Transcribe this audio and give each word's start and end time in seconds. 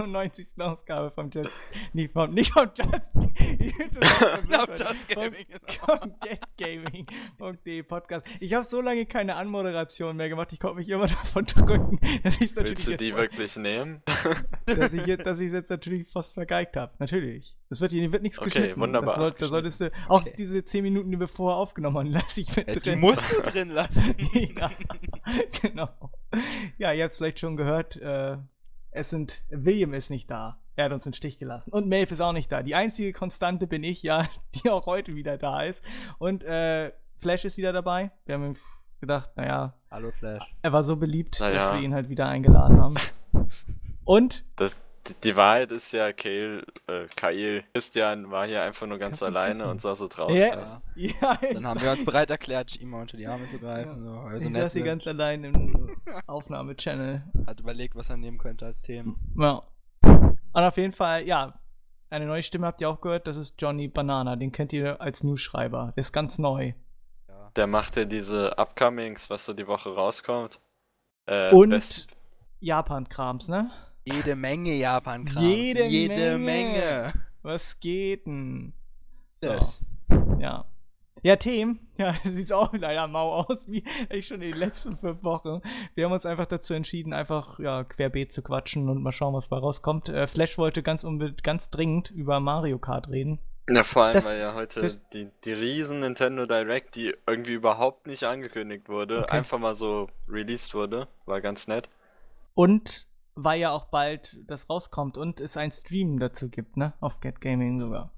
91. 0.00 0.48
Ausgabe 0.58 1.10
vom 1.10 1.30
Just, 1.30 1.50
nicht 1.92 2.12
vom, 2.12 2.32
nicht 2.32 2.52
vom 2.52 2.70
Just, 2.74 3.12
vom 3.12 3.32
Just 4.76 5.08
Gaming, 5.08 5.46
genau. 5.48 5.98
vom 5.98 6.14
GetGaming.de 6.20 7.82
Podcast. 7.82 8.26
Ich 8.40 8.54
habe 8.54 8.64
so 8.64 8.80
lange 8.80 9.06
keine 9.06 9.36
Anmoderation 9.36 10.16
mehr 10.16 10.28
gemacht, 10.28 10.52
ich 10.52 10.60
konnte 10.60 10.76
mich 10.76 10.88
immer 10.88 11.06
davon 11.08 11.44
drücken, 11.44 12.00
dass 12.22 12.40
ich 12.40 12.54
Willst 12.56 12.86
du 12.86 12.96
die 12.96 13.14
wirklich 13.14 13.56
nehmen? 13.56 14.02
dass 14.66 14.92
ich 14.92 15.06
jetzt, 15.06 15.26
dass 15.26 15.38
ich 15.38 15.52
jetzt 15.52 15.70
natürlich 15.70 16.10
fast 16.10 16.34
vergeigt 16.34 16.76
habe. 16.76 16.92
Natürlich. 16.98 17.56
Das 17.68 17.80
wird 17.80 17.92
hier 17.92 18.12
wird 18.12 18.22
nichts 18.22 18.38
okay, 18.38 18.50
geschnitten. 18.50 18.80
wunderbar. 18.80 19.18
Das 19.18 19.30
soll, 19.30 19.38
da 19.38 19.46
solltest 19.46 19.80
du 19.80 19.90
auch 20.08 20.20
okay. 20.20 20.34
diese 20.36 20.62
10 20.62 20.82
Minuten, 20.82 21.10
die 21.10 21.18
wir 21.18 21.28
vorher 21.28 21.56
aufgenommen 21.56 21.96
haben, 21.96 22.06
lasse 22.08 22.42
ich 22.42 22.54
mit 22.54 22.68
ja, 22.68 22.74
drin. 22.74 22.82
Die 22.82 22.96
musst 22.96 23.32
du 23.34 23.40
drin 23.50 23.70
lassen. 23.70 24.14
ja, 24.34 24.70
genau. 25.62 25.88
Ja, 26.76 26.92
ihr 26.92 27.04
habt 27.04 27.12
es 27.12 27.18
vielleicht 27.18 27.40
schon 27.40 27.56
gehört, 27.56 27.96
äh, 27.96 28.36
es 28.92 29.10
sind, 29.10 29.42
William 29.50 29.94
ist 29.94 30.10
nicht 30.10 30.30
da. 30.30 30.58
Er 30.76 30.86
hat 30.86 30.92
uns 30.92 31.04
den 31.04 31.12
Stich 31.12 31.38
gelassen. 31.38 31.70
Und 31.70 31.88
Maeve 31.88 32.14
ist 32.14 32.20
auch 32.20 32.32
nicht 32.32 32.50
da. 32.52 32.62
Die 32.62 32.74
einzige 32.74 33.12
Konstante 33.12 33.66
bin 33.66 33.82
ich, 33.82 34.02
ja, 34.02 34.28
die 34.54 34.70
auch 34.70 34.86
heute 34.86 35.14
wieder 35.14 35.36
da 35.36 35.62
ist. 35.62 35.82
Und 36.18 36.44
äh, 36.44 36.92
Flash 37.18 37.44
ist 37.44 37.56
wieder 37.56 37.72
dabei. 37.72 38.10
Wir 38.26 38.36
haben 38.36 38.56
gedacht, 39.00 39.30
naja. 39.36 39.74
Hallo 39.90 40.10
Flash. 40.12 40.42
Er 40.62 40.72
war 40.72 40.84
so 40.84 40.96
beliebt, 40.96 41.40
naja. 41.40 41.56
dass 41.56 41.74
wir 41.74 41.80
ihn 41.80 41.94
halt 41.94 42.08
wieder 42.08 42.28
eingeladen 42.28 42.80
haben. 42.80 42.94
Und? 44.04 44.44
Das, 44.56 44.82
die 45.24 45.36
Wahrheit 45.36 45.72
ist 45.72 45.92
ja, 45.92 46.12
Kale, 46.12 46.64
äh, 46.86 47.06
Kyle, 47.16 47.64
Christian 47.72 48.30
war 48.30 48.46
hier 48.46 48.62
einfach 48.62 48.86
nur 48.86 48.98
ganz 48.98 49.22
alleine 49.22 49.68
und 49.68 49.80
sah 49.80 49.94
so 49.94 50.06
traurig 50.06 50.36
ja. 50.36 50.62
aus. 50.62 50.78
Ja. 50.94 51.38
Dann 51.52 51.66
haben 51.66 51.80
wir 51.80 51.90
uns 51.90 52.04
bereit 52.04 52.30
erklärt, 52.30 52.76
ihm 52.80 52.94
unter 52.94 53.16
die 53.16 53.26
Arme 53.26 53.48
zu 53.48 53.58
greifen. 53.58 54.04
Ja. 54.04 54.12
So, 54.12 54.18
also 54.20 54.48
ich 54.48 54.54
saß 54.54 54.72
hier 54.72 54.84
ganz 54.84 55.06
allein 55.06 55.44
im 55.44 55.96
Aufnahmechannel. 56.26 57.24
Hat 57.46 57.60
überlegt, 57.60 57.96
was 57.96 58.10
er 58.10 58.16
nehmen 58.16 58.38
könnte 58.38 58.66
als 58.66 58.82
Themen. 58.82 59.16
Ja. 59.36 59.62
Und 60.02 60.38
auf 60.62 60.76
jeden 60.76 60.92
Fall, 60.92 61.26
ja, 61.26 61.58
eine 62.10 62.26
neue 62.26 62.42
Stimme 62.42 62.66
habt 62.66 62.80
ihr 62.80 62.88
auch 62.88 63.00
gehört, 63.00 63.26
das 63.26 63.36
ist 63.36 63.54
Johnny 63.58 63.88
Banana. 63.88 64.36
Den 64.36 64.52
kennt 64.52 64.72
ihr 64.72 65.00
als 65.00 65.24
Newsschreiber. 65.24 65.92
Der 65.96 66.02
ist 66.02 66.12
ganz 66.12 66.38
neu. 66.38 66.74
Ja. 67.26 67.50
Der 67.56 67.66
macht 67.66 67.96
ja 67.96 68.04
diese 68.04 68.58
Upcomings, 68.58 69.30
was 69.30 69.46
so 69.46 69.52
die 69.52 69.66
Woche 69.66 69.94
rauskommt. 69.94 70.60
Äh, 71.26 71.52
und 71.52 72.06
Japan-Krams, 72.60 73.48
ne? 73.48 73.70
Jede 74.04 74.34
Menge 74.34 74.74
Japan-Krams. 74.74 75.46
Jede, 75.46 75.84
Jede 75.86 76.38
Menge. 76.38 76.38
Menge. 76.38 77.12
Was 77.42 77.78
geht 77.80 78.26
denn? 78.26 78.72
So. 79.36 79.48
Das. 79.48 79.80
Ja. 80.38 80.64
Ja, 81.24 81.36
Themen. 81.36 81.78
Ja, 81.96 82.14
sieht 82.24 82.52
auch 82.52 82.72
leider 82.72 83.06
mau 83.06 83.32
aus, 83.32 83.58
wie 83.66 83.84
ich 84.10 84.26
schon 84.26 84.42
in 84.42 84.50
den 84.50 84.58
letzten 84.58 84.96
fünf 84.96 85.22
Wochen. 85.22 85.62
Wir 85.94 86.04
haben 86.04 86.12
uns 86.12 86.26
einfach 86.26 86.46
dazu 86.46 86.74
entschieden, 86.74 87.12
einfach 87.12 87.60
ja, 87.60 87.84
querbeet 87.84 88.32
zu 88.32 88.42
quatschen 88.42 88.88
und 88.88 89.02
mal 89.02 89.12
schauen, 89.12 89.34
was 89.34 89.48
da 89.48 89.58
rauskommt. 89.58 90.08
Äh, 90.08 90.26
Flash 90.26 90.58
wollte 90.58 90.82
ganz, 90.82 91.06
ganz 91.44 91.70
dringend 91.70 92.10
über 92.10 92.40
Mario 92.40 92.78
Kart 92.78 93.08
reden. 93.08 93.38
Ja, 93.70 93.84
vor 93.84 94.02
allem, 94.04 94.14
das, 94.14 94.26
weil 94.26 94.40
ja 94.40 94.54
heute 94.54 94.98
die, 95.12 95.28
die 95.44 95.52
riesen 95.52 96.00
Nintendo 96.00 96.46
Direct, 96.46 96.96
die 96.96 97.14
irgendwie 97.28 97.52
überhaupt 97.52 98.08
nicht 98.08 98.24
angekündigt 98.24 98.88
wurde, 98.88 99.20
okay. 99.20 99.30
einfach 99.30 99.58
mal 99.60 99.76
so 99.76 100.08
released 100.28 100.74
wurde. 100.74 101.06
War 101.26 101.40
ganz 101.40 101.68
nett. 101.68 101.88
Und 102.54 103.06
weil 103.34 103.60
ja 103.60 103.70
auch 103.70 103.86
bald 103.86 104.38
das 104.46 104.68
rauskommt 104.68 105.16
und 105.16 105.40
es 105.40 105.56
ein 105.56 105.72
Stream 105.72 106.18
dazu 106.18 106.48
gibt, 106.48 106.76
ne? 106.76 106.92
Auf 107.00 107.20
Get 107.20 107.40
Gaming 107.40 107.80
sogar. 107.80 108.10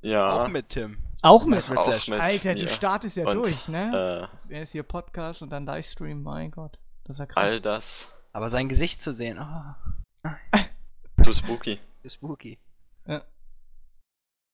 Ja. 0.00 0.44
Auch 0.44 0.48
mit 0.48 0.70
Tim. 0.70 0.98
Auch 1.22 1.44
mit, 1.44 1.68
mit 1.68 1.78
Auch 1.78 2.06
mit 2.06 2.20
Alter, 2.20 2.54
du 2.54 2.68
startest 2.68 3.16
ja 3.16 3.26
und, 3.26 3.36
durch, 3.36 3.66
ne? 3.68 4.30
Äh, 4.48 4.54
er 4.54 4.62
ist 4.62 4.72
hier 4.72 4.84
Podcast 4.84 5.42
und 5.42 5.50
dann 5.50 5.66
Livestream, 5.66 6.22
mein 6.22 6.50
Gott. 6.50 6.78
Das 7.04 7.16
ist 7.16 7.20
ja 7.20 7.26
krass. 7.26 7.42
All 7.42 7.60
das. 7.60 8.12
Aber 8.32 8.48
sein 8.48 8.68
Gesicht 8.68 9.00
zu 9.00 9.12
sehen, 9.12 9.38
oh. 9.40 10.28
Too 11.22 11.32
spooky. 11.32 11.80
Too 12.02 12.08
spooky. 12.08 12.58
Ja. 13.06 13.22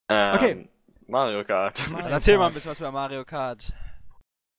Ähm, 0.09 0.34
okay. 0.34 0.66
Mario 1.06 1.44
Kart. 1.44 1.91
Mario 1.91 2.09
erzähl 2.09 2.34
Kart. 2.34 2.41
mal 2.41 2.47
ein 2.48 2.54
bisschen 2.54 2.71
was 2.71 2.81
über 2.81 2.92
Mario 2.92 3.25
Kart. 3.25 3.72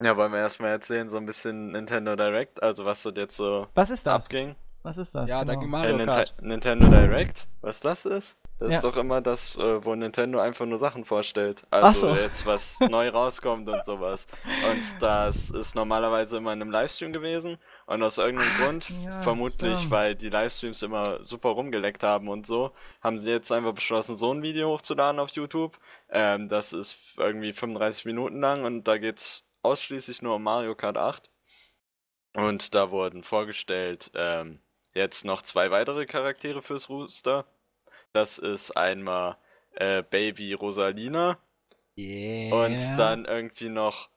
Ja, 0.03 0.17
wollen 0.17 0.31
wir 0.31 0.39
erstmal 0.39 0.71
erzählen, 0.71 1.09
so 1.09 1.17
ein 1.17 1.25
bisschen 1.25 1.71
Nintendo 1.71 2.15
Direct, 2.15 2.61
also 2.61 2.85
was 2.85 3.01
dort 3.01 3.17
jetzt 3.17 3.37
so 3.37 3.67
was 3.73 3.89
ist 3.89 4.05
das? 4.05 4.25
abging. 4.25 4.55
Was 4.85 4.97
ist 4.97 5.15
das? 5.15 5.27
Ja, 5.27 5.43
genau. 5.43 5.61
da 5.61 5.67
Mario 5.67 5.97
äh, 5.97 6.05
Kart. 6.05 6.35
Nintendo 6.41 6.87
Direct, 6.87 7.47
was 7.61 7.79
das 7.79 8.05
ist? 8.05 8.37
Das 8.59 8.71
ja. 8.71 8.77
ist 8.77 8.83
doch 8.83 8.95
immer 8.97 9.19
das, 9.19 9.55
äh, 9.55 9.83
wo 9.83 9.95
Nintendo 9.95 10.39
einfach 10.39 10.67
nur 10.67 10.77
Sachen 10.77 11.05
vorstellt. 11.05 11.65
Also 11.71 12.13
so. 12.13 12.15
jetzt 12.15 12.45
was 12.45 12.79
neu 12.89 13.09
rauskommt 13.09 13.67
und 13.67 13.83
sowas. 13.83 14.27
Und 14.69 15.01
das 15.01 15.49
ist 15.49 15.75
normalerweise 15.75 16.37
immer 16.37 16.53
in 16.53 16.61
einem 16.61 16.69
Livestream 16.69 17.13
gewesen. 17.13 17.57
Und 17.87 18.03
aus 18.03 18.19
irgendeinem 18.19 18.51
Ach, 18.53 18.59
Grund, 18.59 18.89
ja, 19.03 19.21
vermutlich 19.23 19.77
stimmt. 19.77 19.91
weil 19.91 20.13
die 20.13 20.29
Livestreams 20.29 20.83
immer 20.83 21.23
super 21.23 21.49
rumgeleckt 21.49 22.03
haben 22.03 22.29
und 22.29 22.45
so, 22.45 22.71
haben 23.01 23.19
sie 23.19 23.31
jetzt 23.31 23.51
einfach 23.51 23.73
beschlossen, 23.73 24.15
so 24.15 24.31
ein 24.31 24.43
Video 24.43 24.69
hochzuladen 24.69 25.19
auf 25.19 25.31
YouTube. 25.31 25.79
Ähm, 26.09 26.47
das 26.47 26.73
ist 26.73 27.17
irgendwie 27.17 27.53
35 27.53 28.05
Minuten 28.05 28.39
lang 28.39 28.63
und 28.63 28.87
da 28.87 28.99
geht's 28.99 29.45
ausschließlich 29.63 30.21
nur 30.21 30.35
um 30.35 30.43
Mario 30.43 30.75
Kart 30.75 30.97
8. 30.97 31.31
Und 32.35 32.75
da 32.75 32.91
wurden 32.91 33.23
vorgestellt, 33.23 34.11
ähm, 34.13 34.59
jetzt 34.95 35.25
noch 35.25 35.41
zwei 35.41 35.69
weitere 35.71 36.05
Charaktere 36.05 36.61
fürs 36.61 36.89
Rooster. 36.89 37.45
Das 38.13 38.37
ist 38.39 38.71
einmal 38.71 39.37
äh, 39.75 40.01
Baby 40.01 40.53
Rosalina. 40.53 41.37
Yeah. 41.97 42.65
Und 42.65 42.97
dann 42.97 43.25
irgendwie 43.25 43.69
noch. 43.69 44.09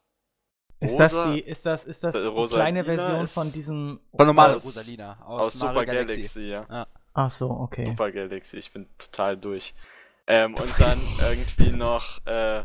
Rosa, 0.80 1.04
ist 1.04 1.12
das 1.12 1.24
die, 1.24 1.40
ist 1.40 1.66
das, 1.66 1.84
ist 1.84 2.04
das 2.04 2.14
die 2.14 2.54
kleine 2.54 2.84
Version 2.84 3.26
von 3.26 3.52
diesem. 3.52 4.00
Von 4.16 4.26
normaler 4.26 4.54
Rosalina. 4.54 5.20
Aus, 5.26 5.46
aus 5.46 5.52
Super 5.54 5.84
Galaxy, 5.84 6.14
Galaxy 6.14 6.40
ja. 6.42 6.66
ja. 6.70 6.86
Ach 7.14 7.30
so, 7.30 7.50
okay. 7.50 7.84
Super 7.84 8.12
Galaxy, 8.12 8.58
ich 8.58 8.72
bin 8.72 8.86
total 8.96 9.36
durch. 9.36 9.74
Ähm, 10.28 10.54
und 10.54 10.72
dann 10.78 11.00
irgendwie 11.20 11.72
noch 11.72 12.24
äh, 12.26 12.62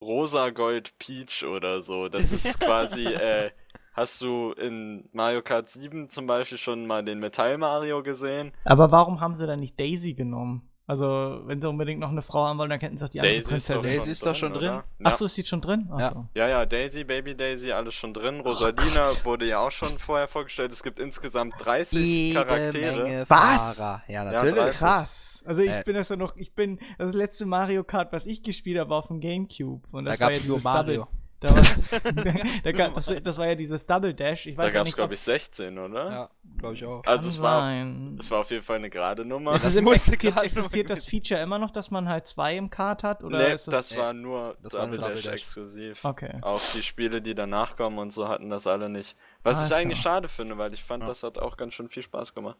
Rosa 0.00 0.50
Gold 0.50 0.96
Peach 0.98 1.44
oder 1.44 1.80
so. 1.80 2.08
Das 2.08 2.32
ist 2.32 2.60
quasi 2.60 3.06
äh, 3.06 3.50
Hast 3.94 4.20
du 4.20 4.52
in 4.52 5.08
Mario 5.12 5.40
Kart 5.40 5.70
7 5.70 6.08
zum 6.08 6.26
Beispiel 6.26 6.58
schon 6.58 6.84
mal 6.84 7.04
den 7.04 7.20
Metall 7.20 7.58
Mario 7.58 8.02
gesehen? 8.02 8.50
Aber 8.64 8.90
warum 8.90 9.20
haben 9.20 9.36
sie 9.36 9.46
dann 9.46 9.60
nicht 9.60 9.78
Daisy 9.78 10.14
genommen? 10.14 10.68
Also, 10.86 11.40
wenn 11.44 11.62
sie 11.62 11.68
unbedingt 11.68 12.00
noch 12.00 12.10
eine 12.10 12.20
Frau 12.20 12.44
haben 12.44 12.58
wollen, 12.58 12.68
dann 12.68 12.80
hätten 12.80 12.98
sie 12.98 13.04
doch 13.04 13.10
die 13.10 13.20
Daisy 13.20 13.54
andere 13.54 13.56
Ist 13.56 13.70
Daisy 13.70 14.10
ist 14.10 14.26
doch 14.26 14.34
schon 14.34 14.52
drin. 14.52 14.66
Ja. 14.66 14.84
Achso, 15.04 15.24
ist 15.24 15.36
die 15.36 15.46
schon 15.46 15.62
drin? 15.62 15.88
Ja. 15.98 16.28
ja, 16.34 16.48
ja, 16.48 16.66
Daisy, 16.66 17.04
Baby 17.04 17.36
Daisy, 17.36 17.70
alles 17.72 17.94
schon 17.94 18.12
drin. 18.12 18.40
Rosalina 18.40 19.04
oh 19.04 19.24
wurde 19.24 19.46
ja 19.46 19.60
auch 19.60 19.70
schon 19.70 19.96
vorher 19.98 20.28
vorgestellt. 20.28 20.72
Es 20.72 20.82
gibt 20.82 20.98
insgesamt 20.98 21.54
30 21.58 22.06
Jede 22.06 22.34
Charaktere. 22.34 23.02
Menge 23.04 23.24
Was? 23.28 23.78
Ja, 24.08 24.24
natürlich. 24.24 24.56
Ja, 24.56 24.70
Krass. 24.70 25.42
Also 25.46 25.62
ich 25.62 25.70
äh. 25.70 25.82
bin 25.86 25.94
das 25.94 26.08
ja 26.08 26.16
noch, 26.16 26.36
ich 26.36 26.54
bin, 26.54 26.78
das 26.98 27.14
letzte 27.14 27.46
Mario 27.46 27.84
Kart, 27.84 28.12
was 28.12 28.26
ich 28.26 28.42
gespielt 28.42 28.78
habe, 28.78 28.90
war 28.90 28.98
auf 28.98 29.08
dem 29.08 29.20
Gamecube. 29.20 29.86
Und 29.90 30.06
das 30.06 30.18
da 30.18 30.24
war 30.24 30.32
gab's 30.32 30.48
nur 30.48 30.60
Mario. 30.60 30.94
Double, 30.94 31.23
da 31.44 31.54
da, 32.64 32.72
da, 32.72 32.88
das, 32.88 33.10
das, 33.22 33.38
war 33.38 33.48
ja 33.48 33.54
dieses 33.54 33.86
Double 33.86 34.14
Dash. 34.14 34.46
Ich 34.46 34.56
weiß 34.56 34.64
da 34.64 34.70
gab 34.70 34.86
es, 34.86 34.96
glaube 34.96 35.14
ich, 35.14 35.20
16, 35.20 35.78
oder? 35.78 36.10
Ja, 36.10 36.30
glaube 36.58 36.74
ich 36.74 36.84
auch. 36.84 37.02
Also 37.04 37.28
es 37.28 37.40
war, 37.40 37.60
auf, 37.60 38.18
es 38.18 38.30
war 38.30 38.40
auf 38.40 38.50
jeden 38.50 38.62
Fall 38.62 38.76
eine 38.76 38.90
gerade 38.90 39.24
Nummer. 39.24 39.52
das 39.52 39.62
das 39.62 39.76
existiert, 39.76 40.36
existiert 40.42 40.90
das 40.90 41.04
Feature 41.04 41.40
immer 41.40 41.58
noch, 41.58 41.70
dass 41.70 41.90
man 41.90 42.08
halt 42.08 42.26
zwei 42.26 42.56
im 42.56 42.70
Kart 42.70 43.02
hat? 43.02 43.22
Oder 43.22 43.38
nee, 43.38 43.50
das, 43.52 43.64
das 43.64 43.96
war 43.96 44.12
nur 44.12 44.56
das 44.62 44.72
Double, 44.72 45.00
war 45.00 45.10
Dash, 45.10 45.22
Dash, 45.22 45.32
exklusiv. 45.32 46.04
Okay. 46.04 46.38
Auch 46.42 46.60
die 46.74 46.82
Spiele, 46.82 47.20
die 47.20 47.34
danach 47.34 47.76
kommen 47.76 47.98
und 47.98 48.12
so, 48.12 48.28
hatten 48.28 48.50
das 48.50 48.66
alle 48.66 48.88
nicht. 48.88 49.16
Was 49.42 49.60
ah, 49.60 49.66
ich 49.66 49.74
eigentlich 49.74 50.00
klar. 50.00 50.14
schade 50.14 50.28
finde, 50.28 50.58
weil 50.58 50.72
ich 50.72 50.82
fand, 50.82 51.02
ja. 51.02 51.08
das 51.08 51.22
hat 51.22 51.38
auch 51.38 51.56
ganz 51.56 51.74
schön 51.74 51.88
viel 51.88 52.02
Spaß 52.02 52.34
gemacht. 52.34 52.58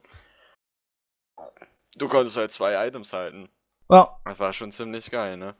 Du 1.96 2.08
konntest 2.08 2.36
halt 2.36 2.52
zwei 2.52 2.86
Items 2.86 3.12
halten. 3.12 3.48
Ja. 3.88 4.18
Das 4.24 4.38
war 4.38 4.52
schon 4.52 4.72
ziemlich 4.72 5.10
geil, 5.10 5.36
ne? 5.36 5.54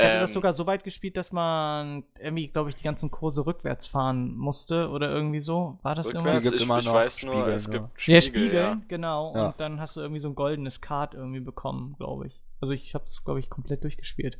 Ich 0.00 0.06
hatte 0.06 0.16
ähm, 0.16 0.20
das 0.22 0.32
sogar 0.32 0.52
so 0.52 0.66
weit 0.66 0.84
gespielt, 0.84 1.16
dass 1.16 1.32
man 1.32 2.04
irgendwie, 2.18 2.48
glaube 2.48 2.70
ich, 2.70 2.76
die 2.76 2.82
ganzen 2.82 3.10
Kurse 3.10 3.46
rückwärts 3.46 3.86
fahren 3.86 4.36
musste 4.36 4.88
oder 4.88 5.10
irgendwie 5.10 5.40
so. 5.40 5.78
War 5.82 5.94
das 5.94 6.06
rückwärts? 6.06 6.44
irgendwas? 6.44 6.52
Ich, 6.52 6.62
immer 6.62 6.78
ich 6.78 6.84
noch 6.86 6.92
weiß 6.94 7.22
nur, 7.24 7.34
Spiegel, 7.34 7.52
es 7.52 7.70
gibt 7.70 7.84
ja. 7.84 7.90
Spiegel. 7.96 8.14
Ja, 8.14 8.20
Spiegel, 8.22 8.54
ja. 8.54 8.80
genau. 8.88 9.34
Ja. 9.34 9.46
Und 9.46 9.60
dann 9.60 9.80
hast 9.80 9.96
du 9.96 10.00
irgendwie 10.00 10.20
so 10.20 10.28
ein 10.28 10.34
goldenes 10.34 10.80
Kart 10.80 11.14
irgendwie 11.14 11.40
bekommen, 11.40 11.94
glaube 11.98 12.26
ich. 12.26 12.40
Also 12.60 12.74
ich 12.74 12.94
habe 12.94 13.04
es, 13.06 13.24
glaube 13.24 13.40
ich, 13.40 13.48
komplett 13.48 13.84
durchgespielt. 13.84 14.38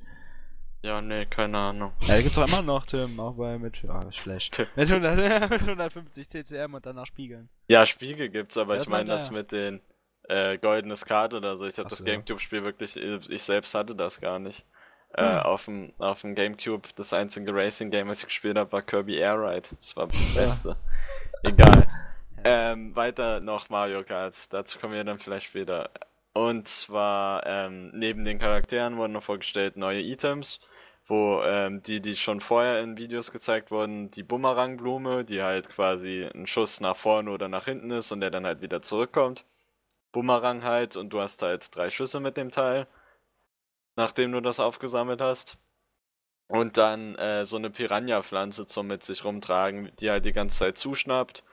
Ja, 0.82 1.02
nee, 1.02 1.26
keine 1.26 1.58
Ahnung. 1.58 1.92
Ja, 2.02 2.16
da 2.16 2.22
gibt's 2.22 2.36
doch 2.36 2.48
immer 2.48 2.62
noch, 2.62 2.86
Tim, 2.86 3.20
auch 3.20 3.34
bei 3.34 3.58
mit, 3.58 3.84
ah, 3.86 4.04
oh, 4.06 4.10
schlecht. 4.10 4.66
mit, 4.76 4.90
100, 4.90 5.50
mit 5.50 5.60
150 5.60 6.28
CCM 6.28 6.72
und 6.72 6.86
danach 6.86 7.06
Spiegeln. 7.06 7.50
Ja, 7.68 7.84
Spiegel 7.84 8.30
gibt's, 8.30 8.56
aber 8.56 8.76
ja, 8.76 8.82
ich 8.82 8.88
meine 8.88 9.10
das 9.10 9.30
mit 9.30 9.52
den 9.52 9.80
äh, 10.28 10.56
goldenes 10.56 11.04
Kart 11.04 11.34
oder 11.34 11.56
so. 11.56 11.66
Ich 11.66 11.78
habe 11.78 11.88
das 11.88 12.04
Gamecube-Spiel 12.04 12.62
wirklich, 12.62 12.96
ich 12.96 13.42
selbst 13.42 13.74
hatte 13.74 13.94
das 13.94 14.20
gar 14.20 14.38
nicht. 14.38 14.64
Äh, 15.14 15.22
hm. 15.22 15.38
auf, 15.40 15.64
dem, 15.64 15.92
auf 15.98 16.20
dem 16.20 16.34
Gamecube 16.34 16.88
das 16.94 17.12
einzige 17.12 17.52
Racing-Game, 17.52 18.08
was 18.08 18.20
ich 18.20 18.26
gespielt 18.26 18.56
habe, 18.56 18.70
war 18.72 18.82
Kirby 18.82 19.16
Air 19.16 19.40
Ride. 19.40 19.68
Das 19.76 19.96
war 19.96 20.06
das 20.06 20.34
Beste. 20.34 20.76
Egal. 21.42 21.88
Ähm, 22.44 22.94
weiter 22.96 23.40
noch 23.40 23.68
Mario 23.68 24.02
Kart. 24.04 24.52
Dazu 24.52 24.78
kommen 24.78 24.94
wir 24.94 25.04
dann 25.04 25.18
vielleicht 25.18 25.46
später. 25.46 25.90
Und 26.32 26.68
zwar, 26.68 27.44
ähm, 27.46 27.90
neben 27.92 28.24
den 28.24 28.38
Charakteren 28.38 28.96
wurden 28.96 29.12
noch 29.12 29.22
vorgestellt 29.22 29.76
neue 29.76 30.00
Items, 30.00 30.60
wo 31.06 31.42
ähm, 31.42 31.82
die, 31.82 32.00
die 32.00 32.14
schon 32.14 32.40
vorher 32.40 32.80
in 32.80 32.96
Videos 32.96 33.32
gezeigt 33.32 33.70
wurden, 33.72 34.08
die 34.08 34.22
Bumerangblume, 34.22 35.24
die 35.24 35.42
halt 35.42 35.68
quasi 35.68 36.28
ein 36.34 36.46
Schuss 36.46 36.80
nach 36.80 36.96
vorne 36.96 37.30
oder 37.30 37.48
nach 37.48 37.64
hinten 37.64 37.90
ist 37.90 38.12
und 38.12 38.20
der 38.20 38.30
dann 38.30 38.46
halt 38.46 38.62
wieder 38.62 38.80
zurückkommt. 38.80 39.44
Bumerang 40.12 40.62
halt 40.62 40.96
und 40.96 41.10
du 41.12 41.20
hast 41.20 41.42
halt 41.42 41.74
drei 41.74 41.90
Schüsse 41.90 42.20
mit 42.20 42.36
dem 42.36 42.50
Teil, 42.50 42.86
nachdem 44.00 44.32
du 44.32 44.40
das 44.40 44.60
aufgesammelt 44.60 45.20
hast. 45.20 45.58
Und 46.48 46.78
dann 46.78 47.14
äh, 47.16 47.44
so 47.44 47.58
eine 47.58 47.70
Piranha-Pflanze 47.70 48.66
zum 48.66 48.88
mit 48.88 49.04
sich 49.04 49.24
rumtragen, 49.24 49.92
die 50.00 50.10
halt 50.10 50.24
die 50.24 50.32
ganze 50.32 50.58
Zeit 50.58 50.78
zuschnappt 50.78 51.44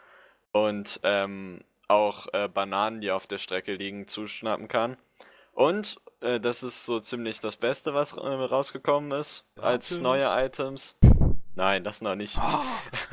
und 0.53 0.99
ähm, 1.03 1.61
auch 1.88 2.27
äh, 2.33 2.47
Bananen, 2.47 3.01
die 3.01 3.11
auf 3.11 3.27
der 3.27 3.38
Strecke 3.38 3.75
liegen, 3.75 4.07
zuschnappen 4.07 4.67
kann. 4.67 4.97
Und 5.51 5.97
äh, 6.21 6.39
das 6.39 6.63
ist 6.63 6.85
so 6.85 6.99
ziemlich 6.99 7.39
das 7.41 7.57
Beste, 7.57 7.94
was 7.94 8.13
äh, 8.13 8.25
rausgekommen 8.25 9.11
ist 9.11 9.45
ja, 9.57 9.63
als 9.63 9.91
natürlich. 9.91 10.03
neue 10.03 10.45
Items. 10.45 10.97
Nein, 11.53 11.83
das 11.83 12.01
noch 12.01 12.15
nicht. 12.15 12.39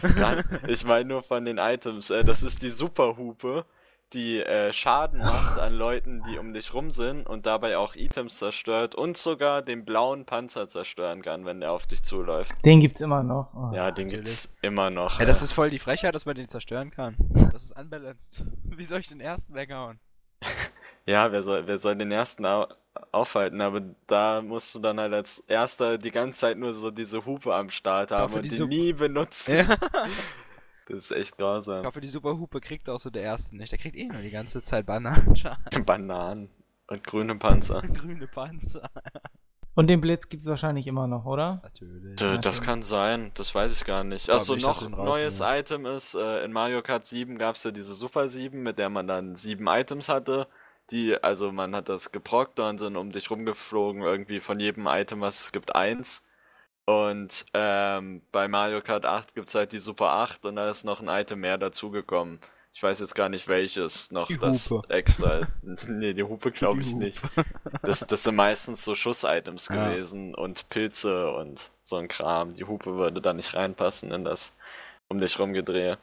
Oh. 0.06 0.68
ich 0.68 0.84
meine 0.84 1.06
nur 1.06 1.22
von 1.22 1.44
den 1.44 1.58
Items. 1.58 2.10
Äh, 2.10 2.24
das 2.24 2.42
ist 2.42 2.62
die 2.62 2.70
Superhupe 2.70 3.66
die 4.14 4.40
äh, 4.40 4.72
Schaden 4.72 5.18
macht 5.18 5.58
an 5.58 5.74
Leuten, 5.74 6.22
die 6.22 6.38
um 6.38 6.52
dich 6.52 6.72
rum 6.72 6.90
sind 6.90 7.26
und 7.26 7.46
dabei 7.46 7.76
auch 7.76 7.96
Items 7.96 8.38
zerstört 8.38 8.94
und 8.94 9.16
sogar 9.16 9.62
den 9.62 9.84
blauen 9.84 10.24
Panzer 10.24 10.68
zerstören 10.68 11.22
kann, 11.22 11.44
wenn 11.44 11.60
der 11.60 11.72
auf 11.72 11.86
dich 11.86 12.02
zuläuft. 12.02 12.52
Den 12.64 12.80
gibt's 12.80 13.00
immer 13.00 13.22
noch. 13.22 13.52
Oh, 13.54 13.74
ja, 13.74 13.90
den 13.90 14.06
natürlich. 14.06 14.10
gibt's 14.10 14.56
immer 14.62 14.90
noch. 14.90 15.18
Ja, 15.18 15.26
das 15.26 15.42
ist 15.42 15.52
voll 15.52 15.70
die 15.70 15.78
Frechheit, 15.78 16.14
dass 16.14 16.26
man 16.26 16.36
den 16.36 16.48
zerstören 16.48 16.90
kann. 16.90 17.16
Das 17.52 17.64
ist 17.64 17.78
unbalanced. 17.78 18.44
Wie 18.64 18.84
soll 18.84 19.00
ich 19.00 19.08
den 19.08 19.20
ersten 19.20 19.54
weghauen? 19.54 19.98
ja, 21.06 21.32
wer 21.32 21.42
soll, 21.42 21.66
wer 21.66 21.78
soll 21.78 21.96
den 21.96 22.12
ersten 22.12 22.46
au 22.46 22.66
aufhalten? 23.10 23.60
Aber 23.60 23.82
da 24.06 24.40
musst 24.40 24.74
du 24.74 24.78
dann 24.78 25.00
halt 25.00 25.12
als 25.12 25.40
erster 25.48 25.98
die 25.98 26.12
ganze 26.12 26.38
Zeit 26.38 26.58
nur 26.58 26.72
so 26.72 26.90
diese 26.90 27.26
Hupe 27.26 27.54
am 27.54 27.70
Start 27.70 28.12
haben 28.12 28.34
und 28.34 28.44
die, 28.44 28.50
die 28.50 28.64
nie 28.64 28.92
benutzen. 28.92 29.66
Ja. 29.68 29.76
Das 30.88 30.98
ist 30.98 31.10
echt 31.12 31.38
grausam. 31.38 31.80
Ich 31.80 31.86
hoffe, 31.86 32.00
die 32.00 32.08
Superhupe 32.08 32.60
kriegt 32.60 32.88
auch 32.90 32.98
so 32.98 33.10
der 33.10 33.22
erste 33.22 33.56
nicht. 33.56 33.72
Der 33.72 33.78
kriegt 33.78 33.96
eh 33.96 34.06
nur 34.06 34.20
die 34.20 34.30
ganze 34.30 34.62
Zeit 34.62 34.86
Bananen. 34.86 35.34
Bananen. 35.86 36.50
Und 36.86 37.04
grüne 37.04 37.36
Panzer. 37.36 37.80
grüne 37.94 38.26
Panzer. 38.26 38.90
Und 39.74 39.88
den 39.88 40.00
Blitz 40.00 40.28
gibt 40.28 40.44
es 40.44 40.48
wahrscheinlich 40.48 40.86
immer 40.86 41.06
noch, 41.06 41.24
oder? 41.24 41.60
Natürlich. 41.62 42.16
D 42.16 42.38
das 42.38 42.62
kann 42.62 42.82
sein, 42.82 43.32
das 43.34 43.54
weiß 43.54 43.72
ich 43.72 43.84
gar 43.84 44.04
nicht. 44.04 44.30
Achso, 44.30 44.54
noch 44.54 44.82
ein 44.82 44.92
neues 44.92 45.40
Item 45.40 45.84
ist, 45.86 46.14
äh, 46.14 46.44
in 46.44 46.52
Mario 46.52 46.80
Kart 46.82 47.06
7 47.06 47.38
gab 47.38 47.56
es 47.56 47.64
ja 47.64 47.72
diese 47.72 47.94
Super 47.94 48.28
7, 48.28 48.62
mit 48.62 48.78
der 48.78 48.88
man 48.88 49.08
dann 49.08 49.34
sieben 49.34 49.66
Items 49.66 50.08
hatte. 50.08 50.46
Die, 50.90 51.20
also 51.22 51.50
man 51.50 51.74
hat 51.74 51.88
das 51.88 52.12
geprockt 52.12 52.60
und 52.60 52.78
sind 52.78 52.96
um 52.96 53.10
dich 53.10 53.30
rumgeflogen, 53.30 54.02
irgendwie 54.02 54.40
von 54.40 54.60
jedem 54.60 54.86
Item, 54.86 55.22
was 55.22 55.40
es 55.40 55.52
gibt, 55.52 55.74
eins. 55.74 56.22
Und 56.86 57.46
ähm, 57.54 58.22
bei 58.30 58.46
Mario 58.46 58.82
Kart 58.82 59.06
8 59.06 59.34
gibt 59.34 59.48
es 59.48 59.54
halt 59.54 59.72
die 59.72 59.78
Super 59.78 60.10
8 60.10 60.44
und 60.44 60.56
da 60.56 60.68
ist 60.68 60.84
noch 60.84 61.00
ein 61.00 61.08
Item 61.08 61.40
mehr 61.40 61.56
dazugekommen. 61.56 62.40
Ich 62.72 62.82
weiß 62.82 63.00
jetzt 63.00 63.14
gar 63.14 63.28
nicht 63.28 63.46
welches 63.46 64.10
noch 64.10 64.28
das 64.36 64.68
Hupe. 64.68 64.92
extra 64.92 65.38
ist. 65.38 65.56
nee, 65.88 66.12
die 66.12 66.24
Hupe 66.24 66.50
glaube 66.50 66.82
ich 66.82 66.94
nicht. 66.94 67.22
Das, 67.82 68.00
das 68.00 68.24
sind 68.24 68.34
meistens 68.34 68.84
so 68.84 68.94
Schuss-Items 68.94 69.68
ja. 69.72 69.90
gewesen 69.90 70.34
und 70.34 70.68
Pilze 70.68 71.30
und 71.30 71.70
so 71.82 71.96
ein 71.96 72.08
Kram. 72.08 72.52
Die 72.52 72.64
Hupe 72.64 72.96
würde 72.96 73.22
da 73.22 73.32
nicht 73.32 73.54
reinpassen 73.54 74.10
in 74.10 74.24
das 74.24 74.52
um 75.08 75.20
dich 75.20 75.38
rumgedrehe. 75.38 75.98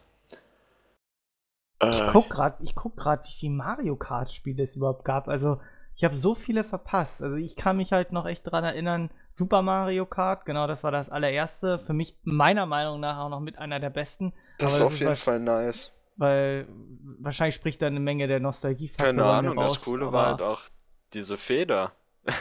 Ich 1.83 1.99
äh, 1.99 2.09
guck 2.11 2.29
gerade, 2.29 2.63
ich 2.63 2.73
guck 2.73 2.95
gerade, 2.95 3.23
wie 3.25 3.33
viele 3.33 3.53
Mario 3.53 3.95
Kart 3.97 4.31
Spiele 4.31 4.63
es 4.63 4.75
überhaupt 4.75 5.03
gab. 5.03 5.27
Also 5.27 5.59
ich 5.95 6.03
habe 6.03 6.15
so 6.15 6.35
viele 6.35 6.63
verpasst. 6.63 7.21
Also 7.21 7.35
ich 7.35 7.55
kann 7.55 7.77
mich 7.77 7.91
halt 7.91 8.13
noch 8.13 8.25
echt 8.25 8.47
daran 8.47 8.63
erinnern, 8.63 9.09
Super 9.35 9.61
Mario 9.61 10.05
Kart, 10.05 10.45
genau, 10.45 10.67
das 10.67 10.83
war 10.83 10.91
das 10.91 11.09
allererste. 11.09 11.79
Für 11.79 11.93
mich 11.93 12.17
meiner 12.23 12.65
Meinung 12.65 12.99
nach 12.99 13.17
auch 13.17 13.29
noch 13.29 13.39
mit 13.39 13.57
einer 13.57 13.79
der 13.79 13.89
besten. 13.89 14.33
Das 14.57 14.75
ist 14.75 14.81
auf 14.81 14.99
jeden 14.99 15.15
Fall 15.15 15.39
nice. 15.39 15.91
Weil 16.17 16.67
wahrscheinlich 17.19 17.55
spricht 17.55 17.81
da 17.81 17.87
eine 17.87 17.99
Menge 17.99 18.27
der 18.27 18.39
Nostalgie 18.39 18.89
Keine 18.89 19.23
Ahnung, 19.23 19.57
raus, 19.57 19.73
das 19.73 19.83
Coole 19.83 20.11
war 20.11 20.27
halt 20.27 20.41
auch 20.41 20.61
diese 21.13 21.37
Feder. 21.37 21.93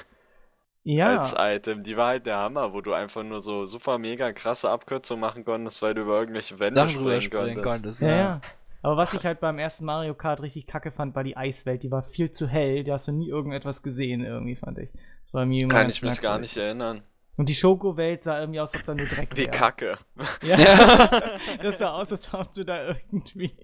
Ja. 0.83 1.19
Als 1.19 1.35
Item. 1.39 1.83
Die 1.83 1.95
war 1.95 2.09
halt 2.09 2.25
der 2.25 2.39
Hammer, 2.39 2.73
wo 2.73 2.81
du 2.81 2.95
einfach 2.95 3.23
nur 3.23 3.41
so 3.41 3.67
super 3.67 3.99
mega 3.99 4.33
krasse 4.33 4.71
Abkürzungen 4.71 5.21
machen 5.21 5.45
konntest, 5.45 5.83
weil 5.83 5.93
du 5.93 6.01
über 6.01 6.19
irgendwelche 6.19 6.59
Wände 6.59 6.89
springen, 6.89 7.21
springen 7.21 7.55
konntest. 7.57 7.67
konntest 7.67 8.01
ja. 8.01 8.09
ja. 8.09 8.17
ja. 8.17 8.41
Aber 8.83 8.97
was 8.97 9.13
ich 9.13 9.25
halt 9.25 9.41
beim 9.41 9.59
ersten 9.59 9.85
Mario 9.85 10.15
Kart 10.15 10.41
richtig 10.41 10.67
kacke 10.67 10.91
fand, 10.91 11.15
war 11.15 11.23
die 11.23 11.37
Eiswelt. 11.37 11.83
Die 11.83 11.91
war 11.91 12.03
viel 12.03 12.33
zu 12.33 12.49
hell. 12.49 12.83
Da 12.83 12.95
hast 12.95 13.09
du 13.09 13.13
nie 13.13 13.29
irgendetwas 13.29 13.83
gesehen, 13.83 14.25
irgendwie, 14.25 14.57
fand 14.57 14.79
ich. 14.79 14.89
War 15.33 15.47
mir 15.47 15.69
Kann 15.69 15.89
ich 15.89 16.03
mich 16.03 16.21
gar 16.21 16.39
nicht 16.39 16.57
erinnern. 16.57 17.03
Und 17.37 17.49
die 17.49 17.55
Schoko-Welt 17.55 18.25
sah 18.25 18.39
irgendwie 18.41 18.61
aus, 18.61 18.75
als 18.75 18.83
ob 18.83 18.87
da 18.87 18.95
nur 18.95 19.07
Dreck 19.07 19.35
Wie 19.35 19.47
Kacke. 19.47 19.97
Ja. 20.43 20.59
das 21.63 21.79
sah 21.79 21.93
aus, 21.93 22.13
als 22.13 22.35
ob 22.35 22.53
du 22.53 22.65
da 22.65 22.89
irgendwie. 22.89 23.57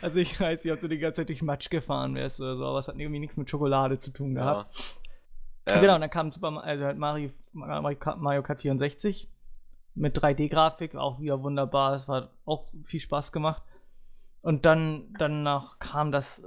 Also 0.00 0.18
ich 0.18 0.38
weiß 0.38 0.62
nicht, 0.62 0.72
ob 0.72 0.80
du 0.80 0.88
die 0.88 0.98
ganze 0.98 1.22
Zeit 1.22 1.28
durch 1.28 1.42
Matsch 1.42 1.70
gefahren 1.70 2.14
wärst 2.14 2.40
oder 2.40 2.56
so, 2.56 2.64
aber 2.64 2.78
es 2.78 2.86
hat 2.86 2.96
irgendwie 2.96 3.18
nichts 3.18 3.36
mit 3.36 3.50
Schokolade 3.50 3.98
zu 3.98 4.12
tun 4.12 4.36
gehabt. 4.36 5.00
Ja. 5.68 5.74
Ähm. 5.74 5.80
Genau, 5.80 5.94
und 5.96 6.02
dann 6.02 6.10
kam 6.10 6.30
Super 6.30 6.62
also 6.62 6.84
halt 6.84 6.98
Mario, 6.98 7.30
Mario 7.52 8.42
Kart 8.42 8.62
64 8.62 9.28
mit 9.94 10.16
3D-Grafik, 10.16 10.94
auch 10.94 11.20
wieder 11.20 11.42
wunderbar. 11.42 11.96
Es 11.96 12.06
hat 12.06 12.30
auch 12.44 12.68
viel 12.84 13.00
Spaß 13.00 13.32
gemacht. 13.32 13.62
Und 14.42 14.64
dann 14.64 15.14
danach 15.18 15.78
kam 15.78 16.12
das 16.12 16.38
äh, 16.38 16.42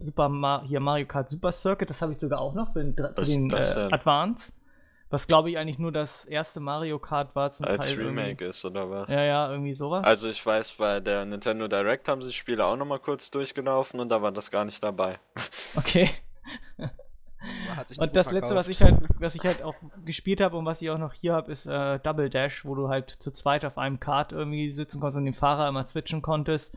Super 0.00 0.28
Mar 0.28 0.62
hier 0.64 0.80
Mario 0.80 1.06
Kart 1.06 1.28
Super 1.28 1.52
Circuit, 1.52 1.90
das 1.90 2.00
habe 2.02 2.12
ich 2.12 2.18
sogar 2.18 2.40
auch 2.40 2.54
noch 2.54 2.72
für 2.72 2.84
den, 2.84 2.94
für 2.94 3.22
den 3.22 3.50
äh, 3.50 3.92
Advance. 3.92 4.52
Was 5.10 5.26
glaube 5.26 5.48
ich 5.48 5.56
eigentlich 5.56 5.78
nur 5.78 5.90
das 5.90 6.26
erste 6.26 6.60
Mario 6.60 6.98
Kart 6.98 7.34
war 7.34 7.50
zum 7.50 7.64
Als 7.64 7.88
Teil 7.88 8.06
Remake 8.06 8.28
irgendwie. 8.28 8.44
ist 8.44 8.64
oder 8.64 8.90
was? 8.90 9.10
Ja, 9.10 9.22
ja, 9.24 9.50
irgendwie 9.50 9.74
sowas. 9.74 10.04
Also 10.04 10.28
ich 10.28 10.44
weiß, 10.44 10.72
bei 10.72 11.00
der 11.00 11.24
Nintendo 11.24 11.66
Direct 11.66 12.08
haben 12.08 12.22
sie 12.22 12.32
Spiele 12.32 12.64
auch 12.66 12.76
nochmal 12.76 12.98
kurz 12.98 13.30
durchgelaufen 13.30 14.00
und 14.00 14.10
da 14.10 14.20
war 14.20 14.32
das 14.32 14.50
gar 14.50 14.64
nicht 14.64 14.82
dabei. 14.82 15.18
Okay. 15.76 16.10
Das 16.78 17.96
und 17.98 18.16
das 18.16 18.26
verkauft. 18.26 18.32
letzte, 18.32 18.54
was 18.56 18.68
ich 18.68 18.82
halt, 18.82 18.96
was 19.20 19.34
ich 19.34 19.42
halt 19.42 19.62
auch 19.62 19.76
gespielt 20.04 20.40
habe 20.40 20.56
und 20.56 20.64
was 20.64 20.82
ich 20.82 20.90
auch 20.90 20.98
noch 20.98 21.12
hier 21.12 21.34
habe, 21.34 21.52
ist 21.52 21.66
äh, 21.66 21.98
Double 22.00 22.28
Dash, 22.30 22.64
wo 22.64 22.74
du 22.74 22.88
halt 22.88 23.10
zu 23.10 23.30
zweit 23.30 23.64
auf 23.64 23.78
einem 23.78 24.00
Kart 24.00 24.32
irgendwie 24.32 24.72
sitzen 24.72 24.98
konntest 24.98 25.18
und 25.18 25.24
den 25.24 25.34
Fahrer 25.34 25.68
immer 25.68 25.86
switchen 25.86 26.20
konntest. 26.20 26.74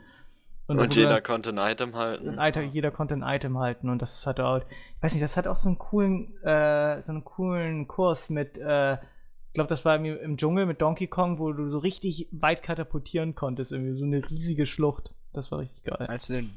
Und, 0.71 0.79
und 0.79 0.95
jeder 0.95 1.21
konnte 1.21 1.49
ein 1.49 1.57
Item 1.57 1.95
halten. 1.95 2.39
Ein 2.39 2.71
jeder 2.71 2.91
konnte 2.91 3.13
ein 3.13 3.23
Item 3.23 3.59
halten 3.59 3.89
und 3.89 4.01
das 4.01 4.25
hat 4.25 4.39
auch, 4.39 4.59
ich 4.59 5.03
weiß 5.03 5.13
nicht, 5.13 5.23
das 5.23 5.37
hat 5.37 5.47
auch 5.47 5.57
so 5.57 5.67
einen 5.67 5.77
coolen, 5.77 6.35
äh, 6.43 7.01
so 7.01 7.11
einen 7.11 7.23
coolen 7.23 7.87
Kurs 7.87 8.29
mit, 8.29 8.57
äh, 8.57 8.93
ich 8.93 9.53
glaube, 9.53 9.69
das 9.69 9.83
war 9.83 9.95
im, 9.97 10.05
im, 10.05 10.37
Dschungel 10.37 10.65
mit 10.65 10.81
Donkey 10.81 11.07
Kong, 11.07 11.39
wo 11.39 11.51
du 11.51 11.69
so 11.69 11.77
richtig 11.77 12.29
weit 12.31 12.63
katapultieren 12.63 13.35
konntest, 13.35 13.71
irgendwie 13.71 13.97
so 13.97 14.05
eine 14.05 14.29
riesige 14.29 14.65
Schlucht. 14.65 15.13
Das 15.33 15.51
war 15.51 15.59
richtig 15.59 15.83
geil. 15.83 16.07
Als 16.07 16.27
du 16.27 16.33
den 16.33 16.51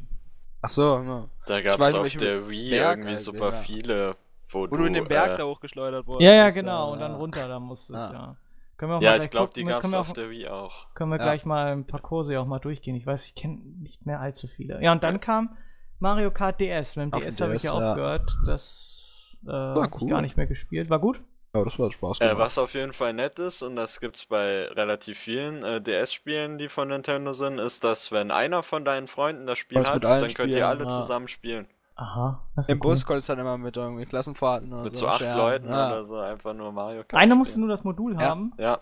Ach 0.65 0.69
so, 0.71 0.99
no. 1.01 1.29
Da 1.45 1.61
gab 1.61 1.79
es 1.79 1.93
auf 1.93 2.11
der 2.15 2.49
Wii 2.49 2.71
Berg, 2.71 2.93
irgendwie 2.93 3.09
halt, 3.11 3.19
super 3.19 3.51
ja. 3.51 3.53
viele, 3.53 4.17
wo, 4.49 4.61
wo 4.61 4.67
du, 4.69 4.77
du 4.79 4.85
in 4.87 4.95
den 4.95 5.07
Berg 5.07 5.33
äh, 5.33 5.37
da 5.37 5.45
hochgeschleudert 5.45 6.07
wurdest. 6.07 6.27
Ja, 6.27 6.33
ja, 6.33 6.49
genau, 6.49 6.93
und 6.93 7.01
dann 7.01 7.15
runter 7.17 7.47
da 7.47 7.61
musstest, 7.61 7.99
ah. 7.99 8.13
ja. 8.13 8.37
Können 8.77 8.93
wir 8.93 8.97
auch 8.97 9.03
ja, 9.03 9.17
ich 9.17 9.31
glaube, 9.31 9.53
die 9.55 9.65
gab 9.65 9.85
es 9.85 9.95
auf 9.95 10.13
der 10.13 10.31
Wii 10.31 10.49
auch. 10.49 10.93
Können 10.95 11.11
wir 11.11 11.19
ja. 11.19 11.25
gleich 11.25 11.45
mal 11.45 11.73
ein 11.73 11.87
paar 11.87 12.01
Kurse 12.01 12.39
auch 12.41 12.47
mal 12.47 12.59
durchgehen. 12.59 12.97
Ich 12.97 13.07
weiß, 13.07 13.27
ich 13.27 13.35
kenne 13.35 13.61
nicht 13.81 14.05
mehr 14.05 14.21
allzu 14.21 14.49
viele. 14.49 14.83
Ja, 14.83 14.93
und 14.93 15.05
dann 15.05 15.21
kam 15.21 15.57
Mario 16.01 16.31
Kart 16.31 16.61
DS. 16.61 16.97
Mit 16.97 17.13
dem 17.15 17.21
DS 17.21 17.41
habe 17.41 17.55
ich 17.55 17.63
ja 17.63 17.73
auch 17.73 17.95
gehört. 17.95 18.37
Das 18.47 19.37
äh, 19.47 19.51
habe 19.51 19.91
ich 20.01 20.09
gar 20.09 20.23
nicht 20.23 20.37
mehr 20.37 20.47
gespielt. 20.47 20.91
War 20.91 20.99
gut? 20.99 21.21
Ja, 21.55 21.65
das 21.65 21.79
war 21.79 21.93
Spaß 21.93 22.21
äh, 22.21 22.37
was 22.37 22.59
auf 22.59 22.75
jeden 22.75 22.93
Fall 22.93 23.13
nett 23.13 23.39
ist, 23.39 23.63
und 23.63 23.77
das 23.77 24.01
gibt 24.01 24.17
es 24.17 24.27
bei 24.27 24.65
relativ 24.67 25.19
vielen 25.19 25.63
äh, 25.63 25.81
DS-Spielen, 25.81 26.59
die 26.59 26.69
von 26.69 26.89
Nintendo 26.89 27.33
sind, 27.33 27.61
ist, 27.61 27.85
dass 27.85 28.11
wenn 28.11 28.33
einer 28.33 28.65
von 28.65 28.85
deinen 28.85 29.07
Freunden 29.07 29.47
das 29.47 29.59
Spiel 29.59 29.79
Was 29.79 29.91
hat, 29.91 30.03
dann 30.03 30.19
könnt 30.19 30.33
spielen, 30.33 30.51
ihr 30.51 30.67
alle 30.67 30.83
ja. 30.83 30.89
zusammen 30.89 31.29
spielen. 31.29 31.69
Aha. 31.97 32.43
Im 32.67 32.81
Bus 32.81 33.07
konntest 33.07 33.29
du 33.29 33.33
dann 33.35 33.41
immer 33.41 33.57
mit 33.57 33.77
irgendwie 33.77 34.05
Klassenfahrten 34.05 34.73
oder 34.73 34.83
Mit 34.83 34.97
so, 34.97 35.07
so 35.07 35.11
acht 35.13 35.21
Scherben. 35.21 35.39
Leuten 35.39 35.69
ja. 35.69 35.89
oder 35.89 36.05
so 36.05 36.19
einfach 36.19 36.53
nur 36.53 36.73
Mario 36.73 37.05
Kart. 37.05 37.23
Einer 37.23 37.37
musste 37.37 37.61
nur 37.61 37.69
das 37.69 37.85
Modul 37.85 38.17
haben. 38.17 38.53
Ja. 38.59 38.65
Ja 38.65 38.81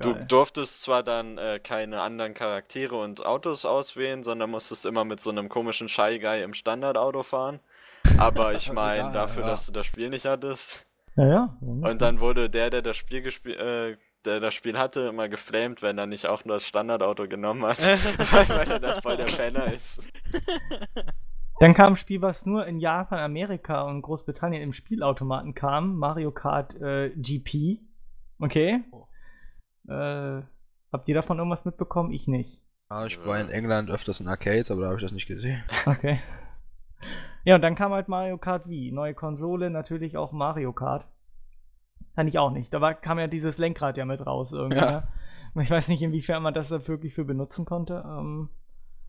du 0.00 0.14
durftest 0.14 0.82
zwar 0.82 1.02
dann 1.02 1.38
äh, 1.38 1.60
keine 1.62 2.02
anderen 2.02 2.34
Charaktere 2.34 2.96
und 2.96 3.24
Autos 3.24 3.64
auswählen, 3.64 4.22
sondern 4.22 4.50
musstest 4.50 4.86
immer 4.86 5.04
mit 5.04 5.20
so 5.20 5.30
einem 5.30 5.48
komischen 5.48 5.88
Shy 5.88 6.18
Guy 6.18 6.42
im 6.42 6.54
Standardauto 6.54 7.22
fahren. 7.22 7.60
Aber 8.18 8.52
ich 8.54 8.72
meine, 8.72 9.12
dafür, 9.12 9.44
ja. 9.44 9.50
dass 9.50 9.66
du 9.66 9.72
das 9.72 9.86
Spiel 9.86 10.10
nicht 10.10 10.26
hattest. 10.26 10.86
Ja, 11.16 11.26
ja. 11.28 11.56
Und 11.60 12.02
dann 12.02 12.20
wurde 12.20 12.50
der, 12.50 12.70
der 12.70 12.82
das 12.82 12.96
Spiel 12.96 13.22
gespielt, 13.22 13.58
äh, 13.58 13.96
der 14.24 14.40
das 14.40 14.54
Spiel 14.54 14.78
hatte, 14.78 15.00
immer 15.08 15.28
geflamed, 15.28 15.82
wenn 15.82 15.96
er 15.96 16.06
nicht 16.06 16.26
auch 16.26 16.44
nur 16.44 16.56
das 16.56 16.66
Standardauto 16.66 17.26
genommen 17.26 17.64
hat, 17.64 17.78
weil 18.32 18.68
er 18.70 18.78
da 18.78 19.00
voll 19.00 19.16
der 19.16 19.24
Penner 19.24 19.72
ist. 19.72 20.08
Dann 21.60 21.74
kam 21.74 21.92
ein 21.92 21.96
Spiel, 21.96 22.22
was 22.22 22.46
nur 22.46 22.66
in 22.66 22.80
Japan, 22.80 23.18
Amerika 23.18 23.82
und 23.82 24.00
Großbritannien 24.00 24.62
im 24.62 24.72
Spielautomaten 24.72 25.54
kam, 25.54 25.96
Mario 25.96 26.30
Kart 26.30 26.74
äh, 26.80 27.10
GP. 27.10 27.80
Okay. 28.38 28.82
Oh. 28.90 29.06
Äh, 29.86 30.42
habt 30.90 31.06
ihr 31.06 31.14
davon 31.14 31.36
irgendwas 31.36 31.66
mitbekommen? 31.66 32.12
Ich 32.12 32.26
nicht. 32.26 32.62
Ja, 32.88 33.04
ich 33.04 33.24
war 33.26 33.38
in 33.38 33.50
England 33.50 33.90
öfters 33.90 34.20
in 34.20 34.28
Arcades, 34.28 34.70
aber 34.70 34.80
da 34.80 34.86
habe 34.86 34.96
ich 34.96 35.02
das 35.02 35.12
nicht 35.12 35.26
gesehen. 35.26 35.62
Okay. 35.84 36.20
Ja, 37.44 37.54
und 37.54 37.62
dann 37.62 37.74
kam 37.74 37.92
halt 37.92 38.08
Mario 38.08 38.38
Kart 38.38 38.68
Wii. 38.68 38.92
Neue 38.92 39.14
Konsole, 39.14 39.70
natürlich 39.70 40.16
auch 40.16 40.32
Mario 40.32 40.72
Kart. 40.72 41.06
Kann 42.14 42.28
ich 42.28 42.38
auch 42.38 42.50
nicht. 42.50 42.72
Da 42.72 42.80
war, 42.80 42.94
kam 42.94 43.18
ja 43.18 43.26
dieses 43.26 43.58
Lenkrad 43.58 43.96
ja 43.98 44.06
mit 44.06 44.26
raus 44.26 44.52
irgendwie. 44.52 44.78
Ja. 44.78 45.08
Ne? 45.54 45.62
Ich 45.62 45.70
weiß 45.70 45.88
nicht, 45.88 46.02
inwiefern 46.02 46.42
man 46.42 46.54
das 46.54 46.68
da 46.68 46.86
wirklich 46.86 47.14
für 47.14 47.24
benutzen 47.24 47.64
konnte. 47.64 48.04
Ähm, 48.06 48.50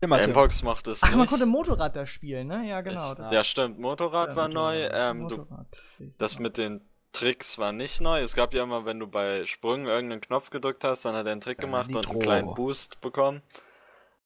Mbox 0.06 0.62
macht 0.62 0.86
es 0.88 1.02
Ach, 1.02 1.08
nicht. 1.08 1.16
man 1.16 1.26
konnte 1.26 1.46
Motorrad 1.46 1.94
da 1.94 2.06
spielen, 2.06 2.48
ne? 2.48 2.68
Ja, 2.68 2.80
genau. 2.80 3.12
Ich, 3.12 3.32
ja, 3.32 3.44
stimmt. 3.44 3.78
Motorrad 3.78 4.30
ja, 4.30 4.36
war 4.36 4.48
Motorrad, 4.48 4.74
neu. 4.74 4.88
Ähm, 4.92 5.18
Motorrad, 5.18 5.66
du, 5.98 6.12
das 6.18 6.38
mit 6.38 6.58
den 6.58 6.80
Tricks 7.12 7.58
war 7.58 7.72
nicht 7.72 8.00
neu. 8.00 8.20
Es 8.20 8.34
gab 8.34 8.54
ja 8.54 8.62
immer, 8.62 8.84
wenn 8.84 8.98
du 8.98 9.06
bei 9.06 9.44
Sprüngen 9.44 9.86
irgendeinen 9.86 10.20
Knopf 10.20 10.50
gedrückt 10.50 10.82
hast, 10.82 11.04
dann 11.04 11.14
hat 11.14 11.26
er 11.26 11.32
einen 11.32 11.40
Trick 11.40 11.58
gemacht 11.58 11.88
Nitro. 11.88 12.00
und 12.00 12.10
einen 12.10 12.20
kleinen 12.20 12.54
Boost 12.54 13.00
bekommen. 13.00 13.42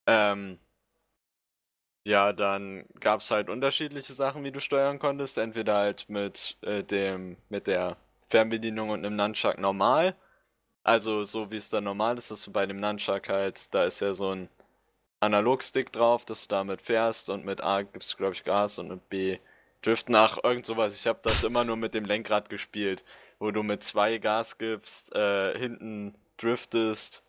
Ähm, 0.05 0.59
ja, 2.05 2.31
dann 2.31 2.85
gab 3.01 3.19
es 3.19 3.29
halt 3.31 3.49
unterschiedliche 3.49 4.13
Sachen, 4.13 4.43
wie 4.43 4.51
du 4.51 4.61
steuern 4.61 4.97
konntest. 4.97 5.37
Entweder 5.37 5.75
halt 5.75 6.07
mit 6.07 6.57
äh, 6.61 6.83
dem, 6.83 7.37
mit 7.49 7.67
der 7.67 7.97
Fernbedienung 8.29 8.89
und 8.89 9.05
einem 9.05 9.17
Nunchuck 9.17 9.57
normal. 9.57 10.15
Also 10.83 11.25
so 11.25 11.51
wie 11.51 11.57
es 11.57 11.69
dann 11.69 11.83
normal 11.83 12.17
ist, 12.17 12.31
dass 12.31 12.43
du 12.43 12.51
bei 12.53 12.65
dem 12.65 12.77
Nunchuck 12.77 13.27
halt, 13.27 13.73
da 13.75 13.83
ist 13.83 13.99
ja 13.99 14.13
so 14.13 14.31
ein 14.31 14.49
Analogstick 15.19 15.91
drauf, 15.91 16.25
dass 16.25 16.47
du 16.47 16.55
damit 16.55 16.81
fährst 16.81 17.29
und 17.29 17.45
mit 17.45 17.61
A 17.61 17.81
gibst 17.81 18.13
du, 18.13 18.17
glaube 18.17 18.33
ich, 18.33 18.43
Gas 18.43 18.79
und 18.79 18.89
mit 18.89 19.09
B 19.09 19.39
Drift 19.81 20.09
nach 20.09 20.43
irgend 20.43 20.65
sowas. 20.65 20.95
Ich 20.99 21.07
habe 21.07 21.19
das 21.21 21.43
immer 21.43 21.63
nur 21.63 21.77
mit 21.77 21.93
dem 21.93 22.03
Lenkrad 22.03 22.49
gespielt, 22.49 23.03
wo 23.39 23.51
du 23.51 23.63
mit 23.63 23.83
zwei 23.83 24.17
Gas 24.17 24.57
gibst, 24.57 25.15
äh, 25.15 25.57
hinten 25.57 26.15
driftest 26.37 27.23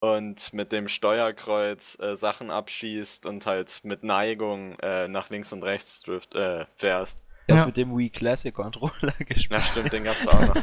und 0.00 0.52
mit 0.52 0.72
dem 0.72 0.88
Steuerkreuz 0.88 1.98
äh, 2.00 2.16
Sachen 2.16 2.50
abschießt 2.50 3.26
und 3.26 3.46
halt 3.46 3.80
mit 3.84 4.02
Neigung 4.02 4.76
äh, 4.80 5.06
nach 5.06 5.30
links 5.30 5.52
und 5.52 5.62
rechts 5.62 6.02
drift, 6.02 6.34
äh, 6.34 6.66
fährst. 6.76 7.22
Ich 7.46 7.54
hab's 7.54 7.66
mit 7.66 7.76
dem 7.76 7.96
Wii 7.96 8.10
Classic 8.10 8.54
Controller 8.54 9.12
gespielt. 9.18 9.50
Ja, 9.50 9.60
stimmt, 9.60 9.92
den 9.92 10.04
gab's 10.04 10.26
auch 10.26 10.40
noch. 10.40 10.62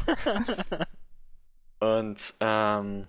und 1.98 2.36
ähm, 2.40 3.08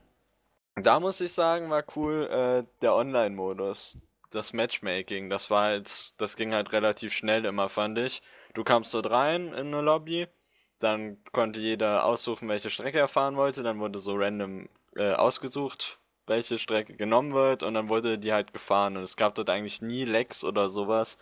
da 0.76 1.00
muss 1.00 1.20
ich 1.20 1.32
sagen, 1.32 1.70
war 1.70 1.84
cool 1.96 2.28
äh, 2.30 2.64
der 2.82 2.94
Online-Modus. 2.94 3.98
Das 4.30 4.52
Matchmaking, 4.52 5.28
das 5.28 5.50
war 5.50 5.64
halt, 5.64 6.20
das 6.20 6.36
ging 6.36 6.54
halt 6.54 6.72
relativ 6.72 7.12
schnell 7.12 7.44
immer, 7.44 7.68
fand 7.68 7.98
ich. 7.98 8.22
Du 8.54 8.62
kamst 8.62 8.94
dort 8.94 9.10
rein 9.10 9.48
in 9.48 9.68
eine 9.68 9.80
Lobby, 9.80 10.28
dann 10.78 11.18
konnte 11.32 11.60
jeder 11.60 12.04
aussuchen, 12.04 12.48
welche 12.48 12.70
Strecke 12.70 12.98
er 12.98 13.08
fahren 13.08 13.36
wollte, 13.36 13.62
dann 13.62 13.80
wurde 13.80 13.98
so 13.98 14.14
random 14.14 14.68
äh, 14.96 15.12
ausgesucht, 15.12 15.98
welche 16.26 16.58
Strecke 16.58 16.96
genommen 16.96 17.34
wird 17.34 17.62
und 17.62 17.74
dann 17.74 17.88
wurde 17.88 18.18
die 18.18 18.32
halt 18.32 18.52
gefahren 18.52 18.96
und 18.96 19.02
es 19.02 19.16
gab 19.16 19.34
dort 19.34 19.50
eigentlich 19.50 19.82
nie 19.82 20.04
Lecks 20.04 20.44
oder 20.44 20.68
sowas, 20.68 21.18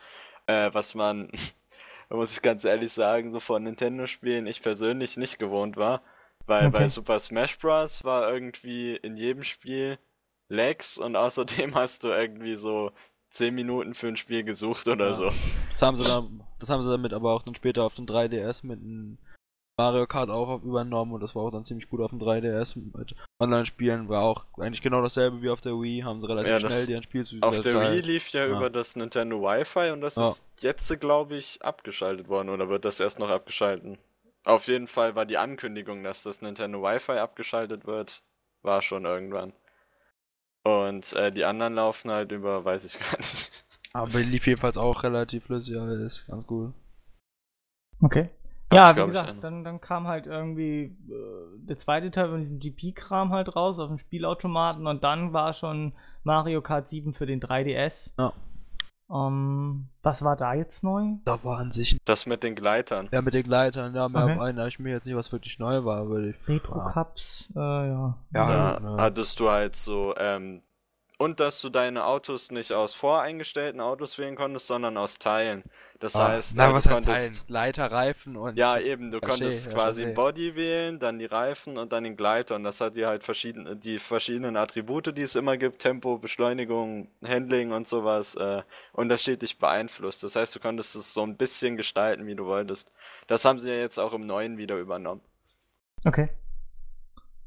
äh, 0.47 0.71
was 0.73 0.95
man, 0.95 1.31
muss 2.11 2.33
ich 2.35 2.43
ganz 2.43 2.64
ehrlich 2.64 2.93
sagen, 2.93 3.31
so 3.31 3.40
von 3.40 3.62
Nintendo-Spielen 3.62 4.47
ich 4.47 4.62
persönlich 4.62 5.17
nicht 5.17 5.38
gewohnt 5.38 5.76
war. 5.76 6.02
Weil 6.49 6.69
okay. 6.69 6.78
bei 6.78 6.88
Super 6.88 7.19
Smash 7.19 7.59
Bros. 7.59 8.05
war 8.05 8.33
irgendwie 8.33 8.97
in 8.97 9.17
jedem 9.17 9.45
Spiel 9.45 9.99
Lags 10.49 10.97
und 10.97 11.14
außerdem 11.14 11.75
hast 11.75 12.05
du 12.05 12.09
irgendwie 12.09 12.55
so 12.55 12.90
10 13.31 13.55
Minuten 13.55 13.93
für 13.93 14.09
ein 14.09 14.17
Spiel 14.17 14.43
gesucht 14.45 14.88
oder 14.88 15.09
ja. 15.09 15.14
so. 15.14 15.31
Das 15.69 15.83
haben 15.83 15.99
sie 15.99 16.05
dann, 16.05 16.43
das 16.59 16.71
haben 16.71 16.83
sie 16.83 16.90
damit 16.90 17.12
aber 17.12 17.35
auch 17.35 17.43
dann 17.43 17.55
später 17.55 17.85
auf 17.85 17.95
dem 17.95 18.07
3DS 18.07 18.64
mit 18.67 18.81
einem 18.81 19.19
Mario 19.76 20.07
Kart 20.07 20.31
auch 20.31 20.62
übernommen 20.62 21.12
und 21.12 21.23
das 21.23 21.35
war 21.35 21.43
auch 21.43 21.50
dann 21.50 21.64
ziemlich 21.64 21.88
gut 21.88 22.00
auf 22.00 22.11
dem 22.11 22.19
3DS 22.19 22.78
mit 22.78 23.14
Online-Spielen. 23.38 24.09
War 24.09 24.23
auch 24.23 24.47
eigentlich 24.57 24.83
genau 24.83 25.02
dasselbe 25.02 25.43
wie 25.43 25.50
auf 25.50 25.61
der 25.61 25.75
Wii, 25.75 26.00
haben 26.00 26.21
sie 26.23 26.28
relativ 26.28 26.50
ja, 26.50 26.61
schnell 26.61 26.87
die 26.87 26.97
ein 26.97 27.02
Spiel 27.02 27.25
zu 27.25 27.37
Auf 27.43 27.61
der 27.61 27.93
Wii 27.93 28.00
lief 28.00 28.31
ja, 28.31 28.47
ja, 28.47 28.57
über 28.57 28.71
das 28.71 28.97
Nintendo 28.97 29.43
Wi-Fi 29.43 29.90
und 29.90 30.00
das 30.00 30.17
ja. 30.17 30.26
ist 30.26 30.47
jetzt, 30.61 30.99
glaube 30.99 31.37
ich, 31.37 31.62
abgeschaltet 31.62 32.28
worden 32.28 32.49
oder 32.49 32.71
wird 32.71 32.87
das 32.87 32.99
erst 32.99 33.19
noch 33.19 33.28
abgeschalten? 33.28 33.99
Auf 34.49 34.67
jeden 34.67 34.88
Fall 34.88 35.14
war 35.14 35.26
die 35.26 35.37
Ankündigung, 35.37 36.02
dass 36.02 36.23
das 36.23 36.40
Nintendo 36.40 36.83
Wi-Fi 36.83 37.19
abgeschaltet 37.19 37.87
wird, 37.87 38.23
war 38.62 38.81
schon 38.81 39.05
irgendwann. 39.05 39.52
Und 40.64 41.12
äh, 41.12 41.31
die 41.31 41.45
anderen 41.45 41.75
laufen 41.75 42.11
halt 42.11 42.33
über, 42.33 42.64
weiß 42.64 42.87
ich 42.87 42.99
gar 42.99 43.19
nicht. 43.19 43.64
Aber 43.93 44.19
lief 44.21 44.47
jedenfalls 44.47 44.78
auch 44.78 45.02
relativ 45.02 45.45
flüssig, 45.45 45.75
ja, 45.75 45.87
ist 46.02 46.26
ganz 46.28 46.47
cool. 46.49 46.73
Okay. 48.00 48.31
Ja, 48.73 48.97
wie 48.97 49.05
gesagt, 49.05 49.45
dann, 49.45 49.64
dann 49.64 49.83
kam 49.83 50.07
halt 50.07 50.26
irgendwie 50.26 50.97
äh, 51.11 51.59
der 51.59 51.78
zweite 51.78 52.11
Teil 52.11 52.31
von 52.31 52.40
diesem 52.40 52.59
GP-Kram 52.59 53.33
halt 53.33 53.55
raus 53.55 53.78
auf 53.78 53.88
dem 53.88 53.99
Spielautomaten 53.99 54.87
und 54.87 55.05
dann 55.05 55.35
war 55.35 55.52
schon 55.52 55.93
Mario 56.25 56.62
Kart 56.62 56.88
7 56.88 57.12
für 57.12 57.26
den 57.26 57.40
3DS. 57.40 58.12
Ja. 58.19 58.33
Um, 59.10 59.16
ähm, 59.16 59.88
was 60.02 60.22
war 60.22 60.36
da 60.36 60.52
jetzt 60.52 60.84
neu? 60.84 61.14
Da 61.24 61.42
war 61.42 61.58
an 61.58 61.72
sich. 61.72 61.96
Das 62.04 62.26
mit 62.26 62.42
den 62.42 62.54
Gleitern. 62.54 63.08
Ja, 63.10 63.22
mit 63.22 63.32
den 63.32 63.42
Gleitern, 63.42 63.94
ja, 63.94 64.06
mehr 64.08 64.24
okay. 64.24 64.38
einen, 64.38 64.68
ich 64.68 64.78
mir 64.78 64.90
jetzt 64.90 65.06
nicht, 65.06 65.16
was 65.16 65.32
wirklich 65.32 65.58
neu 65.58 65.84
war, 65.84 66.08
würde 66.08 66.30
ich. 66.30 66.48
Retro 66.48 66.78
Cups, 66.92 67.50
äh, 67.56 67.58
ja. 67.58 68.18
Ja, 68.34 68.78
da 68.78 68.96
hattest 68.98 69.40
du 69.40 69.48
halt 69.48 69.76
so 69.76 70.14
ähm, 70.18 70.60
und 71.18 71.40
dass 71.40 71.60
du 71.60 71.68
deine 71.68 72.04
Autos 72.04 72.52
nicht 72.52 72.72
aus 72.72 72.94
voreingestellten 72.94 73.80
Autos 73.80 74.18
wählen 74.18 74.37
konntest, 74.37 74.68
sondern 74.68 74.96
aus 74.96 75.18
Teilen. 75.18 75.64
Das 75.98 76.14
oh, 76.14 76.20
heißt, 76.20 76.56
na, 76.56 76.72
was 76.72 76.88
heißt 76.88 77.04
Teilen? 77.04 77.32
Leiter, 77.48 77.90
Reifen 77.90 78.37
und. 78.37 78.56
Ja, 78.56 78.78
eben, 78.78 79.10
du 79.10 79.20
konntest 79.20 79.66
ja, 79.66 79.72
quasi 79.72 80.04
ja, 80.04 80.12
Body 80.12 80.54
wählen, 80.54 81.00
dann 81.00 81.18
die 81.18 81.26
Reifen 81.26 81.76
und 81.76 81.92
dann 81.92 82.04
den 82.04 82.16
Gleiter. 82.16 82.54
Und 82.54 82.62
das 82.62 82.80
hat 82.80 82.94
dir 82.94 83.08
halt 83.08 83.25
verschiedene, 83.25 83.75
die 83.75 83.98
verschiedenen 83.98 84.56
Attribute, 84.56 85.16
die 85.16 85.22
es 85.22 85.34
immer 85.34 85.56
gibt, 85.56 85.80
Tempo, 85.80 86.18
Beschleunigung, 86.18 87.08
Handling 87.26 87.72
und 87.72 87.88
sowas, 87.88 88.37
äh, 88.37 88.62
unterschiedlich 88.92 89.58
beeinflusst. 89.58 90.22
Das 90.22 90.37
heißt, 90.37 90.54
du 90.54 90.60
konntest 90.60 90.94
es 90.94 91.12
so 91.12 91.25
ein 91.25 91.37
bisschen 91.37 91.76
gestalten, 91.76 92.28
wie 92.28 92.37
du 92.37 92.46
wolltest. 92.46 92.92
Das 93.26 93.44
haben 93.44 93.58
sie 93.58 93.70
ja 93.70 93.76
jetzt 93.76 93.98
auch 93.98 94.12
im 94.12 94.25
neuen 94.25 94.56
wieder 94.56 94.76
übernommen. 94.76 95.20
Okay. 96.04 96.28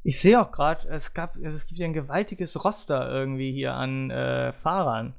Ich 0.03 0.19
sehe 0.19 0.41
auch 0.41 0.51
gerade, 0.51 0.87
es 0.89 1.13
gab, 1.13 1.35
also 1.35 1.55
es 1.55 1.67
gibt 1.67 1.79
ja 1.79 1.85
ein 1.85 1.93
gewaltiges 1.93 2.63
Roster 2.63 3.11
irgendwie 3.11 3.51
hier 3.51 3.73
an 3.73 4.09
äh, 4.09 4.51
Fahrern. 4.53 5.13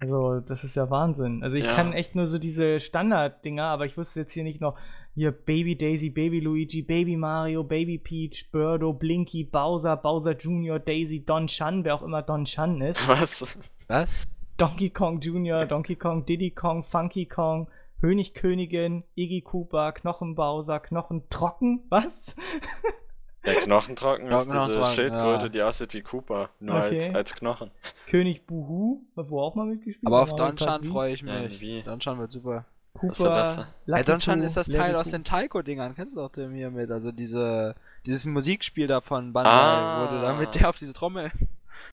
Also, 0.00 0.38
das 0.38 0.62
ist 0.62 0.76
ja 0.76 0.90
Wahnsinn. 0.90 1.42
Also, 1.42 1.56
ich 1.56 1.64
ja. 1.64 1.74
kann 1.74 1.92
echt 1.92 2.14
nur 2.14 2.28
so 2.28 2.38
diese 2.38 2.78
Standard-Dinger, 2.78 3.64
aber 3.64 3.84
ich 3.84 3.96
wusste 3.96 4.20
jetzt 4.20 4.32
hier 4.32 4.44
nicht 4.44 4.60
noch 4.60 4.78
hier 5.16 5.32
Baby 5.32 5.76
Daisy, 5.76 6.10
Baby 6.10 6.38
Luigi, 6.38 6.82
Baby 6.82 7.16
Mario, 7.16 7.64
Baby 7.64 7.98
Peach, 7.98 8.52
Birdo, 8.52 8.92
Blinky, 8.92 9.42
Bowser, 9.42 9.96
Bowser 9.96 10.36
Jr., 10.36 10.78
Daisy, 10.78 11.24
Don 11.24 11.48
Chan, 11.48 11.84
wer 11.84 11.96
auch 11.96 12.02
immer 12.02 12.22
Don 12.22 12.44
Chan 12.44 12.80
ist. 12.80 13.08
Was? 13.08 13.58
Was? 13.88 14.28
Donkey 14.56 14.90
Kong 14.90 15.18
Jr., 15.18 15.66
Donkey 15.66 15.96
Kong, 15.96 16.24
Diddy 16.24 16.52
Kong, 16.52 16.84
Funky 16.84 17.26
Kong, 17.26 17.68
König 18.00 18.34
Königin, 18.34 19.02
Iggy 19.16 19.40
Cooper, 19.40 19.90
Knochen 19.90 20.36
Bowser, 20.36 20.78
Knochen 20.78 21.28
Trocken, 21.30 21.82
was? 21.88 22.36
Der 23.44 23.60
Knochentrocken 23.60 24.26
ist 24.26 24.50
diese 24.50 24.84
Schildkröte, 24.84 25.44
ja. 25.44 25.48
die 25.48 25.62
aussieht 25.62 25.94
wie 25.94 26.02
Cooper, 26.02 26.50
nur 26.60 26.76
okay. 26.76 27.00
halt 27.00 27.14
als 27.14 27.34
Knochen. 27.34 27.70
König 28.06 28.46
Buhu, 28.46 29.02
wo 29.14 29.40
auch 29.40 29.54
mal 29.54 29.66
mitgespielt 29.66 30.06
Aber 30.06 30.22
auf 30.22 30.34
Donchan 30.34 30.84
freue 30.84 31.14
ich 31.14 31.22
mich. 31.22 31.60
Ja, 31.60 31.82
Donchan 31.82 32.18
wird 32.18 32.32
super. 32.32 32.64
Cooper, 32.94 33.34
das? 33.34 33.64
Hey, 33.86 34.04
Donchan 34.04 34.42
ist 34.42 34.56
das 34.56 34.68
Teil 34.68 34.96
aus 34.96 35.10
den 35.10 35.22
Taiko-Dingern, 35.22 35.94
kennst 35.94 36.16
du 36.16 36.20
doch 36.20 36.32
den 36.32 36.52
hier 36.52 36.70
mit? 36.70 36.90
Also 36.90 37.12
diese, 37.12 37.76
dieses 38.04 38.24
Musikspiel 38.24 38.88
da 38.88 39.00
von 39.00 39.32
Bandai, 39.32 39.52
ah. 39.52 40.02
wo 40.02 40.16
du 40.16 40.20
da 40.20 40.34
mit 40.34 40.54
der 40.56 40.68
auf 40.68 40.78
diese 40.78 40.92
Trommel 40.92 41.30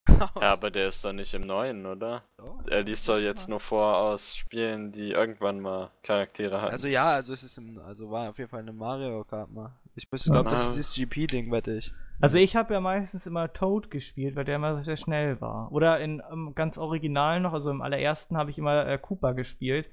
ja, 0.42 0.52
aber 0.54 0.72
der 0.72 0.88
ist 0.88 1.04
doch 1.04 1.14
nicht 1.14 1.34
im 1.34 1.42
neuen, 1.42 1.86
oder? 1.86 2.24
Oh, 2.38 2.58
er 2.68 2.84
liest 2.84 3.08
doch 3.10 3.18
jetzt 3.18 3.50
nur 3.50 3.60
vor 3.60 3.98
aus 3.98 4.36
Spielen, 4.36 4.92
die 4.92 5.12
irgendwann 5.12 5.60
mal 5.60 5.92
Charaktere 6.04 6.62
hatten. 6.62 6.74
Also 6.74 6.88
ja, 6.88 7.12
also 7.12 7.34
es 7.34 7.44
ist 7.44 7.58
im, 7.58 7.80
also 7.80 8.10
war 8.10 8.30
auf 8.30 8.38
jeden 8.38 8.50
Fall 8.50 8.62
eine 8.62 8.74
Mario 8.74 9.24
Kart 9.24 9.52
mal. 9.52 9.72
Ich 9.96 10.10
glaube, 10.10 10.50
das 10.50 10.70
ist 10.70 10.78
das 10.78 10.96
GP-Ding, 10.96 11.52
wette 11.52 11.78
ich. 11.78 11.94
Also 12.22 12.38
ich 12.38 12.56
habe 12.56 12.74
ja 12.74 12.80
meistens 12.80 13.26
immer 13.26 13.52
Toad 13.52 13.92
gespielt, 13.92 14.36
weil 14.36 14.46
der 14.46 14.56
immer 14.56 14.84
sehr 14.84 14.98
schnell 14.98 15.40
war. 15.42 15.72
Oder 15.72 16.00
in 16.00 16.22
um, 16.22 16.56
ganz 16.56 16.78
original 16.78 17.40
noch, 17.40 17.54
also 17.54 17.72
im 17.72 17.82
allerersten 17.82 18.38
habe 18.38 18.52
ich 18.52 18.58
immer 18.58 18.88
äh, 18.88 18.98
Cooper 18.98 19.34
gespielt. 19.34 19.90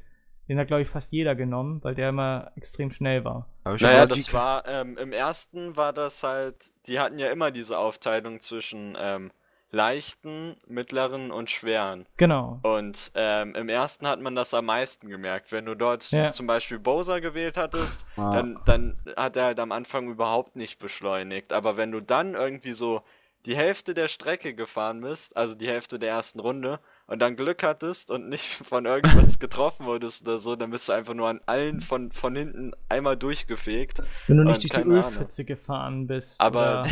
Den 0.48 0.58
hat, 0.58 0.66
glaube 0.66 0.82
ich, 0.82 0.88
fast 0.88 1.12
jeder 1.12 1.34
genommen, 1.34 1.82
weil 1.82 1.94
der 1.94 2.08
immer 2.08 2.50
extrem 2.56 2.90
schnell 2.90 3.24
war. 3.24 3.48
Naja, 3.64 4.06
das 4.06 4.32
war, 4.34 4.66
ähm, 4.66 4.98
im 4.98 5.12
ersten 5.12 5.76
war 5.76 5.92
das 5.92 6.22
halt, 6.24 6.74
die 6.86 6.98
hatten 6.98 7.18
ja 7.18 7.30
immer 7.30 7.50
diese 7.52 7.78
Aufteilung 7.78 8.40
zwischen 8.40 8.96
ähm, 8.98 9.30
leichten, 9.72 10.56
mittleren 10.68 11.30
und 11.30 11.50
schweren. 11.50 12.06
Genau. 12.18 12.60
Und 12.62 13.10
ähm, 13.14 13.54
im 13.54 13.68
ersten 13.68 14.06
hat 14.06 14.20
man 14.20 14.36
das 14.36 14.52
am 14.54 14.66
meisten 14.66 15.08
gemerkt. 15.08 15.50
Wenn 15.50 15.64
du 15.64 15.74
dort 15.74 16.10
ja. 16.12 16.30
zum 16.30 16.46
Beispiel 16.46 16.78
Bowser 16.78 17.20
gewählt 17.20 17.56
hattest, 17.56 18.04
ah. 18.16 18.34
dann, 18.34 18.60
dann 18.66 18.96
hat 19.16 19.36
er 19.36 19.44
halt 19.46 19.58
am 19.58 19.72
Anfang 19.72 20.08
überhaupt 20.08 20.56
nicht 20.56 20.78
beschleunigt. 20.78 21.54
Aber 21.54 21.78
wenn 21.78 21.90
du 21.90 22.00
dann 22.00 22.34
irgendwie 22.34 22.72
so 22.72 23.02
die 23.46 23.56
Hälfte 23.56 23.94
der 23.94 24.08
Strecke 24.08 24.54
gefahren 24.54 25.00
bist, 25.00 25.36
also 25.36 25.54
die 25.54 25.68
Hälfte 25.68 25.98
der 25.98 26.10
ersten 26.10 26.40
Runde, 26.40 26.78
und 27.12 27.18
dann 27.18 27.36
Glück 27.36 27.62
hattest 27.62 28.10
und 28.10 28.30
nicht 28.30 28.46
von 28.66 28.86
irgendwas 28.86 29.38
getroffen 29.38 29.84
wurdest 29.84 30.22
oder 30.22 30.38
so, 30.38 30.56
dann 30.56 30.70
bist 30.70 30.88
du 30.88 30.94
einfach 30.94 31.12
nur 31.12 31.28
an 31.28 31.40
allen 31.44 31.82
von, 31.82 32.10
von 32.10 32.34
hinten 32.34 32.72
einmal 32.88 33.18
durchgefegt. 33.18 34.02
Wenn 34.28 34.38
du 34.38 34.44
nicht 34.44 34.62
durch 34.62 34.82
die 34.82 34.88
Ölpfütze 34.88 35.44
gefahren 35.44 36.06
bist. 36.06 36.40
Aber 36.40 36.86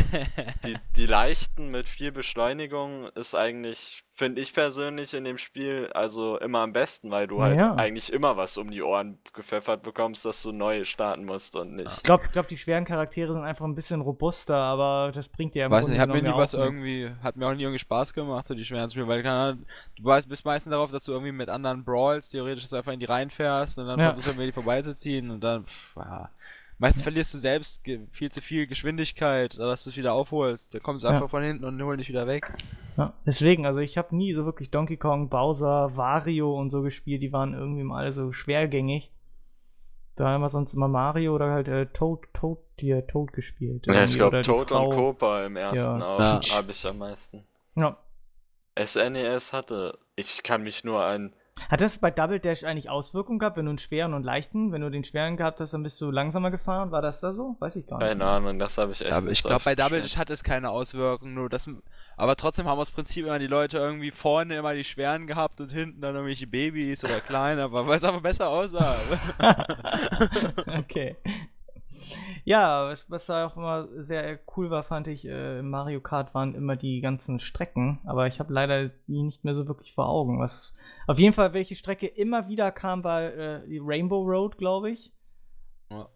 die, 0.63 0.75
die 0.95 1.07
leichten 1.07 1.71
mit 1.71 1.89
viel 1.89 2.11
Beschleunigung 2.11 3.07
ist 3.15 3.33
eigentlich 3.33 4.03
finde 4.13 4.41
ich 4.41 4.53
persönlich 4.53 5.13
in 5.13 5.23
dem 5.23 5.37
Spiel 5.37 5.89
also 5.93 6.37
immer 6.37 6.59
am 6.59 6.73
besten, 6.73 7.11
weil 7.11 7.27
du 7.27 7.41
halt 7.41 7.59
ja. 7.59 7.75
eigentlich 7.75 8.11
immer 8.11 8.37
was 8.37 8.57
um 8.57 8.69
die 8.69 8.81
Ohren 8.81 9.17
gepfeffert 9.33 9.83
bekommst, 9.83 10.25
dass 10.25 10.43
du 10.43 10.51
neu 10.51 10.83
starten 10.83 11.25
musst 11.25 11.55
und 11.55 11.75
nicht. 11.75 11.97
Ich 11.97 12.03
glaube, 12.03 12.27
glaub, 12.31 12.47
die 12.47 12.57
schweren 12.57 12.85
Charaktere 12.85 13.33
sind 13.33 13.43
einfach 13.43 13.65
ein 13.65 13.73
bisschen 13.73 14.01
robuster, 14.01 14.55
aber 14.55 15.11
das 15.13 15.29
bringt 15.29 15.55
dir 15.55 15.61
ja 15.63 15.71
Weiß 15.71 15.87
nicht, 15.87 15.99
hat 15.99 16.09
mir 16.09 16.21
nie 16.21 16.29
was 16.29 16.53
irgendwie, 16.53 17.09
hat 17.23 17.37
mir 17.37 17.47
auch 17.47 17.53
nie 17.53 17.63
irgendwie 17.63 17.79
Spaß 17.79 18.13
gemacht, 18.13 18.47
so 18.47 18.53
die 18.53 18.65
schweren 18.65 18.89
Spiele, 18.89 19.07
weil 19.07 19.23
du 19.23 20.03
weißt, 20.03 20.27
bist 20.27 20.45
meistens 20.45 20.71
darauf, 20.71 20.91
dass 20.91 21.05
du 21.05 21.13
irgendwie 21.13 21.31
mit 21.31 21.49
anderen 21.49 21.83
Brawls 21.83 22.29
theoretisch 22.29 22.71
einfach 22.73 22.91
in 22.91 22.99
die 22.99 23.05
reinfährst 23.05 23.77
und 23.77 23.87
dann 23.87 23.99
ja. 23.99 24.07
versuchst 24.07 24.27
du 24.27 24.31
irgendwie 24.31 24.47
die 24.47 24.53
vorbeizuziehen 24.53 25.31
und 25.31 25.41
dann, 25.41 25.65
pff, 25.65 25.95
ja. 25.95 26.29
Meistens 26.81 27.03
verlierst 27.03 27.31
du 27.35 27.37
selbst 27.37 27.83
viel 28.11 28.31
zu 28.31 28.41
viel 28.41 28.65
Geschwindigkeit, 28.65 29.55
dass 29.59 29.83
du 29.83 29.91
es 29.91 29.97
wieder 29.97 30.13
aufholst. 30.13 30.73
Da 30.73 30.79
kommst 30.79 31.03
du 31.03 31.09
ja. 31.09 31.13
einfach 31.13 31.29
von 31.29 31.43
hinten 31.43 31.63
und 31.63 31.79
holen 31.83 31.99
dich 31.99 32.09
wieder 32.09 32.25
weg. 32.25 32.49
Ja, 32.97 33.13
deswegen, 33.23 33.67
also 33.67 33.77
ich 33.81 33.99
habe 33.99 34.15
nie 34.15 34.33
so 34.33 34.45
wirklich 34.45 34.71
Donkey 34.71 34.97
Kong, 34.97 35.29
Bowser, 35.29 35.95
Wario 35.95 36.57
und 36.59 36.71
so 36.71 36.81
gespielt. 36.81 37.21
Die 37.21 37.31
waren 37.31 37.53
irgendwie 37.53 37.83
mal 37.83 37.99
alle 37.99 38.13
so 38.13 38.31
schwergängig. 38.31 39.11
Da 40.15 40.29
haben 40.29 40.41
wir 40.41 40.49
sonst 40.49 40.73
immer 40.73 40.87
Mario 40.87 41.35
oder 41.35 41.51
halt 41.51 41.67
äh, 41.67 41.85
Toad, 41.85 42.21
Toad, 42.33 42.57
hier, 42.79 43.05
Toad 43.05 43.31
gespielt. 43.31 43.85
Ja, 43.85 44.03
ich 44.03 44.15
glaube 44.15 44.41
Toad 44.41 44.71
und 44.71 44.89
Copa 44.89 45.45
im 45.45 45.57
ersten 45.57 45.99
ja. 45.99 46.07
auch 46.07 46.19
ja. 46.19 46.41
habe 46.55 46.71
ich 46.71 46.87
am 46.87 46.97
meisten. 46.97 47.45
Ja. 47.75 47.95
SNES 48.83 49.53
e 49.53 49.55
hatte, 49.55 49.99
ich 50.15 50.41
kann 50.41 50.63
mich 50.63 50.83
nur 50.83 51.03
an 51.03 51.35
hat 51.69 51.81
das 51.81 51.97
bei 51.97 52.11
Double 52.11 52.39
Dash 52.39 52.63
eigentlich 52.63 52.89
Auswirkungen 52.89 53.39
gehabt, 53.39 53.57
wenn 53.57 53.65
du 53.65 53.71
einen 53.71 53.77
schweren 53.77 54.13
und 54.13 54.23
leichten, 54.23 54.71
wenn 54.71 54.81
du 54.81 54.89
den 54.89 55.03
schweren 55.03 55.37
gehabt 55.37 55.59
hast, 55.59 55.73
dann 55.73 55.83
bist 55.83 55.99
du 56.01 56.11
langsamer 56.11 56.51
gefahren? 56.51 56.91
War 56.91 57.01
das 57.01 57.19
da 57.19 57.33
so? 57.33 57.55
Weiß 57.59 57.75
ich 57.75 57.87
gar 57.87 57.97
nicht. 57.97 58.07
Keine 58.07 58.25
Ahnung, 58.25 58.59
das 58.59 58.77
habe 58.77 58.91
ich 58.91 59.01
echt 59.01 59.13
aber 59.13 59.29
Ich 59.29 59.43
glaube, 59.43 59.63
bei 59.63 59.75
Double 59.75 60.01
Dash 60.01 60.17
hat 60.17 60.29
es 60.29 60.43
keine 60.43 60.69
Auswirkungen, 60.69 61.33
nur 61.33 61.49
das. 61.49 61.69
Aber 62.17 62.35
trotzdem 62.35 62.67
haben 62.67 62.79
aus 62.79 62.91
Prinzip 62.91 63.25
immer 63.25 63.39
die 63.39 63.47
Leute 63.47 63.77
irgendwie 63.77 64.11
vorne 64.11 64.55
immer 64.55 64.73
die 64.73 64.83
schweren 64.83 65.27
gehabt 65.27 65.61
und 65.61 65.69
hinten 65.69 66.01
dann 66.01 66.15
irgendwelche 66.15 66.47
Babys 66.47 67.03
oder 67.03 67.19
kleine, 67.19 67.63
aber 67.63 67.87
weil 67.87 67.97
es 67.97 68.03
einfach 68.03 68.21
besser 68.21 68.49
aussah. 68.49 68.95
okay. 70.79 71.17
Ja, 72.43 72.87
was, 72.87 73.09
was 73.09 73.25
da 73.25 73.45
auch 73.45 73.55
immer 73.55 73.87
sehr 73.97 74.39
cool 74.55 74.69
war, 74.69 74.83
fand 74.83 75.07
ich, 75.07 75.25
äh, 75.25 75.61
Mario 75.61 76.01
Kart 76.01 76.33
waren 76.33 76.55
immer 76.55 76.75
die 76.75 77.01
ganzen 77.01 77.39
Strecken, 77.39 77.99
aber 78.05 78.27
ich 78.27 78.39
habe 78.39 78.53
leider 78.53 78.89
die 79.07 79.23
nicht 79.23 79.43
mehr 79.43 79.53
so 79.53 79.67
wirklich 79.67 79.93
vor 79.93 80.09
Augen. 80.09 80.39
Was, 80.39 80.73
auf 81.07 81.19
jeden 81.19 81.33
Fall, 81.33 81.53
welche 81.53 81.75
Strecke 81.75 82.07
immer 82.07 82.47
wieder 82.47 82.71
kam, 82.71 83.03
war 83.03 83.23
äh, 83.23 83.67
die 83.67 83.79
Rainbow 83.81 84.23
Road, 84.23 84.57
glaube 84.57 84.91
ich. 84.91 85.13
Ja. 85.89 86.09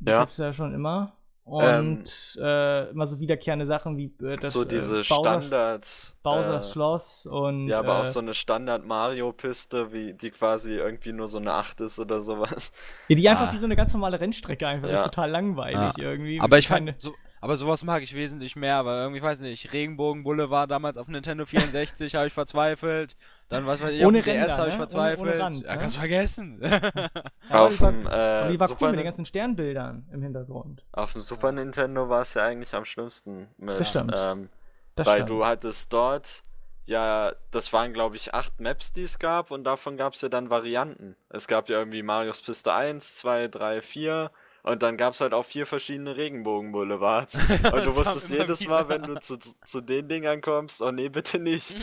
Die 0.00 0.10
ja. 0.10 0.18
gab's 0.18 0.36
ja 0.36 0.52
schon 0.52 0.74
immer. 0.74 1.16
Und 1.44 2.38
ähm, 2.38 2.44
äh, 2.44 2.90
immer 2.90 3.08
so 3.08 3.18
wiederkehrende 3.18 3.66
Sachen 3.66 3.96
wie 3.96 4.14
äh, 4.24 4.36
das 4.36 4.52
so 4.52 4.64
diese 4.64 5.00
äh, 5.00 5.04
Bowser's, 5.08 5.44
Standard 5.46 6.16
Bowser's 6.22 6.68
äh, 6.68 6.72
Schloss 6.72 7.26
und 7.26 7.66
ja, 7.66 7.80
aber 7.80 7.98
auch 7.98 8.02
äh, 8.02 8.06
so 8.06 8.20
eine 8.20 8.32
Standard 8.32 8.86
Mario 8.86 9.32
Piste, 9.32 9.92
wie 9.92 10.14
die 10.14 10.30
quasi 10.30 10.74
irgendwie 10.74 11.12
nur 11.12 11.26
so 11.26 11.38
eine 11.38 11.52
8 11.52 11.80
ist 11.80 11.98
oder 11.98 12.20
sowas. 12.20 12.70
Ja, 13.08 13.16
die 13.16 13.28
einfach 13.28 13.48
ah. 13.48 13.52
wie 13.52 13.58
so 13.58 13.64
eine 13.64 13.74
ganz 13.74 13.92
normale 13.92 14.20
Rennstrecke 14.20 14.68
einfach, 14.68 14.86
ja. 14.86 14.94
das 14.94 15.06
ist 15.06 15.14
total 15.14 15.30
langweilig 15.30 15.78
ah. 15.78 15.94
irgendwie. 15.96 16.40
Aber 16.40 16.58
ich 16.58 16.68
fand 16.68 16.94
so 16.98 17.12
aber 17.42 17.56
sowas 17.56 17.82
mag 17.82 18.04
ich 18.04 18.14
wesentlich 18.14 18.54
mehr, 18.54 18.84
weil 18.86 18.98
irgendwie, 18.98 19.18
ich 19.18 19.24
weiß 19.24 19.40
nicht, 19.40 19.72
Regenbogen 19.72 20.22
Boulevard 20.22 20.70
damals 20.70 20.96
auf 20.96 21.08
Nintendo 21.08 21.44
64 21.44 22.14
habe 22.14 22.28
ich 22.28 22.32
verzweifelt. 22.32 23.16
Dann, 23.48 23.66
was 23.66 23.80
weiß 23.80 23.94
ich, 23.94 24.06
ohne 24.06 24.20
auf 24.20 24.24
dem 24.24 24.34
DS 24.34 24.58
habe 24.58 24.68
ich 24.68 24.76
verzweifelt. 24.76 25.20
Ohne, 25.22 25.32
ohne 25.32 25.42
Rand, 25.42 25.64
ja, 25.64 25.72
ne? 25.72 25.80
kannst 25.80 25.96
vergessen. 25.96 26.62
auf 27.50 27.78
dem, 27.78 28.06
äh, 28.06 28.52
die 28.52 28.60
war 28.60 28.68
Super 28.68 28.84
cool 28.84 28.90
mit 28.92 29.00
den 29.00 29.06
ganzen 29.06 29.26
Sternbildern 29.26 30.06
im 30.12 30.22
Hintergrund. 30.22 30.84
Auf 30.92 31.14
dem 31.14 31.20
Super 31.20 31.50
Nintendo 31.50 32.08
war 32.08 32.20
es 32.20 32.34
ja 32.34 32.44
eigentlich 32.44 32.72
am 32.76 32.84
schlimmsten. 32.84 33.48
Mit, 33.58 33.80
das 33.80 33.90
stimmt. 33.90 34.14
Ähm, 34.16 34.48
das 34.94 35.08
weil 35.08 35.16
stimmt. 35.16 35.30
du 35.30 35.44
hattest 35.44 35.92
dort 35.92 36.44
ja, 36.84 37.32
das 37.50 37.72
waren 37.72 37.92
glaube 37.92 38.14
ich 38.14 38.34
acht 38.34 38.60
Maps, 38.60 38.92
die 38.92 39.02
es 39.02 39.18
gab 39.18 39.50
und 39.50 39.64
davon 39.64 39.96
gab 39.96 40.14
es 40.14 40.20
ja 40.20 40.28
dann 40.28 40.48
Varianten. 40.48 41.16
Es 41.28 41.48
gab 41.48 41.68
ja 41.68 41.78
irgendwie 41.78 42.04
Marios 42.04 42.40
Piste 42.40 42.72
1, 42.72 43.16
2, 43.16 43.48
3, 43.48 43.82
4 43.82 44.30
und 44.64 44.82
dann 44.82 44.96
gab 44.96 45.14
es 45.14 45.20
halt 45.20 45.34
auch 45.34 45.44
vier 45.44 45.66
verschiedene 45.66 46.16
Regenbogen-Boulevards. 46.16 47.40
Und 47.72 47.84
du 47.84 47.96
wusstest 47.96 48.30
jedes 48.30 48.66
Mal, 48.66 48.88
wenn 48.88 49.02
du 49.02 49.18
zu, 49.18 49.36
zu 49.38 49.80
den 49.80 50.06
Dingern 50.06 50.40
kommst, 50.40 50.80
oh 50.82 50.92
nee, 50.92 51.08
bitte 51.08 51.40
nicht. 51.40 51.76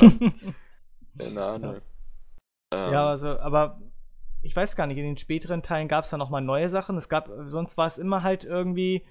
Mhm. 0.00 0.54
Keine 1.18 1.44
Ahnung. 1.44 1.80
Ja. 2.72 2.86
Ähm. 2.86 2.92
ja, 2.92 3.06
also, 3.08 3.38
aber 3.38 3.82
ich 4.40 4.56
weiß 4.56 4.76
gar 4.76 4.86
nicht, 4.86 4.96
in 4.96 5.04
den 5.04 5.18
späteren 5.18 5.62
Teilen 5.62 5.88
gab 5.88 6.04
es 6.04 6.10
da 6.10 6.16
nochmal 6.16 6.40
neue 6.40 6.70
Sachen. 6.70 6.96
Es 6.96 7.10
gab, 7.10 7.28
sonst 7.44 7.76
war 7.76 7.86
es 7.86 7.98
immer 7.98 8.22
halt 8.22 8.44
irgendwie, 8.44 9.04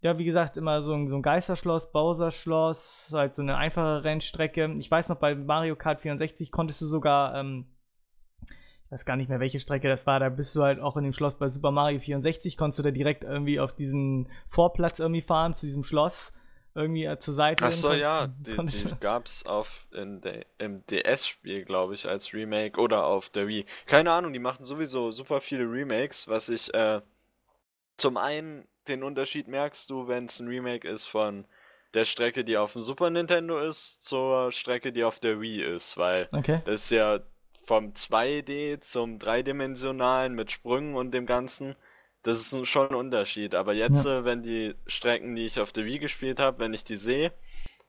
ja, 0.00 0.16
wie 0.18 0.24
gesagt, 0.24 0.56
immer 0.56 0.82
so 0.82 0.94
ein, 0.94 1.08
so 1.08 1.16
ein 1.16 1.22
Geisterschloss, 1.22 1.90
Bowser-Schloss, 1.90 3.10
halt 3.12 3.34
so 3.34 3.42
eine 3.42 3.56
einfache 3.56 4.04
Rennstrecke. 4.04 4.76
Ich 4.78 4.88
weiß 4.88 5.08
noch, 5.08 5.16
bei 5.16 5.34
Mario 5.34 5.74
Kart 5.74 6.02
64 6.02 6.52
konntest 6.52 6.80
du 6.82 6.86
sogar 6.86 7.34
ähm, 7.34 7.66
weiß 8.90 9.04
gar 9.04 9.16
nicht 9.16 9.28
mehr, 9.28 9.40
welche 9.40 9.60
Strecke 9.60 9.88
das 9.88 10.06
war, 10.06 10.20
da 10.20 10.28
bist 10.28 10.54
du 10.56 10.62
halt 10.62 10.80
auch 10.80 10.96
in 10.96 11.04
dem 11.04 11.12
Schloss 11.12 11.34
bei 11.34 11.48
Super 11.48 11.70
Mario 11.70 12.00
64, 12.00 12.56
konntest 12.56 12.80
du 12.80 12.82
da 12.82 12.90
direkt 12.90 13.24
irgendwie 13.24 13.60
auf 13.60 13.72
diesen 13.72 14.28
Vorplatz 14.48 14.98
irgendwie 14.98 15.22
fahren, 15.22 15.56
zu 15.56 15.66
diesem 15.66 15.84
Schloss 15.84 16.32
irgendwie 16.74 17.04
äh, 17.04 17.18
zur 17.18 17.34
Seite. 17.34 17.64
Achso, 17.64 17.92
ja, 17.92 18.26
die, 18.26 18.56
die 18.56 18.94
gab's 19.00 19.44
auf 19.44 19.86
in 19.92 20.20
de, 20.20 20.44
im 20.58 20.84
DS-Spiel, 20.86 21.64
glaube 21.64 21.94
ich, 21.94 22.08
als 22.08 22.32
Remake 22.32 22.80
oder 22.80 23.04
auf 23.04 23.28
der 23.30 23.48
Wii. 23.48 23.64
Keine 23.86 24.12
Ahnung, 24.12 24.32
die 24.32 24.38
machen 24.38 24.64
sowieso 24.64 25.10
super 25.10 25.40
viele 25.40 25.64
Remakes, 25.64 26.28
was 26.28 26.48
ich 26.48 26.72
äh, 26.74 27.00
zum 27.96 28.16
einen 28.16 28.66
den 28.88 29.02
Unterschied 29.02 29.46
merkst 29.46 29.90
du, 29.90 30.08
wenn 30.08 30.24
es 30.24 30.40
ein 30.40 30.48
Remake 30.48 30.88
ist 30.88 31.04
von 31.04 31.46
der 31.94 32.04
Strecke, 32.04 32.44
die 32.44 32.56
auf 32.56 32.72
dem 32.72 32.82
Super 32.82 33.10
Nintendo 33.10 33.58
ist, 33.58 34.02
zur 34.02 34.52
Strecke, 34.52 34.92
die 34.92 35.04
auf 35.04 35.18
der 35.18 35.40
Wii 35.40 35.62
ist, 35.62 35.96
weil 35.96 36.28
okay. 36.32 36.60
das 36.64 36.84
ist 36.84 36.90
ja 36.90 37.20
vom 37.70 37.92
2D 37.92 38.80
zum 38.80 39.20
dreidimensionalen 39.20 40.34
mit 40.34 40.50
Sprüngen 40.50 40.96
und 40.96 41.14
dem 41.14 41.24
Ganzen, 41.24 41.76
das 42.24 42.52
ist 42.52 42.66
schon 42.66 42.88
ein 42.88 42.96
Unterschied. 42.96 43.54
Aber 43.54 43.74
jetzt, 43.74 44.06
ja. 44.06 44.18
Äh, 44.18 44.24
wenn 44.24 44.42
die 44.42 44.74
Strecken, 44.88 45.36
die 45.36 45.46
ich 45.46 45.60
auf 45.60 45.70
der 45.70 45.84
Wii 45.84 46.00
gespielt 46.00 46.40
habe, 46.40 46.58
wenn 46.58 46.74
ich 46.74 46.82
die 46.82 46.96
sehe, 46.96 47.32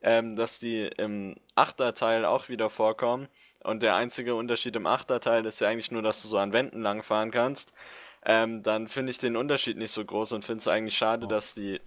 ähm, 0.04 0.36
dass 0.36 0.60
die 0.60 0.82
im 0.98 1.36
Achterteil 1.56 2.26
auch 2.26 2.48
wieder 2.48 2.70
vorkommen. 2.70 3.28
Und 3.64 3.82
der 3.82 3.96
einzige 3.96 4.36
Unterschied 4.36 4.76
im 4.76 4.86
Achterteil 4.86 5.48
ist 5.48 5.62
ja 5.62 5.70
eigentlich 5.70 5.90
nur, 5.90 6.04
dass 6.04 6.22
du 6.22 6.28
so 6.28 6.38
an 6.38 6.54
Wänden 6.54 6.84
langfahren 6.84 7.32
kannst. 7.32 7.74
Ähm, 8.24 8.62
dann 8.62 8.88
finde 8.88 9.10
ich 9.10 9.18
den 9.18 9.36
Unterschied 9.36 9.78
nicht 9.78 9.92
so 9.92 10.06
groß 10.06 10.34
und 10.34 10.46
finde 10.46 10.60
es 10.60 10.68
eigentlich 10.68 10.96
schade, 10.96 11.28
dass 11.28 11.56
die 11.56 11.82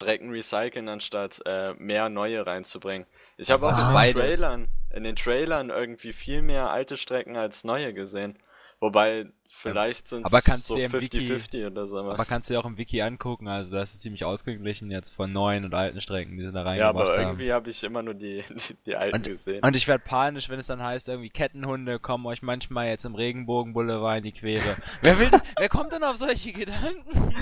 Strecken 0.00 0.30
recyceln, 0.30 0.88
anstatt 0.88 1.42
äh, 1.44 1.74
mehr 1.74 2.08
neue 2.08 2.46
reinzubringen. 2.46 3.06
Ich 3.36 3.50
habe 3.50 3.68
auch 3.68 3.76
so 3.76 3.86
in 3.86 3.94
den 3.94 4.12
Trailern, 4.14 4.68
in 4.94 5.04
den 5.04 5.16
Trailern 5.16 5.68
irgendwie 5.68 6.14
viel 6.14 6.40
mehr 6.40 6.70
alte 6.70 6.96
Strecken 6.96 7.36
als 7.36 7.64
neue 7.64 7.92
gesehen. 7.92 8.38
Wobei, 8.82 9.26
vielleicht 9.44 10.08
sind 10.08 10.24
es 10.24 10.32
so 10.66 10.74
50-50 10.74 11.66
oder 11.66 11.86
sowas. 11.86 12.14
Aber 12.14 12.24
kannst 12.24 12.48
du 12.48 12.54
dir 12.54 12.60
auch 12.60 12.64
im 12.64 12.78
Wiki 12.78 13.02
angucken, 13.02 13.46
also 13.46 13.70
das 13.70 13.92
ist 13.92 14.00
ziemlich 14.00 14.24
ausgeglichen 14.24 14.90
jetzt 14.90 15.10
von 15.10 15.30
neuen 15.30 15.66
und 15.66 15.74
alten 15.74 16.00
Strecken, 16.00 16.38
die 16.38 16.46
sie 16.46 16.50
da 16.50 16.62
reingebracht 16.62 16.96
haben. 16.96 16.98
Ja, 16.98 17.04
aber 17.04 17.20
irgendwie 17.20 17.52
habe 17.52 17.68
ich 17.68 17.84
immer 17.84 18.02
nur 18.02 18.14
die, 18.14 18.42
die, 18.48 18.76
die 18.86 18.96
alten 18.96 19.16
und, 19.16 19.26
gesehen. 19.26 19.62
Und 19.62 19.76
ich 19.76 19.86
werde 19.86 20.02
panisch, 20.02 20.48
wenn 20.48 20.58
es 20.58 20.66
dann 20.66 20.82
heißt, 20.82 21.08
irgendwie 21.08 21.28
Kettenhunde 21.28 21.98
kommen 21.98 22.24
euch 22.24 22.40
manchmal 22.40 22.88
jetzt 22.88 23.04
im 23.04 23.14
Regenbogenboulevard 23.14 24.18
in 24.18 24.24
die 24.24 24.32
Quere. 24.32 24.76
wer, 25.02 25.18
will, 25.18 25.30
wer 25.58 25.68
kommt 25.68 25.92
denn 25.92 26.02
auf 26.02 26.16
solche 26.16 26.52
Gedanken? 26.52 27.34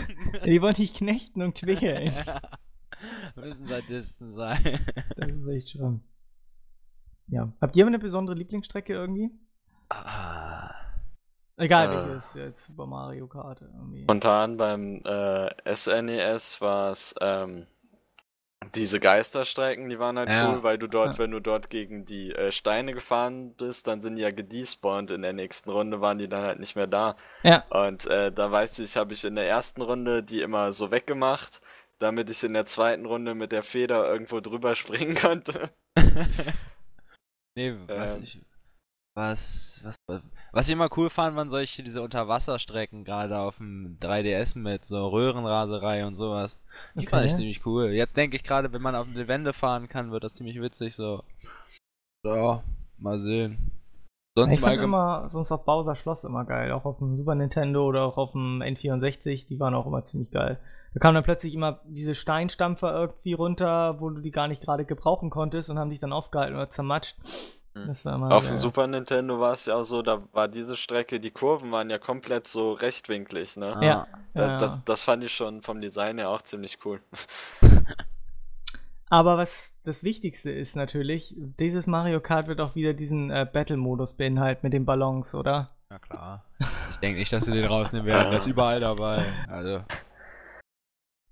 die 0.44 0.60
wollen 0.60 0.74
dich 0.74 0.92
knechten 0.92 1.40
und 1.42 1.54
quälen. 1.54 2.12
Müssen 3.36 3.68
Sadisten 3.68 4.32
sein. 4.32 4.80
das 5.16 5.28
ist 5.28 5.46
echt 5.46 5.70
schlimm. 5.70 6.00
Ja. 7.28 7.52
Habt 7.60 7.76
ihr 7.76 7.86
eine 7.86 8.00
besondere 8.00 8.34
Lieblingsstrecke 8.34 8.92
irgendwie? 8.92 9.30
Ah. 9.88 10.77
Egal, 11.58 11.92
äh, 11.92 12.08
welches 12.08 12.34
jetzt 12.34 12.66
Super 12.66 12.86
Mario 12.86 13.26
Kart 13.26 13.60
irgendwie. 13.60 14.02
Spontan 14.02 14.56
beim 14.56 15.02
äh, 15.04 15.74
SNES 15.74 16.60
war 16.60 16.90
es 16.92 17.14
ähm, 17.20 17.66
diese 18.74 19.00
Geisterstrecken, 19.00 19.88
die 19.88 19.98
waren 19.98 20.18
halt 20.18 20.28
ja. 20.28 20.48
cool, 20.48 20.62
weil 20.62 20.78
du 20.78 20.86
dort, 20.86 21.14
ja. 21.14 21.18
wenn 21.18 21.30
du 21.30 21.40
dort 21.40 21.70
gegen 21.70 22.04
die 22.04 22.32
äh, 22.32 22.52
Steine 22.52 22.92
gefahren 22.92 23.54
bist, 23.54 23.86
dann 23.86 24.00
sind 24.00 24.16
die 24.16 24.22
ja 24.22 24.30
gedespawnt 24.30 25.10
in 25.10 25.22
der 25.22 25.32
nächsten 25.32 25.70
Runde, 25.70 26.00
waren 26.00 26.18
die 26.18 26.28
dann 26.28 26.42
halt 26.42 26.60
nicht 26.60 26.76
mehr 26.76 26.86
da. 26.86 27.16
Ja. 27.42 27.64
Und 27.70 28.06
äh, 28.06 28.32
da 28.32 28.50
weiß 28.50 28.78
ich, 28.80 28.96
habe 28.96 29.14
ich 29.14 29.24
in 29.24 29.36
der 29.36 29.48
ersten 29.48 29.82
Runde 29.82 30.22
die 30.22 30.42
immer 30.42 30.72
so 30.72 30.90
weggemacht, 30.90 31.60
damit 31.98 32.30
ich 32.30 32.44
in 32.44 32.52
der 32.52 32.66
zweiten 32.66 33.06
Runde 33.06 33.34
mit 33.34 33.52
der 33.52 33.62
Feder 33.62 34.08
irgendwo 34.08 34.40
drüber 34.40 34.74
springen 34.76 35.14
konnte. 35.14 35.70
Nee, 37.58 37.74
was 37.88 38.14
ähm. 38.14 38.22
ich. 38.22 38.40
Was, 39.18 39.80
was, 39.82 39.96
was 40.52 40.68
ich 40.68 40.72
immer 40.72 40.88
cool 40.96 41.10
fand, 41.10 41.34
waren 41.34 41.50
solche, 41.50 41.82
diese 41.82 42.02
Unterwasserstrecken, 42.02 43.02
gerade 43.02 43.36
auf 43.40 43.56
dem 43.56 43.98
3DS 44.00 44.56
mit 44.56 44.84
so 44.84 45.08
Röhrenraserei 45.08 46.06
und 46.06 46.14
sowas. 46.14 46.60
Die 46.94 47.00
okay. 47.00 47.08
fand 47.08 47.26
ich 47.26 47.34
ziemlich 47.34 47.66
cool. 47.66 47.86
Jetzt 47.86 48.16
denke 48.16 48.36
ich 48.36 48.44
gerade, 48.44 48.72
wenn 48.72 48.80
man 48.80 48.94
auf 48.94 49.08
die 49.12 49.26
Wände 49.26 49.52
fahren 49.52 49.88
kann, 49.88 50.12
wird 50.12 50.22
das 50.22 50.34
ziemlich 50.34 50.60
witzig, 50.60 50.94
so. 50.94 51.24
Ja, 52.24 52.62
mal 52.96 53.18
sehen. 53.20 53.72
Sonst 54.36 54.54
ich 54.54 54.60
fand 54.60 54.80
immer, 54.80 55.28
sonst 55.32 55.50
auf 55.50 55.64
Bowser 55.64 55.96
Schloss 55.96 56.22
immer 56.22 56.44
geil. 56.44 56.70
Auch 56.70 56.84
auf 56.84 56.98
dem 56.98 57.16
Super 57.16 57.34
Nintendo 57.34 57.88
oder 57.88 58.04
auch 58.04 58.18
auf 58.18 58.30
dem 58.30 58.62
N64, 58.62 59.48
die 59.48 59.58
waren 59.58 59.74
auch 59.74 59.86
immer 59.86 60.04
ziemlich 60.04 60.30
geil. 60.30 60.60
Da 60.94 61.00
kamen 61.00 61.16
dann 61.16 61.24
plötzlich 61.24 61.54
immer 61.54 61.80
diese 61.86 62.14
Steinstampfer 62.14 62.94
irgendwie 62.94 63.32
runter, 63.32 64.00
wo 64.00 64.10
du 64.10 64.20
die 64.20 64.30
gar 64.30 64.46
nicht 64.46 64.62
gerade 64.62 64.84
gebrauchen 64.84 65.28
konntest 65.28 65.70
und 65.70 65.78
haben 65.80 65.90
dich 65.90 65.98
dann 65.98 66.12
aufgehalten 66.12 66.54
oder 66.54 66.70
zermatscht. 66.70 67.16
Hm. 67.86 68.22
Auf 68.24 68.46
dem 68.46 68.56
Super 68.56 68.86
Nintendo 68.86 69.40
war 69.40 69.52
es 69.52 69.66
ja 69.66 69.76
auch 69.76 69.84
so, 69.84 70.02
da 70.02 70.22
war 70.32 70.48
diese 70.48 70.76
Strecke, 70.76 71.20
die 71.20 71.30
Kurven 71.30 71.70
waren 71.72 71.90
ja 71.90 71.98
komplett 71.98 72.46
so 72.46 72.72
rechtwinklig, 72.72 73.56
ne? 73.56 73.78
Ja. 73.82 74.06
Da, 74.34 74.48
ja. 74.48 74.56
Das, 74.58 74.80
das 74.84 75.02
fand 75.02 75.24
ich 75.24 75.34
schon 75.34 75.62
vom 75.62 75.80
Design 75.80 76.18
her 76.18 76.30
auch 76.30 76.42
ziemlich 76.42 76.78
cool. 76.84 77.00
Aber 79.10 79.38
was 79.38 79.72
das 79.84 80.02
Wichtigste 80.04 80.50
ist 80.50 80.76
natürlich, 80.76 81.34
dieses 81.38 81.86
Mario 81.86 82.20
Kart 82.20 82.46
wird 82.46 82.60
auch 82.60 82.74
wieder 82.74 82.92
diesen 82.92 83.30
äh, 83.30 83.46
Battle-Modus 83.50 84.14
beinhalten 84.14 84.60
mit 84.64 84.74
den 84.74 84.84
Ballons, 84.84 85.34
oder? 85.34 85.70
Ja 85.90 85.98
klar. 85.98 86.44
Ich 86.90 86.96
denke 86.98 87.20
nicht, 87.20 87.32
dass 87.32 87.46
sie 87.46 87.52
den 87.52 87.64
rausnehmen 87.64 88.06
werden. 88.06 88.28
Der 88.28 88.38
ist 88.38 88.46
überall 88.46 88.80
dabei. 88.80 89.24
Also. 89.48 89.80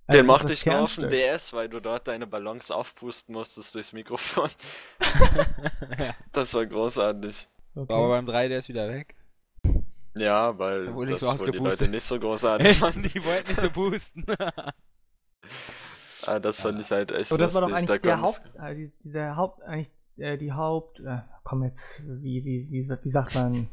Den 0.08 0.20
also 0.20 0.32
mochte 0.32 0.52
ich 0.52 0.64
nur 0.64 0.80
auf 0.80 0.94
dem 0.94 1.08
DS, 1.08 1.52
weil 1.52 1.68
du 1.68 1.80
dort 1.80 2.06
deine 2.06 2.28
Ballons 2.28 2.70
aufpusten 2.70 3.34
musstest 3.34 3.74
durchs 3.74 3.92
Mikrofon. 3.92 4.48
das 6.32 6.54
war 6.54 6.64
großartig. 6.64 7.48
Okay. 7.74 7.88
War 7.88 7.96
aber 7.98 8.08
beim 8.10 8.28
3DS 8.28 8.68
wieder 8.68 8.88
weg. 8.88 9.16
Ja, 10.16 10.56
weil 10.58 10.88
Obwohl 10.88 11.06
das 11.06 11.22
wohl 11.22 11.50
die 11.50 11.58
Leute 11.58 11.88
nicht 11.88 12.04
so 12.04 12.18
großartig 12.18 12.68
fanden. 12.78 13.02
die 13.02 13.24
wollten 13.24 13.48
nicht 13.48 13.60
so 13.60 13.70
boosten. 13.70 14.24
ah, 16.24 16.38
das 16.38 16.60
fand 16.60 16.80
ich 16.80 16.90
halt 16.90 17.10
echt 17.10 17.32
oh, 17.32 17.36
das 17.36 17.52
lustig. 17.54 17.60
war 17.60 17.68
doch 17.68 17.76
eigentlich 17.76 18.00
der 18.00 18.20
Haupt, 18.20 18.42
äh, 18.58 18.90
der 19.04 19.36
Haupt, 19.36 19.62
eigentlich 19.62 19.90
äh, 20.18 20.38
die 20.38 20.52
Haupt, 20.52 21.00
äh, 21.00 21.18
komm 21.42 21.64
jetzt, 21.64 22.04
wie, 22.06 22.44
wie, 22.44 22.70
wie, 22.70 22.88
wie 22.88 23.10
sagt 23.10 23.34
man? 23.34 23.68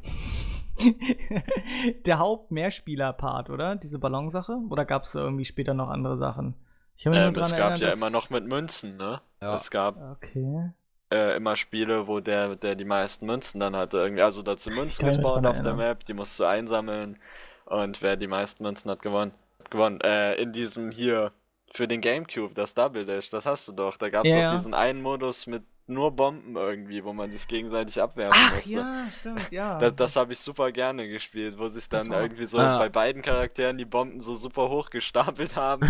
der 2.06 2.20
Haupt-Mehrspieler-Part, 2.20 3.50
oder? 3.50 3.76
Diese 3.76 4.00
Ballonsache? 4.00 4.58
Oder 4.70 4.86
gab 4.86 5.04
es 5.04 5.16
irgendwie 5.16 5.46
später 5.46 5.74
noch 5.74 5.90
andere 5.90 6.18
Sachen? 6.18 6.56
Ich 6.96 7.06
ähm, 7.06 7.14
es 7.14 7.52
gab 7.52 7.72
erinnern, 7.72 7.80
ja 7.80 7.94
immer 7.94 8.10
noch 8.10 8.30
mit 8.30 8.46
Münzen, 8.46 8.98
ne? 8.98 9.22
Ja. 9.42 9.54
Es 9.56 9.72
gab 9.72 9.98
okay. 9.98 10.72
äh, 11.12 11.36
immer 11.36 11.56
Spiele, 11.56 12.08
wo 12.08 12.20
der, 12.20 12.56
der 12.56 12.76
die 12.76 12.86
meisten 12.86 13.26
Münzen 13.26 13.60
dann 13.60 13.76
hatte. 13.76 13.98
Irgendwie, 13.98 14.22
also 14.22 14.42
dazu 14.42 14.70
Münzen 14.70 15.06
gespawnt 15.06 15.46
auf 15.46 15.62
der 15.62 15.74
Map, 15.74 16.06
die 16.06 16.14
musst 16.14 16.40
du 16.40 16.46
einsammeln 16.46 17.18
und 17.66 18.02
wer 18.02 18.16
die 18.16 18.28
meisten 18.28 18.64
Münzen 18.64 18.92
hat 18.92 19.02
gewonnen. 19.02 19.34
gewonnen. 19.70 20.00
Äh, 20.02 20.36
in 20.36 20.54
diesem 20.54 20.92
hier 20.92 21.32
für 21.72 21.88
den 21.88 22.02
Gamecube, 22.02 22.54
das 22.54 22.76
Double 22.76 23.06
Dash, 23.06 23.30
das 23.30 23.46
hast 23.46 23.68
du 23.68 23.72
doch. 23.72 23.98
Da 23.98 24.10
gab 24.10 24.26
es 24.26 24.32
ja, 24.32 24.38
doch 24.38 24.52
ja. 24.52 24.54
diesen 24.54 24.74
einen 24.76 25.02
Modus 25.02 25.48
mit 25.48 25.64
nur 25.88 26.12
Bomben 26.12 26.56
irgendwie, 26.56 27.04
wo 27.04 27.14
man 27.14 27.32
sich 27.32 27.48
gegenseitig 27.48 28.02
abwerfen 28.02 28.40
Ach, 28.42 28.56
musste. 28.56 28.74
Ja, 28.74 29.08
stimmt, 29.20 29.52
ja. 29.52 29.78
Das, 29.78 29.96
das 29.96 30.16
habe 30.16 30.34
ich 30.34 30.40
super 30.40 30.72
gerne 30.72 31.08
gespielt, 31.08 31.58
wo 31.58 31.68
sich 31.68 31.90
dann 31.90 32.12
irgendwie 32.12 32.46
so 32.46 32.60
ah. 32.60 32.78
bei 32.78 32.90
beiden 32.90 33.22
Charakteren 33.22 33.78
die 33.78 33.86
Bomben 33.86 34.20
so 34.20 34.36
super 34.36 34.70
hoch 34.70 34.90
gestapelt 34.90 35.56
haben 35.58 35.88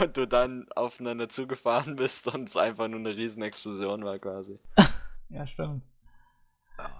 und 0.00 0.16
du 0.16 0.26
dann 0.26 0.66
aufeinander 0.74 1.28
zugefahren 1.28 1.96
bist 1.96 2.32
und 2.34 2.48
es 2.48 2.56
einfach 2.56 2.88
nur 2.88 3.00
eine 3.00 3.16
riesen 3.16 3.42
Explosion 3.42 4.04
war 4.04 4.18
quasi. 4.18 4.58
ja, 5.28 5.46
stimmt. 5.46 5.82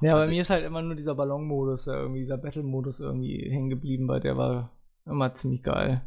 Ja, 0.00 0.16
also 0.16 0.28
bei 0.28 0.34
mir 0.34 0.42
ist 0.42 0.50
halt 0.50 0.64
immer 0.64 0.82
nur 0.82 0.96
dieser 0.96 1.14
Ballon-Modus, 1.14 1.86
irgendwie 1.86 2.20
dieser 2.20 2.36
Battle-Modus 2.36 3.00
irgendwie 3.00 3.48
hängen 3.48 3.70
geblieben, 3.70 4.08
weil 4.08 4.20
der 4.20 4.36
war 4.36 4.70
immer 5.06 5.34
ziemlich 5.34 5.62
geil. 5.62 6.02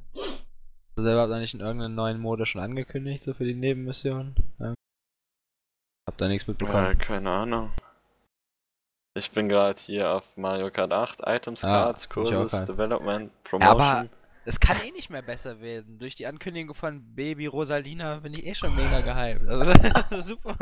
Also 0.97 1.07
der 1.07 1.15
war 1.15 1.31
eigentlich 1.31 1.53
in 1.53 1.61
irgendeinen 1.61 1.95
neuen 1.95 2.19
Modus 2.19 2.49
schon 2.49 2.61
angekündigt, 2.61 3.23
so 3.23 3.33
für 3.33 3.45
die 3.45 3.55
Nebenmission? 3.55 4.35
Hab 6.07 6.17
da 6.17 6.27
nichts 6.27 6.47
mitbekommen. 6.47 6.85
Ja, 6.85 6.95
keine 6.95 7.29
Ahnung. 7.29 7.71
Ich 9.13 9.31
bin 9.31 9.49
gerade 9.49 9.79
hier 9.79 10.11
auf 10.11 10.37
Mario 10.37 10.71
Kart 10.71 10.93
8, 10.93 11.21
Items, 11.25 11.61
Cards, 11.61 12.05
ja, 12.05 12.13
Kurses, 12.13 12.63
Development, 12.63 13.31
Promotion. 13.43 13.77
Ja, 13.77 13.99
aber 13.99 14.09
es 14.43 14.59
kann 14.59 14.75
eh 14.85 14.91
nicht 14.91 15.09
mehr 15.09 15.21
besser 15.21 15.61
werden. 15.61 15.99
Durch 15.99 16.15
die 16.15 16.25
Ankündigung 16.25 16.73
von 16.73 17.13
Baby 17.13 17.45
Rosalina 17.45 18.17
bin 18.17 18.33
ich 18.33 18.45
eh 18.45 18.55
schon 18.55 18.75
mega 18.75 19.01
gehypt. 19.01 19.47
Also, 19.47 19.73
super. 20.21 20.55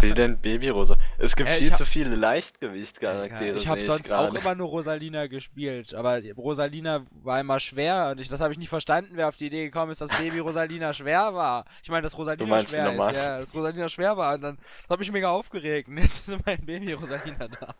Wie 0.00 0.12
denn 0.12 0.38
Baby 0.38 0.68
Rosa? 0.68 0.96
Es 1.16 1.34
gibt 1.34 1.48
äh, 1.48 1.54
viel 1.54 1.70
hab, 1.70 1.76
zu 1.78 1.86
viele 1.86 2.14
Leichtgewicht-Charaktere. 2.14 3.56
Ich 3.56 3.68
habe 3.68 3.82
sonst 3.84 4.06
ich 4.06 4.12
auch 4.12 4.34
immer 4.34 4.54
nur 4.54 4.68
Rosalina 4.68 5.28
gespielt. 5.28 5.94
Aber 5.94 6.20
Rosalina 6.36 7.06
war 7.22 7.40
immer 7.40 7.58
schwer 7.58 8.10
und 8.12 8.20
ich, 8.20 8.28
das 8.28 8.40
habe 8.40 8.52
ich 8.52 8.58
nicht 8.58 8.68
verstanden, 8.68 9.12
wer 9.14 9.28
auf 9.28 9.36
die 9.36 9.46
Idee 9.46 9.64
gekommen 9.64 9.92
ist, 9.92 10.02
dass 10.02 10.10
Baby 10.10 10.38
Rosalina 10.40 10.92
schwer 10.92 11.32
war. 11.32 11.64
Ich 11.82 11.88
meine, 11.88 12.02
dass 12.02 12.16
Rosalina 12.18 12.66
schwer 12.66 12.92
ist. 12.92 13.16
Ja, 13.16 13.38
dass 13.38 13.54
Rosalina 13.54 13.88
schwer 13.88 14.16
war 14.16 14.34
und 14.34 14.42
dann 14.42 14.58
habe 14.90 15.02
ich 15.02 15.08
mich 15.08 15.12
mega 15.12 15.30
aufgeregt. 15.30 15.88
Und 15.88 15.98
jetzt 16.02 16.28
ist 16.28 16.38
mein 16.44 16.64
Baby 16.66 16.92
Rosalina 16.92 17.48
da. 17.48 17.74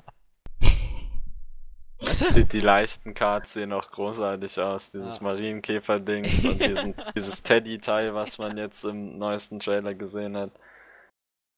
Die, 2.35 2.45
die, 2.45 2.61
leichten 2.61 3.15
Cards 3.15 3.53
sehen 3.55 3.73
auch 3.73 3.91
großartig 3.91 4.59
aus. 4.61 4.91
Dieses 4.91 5.19
ja. 5.19 5.23
Marienkäfer-Dings 5.23 6.45
und 6.45 6.61
diesen, 6.67 6.95
dieses 7.15 7.43
Teddy-Teil, 7.43 8.15
was 8.15 8.39
man 8.39 8.57
jetzt 8.57 8.85
im 8.85 9.19
neuesten 9.19 9.61
Trailer 9.61 9.95
gesehen 9.95 10.37
hat. 10.37 10.53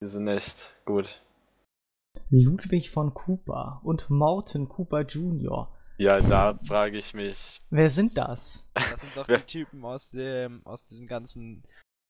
Die 0.01 0.07
sind 0.07 0.27
echt 0.27 0.75
gut. 0.85 1.21
Ludwig 2.29 2.91
von 2.91 3.13
Cooper 3.13 3.81
und 3.83 4.09
Morton 4.09 4.69
Cooper 4.69 5.01
Jr. 5.01 5.69
Ja, 5.97 6.21
da 6.21 6.59
frage 6.65 6.97
ich 6.97 7.13
mich. 7.13 7.61
Wer 7.69 7.89
sind 7.89 8.17
das? 8.17 8.65
Das 8.73 9.01
sind 9.01 9.15
doch 9.15 9.25
die 9.27 9.37
Typen 9.37 9.85
aus 9.85 10.11
dem, 10.11 10.65
aus 10.65 10.83
diesen 10.83 11.07
ganzen 11.07 11.63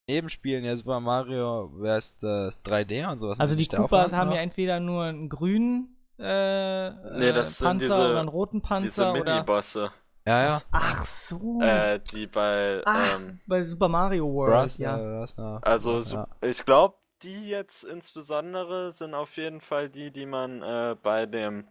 Nebenspielen, 0.07 0.63
ja 0.63 0.75
Super 0.75 0.99
Mario, 0.99 1.71
wer 1.77 1.97
ist 1.97 2.21
das 2.21 2.63
3D 2.63 3.11
und 3.11 3.19
sowas. 3.19 3.39
Also 3.39 3.55
die 3.55 3.67
Coopers 3.67 4.13
haben 4.13 4.31
ja 4.31 4.37
entweder 4.37 4.79
nur 4.79 5.03
einen 5.03 5.29
grünen 5.29 5.94
äh, 6.17 6.89
nee, 7.17 7.31
das 7.31 7.61
äh, 7.61 7.65
Panzer 7.65 7.67
sind 7.67 7.81
diese, 7.81 7.93
oder 7.93 8.19
einen 8.19 8.29
roten 8.29 8.61
Panzer. 8.61 9.13
Diese 9.13 9.23
Minibosse. 9.23 9.91
Ja, 10.25 10.43
ja. 10.43 10.61
Ach 10.71 11.05
so. 11.05 11.59
Äh, 11.61 11.99
die 11.99 12.27
bei, 12.27 12.81
Ach, 12.85 13.19
ähm, 13.19 13.39
bei 13.45 13.63
Super 13.63 13.89
Mario 13.89 14.31
World, 14.33 14.53
Brass, 14.53 14.77
ja. 14.77 14.97
ja. 14.97 15.59
Also, 15.61 15.99
ja. 15.99 16.27
ich 16.41 16.65
glaube, 16.65 16.95
die 17.21 17.49
jetzt 17.49 17.83
insbesondere 17.83 18.91
sind 18.91 19.13
auf 19.13 19.37
jeden 19.37 19.61
Fall 19.61 19.89
die, 19.89 20.11
die 20.11 20.25
man 20.25 20.61
äh, 20.61 20.95
bei 21.01 21.25
dem 21.25 21.67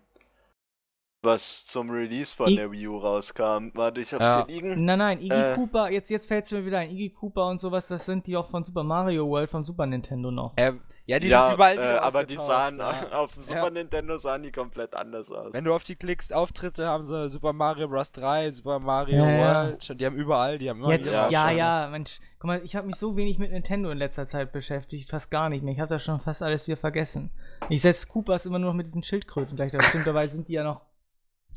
was 1.24 1.64
zum 1.64 1.90
Release 1.90 2.37
von 2.37 2.48
I 2.48 2.57
der 2.57 2.70
Wii 2.70 2.87
U 2.87 2.98
rauskam. 2.98 3.70
Warte, 3.74 4.02
ich 4.02 4.12
hab's 4.12 4.26
ja. 4.26 4.46
hier 4.46 4.54
liegen. 4.54 4.85
Nein, 4.85 4.98
nein, 4.98 5.20
Iggy 5.20 5.35
äh, 5.35 5.54
Cooper, 5.54 5.90
jetzt, 5.90 6.11
jetzt 6.11 6.28
fällt's 6.28 6.52
mir 6.52 6.64
wieder 6.64 6.78
ein. 6.78 6.90
Iggy 6.90 7.11
Cooper 7.11 7.46
und 7.48 7.61
sowas, 7.61 7.88
das 7.88 8.04
sind 8.04 8.26
die 8.26 8.37
auch 8.37 8.50
von 8.50 8.62
Super 8.64 8.85
Mario 8.85 9.26
World, 9.26 9.50
von 9.50 9.64
Super 9.64 9.87
Nintendo 9.87 10.30
noch. 10.30 10.52
Äh, 10.57 10.74
ja, 11.06 11.18
die 11.18 11.28
ja, 11.28 11.46
sind 11.46 11.54
überall. 11.54 11.78
Äh, 11.78 11.98
aber 11.98 12.24
die 12.24 12.36
sahen 12.36 12.78
ja. 12.78 13.08
auf 13.12 13.34
dem 13.34 13.42
Super 13.42 13.64
ja. 13.64 13.70
Nintendo 13.70 14.16
sahen 14.16 14.42
die 14.42 14.52
komplett 14.52 14.94
anders 14.94 15.30
aus. 15.30 15.52
Wenn 15.52 15.64
du 15.64 15.74
auf 15.74 15.82
die 15.82 15.96
klickst, 15.96 16.32
Auftritte 16.32 16.86
haben 16.86 17.04
sie 17.04 17.28
Super 17.28 17.52
Mario 17.52 17.88
Bros. 17.88 18.10
3, 18.12 18.52
Super 18.52 18.78
Mario 18.78 19.22
World, 19.22 20.00
die 20.00 20.06
haben 20.06 20.16
überall, 20.16 20.58
die 20.58 20.70
haben 20.70 20.80
immer 20.80 20.92
Jetzt, 20.92 21.12
Ja, 21.12 21.28
ja, 21.28 21.50
ja, 21.50 21.88
Mensch, 21.90 22.20
guck 22.38 22.48
mal, 22.48 22.62
ich 22.64 22.74
habe 22.74 22.86
mich 22.86 22.96
so 22.96 23.16
wenig 23.16 23.38
mit 23.38 23.50
Nintendo 23.50 23.90
in 23.90 23.98
letzter 23.98 24.26
Zeit 24.26 24.52
beschäftigt, 24.52 25.10
fast 25.10 25.30
gar 25.30 25.50
nicht 25.50 25.62
mehr. 25.62 25.74
Ich 25.74 25.80
habe 25.80 25.90
da 25.90 25.98
schon 25.98 26.20
fast 26.20 26.42
alles 26.42 26.66
wieder 26.68 26.78
vergessen. 26.78 27.30
Ich 27.68 27.82
setze 27.82 28.06
Koopas 28.06 28.46
immer 28.46 28.58
nur 28.58 28.70
noch 28.70 28.76
mit 28.76 28.86
diesen 28.86 29.02
Schildkröten 29.02 29.56
gleich. 29.56 29.72
Stimmt, 29.88 30.06
dabei 30.06 30.28
sind 30.28 30.48
die 30.48 30.54
ja 30.54 30.64
noch 30.64 30.80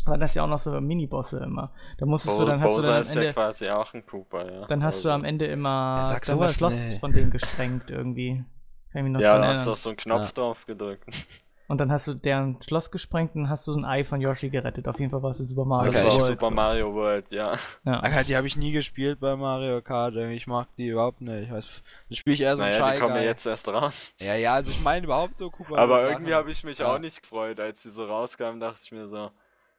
waren 0.05 0.21
das 0.21 0.33
ja 0.36 0.43
auch 0.43 0.47
noch 0.47 0.60
so 0.60 0.71
Minibosse 0.79 1.39
immer. 1.39 1.73
Da 1.97 2.05
musstest 2.05 2.38
Bo 2.38 2.43
du 2.43 2.49
dann 2.49 2.62
hast 2.62 2.67
Bowser 2.67 2.88
du 2.88 2.91
dann 2.93 3.01
ist 3.01 3.15
Ende, 3.15 3.25
ja 3.25 3.33
quasi 3.33 3.69
auch 3.69 3.93
ein 3.93 4.05
Cooper, 4.05 4.49
ja. 4.49 4.65
Dann 4.67 4.81
hast 4.81 4.95
also. 4.95 5.10
du 5.10 5.15
am 5.15 5.25
Ende 5.25 5.45
immer 5.47 6.01
ja, 6.01 6.19
das 6.19 6.55
Schloss 6.55 6.93
von 7.01 7.12
dem 7.12 7.29
gesprengt 7.29 7.89
irgendwie. 7.89 8.45
Kann 8.97 9.05
ich 9.05 9.12
mich 9.12 9.21
noch 9.21 9.21
ja, 9.21 9.38
da 9.38 9.49
hast 9.49 9.67
du 9.67 9.71
auch 9.73 9.75
so 9.75 9.89
einen 9.89 9.97
Knopf 9.97 10.25
ja. 10.25 10.31
drauf 10.31 10.65
gedrückt. 10.65 11.05
Und 11.67 11.79
dann 11.79 11.91
hast 11.91 12.07
du 12.07 12.15
deren 12.15 12.60
Schloss 12.62 12.91
gesprengt 12.91 13.36
und 13.36 13.49
hast 13.49 13.67
du 13.67 13.73
so 13.73 13.77
ein 13.77 13.83
Ei 13.83 14.05
von 14.05 14.21
Yoshi 14.21 14.49
gerettet. 14.49 14.88
Auf 14.88 15.01
jeden 15.01 15.12
Fall 15.12 15.21
war 15.21 15.31
es 15.31 15.38
Super 15.39 15.65
Mario 15.65 15.91
das 15.91 16.01
World. 16.01 16.07
Das 16.07 16.21
war 16.21 16.27
Super 16.27 16.49
Mario 16.49 16.93
World, 16.93 17.29
ja. 17.31 17.55
ja. 17.83 18.23
Die 18.23 18.38
habe 18.38 18.47
ich 18.47 18.55
nie 18.55 18.71
gespielt 18.71 19.19
bei 19.19 19.36
Mario 19.36 19.81
Kart. 19.81 20.15
Ich 20.15 20.47
mag 20.47 20.69
die 20.77 20.88
überhaupt 20.88 21.19
nicht. 21.19 21.43
Ich 21.43 21.51
weiß, 21.51 21.67
das 22.07 22.17
spiele 22.17 22.36
ich 22.36 22.41
eher 22.41 22.55
so 22.55 22.62
naja, 22.62 22.71
Shy 22.71 22.93
die 22.93 22.99
kommen 23.01 23.15
ja 23.17 23.21
jetzt 23.23 23.45
erst 23.45 23.67
raus. 23.67 24.15
Ja, 24.21 24.36
ja, 24.36 24.53
also 24.53 24.71
ich 24.71 24.81
meine 24.81 25.05
überhaupt 25.05 25.38
so 25.38 25.51
Cooper. 25.51 25.77
Aber 25.77 26.07
irgendwie 26.07 26.33
habe 26.33 26.49
ich 26.49 26.63
mich 26.63 26.77
ja. 26.77 26.95
auch 26.95 26.99
nicht 26.99 27.21
gefreut, 27.21 27.60
als 27.60 27.83
die 27.83 27.89
so 27.89 28.05
rauskamen, 28.05 28.62
dachte 28.62 28.79
ich 28.86 28.93
mir 28.93 29.05
so. 29.05 29.29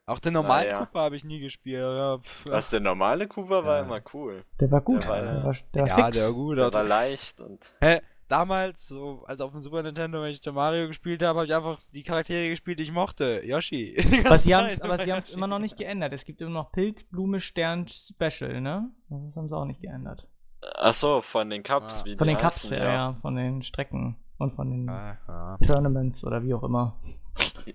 Auch 0.04 0.18
den 0.18 0.34
normalen 0.34 0.68
naja. 0.68 0.80
Cooper 0.80 1.00
habe 1.00 1.16
ich 1.16 1.24
nie 1.24 1.40
gespielt. 1.40 1.80
Ja, 1.80 2.18
Was, 2.44 2.68
der 2.68 2.80
normale 2.80 3.26
Cooper 3.28 3.64
war 3.64 3.80
immer 3.80 4.00
cool. 4.12 4.44
Der 4.60 4.70
war 4.70 4.82
gut. 4.82 5.04
Der 5.04 5.10
war, 5.10 5.22
der 5.22 5.42
war, 5.42 5.56
der 5.72 5.82
war 5.82 5.98
ja, 5.98 6.10
der 6.10 6.24
war 6.24 6.32
gut. 6.34 6.58
Der 6.58 6.74
war 6.74 6.84
leicht 6.84 7.40
und. 7.40 7.74
Hä? 7.80 8.02
Damals, 8.28 8.86
so 8.86 9.24
als 9.26 9.40
auf 9.40 9.52
dem 9.52 9.60
Super 9.60 9.82
Nintendo, 9.82 10.22
wenn 10.22 10.30
ich 10.30 10.40
der 10.40 10.52
Mario 10.52 10.86
gespielt 10.86 11.22
habe, 11.22 11.38
habe 11.40 11.46
ich 11.46 11.54
einfach 11.54 11.80
die 11.92 12.02
Charaktere 12.02 12.50
gespielt, 12.50 12.78
die 12.78 12.84
ich 12.84 12.92
mochte. 12.92 13.42
Yoshi. 13.44 13.96
aber 14.24 14.38
sie 14.38 14.54
haben 14.54 14.68
es 14.68 15.30
immer 15.30 15.46
noch 15.46 15.58
nicht 15.58 15.76
geändert. 15.76 16.12
Es 16.12 16.24
gibt 16.24 16.40
immer 16.40 16.50
noch 16.50 16.72
Pilz, 16.72 17.04
Blume, 17.04 17.40
Stern, 17.40 17.86
Special, 17.88 18.60
ne? 18.60 18.90
Das 19.08 19.36
haben 19.36 19.48
sie 19.48 19.56
auch 19.56 19.64
nicht 19.64 19.80
geändert. 19.80 20.28
Achso, 20.74 21.22
von 21.22 21.50
den 21.50 21.62
Cups, 21.62 22.02
ah. 22.02 22.04
wie 22.04 22.16
Von 22.16 22.28
die 22.28 22.34
den 22.34 22.42
heißen, 22.42 22.70
Cups, 22.70 22.78
ja, 22.78 22.92
ja, 22.92 23.16
von 23.22 23.36
den 23.36 23.62
Strecken 23.62 24.16
und 24.38 24.54
von 24.54 24.70
den 24.70 24.88
ah, 24.88 25.16
ah. 25.26 25.58
Tournaments 25.64 26.24
oder 26.24 26.42
wie 26.42 26.54
auch 26.54 26.64
immer. 26.64 26.96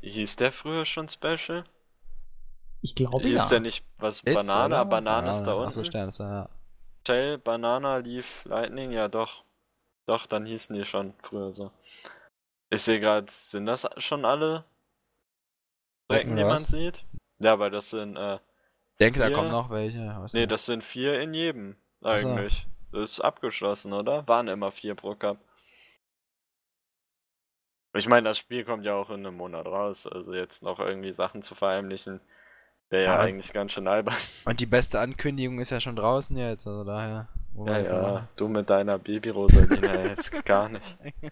Hieß 0.02 0.36
der 0.38 0.52
früher 0.52 0.86
schon 0.86 1.08
Special? 1.08 1.64
Ich 2.82 2.96
glaube 2.96 3.28
ja. 3.28 3.36
Ist 3.36 3.50
der 3.50 3.62
nicht 3.62 3.86
was 4.00 4.22
It's, 4.24 4.34
Banana? 4.34 4.82
Oder? 4.82 4.86
Banana 4.86 5.32
ist 5.32 5.44
da 5.44 5.54
unten. 5.54 5.70
Achso, 5.70 5.84
Stern 5.86 6.10
ist 6.10 6.20
da, 6.20 6.30
ja. 6.30 6.50
Tail, 7.06 7.38
Banana, 7.38 7.98
Leaf, 7.98 8.46
Lightning, 8.46 8.92
ja 8.92 9.08
doch. 9.08 9.46
Doch, 10.06 10.26
dann 10.26 10.46
hießen 10.46 10.76
die 10.76 10.86
schon 10.86 11.14
früher 11.22 11.54
so. 11.54 11.72
Ich 12.70 12.82
sehe 12.82 13.00
gerade, 13.00 13.28
sind 13.30 13.66
das 13.66 13.88
schon 13.98 14.26
alle 14.26 14.66
Strecken, 16.06 16.36
die 16.36 16.44
man 16.44 16.58
sieht? 16.58 17.06
Ja, 17.40 17.60
weil 17.60 17.72
das 17.72 17.90
sind, 17.90 18.18
äh. 18.18 18.36
Ich 18.36 18.98
denke, 19.00 19.20
vier... 19.20 19.30
da 19.30 19.36
kommen 19.36 19.52
noch 19.52 19.70
welche. 19.70 20.16
Was 20.20 20.34
nee, 20.34 20.46
das 20.46 20.66
sind 20.66 20.84
vier 20.84 21.22
in 21.22 21.34
jedem, 21.34 21.76
eigentlich. 22.02 22.68
So. 22.92 23.00
Das 23.00 23.12
ist 23.12 23.20
abgeschlossen, 23.22 23.94
oder? 23.94 24.28
Waren 24.28 24.48
immer 24.48 24.72
vier 24.72 24.96
pro 24.96 25.16
Cup. 25.16 25.38
Ich 27.96 28.08
meine, 28.08 28.30
das 28.30 28.40
Spiel 28.40 28.64
kommt 28.64 28.86
ja 28.86 28.96
auch 28.96 29.10
in 29.10 29.26
einem 29.26 29.38
Monat 29.38 29.66
raus, 29.68 30.08
also 30.08 30.34
jetzt 30.34 30.64
noch 30.64 30.80
irgendwie 30.80 31.12
Sachen 31.12 31.42
zu 31.44 31.54
verheimlichen, 31.54 32.22
wäre 32.94 33.04
ja, 33.04 33.16
ja 33.16 33.20
eigentlich 33.20 33.52
ganz 33.52 33.74
schön 33.74 33.88
albern. 33.88 34.16
Und 34.46 34.60
die 34.60 34.66
beste 34.66 35.00
Ankündigung 35.00 35.60
ist 35.60 35.72
ja 35.72 35.82
schon 35.82 35.96
draußen 35.96 36.38
jetzt, 36.38 36.68
also 36.68 36.84
daher. 36.84 37.28
Ja, 37.66 37.80
ja, 37.80 38.28
du 38.36 38.48
mit 38.48 38.70
deiner 38.70 38.98
Baby-Rosalina 38.98 40.04
jetzt 40.08 40.46
gar 40.46 40.70
nicht. 40.70 40.98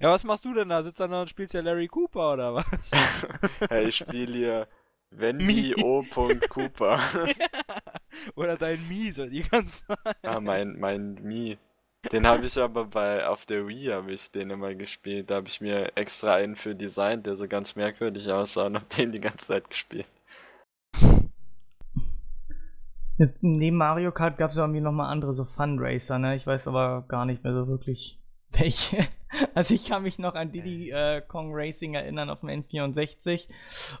Ja, 0.00 0.10
was 0.10 0.22
machst 0.22 0.44
du 0.44 0.54
denn 0.54 0.68
da? 0.68 0.82
Sitzt 0.82 1.00
da 1.00 1.08
noch 1.08 1.22
und 1.22 1.30
spielst 1.30 1.52
ja 1.52 1.60
Larry 1.60 1.88
Cooper 1.88 2.34
oder 2.34 2.54
was? 2.54 2.90
hey, 3.68 3.88
ich 3.88 3.96
spiele 3.96 4.32
hier 4.32 4.68
Wendy 5.10 5.74
O. 5.82 6.04
Cooper. 6.48 7.00
oder 8.36 8.56
dein 8.56 8.86
Mi 8.86 9.10
soll 9.10 9.30
die 9.30 9.42
ganz 9.42 9.82
sein. 9.88 9.96
Ah, 10.22 10.38
mein, 10.38 10.78
mein 10.78 11.14
Mi. 11.14 11.58
Den 12.12 12.26
habe 12.26 12.46
ich 12.46 12.56
aber 12.58 12.84
bei 12.84 13.26
auf 13.26 13.46
der 13.46 13.66
Wii 13.66 13.86
habe 13.86 14.12
ich 14.12 14.30
den 14.30 14.50
immer 14.50 14.74
gespielt. 14.74 15.30
Da 15.30 15.36
habe 15.36 15.48
ich 15.48 15.60
mir 15.60 15.90
extra 15.96 16.34
einen 16.34 16.54
für 16.54 16.74
designt, 16.74 17.26
der 17.26 17.36
so 17.36 17.48
ganz 17.48 17.74
merkwürdig 17.74 18.30
aussah 18.30 18.66
und 18.66 18.76
habe 18.76 18.86
den 18.96 19.10
die 19.10 19.20
ganze 19.20 19.46
Zeit 19.46 19.68
gespielt. 19.68 20.08
Neben 23.40 23.76
Mario 23.76 24.10
Kart 24.12 24.38
gab 24.38 24.50
es 24.50 24.56
irgendwie 24.56 24.80
nochmal 24.80 25.10
andere 25.10 25.34
so 25.34 25.44
Fundraiser, 25.44 26.18
ne? 26.18 26.36
Ich 26.36 26.46
weiß 26.46 26.66
aber 26.68 27.04
gar 27.08 27.24
nicht 27.24 27.44
mehr 27.44 27.54
so 27.54 27.68
wirklich 27.68 28.18
welche. 28.50 29.06
Also 29.54 29.74
ich 29.74 29.84
kann 29.84 30.02
mich 30.04 30.18
noch 30.18 30.34
an 30.34 30.52
Diddy 30.52 30.90
äh, 30.90 31.20
Kong 31.20 31.50
Racing 31.52 31.94
erinnern 31.94 32.30
auf 32.30 32.40
dem 32.40 32.50
N64 32.50 33.48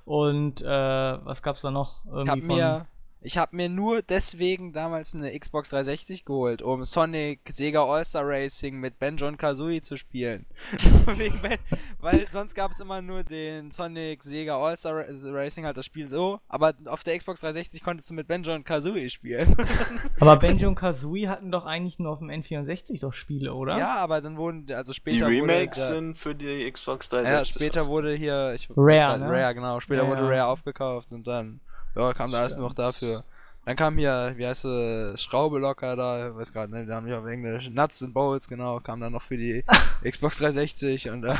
und 0.04 0.62
äh, 0.62 0.66
was 0.66 1.42
gab's 1.42 1.62
da 1.62 1.70
noch? 1.70 2.04
Irgendwie 2.06 2.30
hab 2.30 2.38
mir 2.42 2.86
ich 3.24 3.38
habe 3.38 3.56
mir 3.56 3.70
nur 3.70 4.02
deswegen 4.02 4.72
damals 4.72 5.14
eine 5.14 5.36
Xbox 5.38 5.70
360 5.70 6.26
geholt, 6.26 6.60
um 6.60 6.84
Sonic 6.84 7.40
Sega 7.48 7.82
All-Star 7.82 8.22
Racing 8.26 8.78
mit 8.78 8.98
Benjo 8.98 9.26
und 9.26 9.38
Kazooie 9.38 9.80
zu 9.80 9.96
spielen. 9.96 10.44
weil 12.00 12.26
sonst 12.30 12.54
gab 12.54 12.72
es 12.72 12.80
immer 12.80 13.00
nur 13.00 13.24
den 13.24 13.70
Sonic 13.70 14.22
Sega 14.22 14.58
All-Star 14.58 15.06
Racing, 15.08 15.64
halt 15.64 15.78
das 15.78 15.86
Spiel 15.86 16.10
so, 16.10 16.38
aber 16.48 16.74
auf 16.84 17.02
der 17.02 17.16
Xbox 17.16 17.40
360 17.40 17.82
konntest 17.82 18.10
du 18.10 18.14
mit 18.14 18.28
Benjo 18.28 18.54
und 18.54 18.64
Kazooie 18.64 19.08
spielen. 19.08 19.56
aber 20.20 20.36
Benjo 20.36 20.68
und 20.68 20.74
Kazooie 20.74 21.28
hatten 21.28 21.50
doch 21.50 21.64
eigentlich 21.64 21.98
nur 21.98 22.12
auf 22.12 22.18
dem 22.18 22.28
N64 22.28 23.00
doch 23.00 23.14
Spiele, 23.14 23.54
oder? 23.54 23.78
Ja, 23.78 23.96
aber 23.96 24.20
dann 24.20 24.36
wurden, 24.36 24.70
also 24.70 24.92
später. 24.92 25.30
Die 25.30 25.40
Remakes 25.40 25.78
wurde, 25.78 25.94
sind 25.94 26.18
für 26.18 26.34
die 26.34 26.70
Xbox 26.70 27.08
360. 27.08 27.54
Ja, 27.54 27.60
später 27.60 27.86
wurde 27.86 28.14
hier. 28.14 28.52
Ich, 28.54 28.68
Rare, 28.76 29.18
ne? 29.18 29.30
Rare, 29.30 29.54
genau. 29.54 29.80
Später 29.80 30.02
ja, 30.02 30.08
wurde 30.08 30.28
Rare 30.28 30.46
aufgekauft 30.46 31.10
und 31.10 31.26
dann. 31.26 31.60
Ja, 31.94 32.12
kam 32.12 32.30
da 32.30 32.40
alles 32.40 32.56
noch 32.56 32.74
dafür. 32.74 33.24
Dann 33.64 33.76
kam 33.76 33.96
hier, 33.96 34.34
wie 34.36 34.46
heißt 34.46 34.66
es, 34.66 35.22
Schraube 35.22 35.58
locker 35.58 35.96
da, 35.96 36.36
weiß 36.36 36.52
gerade, 36.52 36.70
ne, 36.70 36.84
da 36.84 36.96
haben 36.96 37.06
wir 37.06 37.18
auf 37.18 37.26
Englisch, 37.26 37.70
Nuts 37.70 38.02
and 38.02 38.12
Bolts, 38.12 38.46
genau, 38.46 38.78
kam 38.80 39.00
dann 39.00 39.12
noch 39.12 39.22
für 39.22 39.38
die 39.38 39.64
Xbox 40.04 40.38
360 40.38 41.08
und 41.08 41.24
äh, 41.24 41.36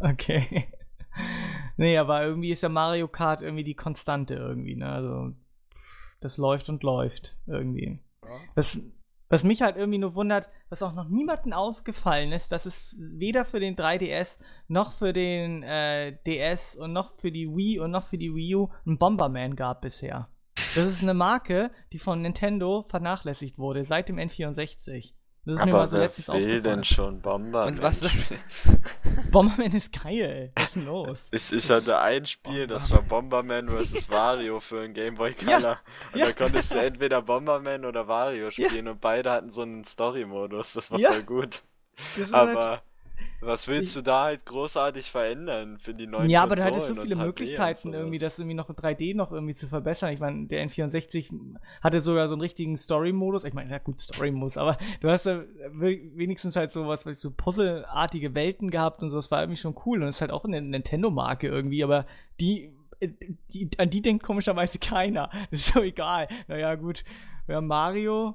Okay. 0.00 0.68
Nee, 1.76 1.98
aber 1.98 2.24
irgendwie 2.24 2.52
ist 2.52 2.62
ja 2.62 2.68
Mario 2.68 3.08
Kart 3.08 3.42
irgendwie 3.42 3.64
die 3.64 3.74
Konstante 3.74 4.34
irgendwie, 4.34 4.76
ne, 4.76 4.88
also 4.88 5.32
das 6.20 6.36
läuft 6.36 6.68
und 6.68 6.82
läuft 6.84 7.36
irgendwie. 7.46 8.00
Ja. 8.22 8.28
Das, 8.54 8.78
was 9.28 9.44
mich 9.44 9.62
halt 9.62 9.76
irgendwie 9.76 9.98
nur 9.98 10.14
wundert, 10.14 10.48
was 10.68 10.82
auch 10.82 10.94
noch 10.94 11.08
niemandem 11.08 11.52
aufgefallen 11.52 12.32
ist, 12.32 12.52
dass 12.52 12.66
es 12.66 12.96
weder 12.98 13.44
für 13.44 13.60
den 13.60 13.76
3DS 13.76 14.38
noch 14.68 14.92
für 14.92 15.12
den 15.12 15.62
äh, 15.62 16.16
DS 16.26 16.76
und 16.76 16.92
noch 16.92 17.18
für 17.18 17.30
die 17.30 17.48
Wii 17.48 17.80
und 17.80 17.90
noch 17.90 18.08
für 18.08 18.18
die 18.18 18.34
Wii 18.34 18.54
U 18.56 18.68
einen 18.86 18.98
Bomberman 18.98 19.56
gab 19.56 19.82
bisher. 19.82 20.28
Das 20.54 20.86
ist 20.86 21.02
eine 21.02 21.14
Marke, 21.14 21.70
die 21.92 21.98
von 21.98 22.22
Nintendo 22.22 22.84
vernachlässigt 22.88 23.58
wurde 23.58 23.84
seit 23.84 24.08
dem 24.08 24.16
N64. 24.16 25.12
Das 25.48 25.54
ist 25.56 25.62
Aber 25.62 25.70
mir 25.70 25.78
mal 25.78 25.88
so 25.88 25.96
letztens 25.96 26.28
will 26.28 26.60
denn 26.60 26.84
schon 26.84 27.22
Bomberman? 27.22 27.76
Und 27.76 27.82
was 27.82 28.04
Bomberman 29.30 29.72
ist 29.72 29.90
geil. 29.98 30.52
Was 30.54 30.66
ist 30.66 30.76
denn 30.76 30.84
los? 30.84 31.28
Ich, 31.30 31.52
ich 31.54 31.70
hatte 31.70 31.98
ein 31.98 32.26
Spiel, 32.26 32.66
das 32.66 32.90
war 32.90 33.00
Bomberman 33.00 33.66
vs. 33.66 34.10
Wario 34.10 34.60
für 34.60 34.82
ein 34.82 34.92
Game 34.92 35.14
Boy 35.14 35.32
Color. 35.32 35.58
Ja, 35.58 35.80
und 36.12 36.18
ja. 36.20 36.26
da 36.26 36.32
konntest 36.34 36.74
du 36.74 36.78
entweder 36.78 37.22
Bomberman 37.22 37.86
oder 37.86 38.06
Wario 38.06 38.50
spielen 38.50 38.84
ja. 38.84 38.92
und 38.92 39.00
beide 39.00 39.30
hatten 39.30 39.50
so 39.50 39.62
einen 39.62 39.84
Story-Modus. 39.84 40.74
Das 40.74 40.90
war 40.90 41.00
voll 41.00 41.22
gut. 41.22 41.62
Aber 42.30 42.82
was 43.40 43.68
willst 43.68 43.94
du 43.94 44.02
da 44.02 44.24
halt 44.24 44.46
großartig 44.46 45.10
verändern 45.10 45.78
für 45.78 45.94
die 45.94 46.06
neuen 46.06 46.28
Ja, 46.28 46.42
aber 46.42 46.56
du 46.56 46.64
hattest 46.64 46.88
so 46.88 46.94
viele 46.96 47.14
Möglichkeiten, 47.16 47.92
irgendwie 47.92 48.18
das 48.18 48.38
irgendwie 48.38 48.56
noch 48.56 48.68
in 48.68 48.74
3D 48.74 49.14
noch 49.14 49.30
irgendwie 49.30 49.54
zu 49.54 49.68
verbessern. 49.68 50.12
Ich 50.12 50.18
meine, 50.18 50.46
der 50.46 50.68
N64 50.68 51.28
hatte 51.80 52.00
sogar 52.00 52.28
so 52.28 52.34
einen 52.34 52.40
richtigen 52.40 52.76
Story-Modus. 52.76 53.44
Ich 53.44 53.54
meine, 53.54 53.70
ja 53.70 53.78
gut, 53.78 54.00
Story-Modus, 54.00 54.56
aber 54.56 54.76
du 55.00 55.08
hast 55.08 55.26
da 55.26 55.44
wenigstens 55.72 56.56
halt 56.56 56.72
so 56.72 56.88
was, 56.88 57.02
so 57.02 57.30
Puzzle-artige 57.30 58.34
Welten 58.34 58.70
gehabt 58.70 59.02
und 59.02 59.10
so. 59.10 59.18
Das 59.18 59.30
war 59.30 59.42
irgendwie 59.42 59.60
schon 59.60 59.76
cool. 59.86 60.02
Und 60.02 60.08
es 60.08 60.16
ist 60.16 60.20
halt 60.20 60.32
auch 60.32 60.44
eine 60.44 60.60
Nintendo-Marke 60.60 61.46
irgendwie, 61.46 61.84
aber 61.84 62.06
die, 62.40 62.72
die, 63.52 63.70
an 63.78 63.90
die 63.90 64.02
denkt 64.02 64.24
komischerweise 64.24 64.78
keiner. 64.78 65.30
Das 65.50 65.60
ist 65.66 65.74
so 65.74 65.82
egal. 65.82 66.26
Naja, 66.48 66.74
gut. 66.74 67.04
Wir 67.46 67.56
haben 67.56 67.68
Mario. 67.68 68.34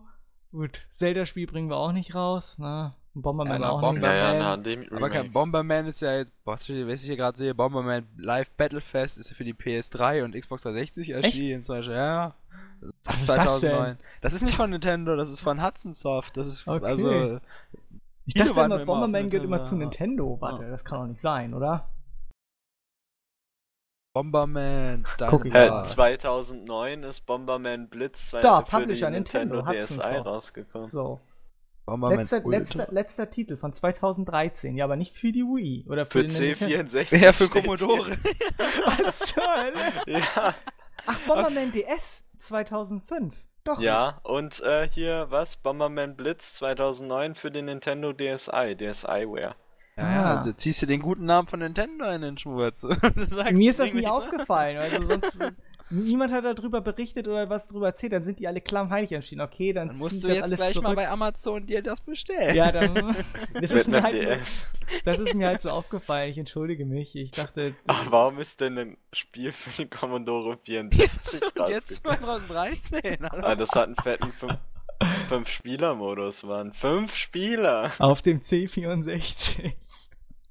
Gut, 0.52 0.88
Zelda-Spiel 0.92 1.48
bringen 1.48 1.70
wir 1.70 1.78
auch 1.78 1.92
nicht 1.92 2.16
raus, 2.16 2.58
ne? 2.60 2.94
Bomberman 3.16 3.64
aber 3.64 3.74
auch 3.74 3.82
Bomberman, 3.82 4.18
ja, 4.18 4.34
ja, 4.34 4.58
dem 4.58 4.92
aber 4.92 5.10
kein 5.10 5.32
Bomberman 5.32 5.86
ist 5.86 6.02
ja 6.02 6.18
jetzt, 6.18 6.34
was 6.46 6.68
ich 6.68 7.02
hier 7.02 7.16
gerade 7.16 7.38
sehe, 7.38 7.54
Bomberman 7.54 8.08
Live 8.18 8.52
Battlefest 8.54 9.20
ist 9.20 9.34
für 9.34 9.44
die 9.44 9.54
PS3 9.54 10.24
und 10.24 10.36
Xbox 10.36 10.64
360 10.64 11.12
erschienen. 11.12 11.64
Zum 11.64 11.76
Beispiel, 11.76 11.96
ja. 11.96 12.34
Was 13.04 13.22
ist 13.22 13.28
2009. 13.28 13.46
das 13.46 13.60
denn? 13.62 13.98
Das 14.22 14.34
ist 14.34 14.42
nicht 14.42 14.56
von 14.56 14.72
Nintendo, 14.72 15.16
das 15.16 15.30
ist 15.30 15.42
von 15.42 15.64
Hudson 15.64 15.94
Soft. 15.94 16.38
Das 16.38 16.48
ist 16.48 16.68
okay. 16.68 16.86
also. 16.86 17.40
Ich 18.26 18.34
dachte 18.34 18.52
immer, 18.52 18.86
Bomberman 18.86 19.30
gehört 19.30 19.46
immer 19.46 19.64
zu 19.66 19.76
Nintendo. 19.76 20.38
Warte, 20.40 20.70
das 20.70 20.84
kann 20.84 21.00
doch 21.02 21.08
nicht 21.08 21.22
sein, 21.22 21.54
oder? 21.54 21.90
Bomberman, 24.14 25.04
äh, 25.04 25.84
2009 25.84 27.02
ist 27.04 27.22
Bomberman 27.22 27.90
Blitz 27.90 28.30
2 28.30 28.42
da, 28.42 28.64
für 28.64 28.86
die 28.86 29.02
Nintendo, 29.02 29.64
Nintendo 29.64 29.86
DSi 29.86 30.02
rausgekommen. 30.02 30.88
So. 30.88 31.20
Letzter, 31.86 32.42
letzter, 32.46 32.88
letzter, 32.92 33.30
Titel 33.30 33.58
von 33.58 33.74
2013, 33.74 34.78
ja, 34.78 34.86
aber 34.86 34.96
nicht 34.96 35.16
für 35.16 35.34
die 35.34 35.44
Wii 35.44 35.86
oder 35.90 36.06
für, 36.06 36.22
für 36.22 36.26
C64. 36.28 37.18
Ja, 37.18 37.34
für 37.34 37.50
Commodore. 37.50 38.18
Was 38.58 39.20
zur 39.20 39.44
Hölle? 39.44 40.20
Ja. 40.20 40.56
Ach, 41.06 41.20
Bomberman 41.28 41.70
okay. 41.70 41.86
DS 41.90 42.24
2005. 42.40 43.36
Doch. 43.66 43.80
Ja, 43.80 44.20
und 44.24 44.62
äh, 44.62 44.88
hier, 44.88 45.28
was? 45.30 45.58
Bomberman 45.58 46.16
Blitz 46.16 46.56
2009 46.56 47.36
für 47.36 47.52
den 47.52 47.66
Nintendo 47.66 48.14
DSi, 48.14 48.76
DSiWare. 48.78 49.56
Ja, 49.96 50.12
ja, 50.12 50.24
ah. 50.24 50.38
also 50.38 50.54
ziehst 50.54 50.82
du 50.82 50.86
den 50.86 51.02
guten 51.02 51.26
Namen 51.26 51.48
von 51.48 51.60
Nintendo 51.60 52.10
in 52.10 52.22
den 52.22 52.38
Schmutz. 52.38 52.84
Mir 53.52 53.70
ist 53.70 53.80
das 53.80 53.94
nie 53.94 54.08
aufgefallen, 54.08 54.78
also 54.78 55.04
sonst 55.04 55.38
niemand 55.94 56.32
hat 56.32 56.44
darüber 56.46 56.82
berichtet 56.82 57.28
oder 57.28 57.50
was 57.50 57.68
darüber 57.68 57.88
erzählt, 57.88 58.14
dann 58.14 58.24
sind 58.24 58.40
die 58.40 58.48
alle 58.48 58.62
klammheilig 58.62 59.12
erschienen. 59.12 59.42
Okay, 59.42 59.74
dann, 59.74 59.90
dann 59.90 59.98
musst 59.98 60.24
du 60.24 60.28
jetzt 60.28 60.54
gleich 60.56 60.74
zurück. 60.74 60.84
mal 60.84 60.96
bei 60.96 61.10
Amazon 61.10 61.66
dir 61.66 61.82
das 61.82 62.02
bestellen. 62.02 62.56
Ja, 62.56 62.72
dann. 62.72 63.16
Das 63.60 63.72
ist, 63.72 63.88
mir 63.88 64.02
halt, 64.02 64.66
das 65.06 65.20
ist 65.20 65.34
mir 65.34 65.48
halt 65.48 65.62
so 65.62 65.70
aufgefallen. 65.70 66.32
Ich 66.32 66.38
entschuldige 66.38 66.86
mich. 66.86 67.16
Ich 67.16 67.32
dachte. 67.32 67.76
Ach, 67.88 68.06
warum 68.10 68.40
ist 68.40 68.62
denn 68.62 68.78
ein 68.78 68.98
Spiel 69.14 69.52
für 69.52 69.70
den 69.70 69.90
Commodore 69.90 70.58
64 70.64 71.42
Jetzt 71.68 71.90
2013. 72.04 73.24
Ah, 73.24 73.56
das 73.56 73.72
hat 73.72 73.86
einen 73.86 73.96
fetten 73.96 74.32
5-Spieler-Modus, 75.30 76.44
Mann. 76.44 76.74
Fünf 76.74 77.16
Spieler! 77.16 77.92
Auf 78.00 78.22
dem 78.22 78.40
C64. 78.40 79.74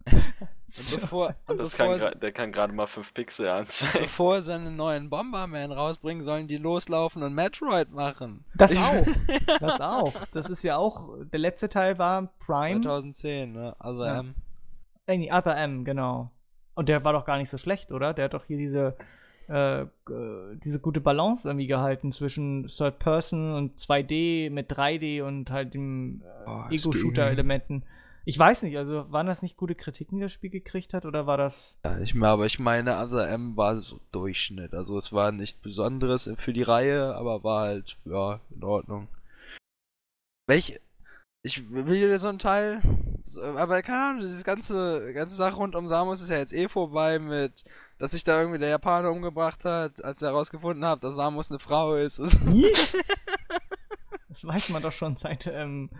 Und 0.79 1.01
bevor, 1.01 1.35
und 1.47 1.61
das 1.61 1.77
bevor 1.77 1.99
kann 1.99 2.21
der 2.21 2.33
kann 2.33 2.53
gerade 2.53 2.73
mal 2.73 2.87
5 2.87 3.13
Pixel 3.13 3.49
anzeigen. 3.49 4.05
Bevor 4.05 4.41
sie 4.41 4.55
einen 4.55 4.77
neuen 4.77 5.11
Bomberman 5.11 5.71
rausbringen, 5.71 6.23
sollen 6.23 6.49
die 6.49 6.57
loslaufen 6.57 7.23
und 7.23 7.35
Metroid 7.35 7.91
machen. 7.91 8.45
Das 8.55 8.75
auch. 8.75 9.07
das 9.61 9.81
auch. 9.81 10.15
Das 10.33 10.49
ist 10.49 10.65
ja 10.65 10.77
auch. 10.77 11.19
Der 11.33 11.39
letzte 11.39 11.69
Teil 11.69 11.99
war 11.99 12.33
Prime. 12.39 12.81
2010, 12.81 13.53
ne? 13.53 13.77
Also 13.79 14.05
ja. 14.05 14.21
M. 14.21 14.35
Äh, 15.07 15.19
nee, 15.19 15.33
Other 15.33 15.57
M, 15.57 15.85
genau. 15.85 16.31
Und 16.75 16.89
der 16.89 17.05
war 17.05 17.13
doch 17.13 17.27
gar 17.27 17.37
nicht 17.37 17.51
so 17.51 17.59
schlecht, 17.59 17.93
oder? 17.93 18.15
Der 18.15 18.27
hat 18.27 18.35
doch 18.35 18.47
hier 18.47 18.57
diese. 18.57 18.97
Äh, 19.49 19.87
diese 20.09 20.79
gute 20.79 21.01
Balance 21.01 21.49
irgendwie 21.49 21.67
gehalten 21.67 22.13
zwischen 22.13 22.69
Third 22.69 23.01
Person 23.01 23.53
und 23.53 23.77
2D 23.77 24.51
mit 24.51 24.71
3D 24.73 25.23
und 25.23 25.51
halt 25.51 25.75
dem 25.75 26.23
äh, 26.47 26.77
Ego-Shooter-Elementen. 26.77 27.85
Ich 28.25 28.39
weiß 28.39 28.63
nicht, 28.63 28.77
also 28.77 29.11
waren 29.11 29.27
das 29.27 29.43
nicht 29.43 29.57
gute 29.57 29.75
Kritiken, 29.75 30.17
die 30.17 30.23
das 30.23 30.33
Spiel 30.33 30.51
gekriegt 30.51 30.95
hat, 30.95 31.05
oder 31.05 31.27
war 31.27 31.37
das. 31.37 31.81
Ja, 31.85 31.99
ich 31.99 32.15
meine, 32.15 32.33
aber 32.33 32.47
ich 32.47 32.61
meine, 32.61 32.99
Other 32.99 33.29
M 33.29 33.57
war 33.57 33.81
so 33.81 33.99
Durchschnitt. 34.13 34.75
Also 34.75 34.97
es 34.97 35.13
war 35.13 35.33
nichts 35.33 35.61
Besonderes 35.61 36.31
für 36.37 36.53
die 36.53 36.63
Reihe, 36.63 37.17
aber 37.17 37.43
war 37.43 37.63
halt, 37.63 37.97
ja, 38.05 38.41
in 38.51 38.63
Ordnung. 38.63 39.09
Welch. 40.47 40.81
Ich 41.45 41.69
will 41.73 41.99
dir 41.99 42.19
so 42.19 42.29
ein 42.29 42.39
Teil. 42.39 42.81
Aber 43.57 43.83
keine 43.83 44.11
Ahnung, 44.11 44.21
diese 44.21 44.45
ganze, 44.45 45.13
ganze 45.13 45.35
Sache 45.35 45.57
rund 45.57 45.75
um 45.75 45.89
Samus 45.89 46.23
ist 46.23 46.31
ja 46.31 46.39
jetzt 46.39 46.53
eh 46.53 46.69
vorbei 46.69 47.19
mit, 47.19 47.65
dass 47.99 48.13
sich 48.13 48.23
da 48.23 48.39
irgendwie 48.39 48.61
der 48.61 48.69
Japaner 48.69 49.11
umgebracht 49.11 49.65
hat, 49.65 50.05
als 50.05 50.23
er 50.23 50.31
herausgefunden 50.31 50.85
hat, 50.85 51.03
dass 51.03 51.17
Samus 51.17 51.51
eine 51.51 51.59
Frau 51.59 51.97
ist. 51.97 52.19
das 54.29 54.45
weiß 54.45 54.69
man 54.69 54.83
doch 54.83 54.93
schon 54.93 55.17
seit 55.17 55.49
ähm, 55.49 55.91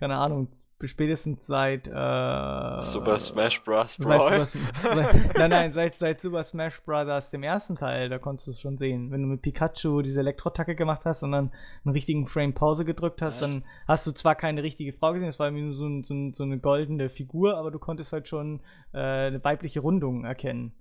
keine 0.00 0.16
Ahnung, 0.16 0.48
spätestens 0.88 1.46
seit 1.46 1.86
äh, 1.86 2.82
Super 2.82 3.18
Smash 3.18 3.62
Bros. 3.62 3.96
Brawl. 3.96 4.46
Seit, 4.46 5.36
nein, 5.38 5.50
nein, 5.50 5.72
seit, 5.72 5.98
seit 5.98 6.20
Super 6.20 6.44
Smash 6.44 6.80
Bros. 6.82 7.30
dem 7.30 7.42
ersten 7.42 7.76
Teil, 7.76 8.08
da 8.08 8.18
konntest 8.18 8.46
du 8.46 8.50
es 8.52 8.60
schon 8.60 8.78
sehen. 8.78 9.10
Wenn 9.10 9.22
du 9.22 9.28
mit 9.28 9.42
Pikachu 9.42 10.02
diese 10.02 10.20
Elektrotacke 10.20 10.74
gemacht 10.74 11.02
hast 11.04 11.22
und 11.22 11.32
dann 11.32 11.50
einen 11.84 11.92
richtigen 11.92 12.26
Frame 12.26 12.54
Pause 12.54 12.84
gedrückt 12.84 13.22
hast, 13.22 13.36
Echt? 13.36 13.44
dann 13.44 13.64
hast 13.86 14.06
du 14.06 14.12
zwar 14.12 14.34
keine 14.34 14.62
richtige 14.62 14.92
Frau 14.92 15.12
gesehen, 15.12 15.28
es 15.28 15.38
war 15.38 15.50
nur 15.50 15.74
so, 15.74 15.88
so, 16.02 16.30
so, 16.32 16.42
eine 16.42 16.58
goldene 16.58 17.10
Figur, 17.10 17.56
aber 17.56 17.70
du 17.70 17.78
konntest 17.78 18.12
halt 18.12 18.28
schon 18.28 18.60
äh, 18.92 18.98
eine 18.98 19.44
weibliche 19.44 19.80
Rundung 19.80 20.24
erkennen. 20.24 20.72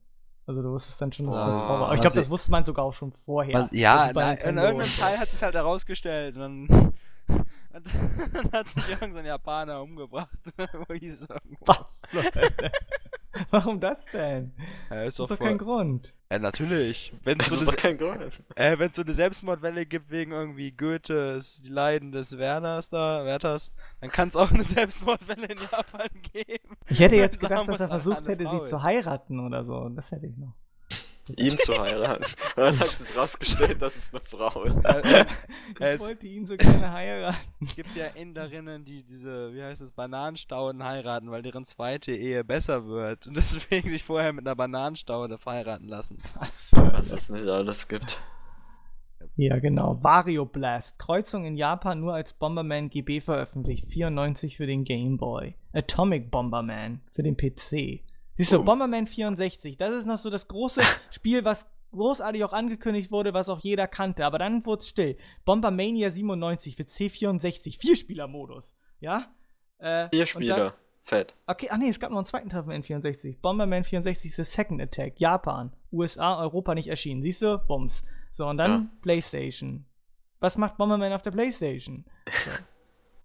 Also 0.50 0.64
du 0.64 0.72
wusstest 0.72 1.00
dann 1.00 1.12
schon, 1.12 1.28
dass 1.28 1.36
oh, 1.36 1.46
das 1.46 1.66
Frau 1.66 1.80
war. 1.80 1.94
Ich 1.94 2.02
glaube, 2.02 2.16
das 2.16 2.28
wusste 2.28 2.50
man 2.50 2.64
sogar 2.64 2.84
auch 2.84 2.94
schon 2.94 3.12
vorher. 3.12 3.54
Was, 3.54 3.72
ja, 3.72 4.10
na, 4.16 4.34
in 4.34 4.58
irgendeinem 4.58 4.98
Teil 4.98 5.18
hat 5.20 5.28
es 5.28 5.44
halt 5.44 5.54
herausgestellt. 5.54 6.38
Und 6.38 6.42
dann 6.42 6.94
und 7.74 7.88
dann 8.34 8.52
hat 8.52 8.70
sich 8.70 8.90
irgendein 8.90 9.14
so 9.14 9.20
Japaner 9.20 9.82
umgebracht. 9.82 10.38
Was? 10.58 12.02
Warum 13.52 13.80
das 13.80 14.06
denn? 14.06 14.54
Ja, 14.90 15.04
ist, 15.04 15.20
das 15.20 15.30
ist 15.30 15.40
doch 15.40 15.46
kein 15.46 15.58
Grund. 15.58 16.14
Ja, 16.32 16.40
natürlich. 16.40 17.14
Wenn's 17.24 17.50
das 17.50 17.60
so 17.60 17.66
ist 17.66 17.72
doch 17.72 17.82
kein 17.82 17.98
Grund. 17.98 18.44
Äh, 18.56 18.78
Wenn 18.78 18.90
es 18.90 18.96
so 18.96 19.04
eine 19.04 19.14
Selbstmordwelle 19.14 19.86
gibt 19.86 20.10
wegen 20.10 20.32
irgendwie 20.32 20.72
Goethes, 20.72 21.62
die 21.62 21.70
Leiden 21.70 22.12
des 22.12 22.38
Werners 22.38 22.90
da, 22.90 23.26
Werthers, 23.26 23.74
dann 24.02 24.10
kann 24.10 24.30
es 24.30 24.36
auch 24.36 24.52
eine 24.52 24.64
Selbstmordwelle 24.64 25.48
in 25.48 25.58
Japan 25.58 26.10
geben. 26.34 26.76
Ich 26.88 27.00
hätte 27.00 27.16
jetzt 27.16 27.40
gedacht, 27.40 27.68
dass 27.68 27.82
er 27.82 27.88
versucht 27.88 28.28
hätte, 28.28 28.50
sie 28.50 28.64
zu 28.66 28.84
heiraten 28.84 29.40
oder 29.40 29.64
so. 29.64 29.90
Das 29.90 30.12
hätte 30.12 30.28
ich 30.28 30.38
noch 30.38 30.54
ihn 31.38 31.58
zu 31.58 31.80
heiraten. 31.80 32.24
Und 32.56 32.64
dann 32.64 32.80
hat 32.80 32.88
es 32.88 33.18
rausgestellt, 33.18 33.82
dass 33.82 33.96
es 33.96 34.12
eine 34.12 34.22
Frau 34.22 34.64
ist. 34.64 34.78
ich 35.80 36.00
wollte 36.00 36.28
ihn 36.28 36.46
so 36.46 36.58
gerne 36.58 36.92
heiraten. 36.92 37.38
Es 37.62 37.76
gibt 37.76 37.96
ja 37.96 38.08
Inderinnen, 38.08 38.86
die 38.86 39.04
diese, 39.04 39.54
wie 39.54 39.64
heißt 39.64 39.82
es, 39.82 39.92
Bananenstauden 39.92 40.84
heiraten, 40.84 41.32
weil 41.32 41.42
deren 41.42 41.66
zweite 41.66 42.12
Ehe 42.12 42.44
besser 42.44 42.88
wird. 42.88 43.28
Und 43.28 43.38
deswegen 43.38 43.90
sich 43.90 44.04
vorher 44.04 44.34
mit 44.34 44.46
einer 44.46 44.56
Bananenstaude 44.56 45.38
verheiraten 45.38 45.88
lassen. 45.88 46.18
Was, 46.40 46.72
Was 46.76 47.12
es 47.12 47.30
nicht 47.30 47.48
alles 47.48 47.88
gibt. 47.88 48.18
Ja, 49.36 49.60
genau. 49.60 50.00
Wario 50.02 50.46
Blast. 50.46 51.00
Kreuzung 51.00 51.46
in 51.46 51.56
Japan 51.56 52.00
nur 52.00 52.14
als 52.14 52.34
Bomberman 52.34 52.90
GB 52.90 53.22
veröffentlicht. 53.22 53.88
94 53.88 54.58
für 54.58 54.68
den 54.68 54.84
Game 54.84 55.18
Boy. 55.18 55.56
Atomic 55.74 56.32
Bomberman 56.32 57.02
für 57.14 57.24
den 57.24 57.38
PC. 57.38 58.02
Siehst 58.40 58.54
du, 58.54 58.64
Bomberman 58.64 59.06
64, 59.06 59.76
das 59.76 59.94
ist 59.94 60.06
noch 60.06 60.18
so 60.18 60.30
das 60.30 60.48
große 60.48 60.80
Spiel, 61.12 61.44
was 61.44 61.68
großartig 61.92 62.46
auch 62.46 62.54
angekündigt 62.54 63.12
wurde, 63.12 63.34
was 63.34 63.50
auch 63.50 63.60
jeder 63.60 63.86
kannte. 63.86 64.26
Aber 64.26 64.40
dann 64.40 64.66
wurde 64.66 64.80
es 64.80 64.88
still. 64.88 65.18
Bombermania 65.44 66.10
97 66.10 66.78
für 66.78 66.84
C64, 66.84 67.78
Vierspieler-Modus. 67.78 68.78
Ja? 69.02 69.26
Äh, 69.80 70.08
Vier 70.08 70.26
Spieler. 70.26 70.74
Fett. 71.02 71.36
Okay, 71.48 71.68
ach 71.70 71.78
nee, 71.78 71.90
es 71.90 72.00
gab 72.00 72.12
noch 72.12 72.20
einen 72.20 72.26
zweiten 72.26 72.48
Teil 72.48 72.64
von 72.64 72.72
N64. 72.72 73.42
Bomberman 73.42 73.84
64 73.84 74.34
The 74.34 74.44
Second 74.46 74.82
Attack. 74.82 75.20
Japan. 75.20 75.74
USA, 75.92 76.40
Europa 76.40 76.76
nicht 76.76 76.88
erschienen. 76.88 77.22
Siehst 77.22 77.42
du? 77.42 77.58
Bums. 77.58 78.06
So, 78.32 78.48
und 78.48 78.58
dann 78.58 78.72
ja. 78.72 78.88
PlayStation. 79.02 79.86
Was 80.40 80.56
macht 80.56 80.78
Bomberman 80.78 81.12
auf 81.12 81.24
der 81.24 81.32
PlayStation? 81.32 82.06
So. 82.32 82.52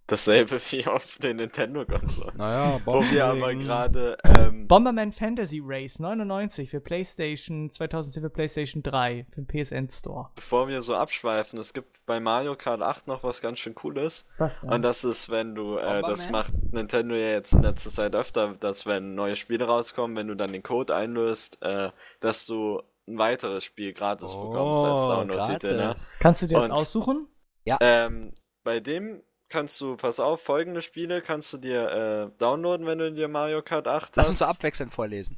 Dasselbe 0.07 0.59
wie 0.71 0.85
auf 0.85 1.17
den 1.17 1.37
Nintendo-Konsolen. 1.37 2.37
Naja, 2.37 2.79
Wo 2.85 3.01
wir 3.01 3.25
aber 3.25 3.55
gerade. 3.55 4.17
Ähm, 4.23 4.67
Bomberman 4.67 5.11
Fantasy 5.11 5.61
Race 5.63 5.99
99 5.99 6.69
für 6.69 6.79
PlayStation 6.79 7.71
2007 7.71 8.23
für 8.23 8.29
PlayStation 8.29 8.83
3 8.83 9.25
für 9.31 9.41
den 9.41 9.47
PSN 9.47 9.89
Store. 9.89 10.29
Bevor 10.35 10.67
wir 10.67 10.81
so 10.81 10.95
abschweifen, 10.95 11.57
es 11.59 11.73
gibt 11.73 12.05
bei 12.05 12.19
Mario 12.19 12.55
Kart 12.55 12.81
8 12.81 13.07
noch 13.07 13.23
was 13.23 13.41
ganz 13.41 13.59
schön 13.59 13.73
Cooles. 13.73 14.25
Was 14.37 14.61
denn? 14.61 14.71
Und 14.71 14.81
das 14.83 15.03
ist, 15.03 15.29
wenn 15.29 15.55
du. 15.55 15.77
Äh, 15.77 16.01
das 16.01 16.29
macht 16.29 16.53
Nintendo 16.71 17.15
ja 17.15 17.31
jetzt 17.31 17.53
in 17.53 17.63
letzter 17.63 17.89
Zeit 17.89 18.15
öfter, 18.15 18.55
dass 18.59 18.85
wenn 18.85 19.15
neue 19.15 19.35
Spiele 19.35 19.65
rauskommen, 19.65 20.15
wenn 20.15 20.27
du 20.27 20.35
dann 20.35 20.51
den 20.51 20.63
Code 20.63 20.95
einlöst, 20.95 21.61
äh, 21.61 21.89
dass 22.19 22.45
du 22.45 22.81
ein 23.07 23.17
weiteres 23.17 23.63
Spiel 23.63 23.93
gratis 23.93 24.33
oh, 24.33 24.49
bekommst 24.49 24.83
als 24.83 25.01
Download-Titel. 25.07 25.77
Ne? 25.77 25.95
Kannst 26.19 26.41
du 26.41 26.47
dir 26.47 26.59
das 26.59 26.71
aussuchen? 26.71 27.27
Ja. 27.63 27.77
Ähm, 27.81 28.33
bei 28.63 28.79
dem 28.79 29.21
kannst 29.55 29.79
du, 29.79 29.95
pass 29.95 30.19
auf, 30.19 30.41
folgende 30.41 30.81
Spiele 30.81 31.21
kannst 31.21 31.53
du 31.53 31.57
dir 31.57 31.89
äh, 31.89 32.37
downloaden, 32.39 32.85
wenn 32.87 32.97
du 32.97 33.09
dir 33.13 33.29
Mario 33.29 33.61
Kart 33.61 33.87
8 33.87 34.03
hast. 34.03 34.15
Lass 34.17 34.27
uns 34.27 34.41
abwechselnd 34.41 34.93
vorlesen. 34.93 35.37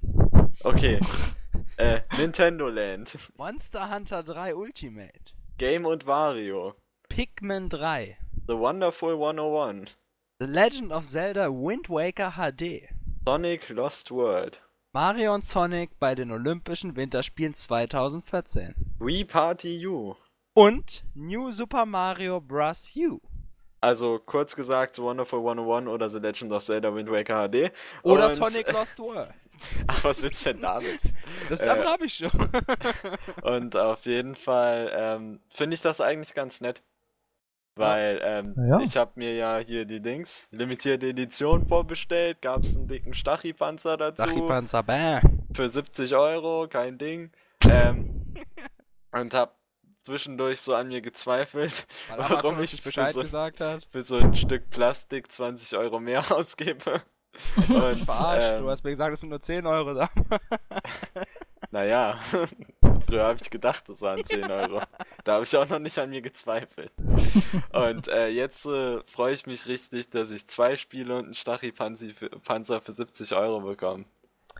Okay. 0.64 1.00
äh, 1.78 2.02
Nintendo 2.18 2.68
Land. 2.68 3.16
Monster 3.38 3.94
Hunter 3.94 4.24
3 4.24 4.56
Ultimate. 4.56 5.36
Game 5.60 5.86
und 5.86 6.08
Wario. 6.08 6.74
Pikmin 7.10 7.70
3. 7.70 8.18
The 8.48 8.58
Wonderful 8.58 9.14
101. 9.14 9.96
The 10.40 10.48
Legend 10.48 10.92
of 10.92 11.06
Zelda 11.06 11.50
Wind 11.50 11.88
Waker 11.88 12.32
HD. 12.32 12.90
Sonic 13.24 13.70
Lost 13.70 14.10
World. 14.10 14.64
Mario 14.94 15.36
und 15.36 15.46
Sonic 15.46 15.92
bei 16.00 16.16
den 16.16 16.32
Olympischen 16.32 16.96
Winterspielen 16.96 17.54
2014. 17.54 18.74
Wii 18.98 19.26
Party 19.26 19.86
U. 19.86 20.16
Und 20.56 21.06
New 21.14 21.52
Super 21.52 21.86
Mario 21.86 22.42
Bros. 22.42 22.92
U. 22.96 23.20
Also 23.88 24.20
kurz 24.20 24.54
gesagt, 24.54 25.00
Wonderful 25.00 25.40
101 25.40 25.88
oder 25.88 26.10
The 26.10 26.20
Legend 26.20 26.52
of 26.52 26.62
Zelda 26.62 26.94
Wind 26.94 27.10
Waker 27.10 27.48
HD. 27.48 27.72
Oder 28.04 28.28
und, 28.28 28.36
Sonic 28.36 28.70
Lost 28.74 29.00
World. 29.00 29.30
Ach, 29.88 30.04
was 30.04 30.22
willst 30.22 30.46
du 30.46 30.52
denn 30.52 30.62
damit? 30.62 31.00
Das 31.50 31.62
äh, 31.62 31.70
habe 31.70 32.06
ich 32.06 32.16
schon. 32.16 32.30
und 33.44 33.78
auf 33.78 34.06
jeden 34.06 34.36
Fall 34.36 34.92
ähm, 34.94 35.40
finde 35.50 35.76
ich 35.76 35.80
das 35.80 36.02
eigentlich 36.02 36.34
ganz 36.34 36.60
nett. 36.60 36.84
Weil 37.78 38.20
ähm, 38.24 38.56
ja. 38.58 38.82
ich 38.82 38.98
habe 38.98 39.12
mir 39.16 39.34
ja 39.34 39.60
hier 39.60 39.86
die 39.86 40.02
Dings, 40.02 40.50
limitierte 40.52 41.08
Edition 41.08 41.66
vorbestellt, 41.66 42.42
gab 42.42 42.64
es 42.64 42.76
einen 42.76 42.90
dicken 42.90 43.14
Stachypanzer 43.14 43.96
dazu. 43.96 44.24
Stachypanzer, 44.24 44.84
bäh. 44.84 45.22
Für 45.54 45.70
70 45.70 46.14
Euro, 46.14 46.68
kein 46.68 46.98
Ding. 46.98 47.32
Ähm, 47.70 48.36
und 49.14 49.34
hab 49.34 49.57
zwischendurch 50.08 50.62
so 50.62 50.74
an 50.74 50.88
mir 50.88 51.02
gezweifelt, 51.02 51.86
warum 52.18 52.62
ich 52.62 52.82
für 52.82 52.92
so, 53.12 53.24
für 53.90 54.02
so, 54.02 54.16
ein 54.16 54.36
Stück 54.36 54.70
Plastik 54.70 55.30
20 55.30 55.78
Euro 55.78 56.00
mehr 56.00 56.24
ausgebe. 56.32 57.02
Und, 57.58 58.06
verarscht, 58.06 58.52
ähm, 58.54 58.64
du 58.64 58.70
hast 58.70 58.84
mir 58.84 58.92
gesagt, 58.92 59.14
es 59.14 59.20
sind 59.20 59.30
nur 59.30 59.42
10 59.42 59.66
Euro 59.68 59.94
da. 59.94 60.10
naja, 61.72 62.18
früher 63.06 63.26
habe 63.26 63.38
ich 63.40 63.50
gedacht, 63.50 63.90
das 63.90 64.02
waren 64.02 64.24
10 64.24 64.50
Euro. 64.50 64.82
Da 65.26 65.34
habe 65.34 65.44
ich 65.44 65.56
auch 65.58 65.68
noch 65.68 65.80
nicht 65.80 66.00
an 66.00 66.10
mir 66.10 66.22
gezweifelt. 66.22 66.94
Und 67.74 68.08
äh, 68.08 68.30
jetzt 68.30 68.66
äh, 68.66 69.02
freue 69.04 69.34
ich 69.34 69.46
mich 69.46 69.68
richtig, 69.68 70.10
dass 70.10 70.32
ich 70.32 70.48
zwei 70.48 70.78
Spiele 70.78 71.18
und 71.18 71.26
einen 71.26 71.34
Stachy-Panzer 71.34 72.82
für 72.82 72.92
70 72.92 73.36
Euro 73.36 73.60
bekomme. 73.60 74.06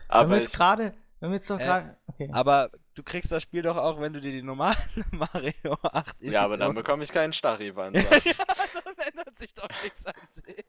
Aber 0.08 0.40
ich 0.40 0.52
gerade 0.52 0.92
wenn 1.20 1.30
wir 1.30 1.36
jetzt 1.36 1.50
doch 1.50 1.58
äh, 1.58 1.94
okay. 2.06 2.30
Aber 2.32 2.70
du 2.98 3.04
kriegst 3.04 3.30
das 3.30 3.44
Spiel 3.44 3.62
doch 3.62 3.76
auch, 3.76 4.00
wenn 4.00 4.12
du 4.12 4.20
dir 4.20 4.32
die 4.32 4.42
normale 4.42 4.76
Mario 5.12 5.78
8 5.82 6.16
Edition 6.16 6.32
Ja, 6.32 6.42
aber 6.42 6.56
dann 6.56 6.74
bekomme 6.74 7.04
ich 7.04 7.12
keinen 7.12 7.32
Stachelpanzer. 7.32 8.00
ja, 8.26 8.34
dann 8.84 8.94
ändert 9.06 9.38
sich 9.38 9.54
doch 9.54 9.68
nichts 9.84 10.04
an 10.04 10.14
sich. 10.28 10.64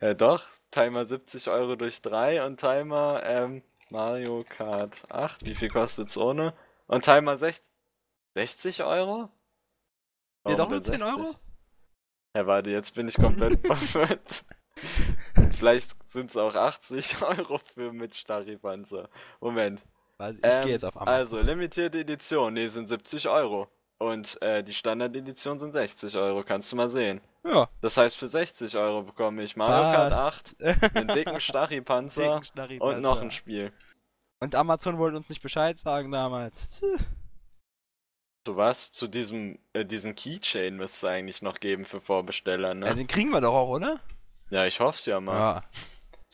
Ja, 0.00 0.14
doch. 0.14 0.42
Timer 0.72 1.06
70 1.06 1.48
Euro 1.48 1.76
durch 1.76 2.02
3 2.02 2.44
und 2.44 2.58
Timer 2.58 3.22
ähm, 3.24 3.62
Mario 3.90 4.44
Kart 4.48 5.04
8. 5.10 5.46
Wie 5.46 5.54
viel 5.54 5.68
kostet's 5.68 6.18
ohne? 6.18 6.52
Und 6.88 7.04
Timer 7.04 7.36
60, 7.36 7.70
60 8.34 8.82
Euro? 8.82 9.30
Warum 10.42 10.58
ja, 10.58 10.64
doch 10.64 10.68
nur 10.68 10.82
10 10.82 11.00
Euro? 11.00 11.34
Ja, 12.36 12.46
warte, 12.48 12.70
jetzt 12.70 12.92
bin 12.96 13.06
ich 13.06 13.14
komplett 13.14 13.64
verwirrt. 13.66 14.44
Vielleicht 15.56 16.10
sind 16.10 16.30
es 16.30 16.36
auch 16.36 16.56
80 16.56 17.22
Euro 17.22 17.58
für 17.58 17.92
mit 17.92 18.16
Staripanzer. 18.16 19.08
Moment. 19.40 19.86
Ich 20.18 20.38
ähm, 20.42 20.62
gehe 20.62 20.72
jetzt 20.72 20.84
auf 20.84 20.96
Amazon. 20.96 21.14
Also, 21.14 21.40
limitierte 21.40 21.98
Edition, 22.00 22.54
nee, 22.54 22.66
sind 22.66 22.88
70 22.88 23.28
Euro. 23.28 23.68
Und 23.98 24.40
äh, 24.42 24.62
die 24.62 24.74
Standard-Edition 24.74 25.58
sind 25.58 25.72
60 25.72 26.16
Euro, 26.16 26.42
kannst 26.42 26.70
du 26.72 26.76
mal 26.76 26.88
sehen. 26.88 27.20
Ja. 27.44 27.68
Das 27.80 27.96
heißt, 27.96 28.16
für 28.16 28.26
60 28.26 28.76
Euro 28.76 29.02
bekomme 29.02 29.42
ich 29.42 29.56
Mario 29.56 29.94
Kart 29.94 30.12
8, 30.12 30.56
einen 30.94 31.08
dicken 31.08 31.40
Stachypanzer 31.40 32.40
und 32.80 33.00
noch 33.00 33.22
ein 33.22 33.30
Spiel. 33.30 33.72
Und 34.40 34.54
Amazon 34.54 34.98
wollte 34.98 35.16
uns 35.16 35.28
nicht 35.28 35.42
Bescheid 35.42 35.78
sagen 35.78 36.10
damals. 36.10 36.80
Zu 36.80 38.56
was? 38.56 38.90
Zu 38.90 39.08
diesem, 39.08 39.58
äh, 39.72 39.84
diesen 39.84 40.14
Keychain 40.14 40.76
müsste 40.76 41.06
es 41.06 41.10
eigentlich 41.10 41.40
noch 41.40 41.60
geben 41.60 41.84
für 41.84 42.00
Vorbesteller, 42.00 42.74
ne? 42.74 42.86
Ja, 42.86 42.94
den 42.94 43.06
kriegen 43.06 43.30
wir 43.30 43.40
doch 43.40 43.54
auch, 43.54 43.68
oder? 43.68 44.00
Ja, 44.50 44.66
ich 44.66 44.80
hoffe 44.80 44.98
es 44.98 45.06
ja 45.06 45.20
mal. 45.20 45.38
Ja. 45.38 45.64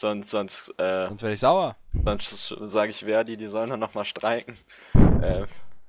Sonst, 0.01 0.31
sonst, 0.31 0.75
äh, 0.79 1.09
sonst 1.09 1.21
werde 1.21 1.35
ich 1.35 1.41
sauer. 1.41 1.77
Sonst 2.07 2.57
sage 2.63 2.89
ich 2.89 3.05
Verdi, 3.05 3.37
die 3.37 3.49
sollen 3.49 3.69
dann 3.69 3.81
nochmal 3.81 4.07
streiken. 4.07 4.55
Äh, 4.95 5.45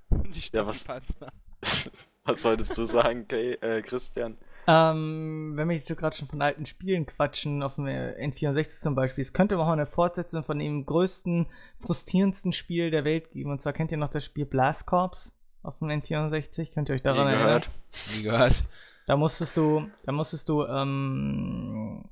die 0.10 0.42
ja, 0.52 0.68
was, 0.68 0.86
was 2.26 2.44
wolltest 2.44 2.78
du 2.78 2.84
sagen, 2.84 3.26
Kay, 3.30 3.54
äh, 3.62 3.82
Christian? 3.82 4.36
Ähm, 4.68 5.54
wenn 5.56 5.70
wir 5.70 5.78
jetzt 5.78 5.88
so 5.88 5.96
gerade 5.96 6.14
schon 6.14 6.28
von 6.28 6.42
alten 6.42 6.66
Spielen 6.66 7.06
quatschen, 7.06 7.64
auf 7.64 7.76
dem 7.76 7.86
N64 7.86 8.82
zum 8.82 8.96
Beispiel, 8.96 9.22
es 9.22 9.32
könnte 9.32 9.58
auch 9.58 9.70
eine 9.70 9.86
Fortsetzung 9.86 10.44
von 10.44 10.60
dem 10.60 10.86
größten, 10.86 11.48
frustrierendsten 11.80 12.52
Spiel 12.52 12.92
der 12.92 13.06
Welt 13.06 13.32
geben. 13.32 13.52
Und 13.52 13.62
zwar 13.62 13.72
kennt 13.72 13.94
ihr 13.94 13.98
noch 13.98 14.12
das 14.12 14.26
Spiel 14.26 14.46
Blast 14.46 14.88
Corps 14.88 15.32
auf 15.64 15.80
dem 15.80 15.88
N64? 15.88 16.74
Könnt 16.74 16.90
ihr 16.90 16.96
euch 16.96 17.02
daran 17.02 17.28
Nie 17.28 17.34
erinnern? 17.34 17.62
Gehört. 17.62 17.70
Nie 18.18 18.24
gehört. 18.24 18.64
Da 19.08 19.16
musstest 19.16 19.56
du, 19.56 19.90
da 20.04 20.12
musstest 20.12 20.50
du, 20.50 20.66
ähm, 20.66 22.04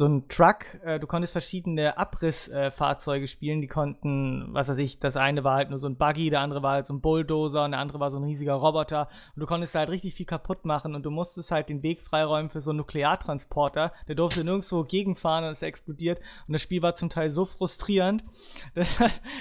so 0.00 0.06
ein 0.06 0.28
Truck, 0.28 0.64
äh, 0.82 0.98
du 0.98 1.06
konntest 1.06 1.32
verschiedene 1.32 1.98
Abrissfahrzeuge 1.98 3.24
äh, 3.24 3.28
spielen, 3.28 3.60
die 3.60 3.66
konnten, 3.66 4.48
was 4.48 4.70
weiß 4.70 4.78
ich, 4.78 4.98
das 4.98 5.18
eine 5.18 5.44
war 5.44 5.56
halt 5.56 5.68
nur 5.68 5.78
so 5.78 5.86
ein 5.86 5.96
Buggy, 5.96 6.30
der 6.30 6.40
andere 6.40 6.62
war 6.62 6.72
halt 6.72 6.86
so 6.86 6.94
ein 6.94 7.02
Bulldozer 7.02 7.66
und 7.66 7.72
der 7.72 7.80
andere 7.80 8.00
war 8.00 8.10
so 8.10 8.16
ein 8.16 8.24
riesiger 8.24 8.54
Roboter 8.54 9.08
und 9.36 9.40
du 9.40 9.46
konntest 9.46 9.74
halt 9.74 9.90
richtig 9.90 10.14
viel 10.14 10.24
kaputt 10.24 10.64
machen 10.64 10.94
und 10.94 11.02
du 11.02 11.10
musstest 11.10 11.50
halt 11.50 11.68
den 11.68 11.82
Weg 11.82 12.00
freiräumen 12.00 12.48
für 12.48 12.62
so 12.62 12.70
einen 12.70 12.78
Nukleartransporter, 12.78 13.92
der 14.08 14.14
durfte 14.14 14.42
nirgendwo 14.42 14.84
gegenfahren 14.84 15.44
und 15.44 15.52
ist 15.52 15.62
explodiert 15.62 16.18
und 16.48 16.54
das 16.54 16.62
Spiel 16.62 16.80
war 16.80 16.94
zum 16.94 17.10
Teil 17.10 17.30
so 17.30 17.44
frustrierend, 17.44 18.24
dass, 18.74 18.98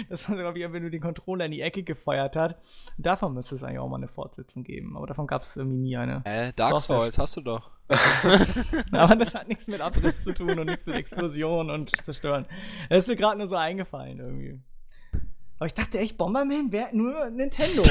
dass 0.09 0.27
man, 0.27 0.39
glaube 0.39 0.59
ich, 0.59 0.73
wenn 0.73 0.83
du 0.83 0.89
den 0.89 1.01
Controller 1.01 1.45
in 1.45 1.51
die 1.51 1.61
Ecke 1.61 1.83
gefeuert 1.83 2.35
hat. 2.35 2.57
Und 2.97 3.05
davon 3.05 3.33
müsste 3.33 3.55
es 3.55 3.63
eigentlich 3.63 3.79
auch 3.79 3.87
mal 3.87 3.95
eine 3.95 4.09
Fortsetzung 4.09 4.65
geben, 4.65 4.97
aber 4.97 5.07
davon 5.07 5.25
gab 5.25 5.43
es 5.43 5.55
irgendwie 5.55 5.77
nie 5.77 5.95
eine. 5.95 6.21
Äh, 6.25 6.51
Dark 6.51 6.81
Souls 6.81 7.17
hast 7.17 7.37
du 7.37 7.41
doch. 7.41 7.78
Aber 8.91 9.15
das 9.15 9.33
hat 9.33 9.47
nichts 9.47 9.67
mit 9.67 9.81
Abriss 9.81 10.23
zu 10.23 10.33
tun 10.33 10.59
und 10.59 10.67
nichts 10.67 10.85
mit 10.85 10.95
Explosion 10.95 11.71
und 11.71 11.91
Zerstören. 12.05 12.45
Das 12.89 12.99
ist 12.99 13.07
mir 13.07 13.15
gerade 13.15 13.37
nur 13.37 13.47
so 13.47 13.55
eingefallen 13.55 14.19
irgendwie. 14.19 14.59
Aber 15.57 15.65
ich 15.65 15.73
dachte 15.73 15.99
echt, 15.99 16.17
Bomberman 16.17 16.71
wäre 16.71 16.95
nur 16.95 17.29
Nintendo. 17.31 17.83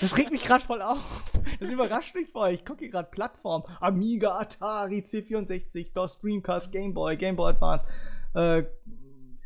das 0.00 0.16
regt 0.18 0.30
mich 0.30 0.44
gerade 0.44 0.64
voll 0.64 0.82
auf. 0.82 1.22
Das 1.58 1.70
überrascht 1.70 2.14
mich 2.14 2.28
voll. 2.30 2.50
Ich 2.50 2.64
gucke 2.64 2.80
hier 2.80 2.90
gerade 2.90 3.08
Plattform. 3.10 3.62
Amiga, 3.80 4.38
Atari, 4.38 4.98
C64, 4.98 5.94
DOS, 5.94 6.18
Dreamcast, 6.20 6.70
Game 6.70 6.92
Boy, 6.92 7.16
Game 7.16 7.36
Boy 7.36 7.52
Advance, 7.52 7.86
äh, 8.34 8.64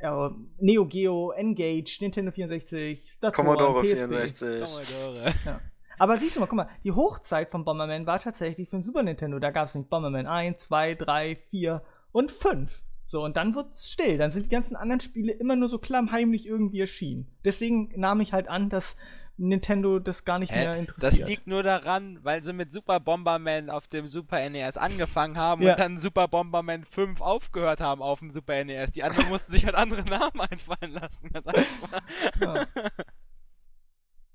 ja, 0.02 0.34
Neo 0.58 0.86
Geo, 0.86 1.30
Engage, 1.32 1.98
Nintendo 2.00 2.32
64, 2.32 3.10
Star 3.10 3.30
Commodore 3.32 3.84
64. 3.84 4.60
Commodore. 4.64 5.34
Ja. 5.44 5.60
Aber 5.99 6.18
siehst 6.18 6.36
du 6.36 6.40
mal, 6.40 6.47
guck 6.47 6.57
mal, 6.57 6.68
die 6.84 6.92
Hochzeit 6.92 7.51
von 7.51 7.64
Bomberman 7.64 8.07
war 8.07 8.20
tatsächlich 8.20 8.68
für 8.68 8.76
den 8.76 8.84
Super 8.84 9.03
Nintendo. 9.03 9.38
Da 9.38 9.51
gab 9.51 9.68
es 9.68 9.74
nicht 9.74 9.90
Bomberman 9.90 10.26
1, 10.26 10.59
2, 10.59 10.94
3, 10.94 11.36
4 11.51 11.82
und 12.12 12.30
5. 12.30 12.82
So, 13.07 13.22
und 13.22 13.36
dann 13.36 13.55
wird 13.55 13.72
es 13.74 13.90
still. 13.90 14.18
Dann 14.18 14.32
sind 14.32 14.47
die 14.47 14.51
ganzen 14.51 14.76
anderen 14.76 15.01
Spiele 15.01 15.32
immer 15.32 15.57
nur 15.57 15.68
so 15.68 15.78
klammheimlich 15.78 16.47
irgendwie 16.47 16.80
erschienen. 16.80 17.28
Deswegen 17.44 17.92
nahm 17.97 18.20
ich 18.20 18.32
halt 18.32 18.49
an, 18.49 18.68
dass 18.68 18.97
Nintendo 19.38 19.99
das 19.99 20.24
gar 20.24 20.38
nicht 20.38 20.51
äh, 20.51 20.57
mehr 20.57 20.76
interessiert. 20.76 21.22
Das 21.22 21.28
liegt 21.28 21.47
nur 21.47 21.62
daran, 21.62 22.18
weil 22.22 22.42
sie 22.42 22.53
mit 22.53 22.72
Super 22.72 23.01
Bomberman 23.01 23.70
auf 23.70 23.86
dem 23.86 24.09
Super 24.09 24.49
NES 24.49 24.76
angefangen 24.76 25.36
haben 25.36 25.62
ja. 25.62 25.72
und 25.72 25.78
dann 25.78 25.99
Super 25.99 26.26
Bomberman 26.26 26.84
5 26.84 27.20
aufgehört 27.20 27.80
haben 27.80 28.03
auf 28.03 28.20
dem 28.20 28.30
Super 28.30 28.64
NES. 28.64 28.92
Die 28.92 29.03
anderen 29.03 29.28
mussten 29.28 29.53
sich 29.53 29.66
halt 29.66 29.74
andere 29.74 30.03
Namen 30.03 30.40
einfallen 30.40 30.92
lassen. 30.92 31.30
Ganz 31.30 31.47
einfach. 31.47 32.03
Ja. 32.40 32.66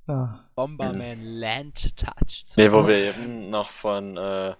Ah. 0.07 0.39
Bomberman. 0.55 1.39
Land 1.39 1.95
Touch. 1.95 2.43
Nee, 2.57 2.71
wo 2.71 2.87
wir 2.87 2.95
eben 2.95 3.49
noch 3.49 3.69
von 3.69 4.17
äh, 4.17 4.55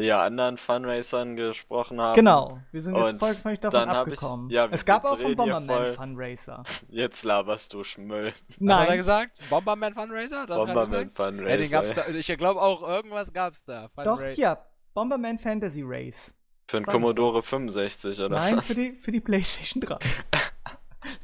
ja, 0.00 0.22
anderen 0.22 0.58
Funracern 0.58 1.36
gesprochen 1.36 2.00
haben. 2.00 2.16
Genau, 2.16 2.60
wir 2.70 2.82
sind 2.82 2.96
jetzt 2.96 3.18
vollständig 3.18 3.60
davon 3.60 3.88
abgekommen. 3.88 4.48
Ich, 4.48 4.54
ja, 4.54 4.68
es 4.70 4.84
gab 4.84 5.04
auch 5.04 5.18
einen 5.18 5.36
Bomberman 5.36 5.94
Funracer. 5.94 6.62
Jetzt 6.88 7.24
laberst 7.24 7.74
du 7.74 7.84
Schmüll. 7.84 8.32
Nein. 8.58 8.78
Hat 8.78 8.88
er 8.88 8.96
gesagt? 8.96 9.38
Bomberman 9.50 9.94
Funracer? 9.94 10.46
Das 10.46 10.58
Bomberman 10.58 11.10
Funracer. 11.14 11.50
Ja, 11.50 11.56
den 11.56 11.70
gab's 11.70 11.92
da, 11.92 12.06
ich 12.08 12.26
glaube 12.38 12.60
auch, 12.60 12.82
irgendwas 12.82 13.32
gab's 13.32 13.64
da. 13.64 13.88
Fun 13.94 14.04
Doch, 14.04 14.20
ja, 14.36 14.58
Bomberman 14.94 15.38
Fantasy 15.38 15.82
Race. 15.84 16.34
Für 16.66 16.78
einen 16.78 16.86
Commodore 16.86 17.42
65 17.42 18.20
oder 18.20 18.38
Nein, 18.38 18.58
was? 18.58 18.66
Für 18.66 18.74
die, 18.74 18.92
für 18.92 19.10
die 19.10 19.20
PlayStation 19.20 19.80
3. 19.80 19.98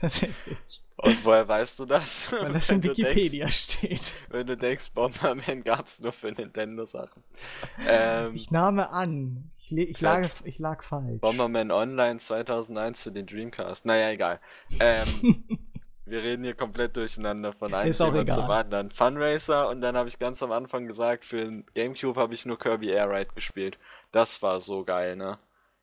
Tatsächlich. 0.00 0.82
Und 0.96 1.24
woher 1.24 1.46
weißt 1.46 1.80
du 1.80 1.86
das? 1.86 2.32
Weil 2.32 2.52
das 2.52 2.70
in 2.70 2.82
Wikipedia 2.82 3.44
denkst, 3.44 3.76
steht. 3.78 4.12
Wenn 4.30 4.46
du 4.46 4.56
denkst, 4.56 4.92
Bomberman 4.92 5.62
gab 5.64 5.86
es 5.86 6.00
nur 6.00 6.12
für 6.12 6.32
Nintendo-Sachen. 6.32 7.22
Ähm, 7.86 8.34
ich 8.34 8.50
nahme 8.50 8.90
an. 8.90 9.50
Ich, 9.58 9.72
ich, 9.72 10.00
lag, 10.00 10.28
ich 10.44 10.58
lag 10.58 10.82
falsch. 10.82 11.20
Bomberman 11.20 11.70
Online 11.70 12.18
2001 12.18 13.02
für 13.02 13.12
den 13.12 13.26
Dreamcast. 13.26 13.86
Naja, 13.86 14.10
egal. 14.10 14.40
Ähm, 14.78 15.44
wir 16.06 16.22
reden 16.22 16.44
hier 16.44 16.54
komplett 16.54 16.96
durcheinander 16.96 17.52
von 17.52 17.72
einem 17.74 17.90
Ist 17.90 17.98
Thema 17.98 18.26
zum 18.26 18.44
anderen. 18.44 18.90
Funracer 18.90 19.68
und 19.68 19.80
dann 19.80 19.96
habe 19.96 20.08
ich 20.08 20.18
ganz 20.18 20.42
am 20.42 20.52
Anfang 20.52 20.86
gesagt, 20.86 21.24
für 21.24 21.38
den 21.38 21.64
Gamecube 21.74 22.20
habe 22.20 22.34
ich 22.34 22.44
nur 22.46 22.58
Kirby 22.58 22.90
Air 22.90 23.10
Ride 23.10 23.30
gespielt. 23.34 23.78
Das 24.12 24.42
war 24.42 24.60
so 24.60 24.84
geil, 24.84 25.16
ne? 25.16 25.38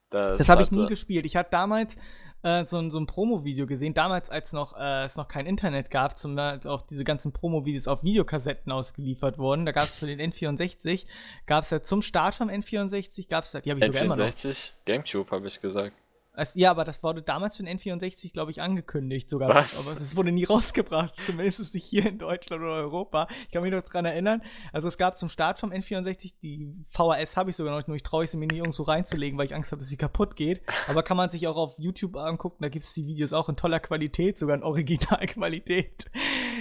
Das, 0.09 0.39
das 0.39 0.49
habe 0.49 0.63
ich 0.63 0.71
nie 0.71 0.87
gespielt. 0.87 1.25
Ich 1.25 1.35
hatte 1.35 1.51
damals 1.51 1.95
äh, 2.43 2.65
so, 2.65 2.89
so 2.89 2.99
ein 2.99 3.05
Promo-Video 3.05 3.67
gesehen, 3.67 3.93
damals, 3.93 4.29
als 4.29 4.53
noch, 4.53 4.77
äh, 4.77 5.05
es 5.05 5.15
noch 5.15 5.27
kein 5.27 5.45
Internet 5.45 5.91
gab, 5.91 6.17
zum 6.17 6.37
auch 6.37 6.81
diese 6.83 7.03
ganzen 7.03 7.31
Promo-Videos 7.31 7.87
auf 7.87 8.03
Videokassetten 8.03 8.71
ausgeliefert 8.71 9.37
wurden. 9.37 9.65
Da 9.65 9.71
gab 9.71 9.83
es 9.83 9.99
für 9.99 10.07
den 10.07 10.19
N64, 10.31 11.05
gab 11.45 11.63
es 11.63 11.69
ja 11.69 11.83
zum 11.83 12.01
Start 12.01 12.35
vom 12.35 12.49
N64, 12.49 13.27
gab 13.29 13.45
es, 13.45 13.51
die 13.51 13.57
habe 13.57 13.79
ich 13.79 13.85
N64? 13.85 13.91
sogar 13.91 14.03
immer 14.03 14.15
noch. 14.15 14.85
Gamecube, 14.85 15.31
habe 15.31 15.47
ich 15.47 15.59
gesagt. 15.59 15.95
Also, 16.33 16.57
ja, 16.57 16.71
aber 16.71 16.85
das 16.85 17.03
wurde 17.03 17.21
damals 17.21 17.57
für 17.57 17.63
den 17.63 17.77
N64, 17.77 18.31
glaube 18.31 18.51
ich, 18.51 18.61
angekündigt 18.61 19.29
sogar. 19.29 19.49
Was? 19.49 19.87
Aber 19.87 19.99
es 19.99 20.15
wurde 20.15 20.31
nie 20.31 20.45
rausgebracht, 20.45 21.15
zumindest 21.25 21.73
nicht 21.73 21.83
hier 21.83 22.05
in 22.05 22.17
Deutschland 22.17 22.61
oder 22.61 22.75
Europa. 22.75 23.27
Ich 23.43 23.51
kann 23.51 23.63
mich 23.63 23.71
noch 23.73 23.83
dran 23.83 24.05
erinnern. 24.05 24.41
Also 24.71 24.87
es 24.87 24.97
gab 24.97 25.17
zum 25.17 25.27
Start 25.27 25.59
vom 25.59 25.71
N64, 25.71 26.33
die 26.41 26.73
VHS 26.89 27.35
habe 27.35 27.49
ich 27.49 27.57
sogar 27.57 27.77
noch, 27.77 27.85
nur 27.85 27.97
ich 27.97 28.03
traue 28.03 28.25
sie 28.25 28.37
mir 28.37 28.47
nie 28.47 28.59
irgendwo 28.59 28.83
reinzulegen, 28.83 29.37
weil 29.37 29.47
ich 29.47 29.55
Angst 29.55 29.73
habe, 29.73 29.81
dass 29.81 29.89
sie 29.89 29.97
kaputt 29.97 30.37
geht. 30.37 30.61
Aber 30.87 31.03
kann 31.03 31.17
man 31.17 31.29
sich 31.29 31.47
auch 31.47 31.57
auf 31.57 31.77
YouTube 31.77 32.15
angucken, 32.15 32.57
da 32.61 32.69
gibt 32.69 32.85
es 32.85 32.93
die 32.93 33.05
Videos 33.05 33.33
auch 33.33 33.49
in 33.49 33.57
toller 33.57 33.81
Qualität, 33.81 34.37
sogar 34.37 34.55
in 34.55 34.63
Originalqualität. 34.63 36.05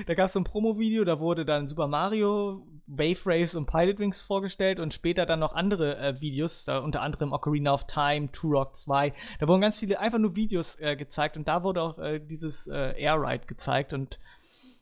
Da 0.06 0.14
gab 0.14 0.26
es 0.26 0.32
so 0.32 0.40
ein 0.40 0.44
Promo-Video, 0.44 1.04
da 1.04 1.20
wurde 1.20 1.44
dann 1.44 1.68
Super 1.68 1.86
Mario, 1.86 2.66
Wave 2.90 3.20
Race 3.24 3.54
und 3.54 3.66
Pilot 3.66 3.98
Wings 3.98 4.20
vorgestellt 4.20 4.80
und 4.80 4.92
später 4.92 5.24
dann 5.24 5.40
noch 5.40 5.54
andere 5.54 5.96
äh, 5.98 6.20
Videos, 6.20 6.64
da 6.64 6.78
unter 6.78 7.02
anderem 7.02 7.32
Ocarina 7.32 7.72
of 7.72 7.84
Time, 7.84 8.32
Turok 8.32 8.74
2. 8.74 9.12
Da 9.38 9.48
wurden 9.48 9.60
ganz 9.60 9.78
viele 9.78 10.00
einfach 10.00 10.18
nur 10.18 10.34
Videos 10.34 10.76
äh, 10.80 10.96
gezeigt 10.96 11.36
und 11.36 11.46
da 11.46 11.62
wurde 11.62 11.82
auch 11.82 11.98
äh, 11.98 12.18
dieses 12.18 12.66
äh, 12.66 13.00
Air 13.00 13.22
Ride 13.22 13.46
gezeigt 13.46 13.92
und 13.92 14.18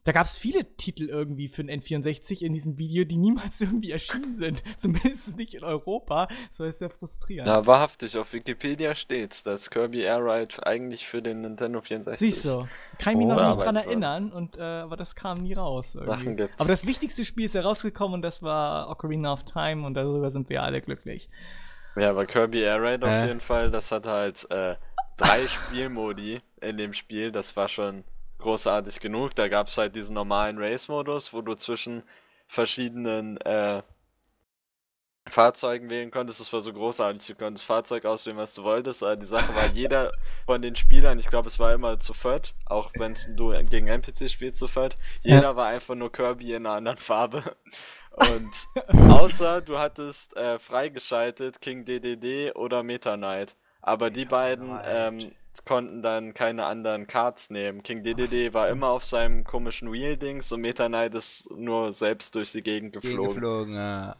da 0.09 0.13
gab 0.13 0.27
es 0.27 0.39
viele 0.39 0.65
Titel 0.77 1.11
irgendwie 1.11 1.49
für 1.49 1.63
den 1.63 1.83
N64 1.83 2.41
in 2.41 2.55
diesem 2.55 2.79
Video, 2.79 3.05
die 3.05 3.19
niemals 3.19 3.61
irgendwie 3.61 3.91
erschienen 3.91 4.37
sind. 4.37 4.63
Zumindest 4.79 5.37
nicht 5.37 5.53
in 5.53 5.63
Europa. 5.65 6.29
So 6.51 6.65
ist 6.65 6.79
sehr 6.79 6.89
frustrierend. 6.89 7.47
Ja, 7.47 7.67
wahrhaftig, 7.67 8.17
auf 8.17 8.33
Wikipedia 8.33 8.95
steht's, 8.95 9.43
dass 9.43 9.69
Kirby 9.69 10.01
Air 10.01 10.25
Ride 10.25 10.67
eigentlich 10.67 11.07
für 11.07 11.21
den 11.21 11.43
Nintendo 11.43 11.83
64 11.83 12.27
Siehst 12.27 12.47
du, 12.47 12.67
kann 12.99 13.13
ich 13.13 13.19
mich 13.19 13.27
oh, 13.27 13.39
noch 13.39 13.49
nicht 13.51 13.67
dran 13.67 13.77
erinnern, 13.77 14.33
und, 14.33 14.57
äh, 14.57 14.63
aber 14.63 14.97
das 14.97 15.15
kam 15.15 15.43
nie 15.43 15.53
raus. 15.53 15.95
Irgendwie. 15.95 16.11
Sachen 16.11 16.37
gibt's. 16.37 16.59
Aber 16.59 16.71
das 16.71 16.87
wichtigste 16.87 17.27
Spiel 17.27 17.45
ist 17.45 17.55
herausgekommen 17.55 18.15
und 18.15 18.23
das 18.23 18.43
war 18.43 18.89
Ocarina 18.89 19.35
of 19.35 19.45
Time 19.45 19.85
und 19.87 19.93
darüber 19.93 20.31
sind 20.31 20.49
wir 20.49 20.63
alle 20.63 20.81
glücklich. 20.81 21.29
Ja, 21.97 22.09
aber 22.09 22.25
Kirby 22.25 22.63
Air 22.63 22.83
Ride 22.83 23.07
äh. 23.07 23.11
auf 23.11 23.27
jeden 23.27 23.41
Fall, 23.41 23.71
das 23.71 23.93
hat 23.93 24.07
halt 24.07 24.51
äh, 24.51 24.77
drei 25.19 25.47
Spielmodi 25.47 26.41
in 26.63 26.79
dem 26.79 26.95
Spiel, 26.95 27.31
das 27.31 27.55
war 27.59 27.69
schon 27.69 28.05
großartig 28.39 29.01
genug. 29.01 29.35
Da 29.35 29.49
gab 29.49 29.69
es 29.69 29.77
halt 29.79 29.95
diesen 29.95 30.15
normalen 30.15 30.59
Race-Modus, 30.59 31.33
wo 31.33 31.43
du 31.43 31.55
zwischen 31.55 32.03
verschiedenen 32.47 33.37
äh, 33.43 33.83
Fahrzeugen 35.29 35.91
wählen 35.91 36.11
konntest. 36.11 36.41
Das 36.41 36.53
war 36.53 36.61
so 36.61 36.73
großartig. 36.73 37.27
Du 37.27 37.35
konntest 37.35 37.65
Fahrzeug 37.65 38.05
auswählen, 38.05 38.37
was 38.37 38.55
du 38.55 38.65
wolltest. 38.65 39.03
Aber 39.03 39.17
die 39.17 39.27
Sache 39.27 39.55
war, 39.55 39.67
jeder 39.67 40.13
von 40.47 40.63
den 40.63 40.75
Spielern, 40.75 41.19
ich 41.19 41.29
glaube, 41.29 41.49
es 41.49 41.59
war 41.59 41.75
immer 41.75 41.99
zu 41.99 42.15
viert, 42.15 42.55
auch 42.67 42.91
wenn 42.97 43.15
du 43.37 43.51
gegen 43.65 43.89
NPC 43.89 44.31
spielst 44.31 44.59
zu 44.59 44.69
viert, 44.69 44.97
jeder 45.23 45.57
war 45.57 45.69
einfach 45.69 45.95
nur 45.95 46.11
Kirby 46.11 46.55
in 46.55 46.67
einer 46.67 46.77
anderen 46.77 46.99
Farbe. 46.99 47.43
Und 48.13 49.11
außer 49.11 49.61
du 49.61 49.79
hattest 49.79 50.37
äh, 50.37 50.59
freigeschaltet 50.59 51.61
King 51.61 51.85
DDD 51.85 52.55
oder 52.57 52.83
Meta 52.83 53.17
Knight. 53.17 53.57
Aber 53.81 54.11
die 54.11 54.25
beiden 54.25 54.79
ähm, 54.85 55.33
konnten 55.65 56.03
dann 56.03 56.35
keine 56.35 56.65
anderen 56.65 57.07
Cards 57.07 57.51
nehmen. 57.51 57.83
King 57.83 58.03
DDD 58.03 58.55
war 58.55 58.69
immer 58.69 58.89
auf 58.89 59.05
seinem 59.05 59.45
komischen 59.45 59.93
Wheel-Dings 59.93 60.53
und 60.53 60.61
Meta 60.61 60.89
Knight 60.89 61.15
ist 61.15 61.51
nur 61.51 61.93
selbst 61.93 62.35
durch 62.35 62.53
die 62.53 62.63
Gegend 62.63 62.93
geflogen. 62.93 63.35
geflogen 63.35 63.75
ja. 63.75 64.17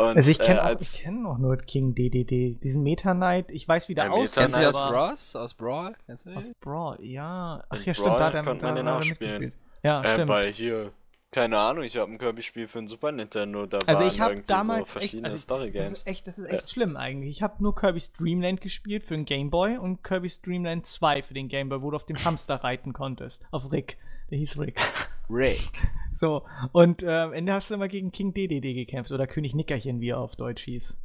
Und, 0.00 0.16
also 0.16 0.30
ich 0.30 0.38
kenne 0.38 0.60
äh, 0.60 0.74
auch, 0.74 0.78
kenn 0.78 1.26
auch 1.26 1.38
nur 1.38 1.56
King 1.56 1.94
DDD. 1.94 2.60
Diesen 2.62 2.84
Meta 2.84 3.14
Knight, 3.14 3.50
ich 3.50 3.66
weiß, 3.66 3.88
wie 3.88 3.94
der 3.94 4.04
ja, 4.04 4.10
aussieht. 4.10 4.34
Kennst 4.34 4.56
du 4.56 4.68
aus 4.68 4.74
Bros? 4.74 5.36
Aus 5.36 5.54
Brawl? 5.54 5.96
Aus 6.36 6.52
Brawl, 6.60 6.98
ja. 7.00 7.64
Ach 7.68 7.84
ja, 7.84 7.94
stimmt, 7.94 8.08
Brawl 8.08 8.32
da, 8.32 8.42
konnte 8.42 8.64
man 8.64 8.76
den 8.76 8.88
auch 8.88 9.02
spielen. 9.02 9.52
Ja, 9.82 10.02
äh, 10.02 10.12
stimmt. 10.12 10.28
Bei 10.28 10.52
hier 10.52 10.92
keine 11.30 11.58
Ahnung, 11.58 11.84
ich 11.84 11.96
habe 11.98 12.10
ein 12.10 12.18
Kirby-Spiel 12.18 12.68
für 12.68 12.78
ein 12.78 12.86
Super 12.86 13.12
Nintendo, 13.12 13.66
da 13.66 13.78
also 13.86 14.00
waren 14.00 14.08
ich 14.08 14.20
habe 14.20 14.42
damals 14.46 14.88
so 14.88 14.98
verschiedene 14.98 15.28
echt, 15.28 15.32
also 15.32 15.42
Story-Games. 15.42 15.90
Das 15.90 15.98
ist 16.00 16.06
echt, 16.06 16.26
das 16.26 16.38
ist 16.38 16.46
echt 16.46 16.62
ja. 16.62 16.68
schlimm 16.68 16.96
eigentlich. 16.96 17.36
Ich 17.36 17.42
habe 17.42 17.62
nur 17.62 17.74
Kirby's 17.74 18.12
Dream 18.12 18.40
Land 18.40 18.62
gespielt 18.62 19.04
für 19.04 19.14
den 19.14 19.26
Game 19.26 19.50
Boy 19.50 19.76
und 19.76 20.02
Kirby's 20.02 20.40
Dream 20.40 20.64
Land 20.64 20.86
2 20.86 21.22
für 21.22 21.34
den 21.34 21.48
Game 21.48 21.68
Boy, 21.68 21.82
wo 21.82 21.90
du 21.90 21.96
auf 21.96 22.06
dem 22.06 22.16
Hamster 22.24 22.54
reiten 22.64 22.94
konntest. 22.94 23.42
Auf 23.50 23.70
Rick. 23.70 23.98
Der 24.30 24.38
hieß 24.38 24.58
Rick. 24.58 24.80
Rick. 25.30 25.70
So, 26.14 26.46
und 26.72 27.02
äh, 27.02 27.10
am 27.10 27.34
Ende 27.34 27.52
hast 27.52 27.68
du 27.68 27.74
immer 27.74 27.88
gegen 27.88 28.10
King 28.10 28.32
DDD 28.32 28.74
gekämpft 28.74 29.12
oder 29.12 29.26
König 29.26 29.54
Nickerchen, 29.54 30.00
wie 30.00 30.10
er 30.10 30.18
auf 30.18 30.34
Deutsch 30.34 30.62
hieß. 30.62 30.96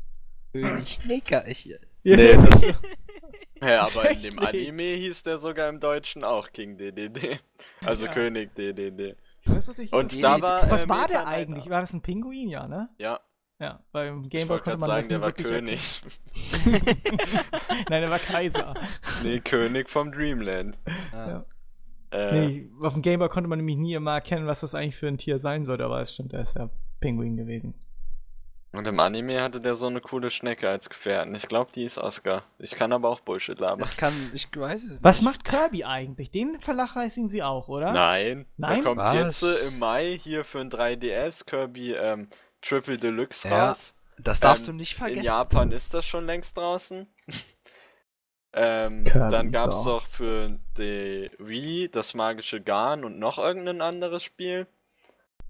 König 0.53 1.05
Nickerchen. 1.05 1.79
Ja. 2.03 2.15
Nee, 2.15 2.33
das. 2.33 2.73
ja, 3.61 3.85
aber 3.85 4.09
in 4.11 4.21
dem 4.21 4.39
Anime 4.39 4.83
hieß 4.83 5.23
der 5.23 5.37
sogar 5.37 5.67
im 5.67 5.81
Deutschen 5.81 6.23
auch 6.23 6.49
King 6.51 6.77
DDD. 6.77 7.39
Also 7.83 8.05
ja. 8.05 8.13
König 8.13 8.55
DDD. 8.55 9.17
Und 9.91 10.23
da 10.23 10.41
war. 10.41 10.69
Was 10.69 10.85
äh, 10.85 10.89
war 10.89 11.07
der 11.07 11.27
eigentlich? 11.27 11.69
War 11.69 11.81
das 11.81 11.93
ein 11.93 12.01
Pinguin, 12.01 12.49
ja, 12.49 12.67
ne? 12.67 12.89
Ja. 12.97 13.19
Ja, 13.59 13.79
beim 13.91 14.27
Game 14.29 14.47
Boy 14.47 14.59
konnte 14.59 14.79
man 14.79 14.89
sagen, 14.89 15.09
der 15.09 15.21
war 15.21 15.31
König. 15.31 16.01
Nein, 16.65 18.01
der 18.01 18.09
war 18.09 18.19
Kaiser. 18.19 18.73
Nee, 19.23 19.39
König 19.39 19.89
vom 19.89 20.11
Dreamland. 20.11 20.77
Ja. 21.13 21.27
ja. 21.27 21.45
Äh, 22.11 22.47
nee, 22.47 22.69
auf 22.81 22.93
dem 22.93 23.01
Game 23.01 23.19
Boy 23.19 23.29
konnte 23.29 23.47
man 23.47 23.59
nämlich 23.59 23.77
nie 23.77 23.93
immer 23.93 24.15
erkennen, 24.15 24.47
was 24.47 24.59
das 24.59 24.75
eigentlich 24.75 24.97
für 24.97 25.07
ein 25.07 25.17
Tier 25.17 25.39
sein 25.39 25.65
sollte, 25.65 25.85
aber 25.85 26.01
es 26.01 26.13
stimmt, 26.13 26.33
er 26.33 26.41
ist 26.41 26.55
ja 26.55 26.69
Pinguin 26.99 27.37
gewesen. 27.37 27.73
Und 28.73 28.87
im 28.87 28.99
Anime 28.99 29.41
hatte 29.43 29.61
der 29.61 29.75
so 29.75 29.85
eine 29.85 30.01
coole 30.01 30.31
Schnecke 30.31 30.67
als 30.67 30.89
Gefährten. 30.89 31.35
Ich 31.35 31.47
glaube, 31.47 31.71
die 31.71 31.83
ist 31.83 31.99
Oscar. 31.99 32.43
Ich 32.57 32.75
kann 32.75 32.91
aber 32.91 33.07
auch 33.07 33.19
Bullshit 33.19 33.59
labern. 33.59 33.79
Das 33.79 33.97
kann, 33.97 34.31
ich 34.33 34.47
weiß 34.53 34.83
es 34.83 34.89
nicht. 34.89 35.03
Was 35.03 35.21
macht 35.21 35.45
Kirby 35.45 35.83
eigentlich? 35.83 36.31
Den 36.31 36.59
verlachreißen 36.59 37.29
sie 37.29 37.43
auch, 37.43 37.67
oder? 37.67 37.93
Nein. 37.93 38.47
Nein? 38.57 38.77
Da 38.77 38.83
kommt 38.83 38.97
Was? 38.97 39.13
jetzt 39.13 39.43
im 39.43 39.77
Mai 39.77 40.17
hier 40.19 40.43
für 40.43 40.59
ein 40.59 40.71
3DS 40.71 41.45
Kirby 41.45 41.93
ähm, 41.93 42.29
Triple 42.63 42.97
Deluxe 42.97 43.47
ja, 43.47 43.67
raus. 43.67 43.93
Das 44.17 44.39
darfst 44.39 44.67
ähm, 44.67 44.73
du 44.73 44.77
nicht 44.79 44.95
vergessen. 44.95 45.19
In 45.19 45.25
Japan 45.25 45.71
ist 45.71 45.93
das 45.93 46.03
schon 46.03 46.25
längst 46.25 46.57
draußen. 46.57 47.07
ähm, 48.53 49.05
dann 49.05 49.51
gab 49.51 49.69
es 49.69 49.83
doch 49.83 50.07
für 50.07 50.57
die 50.79 51.29
Wii 51.37 51.89
das 51.91 52.15
magische 52.15 52.59
Garn 52.59 53.05
und 53.05 53.19
noch 53.19 53.37
irgendein 53.37 53.81
anderes 53.81 54.23
Spiel. 54.23 54.65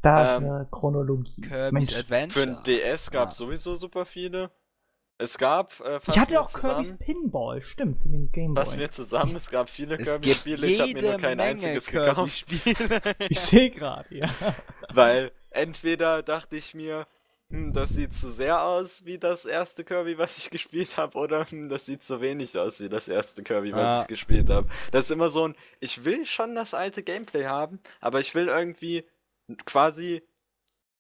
Da 0.04 0.36
ähm, 0.36 0.44
ist 0.44 0.50
eine 0.50 0.68
Chronologie. 0.70 1.42
Kirby's 1.42 1.72
Mensch. 1.72 1.96
Adventure. 1.96 2.46
Für 2.46 2.46
den 2.46 2.64
DS 2.64 3.10
gab 3.10 3.32
es 3.32 3.40
ja. 3.40 3.46
sowieso 3.46 3.76
super 3.76 4.06
viele. 4.06 4.52
Es 5.18 5.38
gab 5.38 5.80
äh, 5.80 6.00
fast 6.02 6.10
Ich 6.10 6.20
hatte 6.20 6.42
auch 6.42 6.48
zusammen, 6.48 6.84
Kirby's 6.84 6.98
Pinball, 6.98 7.62
stimmt, 7.62 8.02
für 8.02 8.10
den 8.10 8.32
Game 8.32 8.54
Boy. 8.54 8.62
Was 8.62 8.78
wir 8.78 8.92
zusammen, 8.92 9.36
es 9.38 9.50
gab 9.50 9.70
viele 9.70 9.98
Kirby-Spiele, 9.98 10.68
ich 10.68 10.82
habe 10.82 10.94
mir 10.94 11.02
nur 11.02 11.18
kein 11.18 11.38
Menge 11.38 11.52
einziges 11.52 11.88
gekauft. 11.88 12.46
ich 13.30 13.40
sehe 13.40 13.70
gerade, 13.70 14.14
ja. 14.14 14.30
Weil 14.92 15.32
entweder 15.52 16.22
dachte 16.22 16.58
ich 16.58 16.74
mir, 16.74 17.08
hm, 17.50 17.72
das 17.72 17.92
sieht 17.92 18.14
zu 18.14 18.30
sehr 18.30 18.62
aus 18.64 19.06
wie 19.06 19.20
das 19.20 19.46
erste 19.46 19.86
Kirby, 19.86 20.18
was 20.18 20.38
ich 20.38 20.50
gespielt 20.50 20.98
habe, 20.98 21.18
oder 21.18 21.46
hm, 21.46 21.70
das 21.70 21.86
sieht 21.86 22.04
zu 22.04 22.20
wenig 22.20 22.58
aus 22.58 22.82
wie 22.82 22.90
das 22.90 23.08
erste 23.08 23.44
Kirby, 23.44 23.72
was 23.72 23.90
ah. 23.90 24.02
ich 24.02 24.08
gespielt 24.08 24.50
habe. 24.50 24.68
Das 24.92 25.06
ist 25.06 25.12
immer 25.12 25.30
so 25.30 25.48
ein, 25.48 25.56
ich 25.80 26.04
will 26.04 26.26
schon 26.26 26.56
das 26.56 26.74
alte 26.74 27.04
Gameplay 27.04 27.46
haben, 27.46 27.80
aber 28.02 28.20
ich 28.20 28.36
will 28.36 28.48
irgendwie 28.48 29.06
quasi 29.66 30.22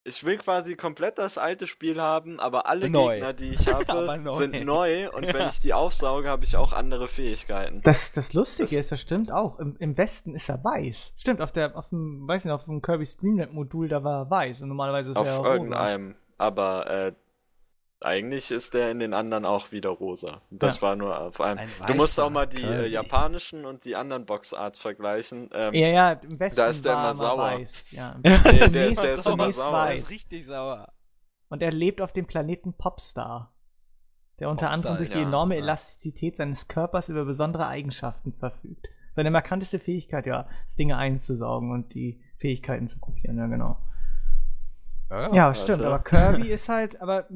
ich 0.05 0.23
will 0.25 0.37
quasi 0.37 0.75
komplett 0.75 1.17
das 1.17 1.37
alte 1.37 1.65
Spiel 1.65 2.01
haben, 2.01 2.39
aber 2.39 2.67
alle 2.67 2.89
neu. 2.89 3.13
Gegner, 3.13 3.33
die 3.33 3.51
ich 3.51 3.67
habe, 3.73 4.19
neu. 4.19 4.31
sind 4.31 4.65
neu 4.65 5.09
und 5.11 5.23
ja. 5.23 5.33
wenn 5.33 5.47
ich 5.47 5.59
die 5.59 5.73
aufsauge, 5.73 6.27
habe 6.27 6.43
ich 6.43 6.57
auch 6.57 6.73
andere 6.73 7.07
Fähigkeiten. 7.07 7.81
Das, 7.83 8.11
das 8.11 8.33
Lustige 8.33 8.69
das 8.69 8.79
ist, 8.79 8.91
das 8.91 8.99
stimmt 8.99 9.31
auch. 9.31 9.59
Im, 9.59 9.77
Im, 9.79 9.97
Westen 9.97 10.35
ist 10.35 10.49
er 10.49 10.63
weiß. 10.63 11.13
Stimmt, 11.17 11.41
auf 11.41 11.51
der, 11.51 11.77
auf 11.77 11.87
dem, 11.89 12.27
weiß 12.27 12.43
nicht, 12.45 12.53
auf 12.53 12.65
dem 12.65 12.81
Kirby 12.81 13.05
Streamnet 13.05 13.53
Modul, 13.53 13.87
da 13.87 14.03
war 14.03 14.23
er 14.23 14.29
weiß 14.29 14.61
und 14.61 14.67
normalerweise 14.67 15.11
ist 15.11 15.17
auf 15.17 15.27
er 15.27 15.39
Auf 15.39 15.45
irgendeinem, 15.45 16.15
aber 16.37 16.89
äh, 16.89 17.13
eigentlich 18.05 18.51
ist 18.51 18.73
der 18.73 18.91
in 18.91 18.99
den 18.99 19.13
anderen 19.13 19.45
auch 19.45 19.71
wieder 19.71 19.89
rosa. 19.89 20.41
Das 20.49 20.77
ja. 20.77 20.81
war 20.83 20.95
nur 20.95 21.31
vor 21.33 21.45
allem. 21.45 21.59
Du 21.87 21.93
musst 21.93 22.19
auch 22.19 22.29
mal 22.29 22.45
die 22.45 22.61
äh, 22.61 22.87
japanischen 22.87 23.65
und 23.65 23.85
die 23.85 23.95
anderen 23.95 24.25
Boxarts 24.25 24.79
vergleichen. 24.79 25.49
Ähm, 25.53 25.73
ja, 25.73 25.87
ja, 25.87 26.11
im 26.13 26.39
Westen 26.39 26.57
da 26.57 26.67
ist 26.67 26.85
der 26.85 26.93
immer 26.93 27.13
sauer. 27.13 27.37
Weiß. 27.37 27.91
Ja, 27.91 28.15
nee, 28.23 28.37
der, 28.43 28.67
der, 28.69 28.87
ist, 28.87 29.03
der 29.03 29.13
ist 29.15 29.27
immer 29.27 29.51
sauer. 29.51 29.73
Weiß. 29.73 29.89
Der 29.89 30.03
ist 30.03 30.09
richtig 30.09 30.45
sauer. 30.45 30.93
Und 31.49 31.61
er 31.61 31.71
lebt 31.71 32.01
auf 32.01 32.11
dem 32.13 32.25
Planeten 32.25 32.73
Popstar, 32.73 33.53
der 34.39 34.49
unter 34.49 34.67
Popstar, 34.67 34.73
anderem 34.73 34.97
durch 34.97 35.11
ja. 35.11 35.17
die 35.17 35.23
enorme 35.29 35.55
Elastizität 35.55 36.37
seines 36.37 36.67
Körpers 36.67 37.09
über 37.09 37.25
besondere 37.25 37.67
Eigenschaften 37.67 38.33
verfügt. 38.33 38.87
Seine 39.15 39.29
markanteste 39.29 39.79
Fähigkeit, 39.79 40.25
ja, 40.25 40.47
ist 40.65 40.79
Dinge 40.79 40.97
einzusaugen 40.97 41.71
und 41.71 41.93
die 41.93 42.21
Fähigkeiten 42.37 42.87
zu 42.87 42.99
kopieren, 42.99 43.37
ja, 43.37 43.45
genau. 43.47 43.77
Ja, 45.09 45.33
ja 45.33 45.55
stimmt, 45.55 45.81
aber 45.81 45.99
Kirby 45.99 46.49
ist 46.49 46.67
halt, 46.69 46.99
aber 46.99 47.27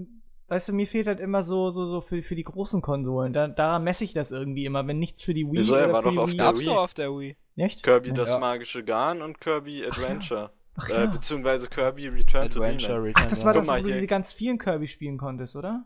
weißt 0.48 0.70
du, 0.70 0.74
mir 0.74 0.88
fehlt 0.88 1.08
halt 1.08 1.20
immer 1.20 1.43
so, 1.43 1.72
so, 1.72 1.88
so 1.88 2.02
für, 2.02 2.24
für 2.24 2.36
die 2.36 2.43
großen 2.43 2.82
Konsolen. 2.82 3.34
Da, 3.34 3.48
daran 3.48 3.84
messe 3.84 4.04
ich 4.04 4.14
das 4.14 4.32
irgendwie 4.32 4.66
immer, 4.66 4.86
wenn 4.88 5.00
nichts 5.00 5.24
für 5.24 5.34
die 5.34 5.45
Wii 5.45 5.58
Wieso, 5.58 5.76
er 5.76 5.91
war 5.91 6.02
doch 6.02 6.18
auf 6.18 6.34
der 6.34 6.58
Wii. 6.58 6.70
auf 6.70 6.93
der 6.93 7.12
Wii. 7.12 7.36
Echt? 7.58 7.84
Kirby 7.84 8.14
das 8.14 8.34
ja. 8.34 8.39
magische 8.39 8.84
Garn 8.84 9.22
und 9.22 9.41
Kirby 9.41 9.86
Adventure. 9.86 10.52
Ach, 10.76 10.89
ja. 10.89 11.04
äh, 11.06 11.08
beziehungsweise 11.08 11.68
Kirby 11.68 12.08
Return 12.08 12.45
Adventure, 12.45 12.93
to 12.93 13.02
Dreamland. 13.02 13.16
Ach, 13.18 13.26
das 13.28 13.43
war 13.43 13.54
doch, 13.54 13.66
mal, 13.66 13.82
wo 13.82 13.88
du 13.88 13.93
diese 13.93 14.08
ganz 14.08 14.32
vielen 14.32 14.60
Kirby 14.60 14.88
spielen 14.88 15.18
konntest, 15.18 15.56
oder? 15.56 15.86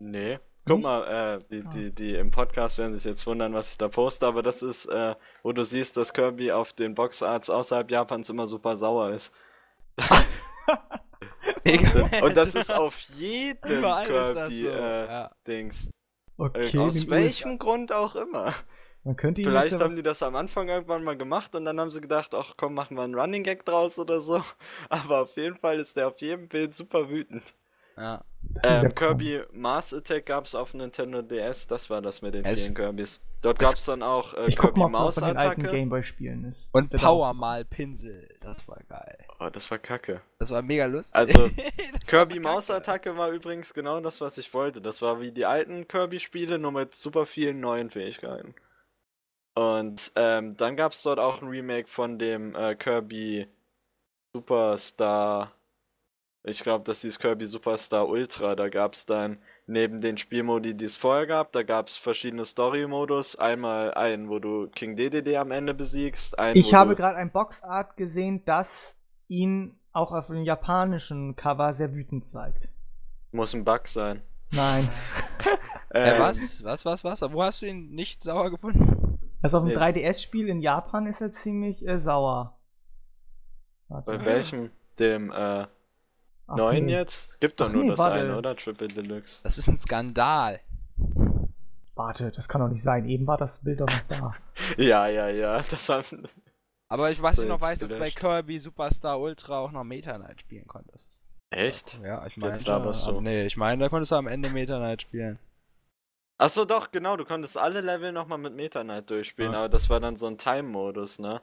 Nee. 0.00 0.38
Guck 0.64 0.82
mal, 0.82 1.38
äh, 1.38 1.44
die, 1.50 1.64
ah. 1.66 1.70
die, 1.70 1.94
die 1.94 2.14
im 2.14 2.30
Podcast 2.30 2.78
werden 2.78 2.92
sich 2.92 3.04
jetzt 3.04 3.26
wundern, 3.26 3.54
was 3.54 3.72
ich 3.72 3.78
da 3.78 3.88
poste, 3.88 4.26
aber 4.26 4.42
das 4.42 4.62
ist, 4.62 4.86
äh, 4.86 5.14
wo 5.42 5.52
du 5.52 5.64
siehst, 5.64 5.96
dass 5.96 6.12
Kirby 6.12 6.52
auf 6.52 6.72
den 6.72 6.94
Boxarts 6.94 7.48
außerhalb 7.50 7.90
Japans 7.90 8.28
immer 8.28 8.46
super 8.46 8.76
sauer 8.76 9.10
ist. 9.10 9.34
Und 12.22 12.36
das 12.36 12.54
ist 12.54 12.72
auf 12.74 12.98
jedem 13.16 13.82
Kirby 13.82 14.54
so. 14.54 14.68
äh, 14.68 15.06
ja. 15.06 15.30
Dings. 15.46 15.90
Okay, 16.36 16.70
äh, 16.72 16.78
aus 16.78 17.08
welchem 17.10 17.52
USA. 17.52 17.58
Grund 17.58 17.92
auch 17.92 18.14
immer. 18.14 18.54
Man 19.04 19.16
könnte 19.16 19.42
Vielleicht 19.42 19.80
haben 19.80 19.96
die 19.96 20.02
das 20.02 20.22
am 20.22 20.36
Anfang 20.36 20.68
irgendwann 20.68 21.02
mal 21.02 21.16
gemacht 21.16 21.54
und 21.54 21.64
dann 21.64 21.80
haben 21.80 21.90
sie 21.90 22.00
gedacht, 22.00 22.34
ach 22.34 22.54
komm, 22.56 22.74
machen 22.74 22.96
wir 22.96 23.04
einen 23.04 23.14
Running 23.14 23.42
Gag 23.42 23.64
draus 23.64 23.98
oder 23.98 24.20
so. 24.20 24.42
Aber 24.88 25.22
auf 25.22 25.36
jeden 25.36 25.56
Fall 25.56 25.78
ist 25.78 25.96
der 25.96 26.08
auf 26.08 26.20
jedem 26.20 26.48
Bild 26.48 26.76
super 26.76 27.08
wütend. 27.08 27.54
Ja. 27.98 28.24
Ähm, 28.62 28.94
Kirby 28.94 29.42
Mars 29.52 29.92
Attack 29.92 30.26
gab 30.26 30.46
es 30.46 30.54
auf 30.54 30.74
Nintendo 30.74 31.22
DS, 31.22 31.66
das 31.66 31.90
war 31.90 32.00
das 32.00 32.22
mit 32.22 32.34
den 32.34 32.44
es, 32.44 32.62
vielen 32.62 32.74
Kirbys. 32.74 33.20
Dort 33.40 33.58
gab 33.58 33.74
es 33.74 33.84
dann 33.84 34.02
auch 34.02 34.34
äh, 34.34 34.48
Kirby 34.54 34.80
mal, 34.80 34.88
Maus 34.88 35.22
Attacke. 35.22 35.70
Und 36.72 36.90
Power 36.90 37.34
mal 37.34 37.64
Pinsel, 37.64 38.28
das 38.40 38.66
war 38.66 38.78
geil. 38.88 39.18
Oh, 39.38 39.48
das 39.50 39.70
war 39.70 39.78
kacke. 39.78 40.20
Das 40.38 40.50
war 40.50 40.62
mega 40.62 40.86
lustig. 40.86 41.14
Also, 41.14 41.50
Kirby 42.06 42.40
Maus 42.40 42.70
Attacke 42.70 43.16
war 43.16 43.30
übrigens 43.30 43.74
genau 43.74 44.00
das, 44.00 44.20
was 44.20 44.38
ich 44.38 44.52
wollte. 44.54 44.80
Das 44.80 45.02
war 45.02 45.20
wie 45.20 45.30
die 45.30 45.44
alten 45.44 45.86
Kirby-Spiele, 45.86 46.58
nur 46.58 46.72
mit 46.72 46.94
super 46.94 47.26
vielen 47.26 47.60
neuen 47.60 47.90
Fähigkeiten. 47.90 48.54
Und 49.54 50.12
ähm, 50.14 50.56
dann 50.56 50.76
gab 50.76 50.92
es 50.92 51.02
dort 51.02 51.18
auch 51.18 51.42
ein 51.42 51.48
Remake 51.48 51.88
von 51.88 52.18
dem 52.18 52.54
äh, 52.54 52.76
Kirby 52.76 53.48
Superstar 54.32 55.52
ich 56.44 56.62
glaube, 56.62 56.84
das 56.84 57.02
hieß 57.02 57.18
Kirby 57.18 57.46
Superstar 57.46 58.08
Ultra. 58.08 58.54
Da 58.54 58.68
gab 58.68 58.94
es 58.94 59.06
dann 59.06 59.38
neben 59.66 60.00
den 60.00 60.16
Spielmodi, 60.16 60.76
die 60.76 60.84
es 60.84 60.96
vorher 60.96 61.26
gab, 61.26 61.52
da 61.52 61.62
gab 61.62 61.88
es 61.88 61.96
verschiedene 61.96 62.44
Story-Modus. 62.44 63.36
Einmal 63.36 63.94
einen, 63.94 64.28
wo 64.28 64.38
du 64.38 64.68
King 64.68 64.96
DDD 64.96 65.36
am 65.36 65.50
Ende 65.50 65.74
besiegst. 65.74 66.38
Einen, 66.38 66.56
ich 66.56 66.74
habe 66.74 66.96
gerade 66.96 67.16
ein 67.16 67.30
Boxart 67.30 67.96
gesehen, 67.96 68.44
das 68.44 68.96
ihn 69.28 69.78
auch 69.92 70.12
auf 70.12 70.28
dem 70.28 70.42
japanischen 70.42 71.36
Cover 71.36 71.74
sehr 71.74 71.92
wütend 71.92 72.24
zeigt. 72.24 72.68
Muss 73.32 73.52
ein 73.52 73.64
Bug 73.64 73.86
sein. 73.88 74.22
Nein. 74.52 74.88
äh, 75.90 76.18
was? 76.18 76.64
Was, 76.64 76.84
was, 76.84 77.04
was? 77.04 77.22
Wo 77.32 77.42
hast 77.42 77.60
du 77.60 77.66
ihn 77.66 77.90
nicht 77.90 78.22
sauer 78.22 78.50
gefunden? 78.50 79.18
Also 79.42 79.58
auf 79.58 79.64
dem 79.64 79.76
3DS-Spiel 79.76 80.48
in 80.48 80.60
Japan 80.60 81.06
ist 81.06 81.20
er 81.20 81.32
ziemlich 81.32 81.86
äh, 81.86 82.00
sauer. 82.00 82.58
Warte. 83.88 84.06
Bei 84.06 84.24
welchem? 84.24 84.70
Dem, 84.98 85.30
äh, 85.30 85.66
Ach, 86.48 86.56
Neun 86.56 86.86
nee. 86.86 86.92
jetzt? 86.92 87.40
Gibt 87.40 87.60
doch 87.60 87.68
Ach, 87.68 87.72
nur 87.72 87.84
nee, 87.84 87.90
das 87.90 87.98
warte. 87.98 88.16
eine, 88.16 88.36
oder? 88.36 88.56
Triple 88.56 88.88
Deluxe. 88.88 89.42
Das 89.42 89.58
ist 89.58 89.68
ein 89.68 89.76
Skandal. 89.76 90.60
Warte, 91.94 92.30
das 92.30 92.48
kann 92.48 92.62
doch 92.62 92.68
nicht 92.68 92.82
sein. 92.82 93.04
Eben 93.06 93.26
war 93.26 93.36
das 93.36 93.58
Bild 93.58 93.80
doch 93.80 93.86
noch 93.86 94.02
da. 94.08 94.30
ja, 94.82 95.06
ja, 95.08 95.28
ja. 95.28 95.62
Das 95.70 95.88
haben. 95.88 96.26
Aber 96.88 97.10
ich 97.10 97.20
weiß 97.20 97.36
so, 97.36 97.42
nicht 97.42 97.50
noch, 97.50 97.60
weiß, 97.60 97.80
dass 97.80 97.90
du 97.90 97.98
bei 97.98 98.10
Kirby 98.10 98.58
Superstar 98.58 99.20
Ultra 99.20 99.58
auch 99.58 99.72
noch 99.72 99.84
Meta 99.84 100.16
Knight 100.16 100.40
spielen 100.40 100.66
konntest. 100.66 101.18
Echt? 101.50 101.98
Ja, 102.02 102.26
ich 102.26 102.38
meine. 102.38 102.54
Jetzt 102.54 102.66
laberst 102.66 103.06
du. 103.06 103.20
Nee, 103.20 103.44
ich 103.44 103.56
meine, 103.58 103.82
da 103.82 103.88
konntest 103.90 104.12
du 104.12 104.16
am 104.16 104.26
Ende 104.26 104.48
Meta 104.48 104.78
Knight 104.78 105.02
spielen. 105.02 105.38
Achso, 106.38 106.64
doch, 106.64 106.90
genau. 106.90 107.16
Du 107.16 107.26
konntest 107.26 107.58
alle 107.58 107.82
Level 107.82 108.12
nochmal 108.12 108.38
mit 108.38 108.54
Meta 108.54 108.84
Knight 108.84 109.10
durchspielen, 109.10 109.52
ja. 109.52 109.58
aber 109.58 109.68
das 109.68 109.90
war 109.90 110.00
dann 110.00 110.16
so 110.16 110.28
ein 110.28 110.38
Time-Modus, 110.38 111.18
ne? 111.18 111.42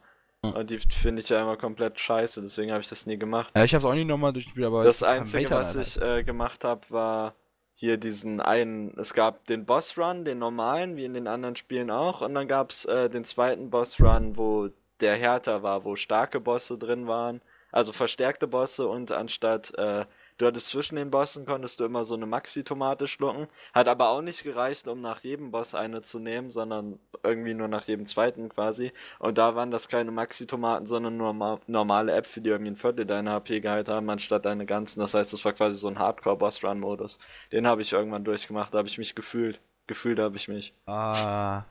Und 0.53 0.69
die 0.69 0.79
finde 0.79 1.21
ich 1.21 1.29
ja 1.29 1.41
immer 1.41 1.57
komplett 1.57 1.99
scheiße, 1.99 2.41
deswegen 2.41 2.71
habe 2.71 2.81
ich 2.81 2.89
das 2.89 3.05
nie 3.05 3.17
gemacht. 3.17 3.51
Ja, 3.55 3.63
ich 3.63 3.73
habe 3.73 3.85
es 3.85 3.91
auch 3.91 3.95
nie 3.95 4.05
nochmal 4.05 4.33
durchgespielt, 4.33 4.65
aber. 4.67 4.83
Das 4.83 5.03
Einzige, 5.03 5.49
was 5.51 5.75
ich 5.75 6.01
äh, 6.01 6.23
gemacht 6.23 6.63
habe, 6.63 6.81
war 6.89 7.35
hier 7.73 7.97
diesen 7.97 8.41
einen. 8.41 8.97
Es 8.97 9.13
gab 9.13 9.45
den 9.45 9.65
Boss 9.65 9.97
Run, 9.97 10.25
den 10.25 10.39
normalen, 10.39 10.95
wie 10.95 11.05
in 11.05 11.13
den 11.13 11.27
anderen 11.27 11.55
Spielen 11.55 11.91
auch. 11.91 12.21
Und 12.21 12.33
dann 12.33 12.47
gab 12.47 12.71
es 12.71 12.85
äh, 12.85 13.09
den 13.09 13.25
zweiten 13.25 13.69
Boss 13.69 13.99
Run, 13.99 14.37
wo 14.37 14.69
der 15.01 15.15
härter 15.15 15.61
war, 15.63 15.83
wo 15.83 15.95
starke 15.95 16.39
Bosse 16.39 16.77
drin 16.77 17.07
waren. 17.07 17.41
Also 17.71 17.91
verstärkte 17.91 18.47
Bosse 18.47 18.87
und 18.87 19.11
anstatt. 19.11 19.73
Äh, 19.77 20.05
Du 20.37 20.45
hattest 20.45 20.67
zwischen 20.67 20.97
den 20.97 21.11
Bossen, 21.11 21.45
konntest 21.45 21.79
du 21.79 21.85
immer 21.85 22.03
so 22.03 22.13
eine 22.15 22.25
Maxi-Tomate 22.25 23.07
schlucken. 23.07 23.47
Hat 23.73 23.87
aber 23.87 24.09
auch 24.09 24.21
nicht 24.21 24.43
gereicht, 24.43 24.87
um 24.89 24.99
nach 24.99 25.21
jedem 25.21 25.51
Boss 25.51 25.73
eine 25.73 26.01
zu 26.01 26.19
nehmen, 26.19 26.49
sondern 26.49 26.99
irgendwie 27.23 27.53
nur 27.53 27.69
nach 27.69 27.83
jedem 27.83 28.05
zweiten 28.05 28.49
quasi. 28.49 28.91
Und 29.19 29.37
da 29.37 29.55
waren 29.55 29.71
das 29.71 29.87
keine 29.87 30.11
Maxi-Tomaten, 30.11 30.87
sondern 30.87 31.15
nur 31.15 31.61
normale 31.67 32.11
Äpfel, 32.11 32.43
die 32.43 32.49
irgendwie 32.49 32.71
ein 32.71 32.75
Viertel 32.75 33.05
deiner 33.05 33.31
HP 33.31 33.61
gehalten 33.61 33.91
haben, 33.91 34.09
anstatt 34.09 34.45
deine 34.45 34.65
ganzen. 34.65 34.99
Das 34.99 35.13
heißt, 35.13 35.31
das 35.31 35.45
war 35.45 35.53
quasi 35.53 35.77
so 35.77 35.87
ein 35.87 35.99
Hardcore-Boss-Run-Modus. 35.99 37.17
Den 37.53 37.65
habe 37.65 37.81
ich 37.81 37.93
irgendwann 37.93 38.25
durchgemacht, 38.25 38.73
da 38.73 38.79
habe 38.79 38.89
ich 38.89 38.97
mich 38.97 39.15
gefühlt. 39.15 39.61
Gefühlt 39.87 40.19
habe 40.19 40.35
ich 40.35 40.49
mich. 40.49 40.73
Ah. 40.85 41.63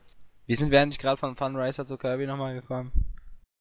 Wie 0.47 0.55
sind 0.55 0.71
wir 0.71 0.81
eigentlich 0.81 0.99
gerade 0.99 1.19
von 1.19 1.37
Funriser 1.37 1.85
zu 1.85 1.99
Kirby 1.99 2.27
nochmal 2.27 2.55
gekommen? 2.55 3.14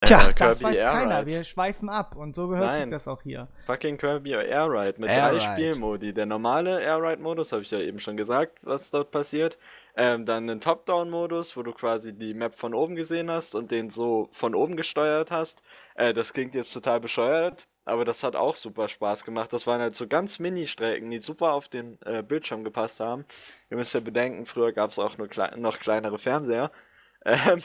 Tja, 0.06 0.30
äh, 0.30 0.34
das 0.34 0.62
weiß 0.62 0.76
Air 0.76 0.92
keiner. 0.92 1.20
Ride. 1.22 1.32
Wir 1.32 1.44
schweifen 1.44 1.90
ab 1.90 2.16
und 2.16 2.36
so 2.36 2.48
gehört 2.48 2.72
Nein. 2.72 2.82
sich 2.84 2.92
das 2.92 3.08
auch 3.08 3.22
hier. 3.22 3.48
Fucking 3.66 3.98
Kirby 3.98 4.32
Air 4.32 4.70
Ride 4.70 5.00
mit 5.00 5.10
Air 5.10 5.16
drei 5.16 5.30
Ride. 5.32 5.40
Spielmodi. 5.42 6.14
Der 6.14 6.26
normale 6.26 6.82
Air 6.82 7.02
Ride 7.02 7.22
Modus, 7.22 7.52
habe 7.52 7.62
ich 7.62 7.72
ja 7.72 7.80
eben 7.80 8.00
schon 8.00 8.18
gesagt, 8.18 8.60
was 8.62 8.92
dort 8.92 9.12
passiert. 9.12 9.58
Ähm, 9.96 10.26
dann 10.26 10.50
einen 10.50 10.60
Top-Down-Modus, 10.60 11.56
wo 11.56 11.64
du 11.64 11.72
quasi 11.72 12.14
die 12.14 12.34
Map 12.34 12.56
von 12.56 12.74
oben 12.74 12.96
gesehen 12.96 13.30
hast 13.30 13.56
und 13.56 13.72
den 13.72 13.90
so 13.90 14.28
von 14.32 14.56
oben 14.56 14.76
gesteuert 14.76 15.32
hast. 15.32 15.62
Äh, 15.96 16.14
das 16.14 16.34
klingt 16.34 16.56
jetzt 16.56 16.74
total 16.74 17.00
bescheuert, 17.00 17.68
aber 17.86 18.04
das 18.04 18.24
hat 18.24 18.36
auch 18.36 18.56
super 18.56 18.88
Spaß 18.88 19.24
gemacht. 19.24 19.54
Das 19.54 19.68
waren 19.68 19.82
halt 19.82 19.96
so 19.96 20.08
ganz 20.08 20.40
Mini-Strecken, 20.40 21.12
die 21.12 21.20
super 21.20 21.54
auf 21.54 21.68
den 21.68 22.00
äh, 22.06 22.24
Bildschirm 22.24 22.64
gepasst 22.64 23.00
haben. 23.00 23.26
Ihr 23.70 23.78
müsst 23.78 23.94
ja 23.94 24.00
bedenken, 24.00 24.46
früher 24.48 24.72
gab 24.72 24.90
es 24.90 24.98
auch 25.00 25.18
nur 25.18 25.28
klei 25.28 25.52
noch 25.56 25.78
kleinere 25.80 26.18
Fernseher. 26.18 26.72
Ähm, 27.26 27.62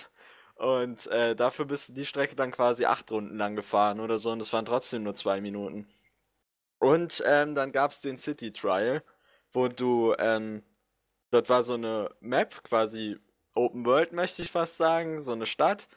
und 0.58 1.06
äh, 1.08 1.36
dafür 1.36 1.64
bist 1.66 1.90
du 1.90 1.92
die 1.94 2.06
Strecke 2.06 2.36
dann 2.36 2.50
quasi 2.50 2.84
acht 2.84 3.10
Runden 3.10 3.36
lang 3.36 3.56
gefahren 3.56 4.00
oder 4.00 4.18
so 4.18 4.30
und 4.32 4.40
es 4.40 4.52
waren 4.52 4.66
trotzdem 4.66 5.04
nur 5.04 5.14
zwei 5.14 5.40
Minuten. 5.40 5.88
Und 6.80 7.22
ähm, 7.26 7.54
dann 7.54 7.72
gab 7.72 7.92
es 7.92 8.00
den 8.00 8.18
City 8.18 8.52
Trial, 8.52 9.02
wo 9.52 9.68
du, 9.68 10.14
ähm, 10.18 10.62
dort 11.30 11.48
war 11.48 11.62
so 11.62 11.74
eine 11.74 12.10
Map, 12.20 12.62
quasi 12.64 13.18
Open 13.54 13.84
World 13.86 14.12
möchte 14.12 14.42
ich 14.42 14.50
fast 14.50 14.76
sagen, 14.76 15.20
so 15.20 15.32
eine 15.32 15.46
Stadt. 15.46 15.88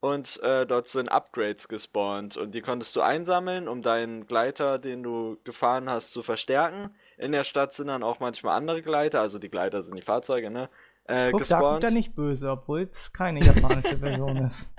Und 0.00 0.42
äh, 0.42 0.66
dort 0.66 0.88
sind 0.88 1.10
Upgrades 1.10 1.68
gespawnt 1.68 2.38
und 2.38 2.54
die 2.54 2.62
konntest 2.62 2.96
du 2.96 3.02
einsammeln, 3.02 3.68
um 3.68 3.82
deinen 3.82 4.26
Gleiter, 4.26 4.78
den 4.78 5.02
du 5.02 5.38
gefahren 5.44 5.90
hast, 5.90 6.12
zu 6.12 6.22
verstärken. 6.22 6.94
In 7.18 7.32
der 7.32 7.44
Stadt 7.44 7.74
sind 7.74 7.88
dann 7.88 8.02
auch 8.02 8.18
manchmal 8.18 8.56
andere 8.56 8.80
Gleiter, 8.80 9.20
also 9.20 9.38
die 9.38 9.50
Gleiter 9.50 9.82
sind 9.82 9.98
die 9.98 10.02
Fahrzeuge, 10.02 10.50
ne? 10.50 10.70
Äh, 11.10 11.30
Guck, 11.30 11.40
gespawnt. 11.40 11.82
Da 11.82 11.88
er 11.88 11.94
nicht 11.94 12.14
böse, 12.14 12.50
obwohl 12.50 12.82
es 12.82 13.12
keine 13.12 13.40
japanische 13.40 13.98
Version 13.98 14.36
ist. 14.38 14.70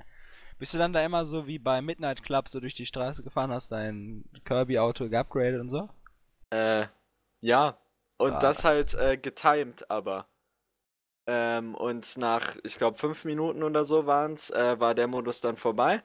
Bist 0.58 0.74
du 0.74 0.78
dann 0.78 0.92
da 0.92 1.04
immer 1.04 1.24
so 1.24 1.46
wie 1.46 1.58
bei 1.58 1.82
Midnight 1.82 2.22
Club 2.22 2.48
so 2.48 2.60
durch 2.60 2.74
die 2.74 2.86
Straße 2.86 3.22
gefahren, 3.22 3.52
hast 3.52 3.72
dein 3.72 4.24
Kirby-Auto 4.44 5.08
geupgradet 5.08 5.60
und 5.60 5.68
so? 5.68 5.88
Äh, 6.50 6.86
ja. 7.40 7.78
Und 8.16 8.34
Was? 8.34 8.42
das 8.42 8.64
halt 8.64 8.94
äh, 8.94 9.16
getimed 9.16 9.90
aber. 9.90 10.28
Ähm, 11.26 11.74
und 11.74 12.16
nach, 12.16 12.56
ich 12.62 12.78
glaube, 12.78 12.98
fünf 12.98 13.24
Minuten 13.24 13.62
oder 13.62 13.84
so 13.84 14.06
waren's, 14.06 14.50
äh, 14.50 14.78
war 14.78 14.94
der 14.94 15.08
Modus 15.08 15.40
dann 15.40 15.56
vorbei. 15.56 16.02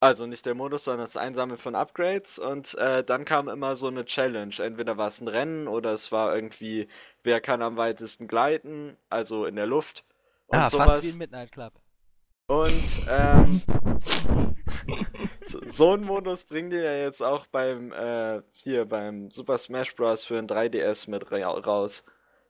Also 0.00 0.26
nicht 0.26 0.44
der 0.44 0.54
Modus, 0.54 0.84
sondern 0.84 1.06
das 1.06 1.16
Einsammeln 1.16 1.56
von 1.56 1.74
Upgrades. 1.74 2.38
Und 2.38 2.74
äh, 2.74 3.02
dann 3.02 3.24
kam 3.24 3.48
immer 3.48 3.76
so 3.76 3.86
eine 3.86 4.04
Challenge. 4.04 4.54
Entweder 4.58 4.98
war 4.98 5.06
es 5.06 5.20
ein 5.22 5.28
Rennen 5.28 5.66
oder 5.66 5.92
es 5.92 6.12
war 6.12 6.34
irgendwie, 6.34 6.88
wer 7.24 7.40
kann 7.40 7.62
am 7.62 7.76
weitesten 7.76 8.28
gleiten, 8.28 8.96
also 9.10 9.46
in 9.46 9.56
der 9.56 9.66
Luft. 9.66 10.04
Und 10.46 10.58
ah, 10.58 10.68
sowas. 10.68 10.92
fast 10.92 11.06
wie 11.06 11.12
ein 11.12 11.18
Midnight 11.18 11.52
Club. 11.52 11.72
Und 12.46 13.06
ähm, 13.08 13.62
so, 15.42 15.58
so 15.66 15.92
ein 15.94 16.04
Modus 16.04 16.44
bringt 16.44 16.72
ihr 16.72 16.82
ja 16.82 16.94
jetzt 16.94 17.22
auch 17.22 17.46
beim 17.46 17.90
äh, 17.92 18.42
hier 18.52 18.84
beim 18.84 19.30
Super 19.30 19.58
Smash 19.58 19.96
Bros. 19.96 20.24
für 20.24 20.38
ein 20.38 20.46
3DS 20.46 21.10
mit 21.10 21.32
raus 21.32 22.04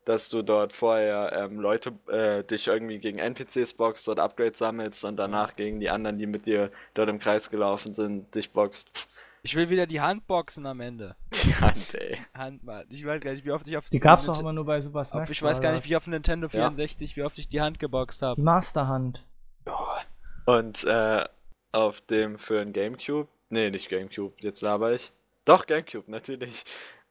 dass 0.04 0.28
du 0.28 0.42
dort 0.42 0.72
vorher 0.72 1.32
ähm, 1.32 1.60
Leute 1.60 1.92
äh, 2.08 2.44
dich 2.44 2.66
irgendwie 2.66 2.98
gegen 2.98 3.18
NPCs 3.18 3.74
boxt, 3.74 4.06
dort 4.06 4.20
Upgrades 4.20 4.58
sammelst 4.58 5.04
und 5.04 5.16
danach 5.16 5.56
gegen 5.56 5.80
die 5.80 5.90
anderen, 5.90 6.18
die 6.18 6.26
mit 6.26 6.46
dir 6.46 6.70
dort 6.94 7.08
im 7.08 7.18
Kreis 7.18 7.50
gelaufen 7.50 7.94
sind, 7.94 8.34
dich 8.34 8.52
boxt. 8.52 9.08
Ich 9.44 9.54
will 9.54 9.68
wieder 9.68 9.86
die 9.86 10.00
Hand 10.00 10.26
boxen 10.26 10.64
am 10.64 10.80
Ende. 10.80 11.16
Die 11.44 11.54
Hand, 11.54 11.94
ey. 11.94 12.18
Hand, 12.32 12.64
Mann. 12.64 12.86
Ich 12.88 13.04
weiß 13.04 13.20
gar 13.20 13.32
nicht, 13.32 13.44
wie 13.44 13.52
oft 13.52 13.68
ich 13.68 13.76
auf 13.76 13.84
die. 13.84 13.90
Die 13.90 14.00
gab's 14.00 14.24
doch 14.24 14.40
immer 14.40 14.54
nur 14.54 14.64
bei 14.64 14.80
Super 14.80 15.04
Smash. 15.04 15.28
Ich 15.28 15.42
weiß 15.42 15.60
gar 15.60 15.74
nicht, 15.74 15.84
wie 15.84 15.88
ich 15.88 15.96
auf 15.96 16.06
Nintendo 16.06 16.48
64, 16.48 17.10
ja. 17.10 17.16
wie 17.16 17.22
oft 17.26 17.38
ich 17.38 17.48
die 17.48 17.60
Hand 17.60 17.78
geboxt 17.78 18.22
habe. 18.22 18.40
Masterhand. 18.40 19.26
Oh. 19.66 20.50
Und 20.50 20.84
äh, 20.84 21.26
auf 21.72 22.00
dem 22.00 22.38
für 22.38 22.58
ein 22.58 22.72
Gamecube. 22.72 23.28
Nee, 23.50 23.70
nicht 23.70 23.90
Gamecube, 23.90 24.34
jetzt 24.40 24.62
laber 24.62 24.94
ich. 24.94 25.12
Doch, 25.44 25.66
Gamecube, 25.66 26.10
natürlich. 26.10 26.64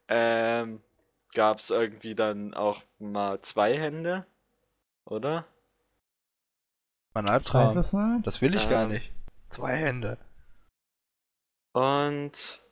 Ähm, 0.08 0.80
gab 1.34 1.58
es 1.58 1.70
irgendwie 1.70 2.16
dann 2.16 2.52
auch 2.52 2.82
mal 2.98 3.40
zwei 3.42 3.78
Hände, 3.78 4.26
oder? 5.04 5.44
Mein 7.14 7.28
Albtraum. 7.28 7.72
Das, 7.72 7.94
das 8.24 8.42
will 8.42 8.56
ich 8.56 8.64
ähm, 8.64 8.70
gar 8.70 8.86
nicht. 8.88 9.12
Zwei 9.50 9.76
Hände. 9.76 10.18
Und 11.74 12.62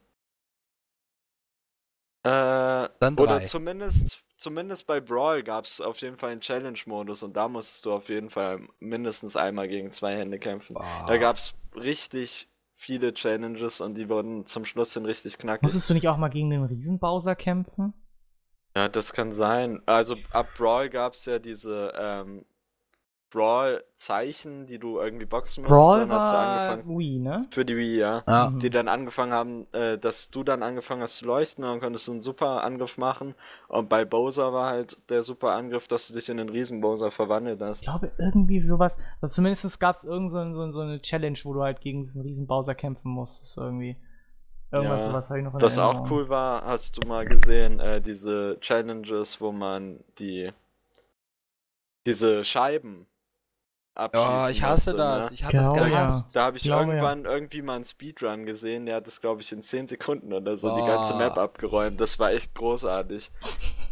äh, 2.22 2.28
oder 2.28 3.42
zumindest 3.42 4.24
zumindest 4.36 4.86
bei 4.86 5.00
Brawl 5.00 5.42
gab 5.42 5.64
es 5.64 5.80
auf 5.80 6.00
jeden 6.00 6.16
Fall 6.16 6.30
einen 6.30 6.40
Challenge-Modus 6.40 7.24
und 7.24 7.36
da 7.36 7.48
musstest 7.48 7.86
du 7.86 7.92
auf 7.92 8.08
jeden 8.08 8.30
Fall 8.30 8.60
mindestens 8.78 9.36
einmal 9.36 9.66
gegen 9.68 9.90
zwei 9.90 10.16
Hände 10.16 10.38
kämpfen. 10.38 10.76
Wow. 10.76 11.06
Da 11.06 11.16
gab 11.16 11.36
es 11.36 11.54
richtig 11.74 12.48
viele 12.72 13.12
Challenges 13.12 13.80
und 13.80 13.96
die 13.96 14.08
wurden 14.08 14.46
zum 14.46 14.64
Schluss 14.64 14.94
hin 14.94 15.04
richtig 15.04 15.38
knackig. 15.38 15.62
Musstest 15.62 15.90
du 15.90 15.94
nicht 15.94 16.08
auch 16.08 16.16
mal 16.16 16.28
gegen 16.28 16.50
den 16.50 16.64
Riesenbowser 16.64 17.34
kämpfen? 17.34 17.94
Ja, 18.76 18.88
das 18.88 19.12
kann 19.12 19.32
sein. 19.32 19.82
Also 19.86 20.16
ab 20.30 20.46
Brawl 20.56 20.90
gab 20.90 21.14
es 21.14 21.26
ja 21.26 21.38
diese 21.40 21.92
ähm, 21.96 22.44
Brawl-Zeichen, 23.32 24.66
die 24.66 24.78
du 24.78 24.98
irgendwie 24.98 25.24
boxen 25.24 25.64
musst. 25.64 25.72
Brawl 25.72 26.00
dann 26.00 26.12
hast 26.12 26.32
du 26.32 26.36
angefangen. 26.36 26.98
Wii, 26.98 27.18
ne? 27.18 27.46
Für 27.50 27.64
die 27.64 27.76
Wii, 27.76 27.98
ja. 27.98 28.22
ja. 28.26 28.50
Die 28.50 28.68
dann 28.68 28.88
angefangen 28.88 29.32
haben, 29.32 29.66
äh, 29.72 29.96
dass 29.98 30.30
du 30.30 30.44
dann 30.44 30.62
angefangen 30.62 31.02
hast 31.02 31.16
zu 31.16 31.26
leuchten, 31.26 31.64
dann 31.64 31.80
konntest 31.80 32.08
du 32.08 32.12
einen 32.12 32.20
super 32.20 32.62
Angriff 32.62 32.98
machen. 32.98 33.34
Und 33.68 33.88
bei 33.88 34.04
Bowser 34.04 34.52
war 34.52 34.70
halt 34.70 34.98
der 35.10 35.22
super 35.22 35.52
Angriff, 35.52 35.88
dass 35.88 36.08
du 36.08 36.14
dich 36.14 36.28
in 36.28 36.36
den 36.36 36.50
Riesen-Bowser 36.50 37.10
verwandelt 37.10 37.60
hast. 37.62 37.80
Ich 37.80 37.88
glaube, 37.88 38.12
irgendwie 38.18 38.62
sowas. 38.64 38.92
Also 39.20 39.34
zumindest 39.34 39.80
gab 39.80 39.96
es 39.96 40.04
irgend 40.04 40.30
so, 40.30 40.38
so, 40.52 40.72
so, 40.72 40.80
eine 40.80 41.00
Challenge, 41.00 41.38
wo 41.44 41.54
du 41.54 41.62
halt 41.62 41.80
gegen 41.80 42.04
diesen 42.04 42.20
Riesen-Bowser 42.20 42.74
kämpfen 42.74 43.10
musstest, 43.10 43.56
irgendwie. 43.56 43.96
Irgendwas, 44.70 45.04
ja, 45.04 45.12
was 45.12 45.24
habe 45.28 45.38
ich 45.38 45.44
noch 45.44 45.54
in 45.54 45.62
Was 45.62 45.78
auch 45.78 46.10
cool 46.10 46.28
war, 46.28 46.64
hast 46.64 46.96
du 46.96 47.06
mal 47.06 47.26
gesehen, 47.26 47.78
äh, 47.80 48.00
diese 48.00 48.58
Challenges, 48.60 49.40
wo 49.40 49.52
man 49.52 50.00
die 50.18 50.50
diese 52.06 52.42
Scheiben 52.42 53.06
abschießen 53.94 54.30
Oh, 54.30 54.48
ich 54.48 54.62
hasse 54.62 54.90
musste, 54.90 54.96
das. 54.96 55.30
Ne? 55.30 55.34
Ich 55.34 55.44
hatte 55.44 55.56
genau, 55.56 55.74
das 55.74 55.84
gehasst. 55.84 56.34
Ja. 56.34 56.40
Da 56.40 56.46
habe 56.46 56.56
ich, 56.56 56.62
glaube, 56.62 56.92
irgendwann 56.92 57.24
ja. 57.24 57.30
irgendwie 57.30 57.62
mal 57.62 57.76
einen 57.76 57.84
Speedrun 57.84 58.46
gesehen, 58.46 58.86
der 58.86 58.96
hat 58.96 59.06
das, 59.06 59.20
glaube 59.20 59.42
ich, 59.42 59.52
in 59.52 59.62
10 59.62 59.88
Sekunden 59.88 60.32
oder 60.32 60.56
so 60.56 60.72
oh. 60.72 60.76
die 60.76 60.86
ganze 60.86 61.14
Map 61.14 61.38
abgeräumt. 61.38 62.00
Das 62.00 62.18
war 62.18 62.32
echt 62.32 62.54
großartig. 62.54 63.30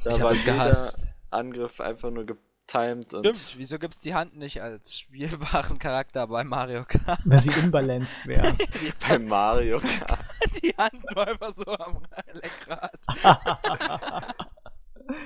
Da 0.02 0.16
ich 0.16 0.22
war 0.22 0.32
jeder 0.32 0.52
gehasst. 0.54 1.04
Angriff 1.28 1.78
einfach 1.78 2.10
nur 2.10 2.24
getimed. 2.24 3.12
Und 3.12 3.26
Stimmt, 3.26 3.58
wieso 3.58 3.78
gibt 3.78 3.96
es 3.96 4.00
die 4.00 4.14
Hand 4.14 4.34
nicht 4.34 4.62
als 4.62 4.96
spielbaren 4.96 5.78
Charakter 5.78 6.26
bei 6.26 6.42
Mario 6.42 6.84
Kart? 6.86 7.20
Weil 7.26 7.42
sie 7.42 7.50
unbalanced 7.62 8.26
wäre. 8.26 8.56
bei 9.08 9.18
Mario 9.18 9.78
Kart. 9.78 10.20
die 10.62 10.74
Hand 10.74 11.04
war 11.14 11.28
einfach 11.28 11.52
so 11.52 11.66
am 11.66 12.02
Lenkrad. 12.32 12.98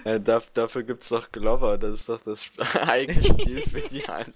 Ja, 0.05 0.18
darf, 0.18 0.51
dafür 0.51 0.82
gibt's 0.82 1.09
doch 1.09 1.30
Glover, 1.32 1.78
das 1.78 2.01
ist 2.01 2.09
doch 2.09 2.20
das 2.20 2.51
eigene 2.89 3.22
Spiel 3.22 3.61
für 3.61 3.80
die 3.80 4.03
Hand. 4.09 4.35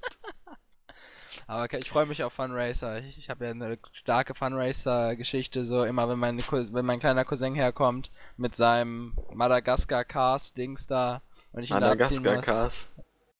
Aber 1.46 1.72
ich 1.72 1.88
freue 1.88 2.04
mich 2.04 2.22
auf 2.22 2.34
Funracer. 2.34 2.98
Ich, 2.98 3.16
ich 3.16 3.30
habe 3.30 3.46
ja 3.46 3.52
eine 3.52 3.78
starke 3.92 4.34
Funracer-Geschichte, 4.34 5.64
so 5.64 5.84
immer 5.84 6.06
wenn 6.08 6.18
mein, 6.18 6.38
wenn 6.38 6.84
mein 6.84 7.00
kleiner 7.00 7.24
Cousin 7.24 7.54
herkommt 7.54 8.10
mit 8.36 8.54
seinem 8.54 9.16
Madagaskar-Cast-Dings 9.32 10.86
da 10.86 11.22
und 11.52 11.62
ich 11.62 11.70
ihn 11.70 11.80
Madagaskar-Cast. 11.80 12.90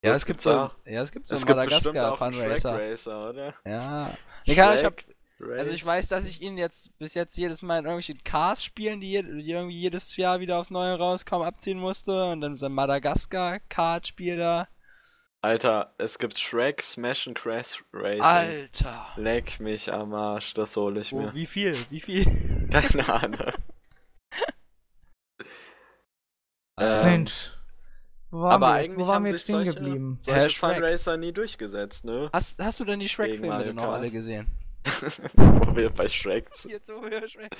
Ja, 0.03 0.13
es 0.13 0.25
gibt 0.25 0.41
so, 0.41 0.53
auch. 0.53 0.77
ja, 0.87 1.03
es 1.03 1.11
gibt 1.11 1.29
so 1.29 1.35
es 1.35 1.47
Madagaskar 1.47 2.17
Fun 2.17 2.35
Racer. 2.35 2.79
Racer, 2.79 3.31
oder? 3.31 3.55
Ja. 3.67 4.11
Nee, 4.47 4.53
ich 4.53 4.85
hab, 4.85 4.95
also 5.41 5.73
ich 5.73 5.87
weiß, 5.87 6.09
dass 6.09 6.27
ich 6.27 6.43
ihn 6.43 6.59
jetzt 6.59 6.99
bis 6.99 7.15
jetzt 7.15 7.37
jedes 7.37 7.63
Mal 7.63 7.79
in 7.79 7.85
irgendwelchen 7.85 8.23
Cars 8.25 8.65
spielen, 8.65 9.01
die, 9.01 9.23
die, 9.23 9.51
irgendwie 9.51 9.79
jedes 9.79 10.17
Jahr 10.17 10.41
wieder 10.41 10.59
aufs 10.59 10.71
Neue 10.71 10.99
rauskommen, 10.99 11.47
abziehen 11.47 11.79
musste 11.79 12.31
und 12.31 12.41
dann 12.41 12.57
so 12.57 12.67
ein 12.67 12.73
Madagaskar-Kart-Spiel 12.73 14.37
da. 14.37 14.69
Alter, 15.41 15.95
es 15.99 16.19
gibt 16.19 16.37
Shrek 16.37 16.83
Smash 16.83 17.29
and 17.29 17.39
Crash 17.39 17.85
Racing. 17.93 18.23
Alter. 18.23 19.07
Leck 19.17 19.61
mich 19.61 19.93
am 19.93 20.13
Arsch, 20.13 20.53
das 20.55 20.77
hole 20.77 21.01
ich 21.01 21.13
oh, 21.13 21.21
mir. 21.21 21.35
Wie 21.35 21.47
viel? 21.47 21.73
Wie 21.91 22.01
viel? 22.01 22.25
Keine 22.71 23.09
Ahnung. 23.09 23.53
ähm, 26.81 27.05
Mensch. 27.05 27.53
Wo 28.31 28.41
waren 28.41 28.53
aber 28.53 28.67
wir 28.67 28.73
eigentlich 28.73 28.99
Wo 28.99 29.07
waren 29.07 29.25
wir 29.25 29.31
jetzt 29.31 29.45
stehen 29.45 29.65
solche, 29.65 29.75
geblieben? 29.75 30.19
Solche 30.21 30.59
Funracer 30.59 31.17
nie 31.17 31.33
durchgesetzt, 31.33 32.05
ne? 32.05 32.29
Hast, 32.33 32.61
hast 32.61 32.81
du 32.81 32.85
denn 32.85 32.99
die 32.99 33.09
Shrek-Filme 33.09 33.73
noch 33.73 33.93
alle 33.93 34.11
gesehen? 34.11 34.49
wo 35.35 35.77
wir 35.77 35.91
bei 35.91 36.09
Shrek 36.09 36.53
sind. 36.53 36.73
Jetzt, 36.73 36.89
wo 36.89 37.03
wir 37.03 37.29
Shrek 37.29 37.51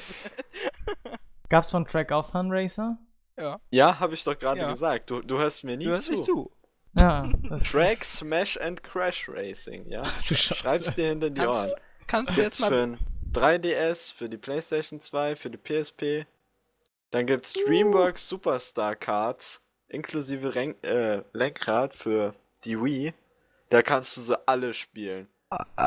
Gab's 1.49 1.71
von 1.71 1.87
Track 1.87 2.13
auch 2.13 2.31
Funracer? 2.31 2.99
Ja. 3.37 3.61
Ja, 3.71 4.01
hab 4.01 4.13
ich 4.13 4.25
doch 4.25 4.39
gerade 4.39 4.61
ja. 4.61 4.69
gesagt. 4.69 5.11
Du, 5.11 5.21
du 5.21 5.39
hörst 5.39 5.65
mir 5.65 5.77
nie 5.77 5.85
du 5.85 5.91
hörst 5.91 6.07
zu. 6.07 6.13
Nicht 6.13 6.25
zu. 6.25 6.51
Ja. 6.95 7.31
Track, 7.71 8.05
Smash 8.05 8.59
and 8.59 8.83
Crash 8.83 9.29
Racing, 9.29 9.89
ja? 9.91 10.05
Schreib's 10.21 10.95
dir 10.95 11.09
hinter 11.09 11.31
die 11.31 11.41
Ohren. 11.41 11.73
Kannst 12.07 12.37
du 12.37 12.43
jetzt 12.43 12.61
mal... 12.61 12.69
Für 12.69 12.83
ein 12.83 12.99
3DS, 13.33 14.13
für 14.15 14.29
die 14.29 14.39
PlayStation 14.39 15.01
2, 15.01 15.37
für 15.37 15.51
die 15.51 15.59
PSP. 15.59 16.27
Dann 17.11 17.27
gibt's 17.27 17.53
DreamWorks 17.53 18.25
uh. 18.25 18.37
Superstar 18.37 18.97
Cards 18.97 19.63
inklusive 19.89 20.55
Ren 20.55 20.83
äh, 20.83 21.23
Lenkrad 21.33 21.95
für 21.95 22.35
die 22.65 22.81
Wii. 22.83 23.15
Da 23.71 23.83
kannst 23.83 24.17
du 24.17 24.21
sie 24.21 24.39
alle 24.49 24.75
spielen. 24.75 25.29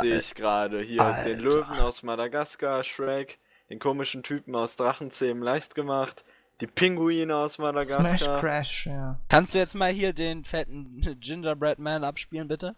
Sehe 0.01 0.17
ich 0.17 0.35
gerade. 0.35 0.81
Hier 0.81 1.01
Alter. 1.01 1.29
den 1.29 1.39
Löwen 1.39 1.79
aus 1.79 2.03
Madagaskar, 2.03 2.83
Shrek, 2.83 3.39
den 3.69 3.79
komischen 3.79 4.23
Typen 4.23 4.55
aus 4.55 4.75
Drachenzähmen 4.75 5.43
leicht 5.43 5.75
gemacht, 5.75 6.25
die 6.61 6.67
Pinguine 6.67 7.35
aus 7.35 7.57
Madagaskar. 7.57 8.05
Smash 8.05 8.39
Crash, 8.39 8.85
ja. 8.87 9.19
Kannst 9.29 9.53
du 9.53 9.57
jetzt 9.59 9.75
mal 9.75 9.91
hier 9.91 10.13
den 10.13 10.43
fetten 10.45 11.17
Gingerbread 11.19 11.79
Man 11.79 12.03
abspielen, 12.03 12.47
bitte? 12.47 12.75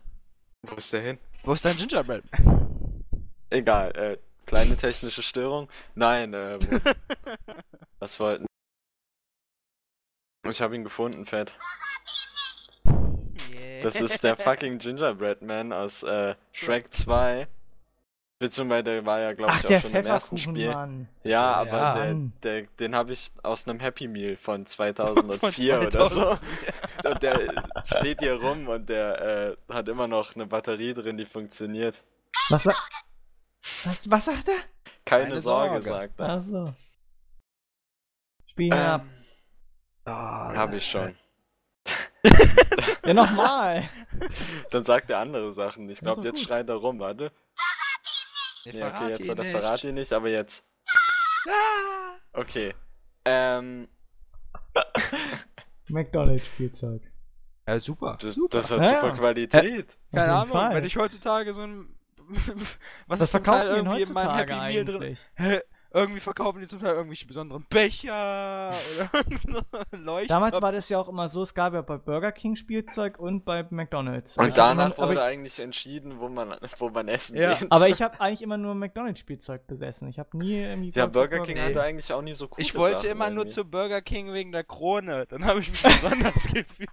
Wo 0.63 0.75
ist 0.75 0.91
der 0.93 1.01
hin? 1.01 1.19
Wo 1.43 1.53
ist 1.53 1.65
dein 1.65 1.77
Gingerbread 1.77 2.23
Man? 2.31 3.03
Egal, 3.49 3.91
äh, 3.95 4.17
kleine 4.45 4.75
technische 4.75 5.23
Störung. 5.23 5.69
Nein, 5.95 6.33
äh, 6.33 6.57
was 7.99 8.19
wollten. 8.19 8.45
Ich 10.49 10.61
habe 10.61 10.75
ihn 10.75 10.83
gefunden, 10.83 11.25
Fett. 11.25 11.57
Yeah. 13.53 13.83
Das 13.83 14.01
ist 14.01 14.23
der 14.23 14.35
fucking 14.35 14.77
Gingerbread 14.77 15.41
Man 15.41 15.73
aus 15.73 16.03
äh, 16.03 16.35
Shrek 16.51 16.93
2. 16.93 17.47
Beziehungsweise 18.39 18.83
der 18.83 19.05
war 19.05 19.21
ja, 19.21 19.33
glaube 19.33 19.53
ich, 19.55 19.65
auch 19.65 19.81
schon 19.81 19.95
im 19.95 20.05
ersten 20.05 20.37
Spiel. 20.37 20.69
Mann. 20.69 21.07
Ja, 21.23 21.53
aber 21.53 21.77
ja. 21.77 21.93
Der, 21.95 22.13
der, 22.43 22.67
den 22.79 22.95
habe 22.95 23.13
ich 23.13 23.31
aus 23.41 23.67
einem 23.67 23.79
Happy 23.79 24.07
Meal 24.07 24.35
von 24.35 24.65
2004 24.65 25.81
von 25.81 25.91
2000. 25.91 25.95
oder 25.95 26.09
so. 26.09 26.37
und 27.09 27.23
der 27.23 27.63
steht 27.85 28.19
hier 28.19 28.41
rum 28.41 28.67
und 28.67 28.89
der 28.89 29.55
äh, 29.69 29.73
hat 29.73 29.87
immer 29.87 30.07
noch 30.07 30.35
eine 30.35 30.45
Batterie 30.45 30.93
drin, 30.93 31.15
die 31.15 31.25
funktioniert. 31.25 32.03
Was, 32.49 32.65
was, 32.65 34.09
was 34.11 34.25
sagt 34.25 34.49
er? 34.49 34.55
Keine, 35.05 35.29
Keine 35.29 35.41
Sorge, 35.41 35.81
Sorge, 35.81 35.87
sagt 35.87 36.19
er. 36.19 36.29
Ach 36.29 36.43
so. 36.45 36.73
Spiel 38.49 38.73
ähm, 38.73 38.79
ab. 38.79 39.01
Oh, 40.05 40.11
hab 40.11 40.73
ich 40.73 40.85
schon. 40.85 41.15
ja, 43.05 43.13
nochmal. 43.13 43.89
Dann 44.71 44.83
sagt 44.83 45.09
er 45.09 45.19
andere 45.19 45.51
Sachen. 45.51 45.89
Ich 45.89 45.99
glaube, 45.99 46.21
jetzt 46.23 46.39
gut. 46.39 46.47
schreit 46.47 46.69
er 46.69 46.75
rum, 46.75 46.99
warte. 46.99 47.31
Ja, 48.65 48.87
okay, 48.87 49.09
jetzt 49.09 49.29
hat 49.29 49.39
er 49.39 49.45
verrat 49.45 49.83
ihn 49.83 49.95
nicht, 49.95 50.13
aber 50.13 50.29
jetzt. 50.29 50.65
Okay. 52.33 52.73
Ähm. 53.25 53.87
McDonalds-Spielzeug. 55.89 57.01
Ja, 57.67 57.79
super. 57.79 58.17
Das, 58.19 58.33
super. 58.35 58.57
das 58.57 58.71
hat 58.71 58.79
ja, 58.79 58.99
super 58.99 59.13
Qualität. 59.13 59.97
Keine 60.11 60.33
Ahnung, 60.33 60.51
Fall. 60.51 60.75
wenn 60.75 60.83
ich 60.83 60.95
heutzutage 60.95 61.53
so 61.53 61.61
ein. 61.61 61.95
Was 63.07 63.19
das 63.19 63.21
ist 63.27 63.31
verkaufen 63.31 63.67
Teil 63.67 63.75
irgendwie 63.77 64.01
in 64.01 64.13
meinem 64.13 64.35
Happy 64.35 64.53
Meal 64.53 64.85
drin? 64.85 65.17
Irgendwie 65.93 66.19
verkaufen 66.19 66.59
die 66.59 66.67
zum 66.67 66.81
Teil 66.81 66.95
irgendwelche 66.95 67.27
besonderen 67.27 67.65
Becher 67.69 68.69
oder 68.69 69.67
Leuchten. 69.91 70.27
Damals 70.27 70.59
war 70.59 70.71
das 70.71 70.89
ja 70.89 70.99
auch 70.99 71.07
immer 71.07 71.29
so, 71.29 71.43
es 71.43 71.53
gab 71.53 71.73
ja 71.73 71.81
bei 71.81 71.97
Burger 71.97 72.31
King 72.31 72.55
Spielzeug 72.55 73.19
und 73.19 73.45
bei 73.45 73.65
McDonalds. 73.69 74.37
Und 74.37 74.57
danach 74.57 74.97
immer, 74.97 75.07
wurde 75.07 75.19
ich, 75.19 75.25
eigentlich 75.25 75.59
entschieden, 75.59 76.19
wo 76.19 76.29
man, 76.29 76.55
wo 76.77 76.89
man 76.89 77.07
essen 77.07 77.37
ja. 77.37 77.53
geht. 77.53 77.71
Aber 77.71 77.87
ich 77.87 78.01
habe 78.01 78.19
eigentlich 78.19 78.41
immer 78.41 78.57
nur 78.57 78.73
McDonalds 78.73 79.19
Spielzeug 79.19 79.67
besessen. 79.67 80.09
Ich 80.09 80.17
habe 80.17 80.35
nie 80.35 80.55
irgendwie. 80.55 80.89
Ja, 80.89 81.05
Burger 81.05 81.41
King 81.41 81.55
nee. 81.55 81.61
hatte 81.61 81.83
eigentlich 81.83 82.11
auch 82.11 82.23
nie 82.23 82.33
so 82.33 82.45
cool. 82.45 82.57
Ich 82.57 82.73
wollte 82.73 82.99
Sachen 82.99 83.11
immer 83.11 83.25
irgendwie. 83.25 83.35
nur 83.35 83.47
zu 83.49 83.65
Burger 83.65 84.01
King 84.01 84.33
wegen 84.33 84.51
der 84.51 84.63
Krone. 84.63 85.27
Dann 85.27 85.45
habe 85.45 85.59
ich 85.59 85.69
mich 85.69 85.83
besonders 86.01 86.43
gefühlt. 86.43 86.89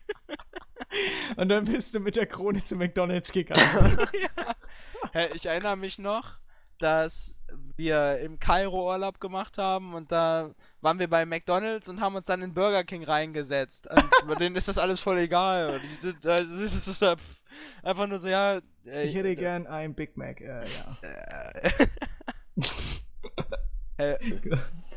Und 1.36 1.48
dann 1.48 1.64
bist 1.64 1.94
du 1.94 2.00
mit 2.00 2.16
der 2.16 2.26
Krone 2.26 2.62
zu 2.64 2.76
McDonalds 2.76 3.32
gegangen. 3.32 3.98
ja. 4.12 5.26
Ich 5.34 5.46
erinnere 5.46 5.76
mich 5.76 5.98
noch, 5.98 6.38
dass 6.82 7.38
wir 7.76 8.18
im 8.18 8.38
Kairo 8.38 8.90
Urlaub 8.90 9.20
gemacht 9.20 9.58
haben 9.58 9.94
und 9.94 10.12
da 10.12 10.54
waren 10.80 10.98
wir 10.98 11.08
bei 11.08 11.24
McDonalds 11.26 11.88
und 11.88 12.00
haben 12.00 12.14
uns 12.14 12.26
dann 12.26 12.42
in 12.42 12.54
Burger 12.54 12.84
King 12.84 13.04
reingesetzt. 13.04 13.88
Und 14.26 14.40
denen 14.40 14.56
ist 14.56 14.68
das 14.68 14.78
alles 14.78 15.00
voll 15.00 15.18
egal. 15.18 15.70
Und 15.70 15.82
die 15.82 16.00
sind, 16.00 16.24
das 16.24 16.50
ist 16.50 17.02
einfach 17.82 18.06
nur 18.06 18.18
so, 18.18 18.28
ja. 18.28 18.60
Äh, 18.86 19.06
ich 19.06 19.14
hätte 19.14 19.28
äh, 19.28 19.36
gern 19.36 19.66
ein 19.66 19.94
Big 19.94 20.16
Mac, 20.16 20.40
äh, 20.40 20.60
ja. 20.60 21.52
äh, 23.98 24.18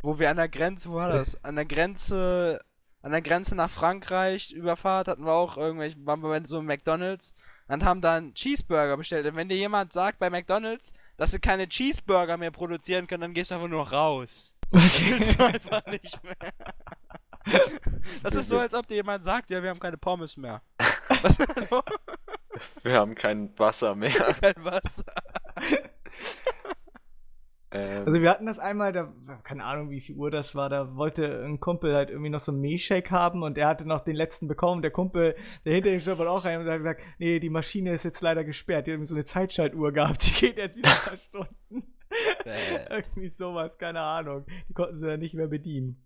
wo 0.02 0.20
wir 0.20 0.30
an 0.30 0.38
der 0.38 0.50
Grenze, 0.50 0.90
wo 0.90 0.96
war 0.96 1.10
das? 1.10 1.44
An 1.44 1.56
der 1.56 1.66
Grenze, 1.66 2.62
an 3.02 3.12
der 3.12 3.22
Grenze 3.22 3.56
nach 3.56 3.70
Frankreich 3.70 4.52
Überfahrt 4.52 5.08
hatten 5.08 5.26
wir 5.26 5.34
auch 5.34 5.58
irgendwelche, 5.58 5.98
waren 6.06 6.22
wir 6.22 6.30
bei 6.30 6.46
so 6.46 6.60
einem 6.60 6.68
McDonalds 6.68 7.34
und 7.68 7.84
haben 7.84 8.02
da 8.02 8.18
einen 8.18 8.34
Cheeseburger 8.34 8.98
bestellt. 8.98 9.26
Und 9.26 9.36
wenn 9.36 9.50
dir 9.50 9.58
jemand 9.58 9.94
sagt 9.94 10.20
bei 10.20 10.30
McDonalds, 10.30 10.94
dass 11.18 11.32
sie 11.32 11.40
keine 11.40 11.68
Cheeseburger 11.68 12.38
mehr 12.38 12.52
produzieren 12.52 13.08
können, 13.08 13.22
dann 13.22 13.34
gehst 13.34 13.52
du 13.52 13.56
einfach 13.56 13.68
nur 13.68 13.90
raus. 13.90 14.54
Das 14.72 15.06
willst 15.06 15.40
du 15.40 15.46
einfach 15.46 15.86
nicht 15.88 16.24
mehr. 16.24 16.36
Das 18.24 18.36
ist 18.36 18.48
so, 18.48 18.58
als 18.58 18.74
ob 18.74 18.88
dir 18.88 18.96
jemand 18.96 19.22
sagt, 19.22 19.50
ja, 19.50 19.62
wir 19.62 19.70
haben 19.70 19.80
keine 19.80 19.98
Pommes 19.98 20.38
mehr. 20.38 20.62
wir 22.84 22.94
haben 22.94 23.16
kein 23.16 23.58
Wasser 23.60 23.96
mehr. 23.96 24.34
Kein 24.40 24.64
Wasser. 24.64 25.04
Ähm. 27.74 28.06
Also 28.06 28.22
wir 28.22 28.30
hatten 28.30 28.46
das 28.46 28.60
einmal, 28.60 28.94
da, 28.94 29.12
keine 29.44 29.66
Ahnung, 29.66 29.90
wie 29.90 30.02
viel 30.02 30.16
Uhr 30.16 30.30
das 30.30 30.54
war, 30.54 30.70
da 30.70 30.96
wollte 30.96 31.44
ein 31.44 31.60
Kumpel 31.60 31.96
halt 31.96 32.10
irgendwie 32.10 32.30
noch 32.30 32.40
so 32.40 32.52
einen 32.52 32.62
Milchshake 32.62 33.10
haben 33.10 33.42
und 33.44 33.58
er 33.58 33.68
hatte 33.68 33.88
noch 33.88 34.04
den 34.04 34.16
letzten 34.16 34.48
bekommen. 34.48 34.82
Der 34.82 34.92
Kumpel, 34.92 35.36
der 35.66 35.74
hinter 35.74 35.92
ihm 35.92 36.00
stand, 36.00 36.20
wollte 36.20 36.32
auch 36.32 36.46
rein 36.46 36.62
und 36.62 36.70
hat 36.70 36.78
gesagt, 36.78 37.02
nee, 37.18 37.40
die 37.40 37.50
Maschine 37.50 37.94
ist 37.94 38.06
jetzt 38.06 38.22
leider 38.22 38.44
gesperrt. 38.44 38.86
Die 38.86 38.92
hat 38.92 38.96
irgendwie 38.96 39.10
so 39.10 39.16
eine 39.16 39.26
Zeitschaltuhr 39.26 39.92
gehabt, 39.92 40.28
die 40.28 40.46
geht 40.46 40.58
erst 40.58 40.78
wieder 40.78 40.90
ein 40.90 41.10
paar 41.10 41.18
Stunden. 41.18 41.94
irgendwie 42.90 43.30
sowas, 43.30 43.78
keine 43.78 44.02
Ahnung. 44.02 44.46
Die 44.70 44.74
konnten 44.74 45.00
sie 45.00 45.08
dann 45.08 45.20
nicht 45.20 45.34
mehr 45.34 45.48
bedienen. 45.48 46.04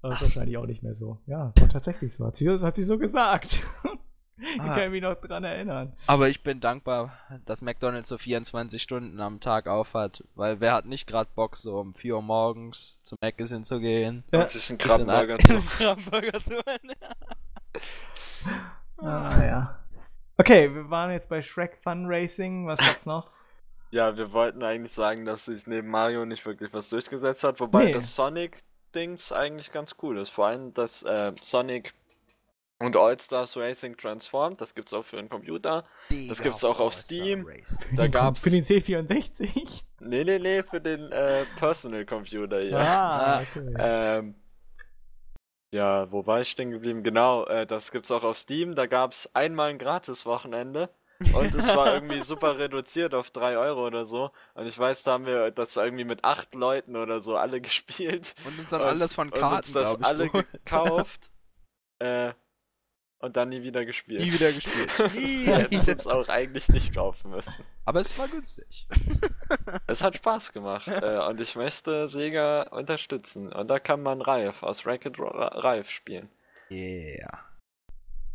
Aber 0.00 0.14
das 0.14 0.22
ist 0.22 0.36
wahrscheinlich 0.36 0.58
auch 0.58 0.66
nicht 0.66 0.82
mehr 0.82 0.94
so. 0.94 1.18
Ja, 1.26 1.52
war 1.58 1.68
tatsächlich 1.68 2.14
so. 2.14 2.26
Hat 2.26 2.36
sie, 2.36 2.48
hat 2.48 2.76
sie 2.76 2.84
so 2.84 2.98
gesagt. 2.98 3.62
Ich 4.54 4.60
ah. 4.60 4.76
kann 4.76 4.92
mich 4.92 5.02
noch 5.02 5.14
dran 5.16 5.44
erinnern. 5.44 5.92
Aber 6.06 6.28
ich 6.28 6.42
bin 6.42 6.60
dankbar, 6.60 7.18
dass 7.44 7.60
McDonalds 7.60 8.08
so 8.08 8.18
24 8.18 8.80
Stunden 8.80 9.20
am 9.20 9.40
Tag 9.40 9.66
auf 9.66 9.94
hat, 9.94 10.22
weil 10.34 10.60
wer 10.60 10.74
hat 10.74 10.86
nicht 10.86 11.06
gerade 11.06 11.30
Bock, 11.34 11.56
so 11.56 11.78
um 11.78 11.94
4 11.94 12.16
Uhr 12.16 12.22
morgens 12.22 13.00
zum 13.02 13.18
Mc's 13.20 13.50
hinzugehen? 13.50 14.24
Ja. 14.32 14.42
Und 14.42 14.50
sich 14.50 14.68
einen 14.70 14.78
Krabbenburger 14.78 15.38
zu 15.38 16.54
holen. 16.54 16.94
ah, 18.98 19.44
ja. 19.44 19.78
Okay, 20.36 20.72
wir 20.72 20.88
waren 20.88 21.10
jetzt 21.10 21.28
bei 21.28 21.42
Shrek 21.42 21.76
Fun 21.82 22.06
Racing. 22.06 22.66
Was 22.66 22.78
gab's 22.78 23.06
noch? 23.06 23.28
Ja, 23.90 24.16
wir 24.16 24.32
wollten 24.32 24.62
eigentlich 24.62 24.92
sagen, 24.92 25.24
dass 25.24 25.46
sich 25.46 25.66
neben 25.66 25.88
Mario 25.88 26.24
nicht 26.24 26.44
wirklich 26.44 26.72
was 26.72 26.90
durchgesetzt 26.90 27.42
hat, 27.42 27.58
wobei 27.58 27.86
nee. 27.86 27.92
das 27.92 28.14
Sonic-Dings 28.14 29.32
eigentlich 29.32 29.72
ganz 29.72 29.96
cool 30.02 30.18
ist. 30.18 30.28
Vor 30.28 30.46
allem, 30.46 30.74
dass 30.74 31.02
äh, 31.02 31.32
Sonic 31.40 31.94
und 32.80 32.96
All-Stars 32.96 33.56
Racing 33.56 33.96
Transformed, 33.96 34.60
das 34.60 34.74
gibt's 34.74 34.92
auch 34.92 35.04
für 35.04 35.16
den 35.16 35.28
Computer. 35.28 35.84
Die 36.10 36.28
das 36.28 36.40
gibt's 36.40 36.62
auch 36.62 36.78
auf 36.78 36.94
Steam. 36.94 37.46
Da 37.96 38.06
gab's. 38.06 38.44
Für 38.44 38.50
den 38.50 38.64
C64? 38.64 39.82
Nee, 40.00 40.24
nee, 40.24 40.38
nee, 40.38 40.62
für 40.62 40.80
den 40.80 41.10
äh, 41.10 41.44
Personal 41.56 42.04
Computer 42.04 42.60
hier. 42.60 42.78
Ah, 42.78 43.40
okay. 43.56 43.74
ähm, 43.78 44.34
ja, 45.72 46.10
wo 46.10 46.26
war 46.26 46.40
ich 46.40 46.50
stehen 46.50 46.70
geblieben? 46.70 47.02
Genau, 47.02 47.44
äh, 47.46 47.66
das 47.66 47.90
gibt's 47.90 48.10
auch 48.10 48.24
auf 48.24 48.38
Steam. 48.38 48.74
Da 48.74 48.86
gab's 48.86 49.28
einmal 49.34 49.70
ein 49.70 49.78
Gratis-Wochenende. 49.78 50.88
Und 51.34 51.52
es 51.56 51.74
war 51.74 51.94
irgendwie 51.94 52.22
super 52.22 52.58
reduziert 52.58 53.12
auf 53.12 53.32
3 53.32 53.58
Euro 53.58 53.86
oder 53.86 54.06
so. 54.06 54.30
Und 54.54 54.66
ich 54.66 54.78
weiß, 54.78 55.02
da 55.02 55.12
haben 55.12 55.26
wir 55.26 55.50
das 55.50 55.76
irgendwie 55.76 56.04
mit 56.04 56.24
acht 56.24 56.54
Leuten 56.54 56.94
oder 56.94 57.20
so 57.20 57.36
alle 57.36 57.60
gespielt. 57.60 58.34
Und 58.46 58.58
uns 58.58 58.70
dann 58.70 58.82
und, 58.82 58.86
alles 58.86 59.14
von 59.14 59.30
Karten, 59.30 59.54
und 59.54 59.58
uns 59.58 59.72
das 59.72 60.02
alle 60.02 60.30
gekauft. 60.30 61.30
äh, 61.98 62.32
und 63.20 63.36
dann 63.36 63.48
nie 63.48 63.62
wieder 63.62 63.84
gespielt. 63.84 64.20
Nie 64.20 64.32
wieder 64.32 64.52
gespielt. 64.52 64.98
Hätten 65.46 65.76
es 65.76 65.86
jetzt 65.86 66.06
auch 66.06 66.28
eigentlich 66.28 66.68
nicht 66.68 66.94
kaufen 66.94 67.30
müssen. 67.30 67.64
Aber 67.84 68.00
es 68.00 68.16
war 68.18 68.28
günstig. 68.28 68.86
es 69.86 70.04
hat 70.04 70.16
Spaß 70.16 70.52
gemacht 70.52 70.88
äh, 70.88 71.18
und 71.28 71.40
ich 71.40 71.56
möchte 71.56 72.08
Sega 72.08 72.62
unterstützen. 72.62 73.52
Und 73.52 73.68
da 73.68 73.78
kann 73.78 74.02
man 74.02 74.20
Reif 74.20 74.62
aus 74.62 74.86
Racket 74.86 75.16
Reif 75.18 75.90
spielen. 75.90 76.28
Yeah. 76.70 77.44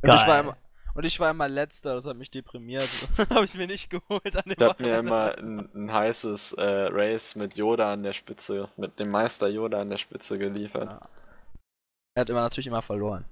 Und 0.01 0.13
ich, 0.13 0.27
war 0.27 0.39
immer, 0.39 0.57
und 0.95 1.05
ich 1.05 1.19
war 1.19 1.31
immer 1.31 1.47
letzter, 1.47 1.95
das 1.95 2.05
hat 2.05 2.17
mich 2.17 2.29
deprimiert. 2.29 2.89
habe 3.29 3.45
ich 3.45 3.53
mir 3.55 3.67
nicht 3.67 3.89
geholt 3.89 4.35
an 4.35 4.43
dem 4.45 4.55
Da 4.57 4.69
hat 4.71 4.79
mir 4.81 4.97
immer 4.97 5.37
ein, 5.37 5.69
ein 5.73 5.93
heißes 5.93 6.53
äh, 6.53 6.87
Race 6.91 7.35
mit 7.35 7.55
Yoda 7.55 7.93
an 7.93 8.03
der 8.03 8.13
Spitze, 8.13 8.69
mit 8.75 8.99
dem 8.99 9.11
Meister 9.11 9.47
Yoda 9.47 9.81
an 9.81 9.89
der 9.89 9.97
Spitze 9.97 10.37
geliefert. 10.37 10.89
Ja. 10.89 11.09
Er 12.15 12.21
hat 12.21 12.29
immer 12.29 12.41
natürlich 12.41 12.67
immer 12.67 12.81
verloren. 12.81 13.25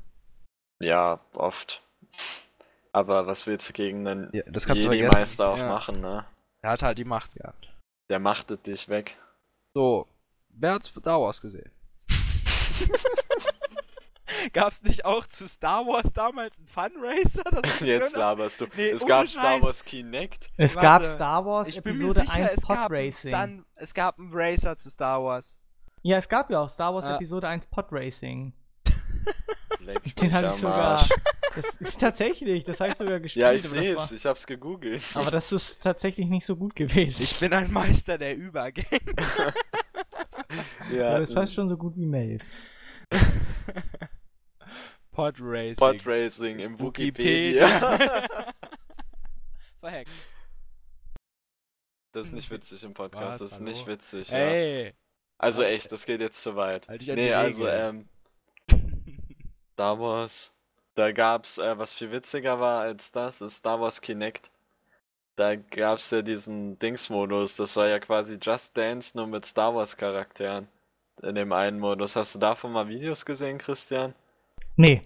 Ja, 0.82 1.20
oft. 1.36 1.82
Aber 2.92 3.28
was 3.28 3.48
willst 3.48 3.70
du 3.70 3.74
gegen 3.74 4.08
einen 4.08 4.30
ja, 4.34 4.44
Jedi-Meister 4.46 5.50
auch 5.50 5.58
ja. 5.58 5.70
machen, 5.70 6.02
ne? 6.02 6.26
Er 6.62 6.72
hat 6.72 6.84
halt 6.84 6.98
die 6.98 7.06
Macht 7.06 7.36
gehabt. 7.36 7.74
Der 8.10 8.20
machtet 8.20 8.68
dich 8.68 8.90
weg. 8.90 9.18
So, 9.74 10.08
wer 10.50 10.74
hat 10.74 10.84
Star 10.84 11.22
Wars 11.22 11.40
gesehen? 11.40 11.72
Gab's 14.54 14.84
nicht 14.84 15.06
auch 15.06 15.26
zu 15.28 15.48
Star 15.48 15.86
Wars 15.86 16.12
damals 16.14 16.58
einen 16.58 16.68
Funracer? 16.68 17.44
Jetzt 17.86 18.16
laberst 18.16 18.62
du. 18.62 18.68
Nee, 18.76 18.90
es 18.90 19.06
gab 19.06 19.28
Scheiß. 19.28 19.34
Star 19.34 19.62
Wars 19.62 19.86
Kinect. 19.86 20.50
Es 20.58 20.76
Warte, 20.76 21.06
gab 21.06 21.06
Star 21.06 21.46
Wars 21.46 21.68
ich 21.68 21.78
Episode 21.78 22.22
sicher, 22.22 22.34
1 22.34 22.62
Pod 22.62 22.78
Racing. 22.90 23.32
Dann, 23.32 23.66
es 23.76 23.94
gab 23.94 24.18
einen 24.20 24.32
Racer 24.34 24.78
zu 24.78 24.90
Star 24.90 25.24
Wars. 25.24 25.58
Ja, 26.02 26.18
es 26.18 26.28
gab 26.28 26.50
ja 26.50 26.60
auch 26.60 26.70
Star 26.70 26.94
Wars 26.94 27.06
ja. 27.06 27.16
Episode 27.16 27.48
1 27.48 27.68
Pod 27.68 27.88
Racing. 27.92 28.48
Leck 28.48 28.61
Den 30.20 30.34
hatte 30.34 30.48
ich 30.48 30.62
sogar. 30.62 31.08
Das 31.56 31.66
ist 31.80 32.00
tatsächlich, 32.00 32.64
das 32.64 32.80
heißt 32.80 33.00
sogar 33.00 33.20
gespielt. 33.20 33.44
Ja, 33.44 33.52
ich 33.52 33.64
sehe 33.64 33.98
es, 33.98 34.12
ich 34.12 34.26
hab's 34.26 34.48
gegoogelt. 34.48 35.04
Aber 35.16 35.32
das 35.32 35.52
ist 35.52 35.82
tatsächlich 35.82 36.28
nicht 36.28 36.46
so 36.46 36.56
gut 36.56 36.76
gewesen. 36.76 37.24
Ich 37.24 37.38
bin 37.40 37.52
ein 37.54 37.72
Meister 37.72 38.18
der 38.18 38.38
Übergänge. 38.38 38.88
ja, 40.94 41.20
das 41.20 41.30
ist 41.30 41.36
fast 41.36 41.54
schon 41.54 41.68
so 41.68 41.76
gut 41.76 41.98
wie 41.98 42.06
Mail. 42.06 42.40
Podracing. 45.12 45.76
Podracing 45.76 46.60
im 46.60 46.80
Wikipedia. 46.80 47.68
Verhackt. 49.82 50.10
Das 52.14 52.28
ist 52.28 52.34
nicht 52.34 52.52
witzig 52.52 52.84
im 52.84 52.94
Podcast, 52.94 53.26
Was, 53.26 53.38
das 53.40 53.52
ist 53.52 53.60
hallo? 53.60 53.70
nicht 53.70 53.88
witzig. 53.88 54.34
Ey. 54.34 54.86
Ja. 54.86 54.92
Also 55.38 55.64
halt 55.64 55.76
echt, 55.76 55.92
das 55.92 56.06
geht 56.06 56.22
jetzt 56.22 56.42
zu 56.42 56.56
weit. 56.56 56.88
Halt 56.88 57.06
nee, 57.08 57.34
also 57.34 57.68
ähm, 57.68 58.08
Star 59.82 60.00
Wars. 60.00 60.54
Da 60.94 61.12
gab's, 61.12 61.58
äh, 61.58 61.76
was 61.76 61.92
viel 61.92 62.12
witziger 62.12 62.60
war 62.60 62.82
als 62.82 63.12
das, 63.12 63.42
ist 63.42 63.58
Star 63.58 63.82
Wars 63.82 64.00
Kinect. 64.00 64.52
Da 65.36 65.56
gab's 65.56 66.12
ja 66.12 66.22
diesen 66.22 66.78
Dings-Modus, 66.78 67.56
das 67.56 67.76
war 67.76 67.88
ja 67.88 67.98
quasi 67.98 68.38
Just 68.40 68.78
Dance 68.78 69.18
nur 69.18 69.26
mit 69.26 69.44
Star 69.44 69.74
Wars 69.74 69.98
Charakteren. 69.98 70.68
In 71.24 71.34
dem 71.34 71.52
einen 71.52 71.80
Modus. 71.80 72.16
Hast 72.16 72.36
du 72.36 72.40
davon 72.40 72.74
mal 72.74 72.90
Videos 72.90 73.26
gesehen, 73.26 73.58
Christian? 73.58 74.14
Nee. 74.76 75.02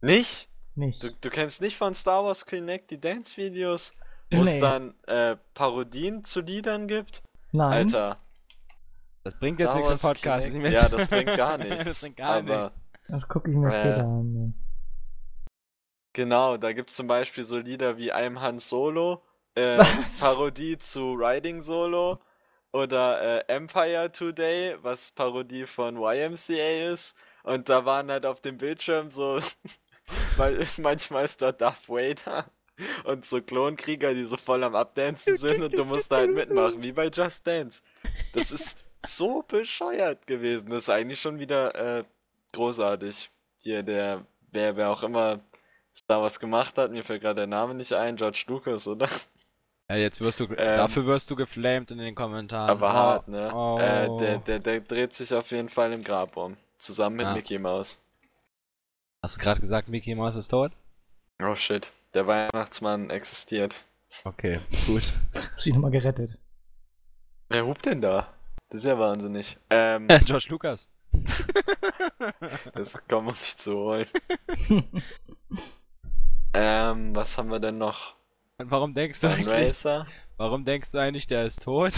Nicht? 0.00 0.48
Nicht. 0.76 1.02
Du, 1.02 1.10
du 1.20 1.28
kennst 1.28 1.60
nicht 1.60 1.76
von 1.76 1.92
Star 1.92 2.24
Wars 2.24 2.46
Kinect 2.46 2.92
die 2.92 3.00
Dance-Videos, 3.00 3.92
wo 4.30 4.42
es 4.42 4.58
dann 4.60 4.94
äh, 5.08 5.34
Parodien 5.54 6.22
zu 6.22 6.42
Liedern 6.42 6.86
gibt? 6.86 7.22
Nein. 7.50 7.72
Alter. 7.72 8.18
Das 9.24 9.36
bringt 9.36 9.58
jetzt 9.58 9.74
nichts 9.74 9.90
im 9.90 9.98
Podcast. 9.98 10.52
Kinect, 10.52 10.74
ja, 10.74 10.88
das 10.88 11.08
bringt 11.08 11.36
gar 11.36 11.58
nichts. 11.58 11.84
das 11.84 12.00
bringt 12.02 12.16
gar 12.16 12.36
aber, 12.36 12.62
nichts. 12.62 12.81
Das 13.12 13.28
gucke 13.28 13.50
ich 13.50 13.56
mir 13.58 13.68
äh, 13.68 13.78
später 13.78 14.04
an. 14.04 14.54
Genau, 16.14 16.56
da 16.56 16.72
gibt 16.72 16.88
es 16.88 16.96
zum 16.96 17.08
Beispiel 17.08 17.44
so 17.44 17.58
Lieder 17.58 17.98
wie 17.98 18.10
I'm 18.10 18.40
Han 18.40 18.58
Solo, 18.58 19.22
äh, 19.54 19.84
Parodie 20.18 20.78
zu 20.78 21.12
Riding 21.12 21.60
Solo 21.60 22.20
oder 22.72 23.20
äh, 23.20 23.52
Empire 23.52 24.10
Today, 24.10 24.76
was 24.80 25.12
Parodie 25.12 25.66
von 25.66 25.98
YMCA 25.98 26.90
ist. 26.90 27.14
Und 27.42 27.68
da 27.68 27.84
waren 27.84 28.10
halt 28.10 28.24
auf 28.24 28.40
dem 28.40 28.56
Bildschirm 28.56 29.10
so, 29.10 29.40
manchmal 30.78 31.26
ist 31.26 31.42
da 31.42 31.52
Darth 31.52 31.90
Vader 31.90 32.46
und 33.04 33.26
so 33.26 33.42
Klonkrieger, 33.42 34.14
die 34.14 34.24
so 34.24 34.38
voll 34.38 34.64
am 34.64 34.74
Abdancen 34.74 35.36
sind 35.36 35.62
und 35.62 35.76
du 35.76 35.84
musst 35.84 36.10
da 36.10 36.16
halt 36.16 36.32
mitmachen, 36.34 36.82
wie 36.82 36.92
bei 36.92 37.08
Just 37.08 37.46
Dance. 37.46 37.82
Das 38.32 38.52
ist 38.52 38.90
so 39.04 39.42
bescheuert 39.42 40.26
gewesen. 40.26 40.70
Das 40.70 40.84
ist 40.84 40.88
eigentlich 40.88 41.20
schon 41.20 41.38
wieder 41.38 41.98
äh, 41.98 42.04
großartig. 42.52 43.30
Hier 43.60 43.82
der, 43.82 44.26
wer, 44.50 44.76
wer 44.76 44.90
auch 44.90 45.02
immer 45.02 45.40
Star 45.94 46.22
Wars 46.22 46.40
gemacht 46.40 46.76
hat, 46.78 46.90
mir 46.90 47.04
fällt 47.04 47.22
gerade 47.22 47.42
der 47.42 47.46
Name 47.46 47.74
nicht 47.74 47.92
ein, 47.92 48.16
George 48.16 48.44
Lucas, 48.46 48.86
oder? 48.88 49.08
Ja, 49.88 49.96
jetzt 49.96 50.20
wirst 50.20 50.40
du, 50.40 50.44
ähm, 50.44 50.56
dafür 50.56 51.04
wirst 51.06 51.30
du 51.30 51.36
geflamed 51.36 51.90
in 51.90 51.98
den 51.98 52.14
Kommentaren. 52.14 52.70
Aber 52.70 52.88
oh, 52.88 52.92
hart, 52.92 53.28
ne? 53.28 53.54
Oh. 53.54 53.78
Äh, 53.78 54.16
der, 54.18 54.38
der, 54.38 54.58
der 54.58 54.80
dreht 54.80 55.14
sich 55.14 55.34
auf 55.34 55.50
jeden 55.50 55.68
Fall 55.68 55.92
im 55.92 56.02
Grab 56.02 56.36
um. 56.36 56.56
Zusammen 56.76 57.16
mit 57.16 57.26
ja. 57.26 57.34
Mickey 57.34 57.58
Mouse. 57.58 58.00
Hast 59.22 59.36
du 59.36 59.40
gerade 59.40 59.60
gesagt, 59.60 59.88
Mickey 59.88 60.14
Mouse 60.14 60.36
ist 60.36 60.48
tot? 60.48 60.72
Oh 61.42 61.54
shit, 61.54 61.90
der 62.14 62.26
Weihnachtsmann 62.26 63.10
existiert. 63.10 63.84
Okay, 64.24 64.58
gut. 64.86 65.02
Hast 65.56 65.66
ihn 65.66 65.74
nochmal 65.74 65.90
gerettet. 65.90 66.38
Wer 67.48 67.66
hupt 67.66 67.84
denn 67.86 68.00
da? 68.00 68.32
Das 68.70 68.82
ist 68.82 68.86
ja 68.86 68.98
wahnsinnig. 68.98 69.58
Ähm, 69.70 70.08
George 70.24 70.46
Lucas. 70.48 70.88
das 72.74 72.92
kommt 73.08 73.12
um 73.12 73.26
mich 73.26 73.56
zu 73.56 73.74
holen. 73.74 74.06
ähm, 76.54 77.14
was 77.14 77.38
haben 77.38 77.50
wir 77.50 77.60
denn 77.60 77.78
noch? 77.78 78.16
Und 78.58 78.70
warum 78.70 78.94
denkst 78.94 79.20
du 79.20 79.28
eigentlich? 79.28 79.48
Racer? 79.48 80.06
Warum 80.36 80.64
denkst 80.64 80.90
du 80.92 80.98
eigentlich, 80.98 81.26
der 81.26 81.44
ist 81.44 81.62
tot? 81.62 81.92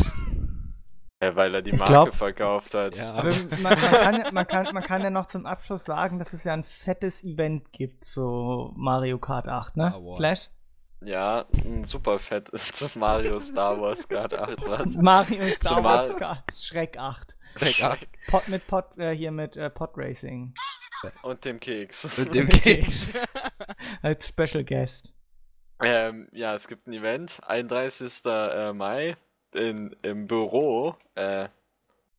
Ja, 1.22 1.36
weil 1.36 1.54
er 1.54 1.62
die 1.62 1.72
Marke 1.72 1.92
glaub, 1.92 2.14
verkauft 2.14 2.74
hat. 2.74 2.96
Ja. 2.98 3.14
Man, 3.14 3.62
man, 3.62 3.76
kann, 3.76 4.34
man, 4.34 4.46
kann, 4.46 4.74
man 4.74 4.82
kann 4.82 5.02
ja 5.02 5.10
noch 5.10 5.26
zum 5.26 5.46
Abschluss 5.46 5.84
sagen, 5.84 6.18
dass 6.18 6.32
es 6.32 6.44
ja 6.44 6.52
ein 6.52 6.64
fettes 6.64 7.24
Event 7.24 7.72
gibt 7.72 8.04
zu 8.04 8.72
Mario 8.76 9.18
Kart 9.18 9.48
8, 9.48 9.76
ne? 9.76 9.94
Flash? 10.16 10.50
Ja, 11.02 11.44
ein 11.54 11.84
super 11.84 12.18
fett 12.18 12.48
ist 12.50 12.76
zu 12.76 12.98
Mario 12.98 13.40
Star 13.40 13.80
Wars 13.80 14.08
Kart 14.08 14.34
8, 14.34 14.68
was? 14.68 14.96
Mario 14.96 15.48
Star 15.50 15.82
Wars 15.82 16.16
Kart 16.16 16.58
Schreck 16.58 16.98
8. 16.98 17.36
8. 17.60 18.08
Pot 18.28 18.48
mit 18.48 18.66
Pot, 18.66 18.98
äh, 18.98 19.14
hier 19.14 19.30
mit 19.30 19.56
äh, 19.56 19.70
Pot 19.70 19.92
Racing. 19.96 20.54
Und 21.22 21.44
dem 21.44 21.60
Keks. 21.60 22.18
Und 22.18 22.34
dem 22.34 22.48
Keks. 22.48 23.12
Als 24.02 24.28
Special 24.28 24.64
Guest. 24.64 25.12
Ähm, 25.82 26.28
ja, 26.32 26.54
es 26.54 26.68
gibt 26.68 26.86
ein 26.86 26.92
Event, 26.92 27.40
31. 27.46 28.22
Äh, 28.24 28.72
Mai 28.72 29.16
in, 29.52 29.94
im 30.02 30.26
Büro. 30.26 30.96
Äh, 31.14 31.48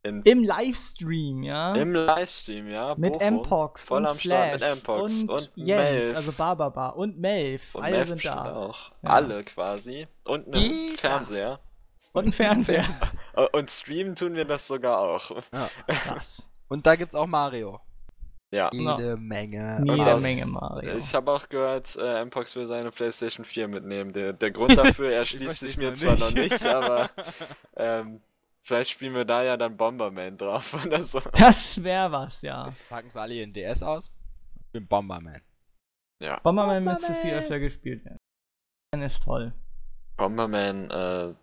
in, 0.04 0.22
Im 0.22 0.44
Livestream, 0.44 1.42
ja. 1.42 1.74
Im 1.74 1.94
Livestream, 1.94 2.70
ja. 2.70 2.94
Mit 2.96 3.20
Mpox 3.20 3.86
voll 3.86 4.02
und 4.02 4.06
am 4.08 4.18
Flash 4.20 4.58
Start 4.58 4.76
mit 4.76 4.84
Mpox 4.84 5.22
und, 5.24 5.30
und 5.32 5.52
Jens, 5.56 5.82
Melf. 5.82 6.16
also 6.16 6.32
Barbaba 6.34 6.90
und 6.90 7.18
Melf. 7.18 7.74
Und 7.74 7.84
Alle 7.84 7.98
Melf 7.98 8.10
sind 8.10 8.26
da. 8.26 8.56
Auch. 8.56 8.92
Ja. 9.02 9.10
Alle 9.10 9.44
quasi. 9.44 10.08
Und 10.24 10.56
einen. 10.56 10.96
Fernseher. 10.96 11.60
Und 12.14 12.24
einen 12.24 12.34
Fernseher. 12.34 12.86
und 13.54 13.70
streamen 13.70 14.16
tun 14.16 14.36
wir 14.36 14.46
das 14.46 14.68
sogar 14.68 15.00
auch. 15.00 15.32
Ja. 15.32 15.70
Krass. 15.88 16.48
Und 16.68 16.88
da 16.88 16.96
gibt's 16.96 17.14
auch 17.14 17.28
Mario. 17.28 17.80
Ja. 18.52 18.72
Jede. 18.74 19.18
Menge. 19.18 19.84
Jede 19.86 20.04
das, 20.04 20.24
Menge 20.24 20.48
Mario. 20.48 20.96
Ich 20.96 21.14
habe 21.14 21.32
auch 21.32 21.48
gehört, 21.48 21.96
äh, 22.02 22.26
Mpox 22.26 22.56
will 22.56 22.66
seine 22.66 22.90
PlayStation 22.90 23.46
4 23.46 23.68
mitnehmen. 23.68 24.14
Der, 24.14 24.34
der 24.34 24.50
Grund 24.50 24.76
dafür 24.78 25.12
erschließt 25.12 25.60
sich 25.60 25.78
mir 25.78 25.94
zwar 25.94 26.18
noch 26.18 26.34
nicht, 26.34 26.66
aber 26.66 27.12
ähm, 27.76 28.22
Vielleicht 28.66 28.90
spielen 28.90 29.14
wir 29.14 29.26
da 29.26 29.44
ja 29.44 29.58
dann 29.58 29.78
Bomberman 29.78 30.38
drauf 30.38 30.84
oder 30.84 31.00
so. 31.00 31.20
Das 31.38 31.84
wäre 31.84 32.12
was, 32.12 32.42
ja. 32.42 32.74
Packen 32.90 33.12
sie 33.12 33.22
alle 33.22 33.36
ihren 33.36 33.54
DS 33.54 33.84
aus. 33.84 34.12
Ich 34.56 34.72
bin 34.72 34.88
Bomberman. 34.88 35.40
Ja. 36.20 36.40
Bomberman, 36.40 36.84
Bomberman. 36.84 36.94
müsste 36.96 37.14
viel 37.22 37.36
öfter 37.36 37.60
gespielt 37.60 38.04
werden. 38.04 38.18
Bomberman 38.90 39.06
ist 39.06 39.22
toll. 39.22 39.54
Bomberman 40.18 40.90
äh, 40.90 41.34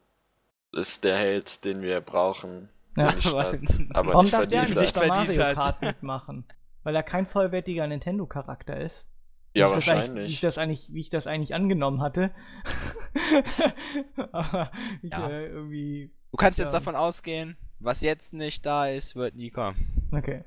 ist 0.73 1.05
der 1.05 1.17
Held, 1.17 1.65
den 1.65 1.83
wir 1.83 2.01
brauchen. 2.01 2.69
Ja, 2.97 3.13
den 3.13 3.19
ich 3.19 3.27
aber 3.95 4.13
Warum 4.13 4.23
nicht 4.23 4.33
darf 4.33 4.49
der 4.49 4.69
nicht 4.69 4.95
bei 4.95 5.07
Mario 5.07 5.55
Kart 5.55 5.83
mitmachen? 5.83 6.45
Weil 6.83 6.97
er 6.97 7.03
kein 7.03 7.27
vollwertiger 7.27 7.87
Nintendo-Charakter 7.87 8.79
ist. 8.79 9.07
Ja, 9.55 9.69
wie 9.69 9.73
wahrscheinlich. 9.73 10.31
Wie 10.31 10.35
ich, 10.35 10.41
das 10.41 10.59
eigentlich, 10.59 10.93
wie 10.93 11.01
ich 11.01 11.11
das 11.11 11.27
eigentlich 11.27 11.55
angenommen 11.55 12.01
hatte. 12.01 12.31
aber 14.33 14.73
ich 15.03 15.11
ja. 15.11 15.29
äh, 15.29 15.47
irgendwie 15.47 16.11
Du 16.33 16.39
kannst 16.39 16.59
jetzt 16.59 16.73
davon 16.73 16.97
ausgehen, 16.97 17.59
was 17.79 18.01
jetzt 18.01 18.33
nicht 18.33 18.65
da 18.65 18.87
ist, 18.87 19.17
wird 19.17 19.37
nie 19.37 19.51
kommen. 19.51 20.09
Okay. 20.13 20.45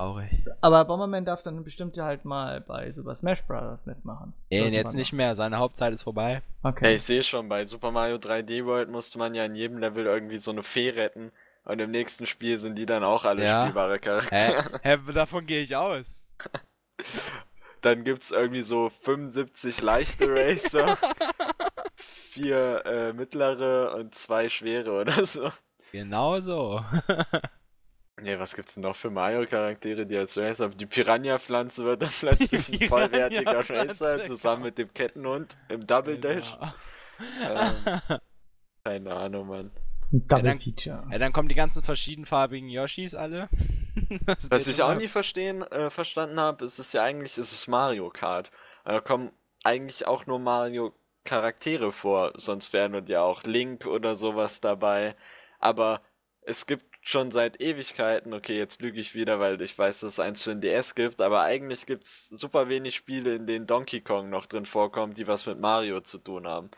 Traurig. 0.00 0.30
Aber 0.62 0.86
Bomberman 0.86 1.26
darf 1.26 1.42
dann 1.42 1.62
bestimmt 1.62 1.98
halt 1.98 2.24
mal 2.24 2.62
bei 2.62 2.90
Super 2.92 3.14
Smash 3.16 3.42
Bros. 3.42 3.84
mitmachen. 3.84 4.32
Nee, 4.48 4.68
jetzt 4.68 4.94
nicht 4.94 5.12
mehr. 5.12 5.34
Seine 5.34 5.58
Hauptzeit 5.58 5.92
ist 5.92 6.04
vorbei. 6.04 6.40
Okay. 6.62 6.86
Hey, 6.86 6.94
ich 6.94 7.02
sehe 7.02 7.22
schon, 7.22 7.50
bei 7.50 7.66
Super 7.66 7.90
Mario 7.90 8.16
3D 8.16 8.64
World 8.64 8.88
musste 8.88 9.18
man 9.18 9.34
ja 9.34 9.44
in 9.44 9.54
jedem 9.54 9.76
Level 9.76 10.06
irgendwie 10.06 10.38
so 10.38 10.52
eine 10.52 10.62
Fee 10.62 10.88
retten. 10.88 11.32
Und 11.64 11.80
im 11.80 11.90
nächsten 11.90 12.24
Spiel 12.24 12.58
sind 12.58 12.78
die 12.78 12.86
dann 12.86 13.04
auch 13.04 13.26
alle 13.26 13.44
ja. 13.44 13.64
spielbare 13.64 13.98
Charaktere. 13.98 14.64
Hä? 14.82 14.96
Hä? 14.96 15.12
Davon 15.12 15.44
gehe 15.44 15.60
ich 15.60 15.76
aus. 15.76 16.18
dann 17.82 18.02
gibt's 18.02 18.30
irgendwie 18.30 18.62
so 18.62 18.88
75 18.88 19.82
leichte 19.82 20.26
Racer. 20.30 20.96
vier 21.96 22.82
äh, 22.86 23.12
mittlere 23.12 23.94
und 23.96 24.14
zwei 24.14 24.48
schwere 24.48 24.92
oder 24.92 25.26
so. 25.26 25.50
Genau 25.92 26.40
so. 26.40 26.82
Nee, 28.22 28.38
was 28.38 28.54
gibt's 28.54 28.74
denn 28.74 28.82
noch 28.82 28.96
für 28.96 29.10
Mario-Charaktere, 29.10 30.06
die 30.06 30.16
als 30.16 30.36
Racer 30.36 30.68
Die 30.68 30.86
Piranha-Pflanze 30.86 31.84
wird 31.84 32.02
dann 32.02 32.10
plötzlich 32.20 32.82
ein 32.82 32.88
vollwertiger 32.88 33.68
Racer 33.68 34.24
zusammen 34.24 34.64
mit 34.64 34.78
dem 34.78 34.92
Kettenhund 34.92 35.56
im 35.68 35.86
Double 35.86 36.18
Dash. 36.18 36.56
ähm, 37.42 38.18
keine 38.84 39.14
Ahnung, 39.14 39.48
Mann. 39.48 39.70
Double 40.12 40.44
ja, 40.44 40.50
dann, 40.50 40.60
Feature. 40.60 41.06
Ja, 41.10 41.18
dann 41.18 41.32
kommen 41.32 41.48
die 41.48 41.54
ganzen 41.54 41.82
verschiedenfarbigen 41.82 42.68
Yoshis 42.68 43.14
alle. 43.14 43.48
was 44.50 44.66
ich 44.66 44.82
auch 44.82 44.94
nie 44.96 45.08
verstehen, 45.08 45.62
äh, 45.62 45.90
verstanden 45.90 46.40
habe, 46.40 46.64
ist 46.64 46.78
es 46.78 46.92
ja 46.92 47.04
eigentlich, 47.04 47.38
ist 47.38 47.52
es 47.52 47.68
Mario 47.68 48.10
Kart. 48.10 48.50
Da 48.84 49.00
kommen 49.00 49.30
eigentlich 49.62 50.06
auch 50.06 50.26
nur 50.26 50.38
Mario 50.38 50.94
Charaktere 51.24 51.92
vor, 51.92 52.32
sonst 52.34 52.72
wären 52.72 53.04
ja 53.06 53.22
auch 53.22 53.44
Link 53.44 53.86
oder 53.86 54.16
sowas 54.16 54.60
dabei. 54.60 55.14
Aber 55.60 56.00
es 56.42 56.66
gibt 56.66 56.89
schon 57.00 57.30
seit 57.30 57.60
Ewigkeiten, 57.60 58.34
okay, 58.34 58.56
jetzt 58.58 58.82
lüge 58.82 59.00
ich 59.00 59.14
wieder, 59.14 59.40
weil 59.40 59.60
ich 59.60 59.78
weiß, 59.78 60.00
dass 60.00 60.12
es 60.12 60.20
eins 60.20 60.42
für 60.42 60.50
den 60.50 60.60
DS 60.60 60.94
gibt, 60.94 61.20
aber 61.20 61.42
eigentlich 61.42 61.86
gibt 61.86 62.04
es 62.04 62.28
super 62.28 62.68
wenig 62.68 62.94
Spiele, 62.94 63.34
in 63.34 63.46
denen 63.46 63.66
Donkey 63.66 64.00
Kong 64.00 64.28
noch 64.30 64.46
drin 64.46 64.66
vorkommt, 64.66 65.16
die 65.18 65.26
was 65.26 65.46
mit 65.46 65.58
Mario 65.58 66.00
zu 66.00 66.18
tun 66.18 66.46
haben. 66.46 66.70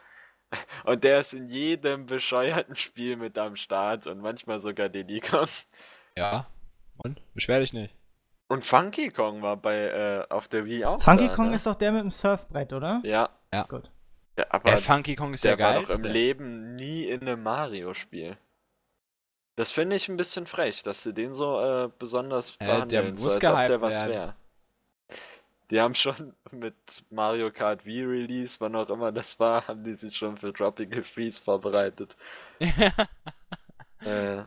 Und 0.84 1.02
der 1.04 1.20
ist 1.20 1.32
in 1.32 1.46
jedem 1.46 2.06
bescheuerten 2.06 2.76
Spiel 2.76 3.16
mit 3.16 3.38
am 3.38 3.56
Start 3.56 4.06
und 4.06 4.20
manchmal 4.20 4.60
sogar 4.60 4.90
Diddy 4.90 5.20
Kong. 5.20 5.48
Ja, 6.16 6.46
und? 6.98 7.22
Beschwer 7.34 7.60
dich 7.60 7.72
nicht. 7.72 7.94
Und 8.48 8.64
Funky 8.64 9.08
Kong 9.08 9.40
war 9.40 9.56
bei 9.56 9.86
äh, 9.86 10.26
auf 10.28 10.46
der 10.46 10.66
Wii 10.66 10.84
auch. 10.84 11.02
Funky 11.02 11.28
da, 11.28 11.34
Kong 11.34 11.48
ne? 11.50 11.56
ist 11.56 11.66
doch 11.66 11.74
der 11.74 11.90
mit 11.90 12.02
dem 12.02 12.10
Surfbrett, 12.10 12.72
oder? 12.74 13.00
Ja. 13.02 13.30
Ja. 13.50 13.62
Gut. 13.64 13.90
ja 14.38 14.44
aber 14.50 14.72
Ja, 14.72 14.76
Funky 14.76 15.16
Kong 15.16 15.32
ist 15.32 15.42
der 15.44 15.52
ja 15.52 15.58
war 15.58 15.74
geil. 15.74 15.84
doch 15.88 15.94
im 15.94 16.04
Leben 16.04 16.74
nie 16.74 17.04
in 17.04 17.22
einem 17.22 17.42
Mario-Spiel. 17.42 18.36
Das 19.56 19.70
finde 19.70 19.96
ich 19.96 20.08
ein 20.08 20.16
bisschen 20.16 20.46
frech, 20.46 20.82
dass 20.82 21.02
sie 21.02 21.12
den 21.12 21.32
so 21.34 21.60
äh, 21.60 21.90
besonders 21.98 22.56
Ja, 22.60 22.66
der 22.66 22.72
behandeln, 22.74 23.16
so 23.16 23.28
als 23.30 23.36
ob 23.44 23.66
der 23.66 23.80
was 23.80 24.06
wäre. 24.06 24.34
Die 25.70 25.80
haben 25.80 25.94
schon 25.94 26.34
mit 26.52 26.74
Mario 27.10 27.50
Kart 27.50 27.84
Wii 27.86 28.04
Release, 28.04 28.56
wann 28.60 28.74
auch 28.76 28.88
immer 28.88 29.12
das 29.12 29.38
war, 29.40 29.66
haben 29.68 29.82
die 29.84 29.94
sich 29.94 30.16
schon 30.16 30.36
für 30.36 30.52
Tropical 30.52 31.02
Freeze 31.02 31.40
vorbereitet. 31.40 32.16
Äh, 34.04 34.38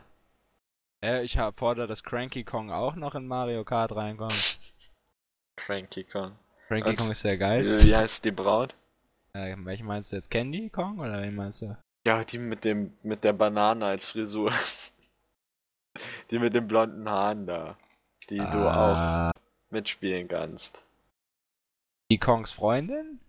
ja, 1.02 1.22
ich 1.22 1.38
fordere, 1.56 1.86
dass 1.86 2.02
Cranky 2.02 2.44
Kong 2.44 2.70
auch 2.70 2.94
noch 2.94 3.14
in 3.14 3.26
Mario 3.26 3.64
Kart 3.64 3.96
reinkommt. 3.96 4.58
Cranky 5.56 6.04
Kong. 6.04 6.32
Cranky 6.68 6.90
Und- 6.90 6.96
Kong 6.98 7.10
ist 7.10 7.24
der 7.24 7.38
geilste. 7.38 7.86
wie 7.86 7.96
heißt 7.96 8.22
die 8.26 8.32
Braut? 8.32 8.74
Äh, 9.32 9.56
welchen 9.60 9.86
meinst 9.86 10.12
du 10.12 10.16
jetzt? 10.16 10.30
Candy 10.30 10.68
Kong 10.68 10.98
oder 10.98 11.22
wen 11.22 11.34
meinst 11.34 11.62
du? 11.62 11.74
Ja, 12.06 12.22
die 12.22 12.36
mit 12.36 12.66
dem 12.66 12.92
mit 13.02 13.24
der 13.24 13.32
Banane 13.32 13.86
als 13.86 14.06
Frisur. 14.08 14.52
Die 16.30 16.38
mit 16.38 16.54
den 16.54 16.66
blonden 16.66 17.08
Haaren 17.08 17.46
da. 17.46 17.76
Die 18.30 18.38
du 18.38 18.68
auch 18.68 18.96
Ah, 18.96 19.30
mitspielen 19.70 20.28
kannst. 20.28 20.84
Die 22.10 22.18
Kongs 22.18 22.52
Freundin? 22.52 23.20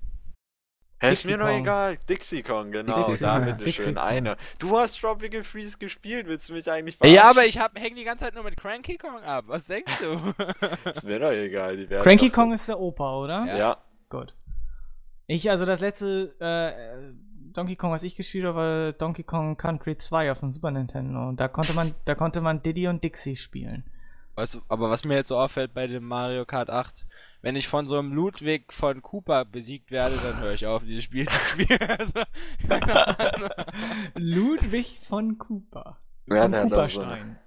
Hä, 0.99 1.11
ist 1.11 1.25
mir 1.25 1.37
doch 1.37 1.47
egal. 1.49 1.95
Dixie 2.09 2.41
Kong, 2.41 2.71
genau. 2.71 2.95
Dixie 2.97 3.17
da 3.21 3.37
bitteschön, 3.37 3.93
Kong. 3.95 4.03
eine. 4.03 4.35
Du 4.57 4.79
hast 4.79 4.99
Tropical 4.99 5.43
Freeze 5.43 5.77
gespielt, 5.77 6.25
willst 6.25 6.49
du 6.49 6.53
mich 6.53 6.69
eigentlich 6.71 6.97
verarschen? 6.97 7.15
Ja, 7.15 7.29
aber 7.29 7.45
ich 7.45 7.59
hab, 7.59 7.77
häng 7.79 7.93
die 7.93 8.03
ganze 8.03 8.25
Zeit 8.25 8.33
nur 8.33 8.43
mit 8.43 8.57
Cranky 8.57 8.97
Kong 8.97 9.21
ab. 9.21 9.45
Was 9.47 9.67
denkst 9.67 9.99
du? 9.99 10.33
Ist 10.89 11.03
mir 11.03 11.19
doch 11.19 11.29
egal. 11.31 11.77
Die 11.77 11.87
werden 11.87 12.01
Cranky 12.03 12.31
Kong 12.31 12.51
ist 12.53 12.67
der 12.67 12.79
Opa, 12.79 13.15
oder? 13.17 13.45
Ja. 13.45 13.57
Ja. 13.57 13.77
Gut. 14.09 14.33
Ich, 15.27 15.49
also 15.51 15.65
das 15.67 15.81
letzte 15.81 16.33
äh, 16.39 17.13
Donkey 17.57 17.75
Kong, 17.75 17.91
was 17.91 18.03
ich 18.03 18.15
gespielt 18.15 18.45
habe, 18.45 18.57
war 18.57 18.91
Donkey 18.93 19.23
Kong 19.23 19.57
Country 19.57 19.97
2 19.97 20.31
auf 20.31 20.41
dem 20.41 20.51
Super 20.51 20.69
Nintendo. 20.69 21.27
Und 21.27 21.39
da 21.39 21.47
konnte 21.47 21.73
man, 21.73 21.95
da 22.05 22.13
konnte 22.13 22.39
man 22.39 22.61
Diddy 22.61 22.87
und 22.87 23.03
Dixie 23.03 23.35
spielen. 23.35 23.83
Weißt 24.35 24.61
aber 24.69 24.91
was 24.91 25.03
mir 25.03 25.15
jetzt 25.15 25.29
so 25.29 25.39
auffällt 25.39 25.73
bei 25.73 25.87
dem 25.87 26.07
Mario 26.07 26.45
Kart 26.45 26.69
8, 26.69 27.07
wenn 27.41 27.55
ich 27.55 27.67
von 27.67 27.87
so 27.87 27.97
einem 27.97 28.13
Ludwig 28.13 28.71
von 28.71 29.01
Cooper 29.01 29.43
besiegt 29.43 29.89
werde, 29.89 30.15
dann 30.17 30.39
höre 30.39 30.53
ich 30.53 30.67
auf, 30.67 30.83
dieses 30.83 31.03
Spiel 31.03 31.27
zu 31.27 31.39
spielen. 31.39 31.79
Also, 31.97 32.21
keine 32.67 33.33
Ahnung. 33.33 33.49
Ludwig 34.13 34.99
von 35.07 35.39
Cooper. 35.39 35.97
Ja, 36.27 36.43
von 36.43 36.51
der 36.51 36.63
Cooperstein. 36.63 37.39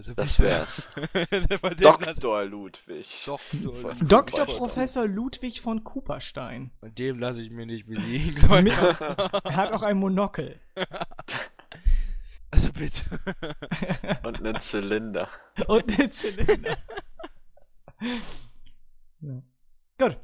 Also 0.00 0.14
Das 0.14 0.40
wär's. 0.40 0.88
Dr. 1.78 2.44
Ludwig. 2.46 3.28
Dr. 4.00 4.46
Professor 4.46 5.06
Ludwig 5.06 5.60
von 5.60 5.84
Cooperstein. 5.84 6.70
Von 6.80 6.94
dem 6.94 7.18
lasse 7.18 7.42
ich 7.42 7.50
mir 7.50 7.66
nicht 7.66 7.86
besiegen. 7.86 8.38
So. 8.38 8.46
Er 8.48 9.56
hat 9.56 9.72
auch 9.74 9.82
ein 9.82 9.98
Monokel. 9.98 10.58
Also 12.52 12.72
bitte. 12.72 13.04
Und 14.24 14.38
einen 14.38 14.58
Zylinder. 14.58 15.28
Und 15.68 16.00
einen 16.00 16.10
Zylinder. 16.10 16.76
ja. 19.20 19.42
Gut. 19.98 20.16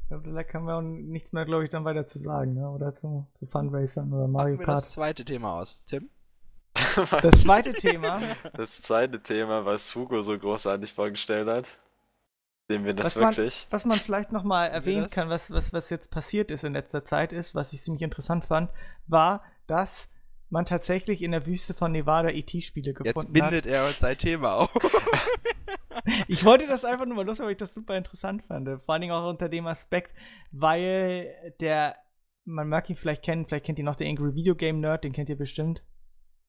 Ich 0.00 0.08
glaube, 0.08 0.32
da 0.32 0.42
kann 0.44 0.64
man 0.64 0.74
auch 0.76 0.80
nichts 0.80 1.32
mehr, 1.32 1.44
glaube 1.44 1.64
ich, 1.64 1.70
dann 1.70 1.84
weiter 1.84 2.06
zu 2.06 2.20
sagen, 2.20 2.54
ne? 2.54 2.70
oder 2.70 2.94
zu, 2.94 3.26
zu 3.38 3.44
Funracern 3.44 4.10
oder 4.14 4.28
Mario 4.28 4.56
Packen 4.56 4.66
wir 4.66 4.74
das 4.76 4.84
Kart. 4.84 4.92
zweite 4.92 5.26
Thema 5.26 5.60
aus, 5.60 5.84
Tim. 5.84 6.08
Was 6.96 7.22
Das 7.22 7.42
zweite 7.42 7.72
Thema, 7.72 8.20
Das 8.54 8.82
zweite 8.82 9.22
Thema, 9.22 9.64
was 9.64 9.94
Hugo 9.94 10.20
so 10.20 10.38
großartig 10.38 10.92
vorgestellt 10.92 11.48
hat. 11.48 11.78
Sehen 12.68 12.84
wir 12.84 12.94
das 12.94 13.14
Was 13.14 13.16
man- 13.16 13.36
wirklich? 13.36 13.66
was 13.70 13.84
man 13.84 13.96
vielleicht 13.98 14.32
nochmal 14.32 14.68
erwähnen 14.70 15.08
kann, 15.08 15.28
was, 15.28 15.50
was, 15.50 15.72
was 15.72 15.88
jetzt 15.90 16.10
passiert 16.10 16.50
ist 16.50 16.64
in 16.64 16.72
letzter 16.72 17.04
Zeit 17.04 17.32
ist, 17.32 17.54
was 17.54 17.72
ich 17.72 17.82
ziemlich 17.82 18.02
interessant 18.02 18.44
fand, 18.46 18.70
war, 19.06 19.42
dass 19.66 20.08
man 20.50 20.64
tatsächlich 20.64 21.22
in 21.22 21.32
der 21.32 21.46
Wüste 21.46 21.74
von 21.74 21.92
Nevada 21.92 22.28
ET-Spiele 22.30 22.92
gefunden 22.92 23.18
Jetzt 23.18 23.32
bindet 23.32 23.66
hat. 23.66 23.72
er 23.72 23.84
uns 23.84 23.98
sein 23.98 24.16
Thema 24.18 24.54
auf. 24.54 24.72
Ich 26.28 26.44
wollte 26.44 26.66
das 26.66 26.84
einfach 26.84 27.06
nur 27.06 27.16
mal 27.16 27.26
los, 27.26 27.40
weil 27.40 27.52
ich 27.52 27.56
das 27.56 27.72
super 27.74 27.96
interessant 27.96 28.44
fand. 28.44 28.68
Vor 28.68 28.92
allen 28.92 29.00
Dingen 29.00 29.12
auch 29.14 29.28
unter 29.28 29.48
dem 29.48 29.66
Aspekt, 29.66 30.14
weil 30.52 31.34
der, 31.58 31.96
man 32.44 32.68
mag 32.68 32.88
ihn 32.90 32.96
vielleicht 32.96 33.22
kennen, 33.24 33.46
vielleicht 33.46 33.64
kennt 33.66 33.78
ihr 33.78 33.84
noch 33.84 33.96
den 33.96 34.08
Angry 34.08 34.34
Video 34.34 34.54
Game 34.54 34.80
Nerd, 34.80 35.04
den 35.04 35.12
kennt 35.12 35.30
ihr 35.30 35.38
bestimmt. 35.38 35.82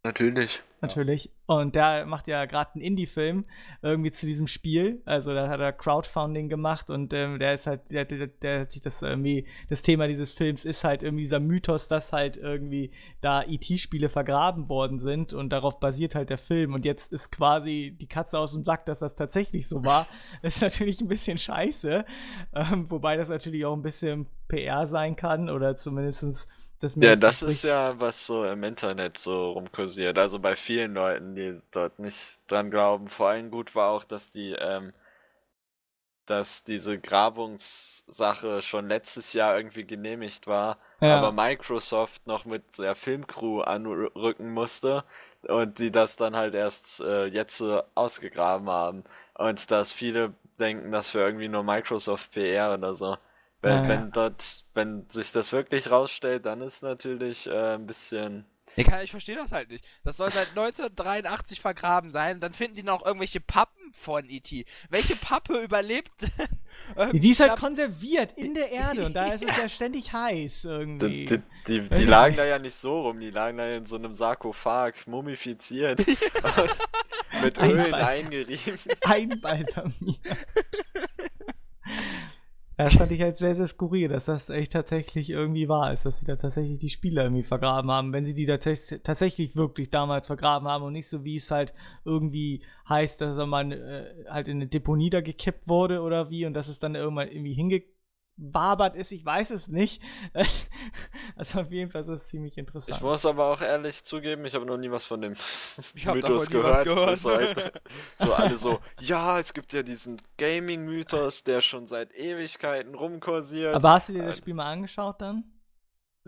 Natürlich. 0.04 0.62
Natürlich. 0.80 1.32
Und 1.48 1.76
der 1.76 2.06
macht 2.06 2.28
ja 2.28 2.46
gerade 2.46 2.76
einen 2.76 2.84
Indie-Film 2.84 3.46
irgendwie 3.82 4.12
zu 4.12 4.26
diesem 4.28 4.48
Spiel. 4.48 5.02
Also 5.06 5.34
da 5.34 5.50
hat 5.50 5.60
er 5.60 5.74
Crowdfunding 5.74 6.50
gemacht 6.50 6.90
und 6.90 7.12
ähm, 7.14 7.40
der 7.40 7.56
ist 7.56 7.66
halt, 7.66 7.92
der, 7.92 8.06
der, 8.06 8.28
der 8.28 8.62
hat 8.62 8.72
sich 8.72 8.84
das 8.84 9.02
irgendwie, 9.02 9.48
das 9.70 9.82
Thema 9.82 10.08
dieses 10.08 10.34
Films 10.34 10.66
ist 10.66 10.84
halt 10.84 11.02
irgendwie 11.02 11.24
dieser 11.24 11.40
Mythos, 11.40 11.88
dass 11.88 12.14
halt 12.14 12.38
irgendwie 12.38 12.92
da 13.22 13.44
IT-Spiele 13.44 14.08
vergraben 14.08 14.70
worden 14.70 15.00
sind 15.00 15.34
und 15.34 15.50
darauf 15.50 15.80
basiert 15.80 16.14
halt 16.14 16.30
der 16.30 16.38
Film. 16.38 16.74
Und 16.74 16.86
jetzt 16.86 17.12
ist 17.12 17.32
quasi 17.32 17.98
die 18.00 18.08
Katze 18.08 18.38
aus 18.38 18.54
dem 18.54 18.64
Sack, 18.64 18.86
dass 18.86 19.00
das 19.00 19.16
tatsächlich 19.16 19.68
so 19.68 19.84
war. 19.84 20.06
ist 20.44 20.62
natürlich 20.62 21.02
ein 21.02 21.08
bisschen 21.08 21.40
scheiße. 21.40 22.06
Ähm, 22.54 22.86
wobei 22.90 23.18
das 23.18 23.30
natürlich 23.30 23.66
auch 23.66 23.76
ein 23.76 23.82
bisschen 23.82 24.28
PR 24.48 24.86
sein 24.86 25.16
kann 25.16 25.50
oder 25.50 25.76
zumindestens 25.76 26.48
das 26.48 26.67
Ja, 26.96 27.16
das 27.16 27.42
ist 27.42 27.64
ja, 27.64 28.00
was 28.00 28.26
so 28.26 28.46
im 28.46 28.64
Internet 28.64 29.18
so 29.18 29.52
rumkursiert. 29.52 30.18
Also 30.18 30.40
bei 30.40 30.56
vielen 30.56 30.94
Leuten, 30.94 31.36
die 31.36 31.60
dort 31.72 32.00
nicht 32.00 32.40
dran 32.48 32.72
glauben. 32.72 33.08
Vor 33.08 33.30
allem 33.30 33.52
gut 33.52 33.76
war 33.76 33.90
auch, 33.92 34.06
dass 34.06 34.32
die, 34.32 34.52
ähm, 34.54 34.94
dass 36.26 36.64
diese 36.64 37.00
Grabungssache 37.00 38.62
schon 38.62 38.88
letztes 38.90 39.32
Jahr 39.34 39.56
irgendwie 39.58 39.86
genehmigt 39.86 40.46
war, 40.48 40.78
Ja. 41.00 41.16
aber 41.20 41.32
Microsoft 41.32 42.28
noch 42.28 42.46
mit 42.46 42.78
der 42.78 42.96
Filmcrew 42.96 43.62
anrücken 43.62 44.52
musste 44.52 45.04
und 45.44 45.80
die 45.80 45.92
das 45.92 46.18
dann 46.18 46.36
halt 46.36 46.54
erst 46.54 47.00
äh, 47.02 47.26
jetzt 47.28 47.58
so 47.58 47.82
ausgegraben 47.96 48.70
haben. 48.70 49.04
Und 49.36 49.72
dass 49.72 49.92
viele 49.94 50.34
denken, 50.60 50.92
das 50.92 51.14
wäre 51.14 51.26
irgendwie 51.28 51.48
nur 51.48 51.64
Microsoft 51.64 52.32
PR 52.34 52.74
oder 52.74 52.94
so. 52.96 53.18
Wenn, 53.62 53.72
Ja, 53.72 53.82
ja. 53.84 53.90
wenn 53.90 54.12
dort, 54.12 54.66
wenn 54.74 55.10
sich 55.10 55.32
das 55.32 55.52
wirklich 55.52 55.90
rausstellt, 55.90 56.46
dann 56.46 56.62
ist 56.62 56.84
natürlich 56.84 57.48
äh, 57.48 57.76
ein 57.76 57.88
bisschen. 57.88 58.46
Ich, 58.76 58.88
ich 58.88 59.12
verstehe 59.12 59.36
das 59.38 59.54
halt 59.54 59.70
nicht. 59.70 59.86
Das 60.04 60.18
soll 60.18 60.30
seit 60.30 60.50
1983 60.50 61.62
vergraben 61.62 62.12
sein. 62.12 62.42
Dann 62.42 62.54
finden 62.54 62.76
die 62.76 62.84
noch 62.84 63.06
irgendwelche 63.06 63.40
Pappen 63.40 63.94
von 63.94 64.30
E.T. 64.30 64.66
Welche 64.90 65.16
Pappe 65.16 65.58
überlebt 65.62 66.28
Die 67.14 67.30
ist 67.30 67.40
halt 67.40 67.58
konserviert 67.58 68.34
in 68.34 68.54
der 68.54 68.70
Erde 68.70 69.06
und 69.06 69.14
da 69.14 69.32
ist 69.34 69.44
es 69.44 69.58
ja 69.64 69.70
ständig 69.70 70.12
heiß 70.12 70.64
Die, 70.64 70.68
irgendwie. 70.68 71.26
die, 71.26 71.42
die, 71.68 71.90
die 71.90 72.04
lagen 72.06 72.36
da 72.36 72.44
ja 72.46 72.60
nicht 72.60 72.76
so 72.76 73.04
rum, 73.04 73.20
die 73.22 73.32
lagen 73.32 73.58
da 73.58 73.68
in 73.70 73.86
so 73.86 73.96
einem 73.96 74.14
Sarkophag, 74.14 75.08
mumifiziert, 75.08 76.06
mit 77.42 77.58
Ölen 77.58 77.94
eingerieben. 77.94 78.78
Einbalsamiert. 79.06 80.20
Das 82.78 82.96
fand 82.96 83.12
ich 83.12 83.22
halt 83.22 83.40
sehr, 83.40 83.56
sehr 83.56 83.68
skurril, 83.68 84.08
dass 84.08 84.26
das 84.26 84.52
echt 84.52 84.74
tatsächlich 84.74 85.32
irgendwie 85.32 85.68
wahr 85.68 85.94
ist, 85.94 86.06
dass 86.06 86.20
sie 86.20 86.26
da 86.28 86.36
tatsächlich 86.36 86.78
die 86.78 86.92
Spieler 86.92 87.24
irgendwie 87.24 87.42
vergraben 87.42 87.90
haben, 87.90 88.14
wenn 88.14 88.24
sie 88.24 88.36
die 88.36 88.46
tats 88.46 89.00
tatsächlich 89.04 89.56
wirklich 89.56 89.90
damals 89.90 90.28
vergraben 90.28 90.68
haben 90.68 90.84
und 90.84 90.94
nicht 90.94 91.10
so, 91.10 91.24
wie 91.24 91.38
es 91.38 91.50
halt 91.50 91.74
irgendwie 92.06 92.62
heißt, 92.88 93.20
dass 93.20 93.36
mal 93.48 93.72
äh, 93.72 94.26
halt 94.30 94.48
in 94.48 94.58
eine 94.58 94.68
Deponie 94.68 95.10
da 95.10 95.22
gekippt 95.22 95.68
wurde 95.68 96.02
oder 96.02 96.30
wie 96.30 96.46
und 96.46 96.54
dass 96.54 96.68
es 96.68 96.78
dann 96.78 96.94
irgendwann 96.94 97.30
irgendwie 97.30 97.56
hingewabert 98.38 98.96
ist, 98.96 99.12
ich 99.12 99.26
weiß 99.26 99.52
es 99.52 99.68
nicht. 99.68 100.02
also 101.36 101.62
auf 101.62 101.72
jeden 101.72 101.92
Fall 101.92 102.02
ist 102.02 102.08
das 102.10 102.28
ziemlich 102.28 102.58
interessant. 102.58 102.96
Ich 102.96 103.02
muss 103.02 103.26
aber 103.26 103.46
auch 103.46 103.62
ehrlich 103.62 104.04
zugeben, 104.04 104.46
ich 104.46 104.56
habe 104.56 104.66
noch 104.66 104.78
nie 104.78 104.92
was 104.92 105.06
von 105.06 105.22
dem 105.22 105.34
Mythos 106.14 106.50
gehört. 106.50 106.84
gehört. 106.84 107.24
Heute. 107.26 107.72
So 108.18 108.34
alle 108.34 108.58
so, 108.58 108.80
ja, 109.00 109.40
es 109.40 109.54
gibt 109.54 109.74
ja 109.74 109.84
diesen 109.84 110.18
Gaming-Mythos, 110.38 111.44
der 111.44 111.62
schon 111.62 111.86
seit 111.86 112.14
Ewigkeiten 112.14 112.96
rumkursiert. 112.96 113.76
Aber 113.76 113.92
hast 113.92 114.10
du 114.10 114.14
dir 114.14 114.24
das. 114.26 114.38
Spiel 114.38 114.54
mal 114.54 114.72
angeschaut 114.72 115.22
dann? 115.22 115.44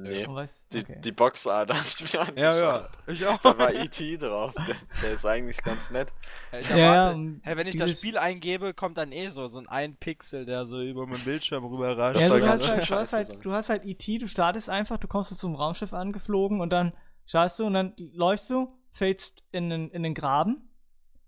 Nee, 0.02 0.26
Und 0.26 0.36
weißt- 0.36 0.54
die, 0.74 0.80
okay. 0.80 1.02
die 1.02 1.12
Boxart 1.12 1.70
habe 1.74 1.80
ich 1.86 2.14
mir 2.14 2.20
angeschaut. 2.20 2.38
Ja, 2.38 2.58
ja. 2.58 2.90
Ich 3.08 3.26
auch. 3.26 3.38
Da 3.40 3.58
war 3.58 3.74
E.T. 3.74 4.18
drauf. 4.18 4.54
Der, 4.68 4.76
der 5.04 5.12
ist 5.14 5.26
eigentlich 5.26 5.62
ganz 5.64 5.90
nett. 5.92 6.14
Ich 6.60 6.70
Ja, 6.70 6.78
erwarte, 6.78 7.36
hey, 7.44 7.58
wenn 7.58 7.68
ich 7.68 7.76
das 7.78 7.92
Spiel 7.92 8.18
eingebe, 8.18 8.74
kommt 8.74 8.98
dann 8.98 9.12
eh 9.12 9.30
so, 9.30 9.48
so 9.48 9.60
ein 9.60 9.68
ein 9.68 9.96
Pixel, 9.98 10.46
der 10.46 10.66
so 10.66 10.82
über 10.82 11.06
meinen 11.08 11.24
Bildschirm 11.24 11.66
rüber 11.66 11.98
rascht. 11.98 12.22
Ja, 12.22 12.28
soll 12.28 12.40
du, 12.42 12.46
ganz 12.46 12.62
hast 12.64 12.70
halt, 12.72 12.82
du, 12.82 12.86
scheiße 12.86 13.18
hast 13.18 13.30
halt, 13.30 13.46
du 13.46 13.52
hast 13.52 13.70
halt 13.70 13.86
E.T., 13.86 14.18
du 14.20 14.28
startest 14.28 14.70
einfach, 14.70 14.98
du 14.98 15.08
kommst 15.08 15.30
so 15.30 15.36
zum 15.36 15.56
Raumschiff 15.56 15.94
angeflogen 15.94 16.62
und 16.62 16.70
dann 16.72 16.94
startest 17.26 17.60
du 17.60 17.66
und 17.66 17.74
dann 17.74 17.94
läufst 17.98 18.50
du, 18.50 18.76
fällst 18.92 19.44
in 19.52 19.70
den, 19.70 19.90
in 19.92 20.04
den 20.04 20.14
Graben 20.16 20.70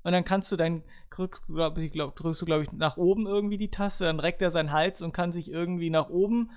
und 0.03 0.11
dann 0.13 0.25
kannst 0.25 0.51
du 0.51 0.55
dein, 0.55 0.83
drückst, 1.11 1.43
glaub, 1.47 1.77
ich, 1.77 1.91
glaub, 1.91 2.15
drückst 2.15 2.41
du, 2.41 2.45
glaube 2.45 2.63
ich, 2.63 2.71
nach 2.71 2.97
oben 2.97 3.27
irgendwie 3.27 3.57
die 3.57 3.69
Taste, 3.69 4.05
dann 4.05 4.19
reckt 4.19 4.41
er 4.41 4.49
seinen 4.51 4.71
Hals 4.71 5.01
und 5.01 5.11
kann 5.13 5.31
sich 5.31 5.49
irgendwie 5.51 5.89
nach 5.89 6.09
oben 6.09 6.49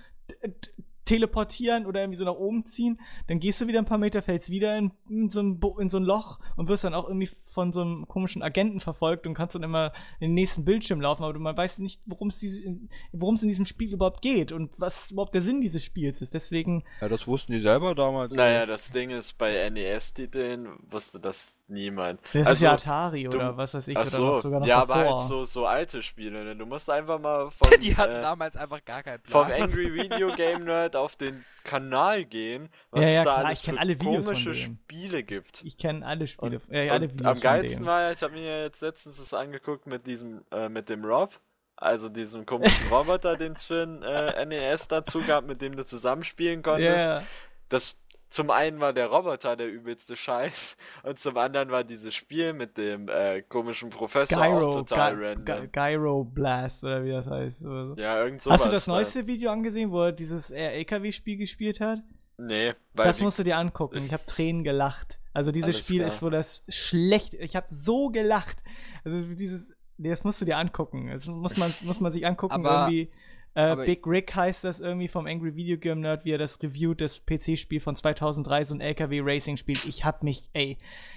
teleportieren 1.05 1.87
oder 1.87 2.01
irgendwie 2.01 2.19
so 2.19 2.25
nach 2.25 2.35
oben 2.35 2.67
ziehen, 2.67 3.01
dann 3.29 3.41
gehst 3.41 3.61
du 3.61 3.67
wieder 3.67 3.79
ein 3.79 3.85
paar 3.85 3.99
Meter, 3.99 4.23
fällst 4.23 4.51
wieder 4.51 4.77
in, 4.77 4.93
in, 5.09 5.31
so, 5.31 5.41
ein, 5.41 5.59
Bo- 5.61 5.79
in 5.79 5.89
so 5.91 5.99
ein 5.99 6.05
Loch 6.05 6.39
und 6.57 6.69
wirst 6.69 6.85
dann 6.85 6.95
auch 6.95 7.07
irgendwie 7.09 7.31
von 7.45 7.73
so 7.73 7.81
einem 7.83 8.09
komischen 8.09 8.43
Agenten 8.43 8.81
verfolgt 8.81 9.27
und 9.27 9.35
kannst 9.35 9.55
dann 9.55 9.63
immer 9.63 9.93
in 10.21 10.31
den 10.31 10.35
nächsten 10.35 10.65
Bildschirm 10.65 11.01
laufen, 11.01 11.23
aber 11.25 11.39
man 11.39 11.57
weiß 11.57 11.79
nicht, 11.79 12.01
worum 12.07 12.29
es 12.29 12.43
in, 12.43 12.89
in 13.13 13.49
diesem 13.49 13.65
Spiel 13.65 13.93
überhaupt 13.93 14.23
geht 14.23 14.53
und 14.53 14.71
was 14.79 15.11
überhaupt 15.11 15.35
der 15.35 15.43
Sinn 15.43 15.61
dieses 15.61 15.85
Spiels 15.85 16.21
ist. 16.21 16.35
Deswegen. 16.35 16.85
Ja, 17.01 17.09
das 17.09 17.27
wussten 17.27 17.53
die 17.53 17.61
selber 17.61 17.95
damals. 17.95 18.33
Naja, 18.33 18.67
das 18.67 18.91
Ding 18.91 19.11
ist, 19.11 19.35
bei 19.35 19.69
NES-Titeln 19.71 20.69
wusste 20.91 21.21
das 21.21 21.59
niemand. 21.69 22.21
Das 22.33 22.47
also, 22.47 22.53
ist 22.53 22.62
ja 22.62 22.73
Atari 22.73 23.25
du, 23.25 23.37
oder 23.37 23.57
was 23.57 23.75
weiß 23.75 23.89
ich. 23.89 23.97
Ach 23.97 24.05
so, 24.05 24.23
oder 24.23 24.43
sogar 24.43 24.61
noch 24.61 24.67
ja, 24.67 24.81
davor. 24.81 24.95
aber 24.95 25.11
halt 25.11 25.21
so, 25.21 25.45
so 25.45 25.67
alte 25.67 26.03
Spiele. 26.03 26.45
Ne? 26.45 26.57
Du 26.57 26.67
musst 26.67 26.89
einfach 26.91 27.19
mal 27.19 27.51
vom, 27.51 27.81
Die 27.81 27.97
hatten 27.97 28.17
äh, 28.17 28.23
damals 28.23 28.57
einfach 28.57 28.85
gar 28.85 29.03
keinen 29.03 29.21
Plan. 29.21 29.47
Vom 29.49 29.62
Angry 29.62 29.93
Video 29.95 30.35
Game 30.35 30.65
Nerd 30.65 30.97
auf 30.97 31.17
den 31.17 31.45
Kanal 31.65 32.25
gehen, 32.25 32.69
was 32.91 33.05
ja, 33.05 33.09
ja, 33.09 33.19
es 33.19 33.25
da 33.25 33.33
klar, 33.35 33.45
alles 33.47 33.61
für 33.62 33.79
alle 33.79 33.97
komische 33.97 34.55
Spiele 34.55 35.23
gibt. 35.23 35.62
Ich 35.65 35.79
kenne 35.79 36.07
alle 36.07 36.27
Spiele. 36.27 36.61
Und, 36.61 36.73
äh, 36.73 36.91
alle 36.91 37.11
Videos 37.11 37.37
am 37.37 37.41
geilsten 37.41 37.87
war 37.87 38.03
ja, 38.03 38.12
ich 38.12 38.23
habe 38.23 38.35
mir 38.35 38.62
jetzt 38.62 38.83
letztens 38.83 39.17
das 39.17 39.33
angeguckt 39.33 39.87
mit 39.87 40.07
diesem, 40.07 40.45
äh, 40.51 40.69
mit 40.69 40.89
dem 40.89 41.05
Rob. 41.05 41.41
Also 41.77 42.09
diesem 42.09 42.47
komischen 42.47 42.87
Roboter, 42.91 43.37
den 43.37 43.55
es 43.55 43.65
für 43.65 43.83
ein 43.83 44.03
äh, 44.03 44.47
NES 44.47 44.89
dazu 44.89 45.23
gab, 45.27 45.45
mit 45.45 45.61
dem 45.61 45.75
du 45.75 45.85
zusammenspielen 45.85 46.62
konntest. 46.62 47.09
Yeah. 47.09 47.23
Das 47.69 47.97
zum 48.35 48.51
einen 48.51 48.80
war 48.80 48.93
der 48.93 49.07
Roboter 49.07 49.55
der 49.55 49.70
übelste 49.70 50.16
Scheiß 50.16 50.76
und 51.05 51.20
zum 51.20 51.37
anderen 51.37 51.70
war 51.70 51.85
dieses 51.85 52.12
Spiel 52.16 52.53
mit 52.53 52.76
dem 52.76 53.09
äh, 53.09 53.43
komischen 53.43 53.91
Professor 53.91 54.43
Gyro, 54.43 54.66
auch 54.66 54.74
total 54.74 55.14
Gy 55.14 55.24
random. 55.24 55.70
Gyro 55.70 56.24
Blast 56.24 56.82
oder 56.82 57.05
wie 57.05 57.12
das 57.12 57.26
heißt. 57.26 57.61
So. 57.61 57.95
Ja, 57.97 58.24
irgend 58.24 58.43
sowas. 58.43 58.59
Hast 58.59 58.66
du 58.66 58.72
das 58.72 58.89
neueste 58.89 59.28
Video 59.28 59.53
angesehen, 59.53 59.93
wo 59.93 60.03
er 60.03 60.12
dieses 60.12 60.51
LKW-Spiel 60.51 61.37
gespielt 61.37 61.78
hat? 61.78 62.01
Nee, 62.37 62.74
weil 62.95 63.07
Das 63.07 63.20
musst 63.20 63.39
du 63.39 63.45
dir 63.45 63.57
angucken. 63.57 63.99
Ich 63.99 64.12
habe 64.12 64.26
Tränen 64.26 64.64
gelacht. 64.64 65.20
Also 65.32 65.53
dieses 65.53 65.78
Spiel 65.78 66.01
klar. 66.01 66.09
ist 66.09 66.20
wo 66.20 66.28
das 66.28 66.64
schlecht. 66.68 67.35
Ich 67.35 67.55
habe 67.55 67.66
so 67.70 68.09
gelacht. 68.09 68.57
Also 69.05 69.20
dieses, 69.35 69.70
das 69.97 70.24
musst 70.24 70.41
du 70.41 70.45
dir 70.45 70.59
angucken. 70.59 71.09
Das 71.09 71.24
muss 71.26 71.57
man, 71.57 71.72
muss 71.82 72.01
man 72.01 72.12
sich 72.12 72.26
angucken. 72.26 72.55
Aber 72.55 72.89
irgendwie 72.89 73.12
äh, 73.55 73.77
Big 73.77 74.07
Rick 74.07 74.35
heißt 74.35 74.65
das 74.65 74.81
irgendwie 74.81 75.09
vom 75.09 75.27
Angry 75.27 75.55
Video 75.55 75.79
Game 75.79 76.01
Nerd, 76.01 76.25
wie 76.25 76.33
er 76.33 76.39
das 76.39 76.61
reviewt, 76.63 77.01
das 77.01 77.25
PC-Spiel 77.25 77.81
von 77.81 77.95
2003, 77.95 78.65
so 78.65 78.75
ein 78.75 78.81
LKW-Racing-Spiel. 78.81 79.77
Ich 79.89 80.05
hab 80.05 80.23
mich, 80.23 80.49
ey, 80.53 80.77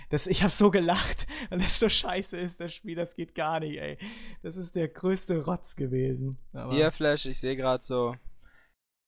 das, 0.09 0.27
ich 0.27 0.43
hab 0.43 0.51
so 0.51 0.69
gelacht, 0.69 1.25
weil 1.49 1.59
das 1.59 1.79
so 1.79 1.89
scheiße 1.89 2.37
ist, 2.37 2.59
das 2.59 2.73
Spiel, 2.73 2.95
das 2.95 3.15
geht 3.15 3.33
gar 3.33 3.59
nicht, 3.59 3.79
ey. 3.79 3.97
Das 4.43 4.55
ist 4.55 4.75
der 4.75 4.87
größte 4.87 5.45
Rotz 5.45 5.75
gewesen. 5.75 6.37
Hier, 6.71 6.91
Flash, 6.91 7.25
ich 7.25 7.39
sehe 7.39 7.55
gerade 7.55 7.83
so, 7.83 8.15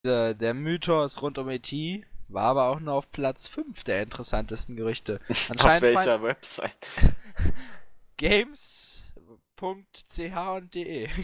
der, 0.06 0.34
der 0.34 0.54
Mythos 0.54 1.22
rund 1.22 1.38
um 1.38 1.50
E.T. 1.50 2.06
war 2.30 2.46
aber 2.46 2.70
auch 2.70 2.80
nur 2.80 2.96
auf 2.96 3.12
Platz 3.12 3.48
5 3.48 3.84
der 3.84 4.02
interessantesten 4.02 4.76
Gerüchte. 4.76 5.20
auf 5.30 5.82
welcher 5.82 6.24
Website? 6.24 6.88
Games 8.18 8.79
.ch 9.60 10.38
und 10.55 10.74
.de. 10.74 11.10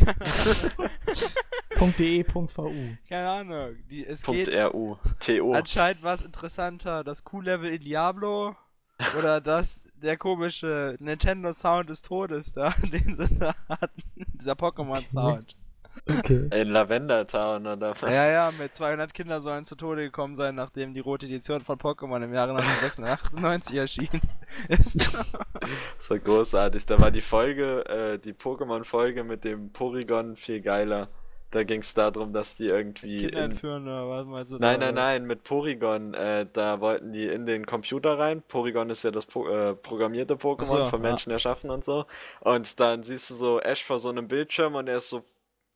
.de.vu. 1.98 2.72
Keine 3.08 3.30
Ahnung. 3.30 3.76
Die, 3.90 4.06
es 4.06 4.24
geht 4.24 4.50
.ru. 4.50 4.98
TO. 5.20 5.54
Anscheinend 5.54 6.04
war 6.04 6.14
es 6.14 6.24
interessanter, 6.24 7.04
das 7.04 7.24
Q-Level 7.24 7.70
in 7.72 7.82
Diablo 7.82 8.56
oder 9.20 9.42
das, 9.42 9.88
der 9.96 10.18
komische 10.18 10.96
Nintendo 11.00 11.52
Sound 11.54 11.90
des 11.90 12.02
Todes 12.02 12.54
da, 12.54 12.70
den 12.84 13.16
sie 13.18 13.36
da 13.38 13.56
hatten. 13.68 14.04
Dieser 14.16 14.54
Pokémon 14.54 15.06
Sound. 15.08 15.56
Okay. 16.08 16.50
In 16.62 16.70
Lavender 16.70 17.26
Town 17.26 17.66
oder 17.66 17.92
was? 17.92 18.02
Ja, 18.02 18.32
ja, 18.32 18.52
mit 18.60 18.76
200 18.76 19.14
Kinder 19.14 19.42
sollen 19.42 19.66
zu 19.66 19.76
Tode 19.76 20.04
gekommen 20.04 20.36
sein, 20.36 20.56
nachdem 20.56 20.94
die 20.94 21.00
rote 21.00 21.26
Edition 21.26 21.62
von 21.62 21.78
Pokémon 21.78 22.24
im 22.24 22.34
Jahre 22.34 22.56
1996 22.56 23.76
erschienen 23.76 24.22
ist. 24.70 25.18
das 25.98 26.10
war 26.10 26.20
großartig. 26.20 26.86
Da 26.86 27.00
war 27.00 27.12
die 27.12 27.22
Folge, 27.22 27.86
äh, 27.88 28.20
die 28.20 28.34
Pokémon-Folge 28.34 29.24
mit 29.24 29.44
dem 29.44 29.72
Porygon 29.72 30.36
viel 30.36 30.62
geiler. 30.62 31.10
Da 31.56 31.64
ging 31.64 31.80
es 31.80 31.94
darum, 31.94 32.34
dass 32.34 32.58
die 32.58 32.68
irgendwie. 32.68 33.28
Kinder 33.28 33.44
entführen 33.44 33.88
oder 33.88 34.10
was 34.10 34.26
meinst 34.26 34.52
du? 34.52 34.58
Nein, 34.58 34.80
da, 34.80 34.88
nein, 34.88 34.96
nein, 34.96 35.26
mit 35.26 35.44
Porygon. 35.44 36.14
Äh, 36.14 36.48
da 36.52 36.82
wollten 36.82 37.14
die 37.14 37.28
in 37.28 37.46
den 37.46 37.66
Computer 37.66 38.20
rein. 38.20 38.44
Porygon 38.46 38.90
ist 38.90 39.04
ja 39.04 39.12
das 39.12 39.26
po 39.26 39.48
äh, 39.48 39.74
programmierte 39.74 40.36
Pokémon 40.36 40.66
so, 40.66 40.86
von 40.86 41.02
Menschen 41.02 41.30
ja. 41.30 41.36
erschaffen 41.36 41.70
und 41.70 41.86
so. 41.86 42.06
Und 42.42 42.80
dann 42.82 43.04
siehst 43.04 43.30
du 43.30 43.36
so 43.36 43.62
Ash 43.62 43.84
vor 43.86 44.00
so 44.00 44.10
einem 44.10 44.28
Bildschirm 44.28 44.76
und 44.76 44.90
er 44.90 44.98
ist 44.98 45.10
so 45.10 45.24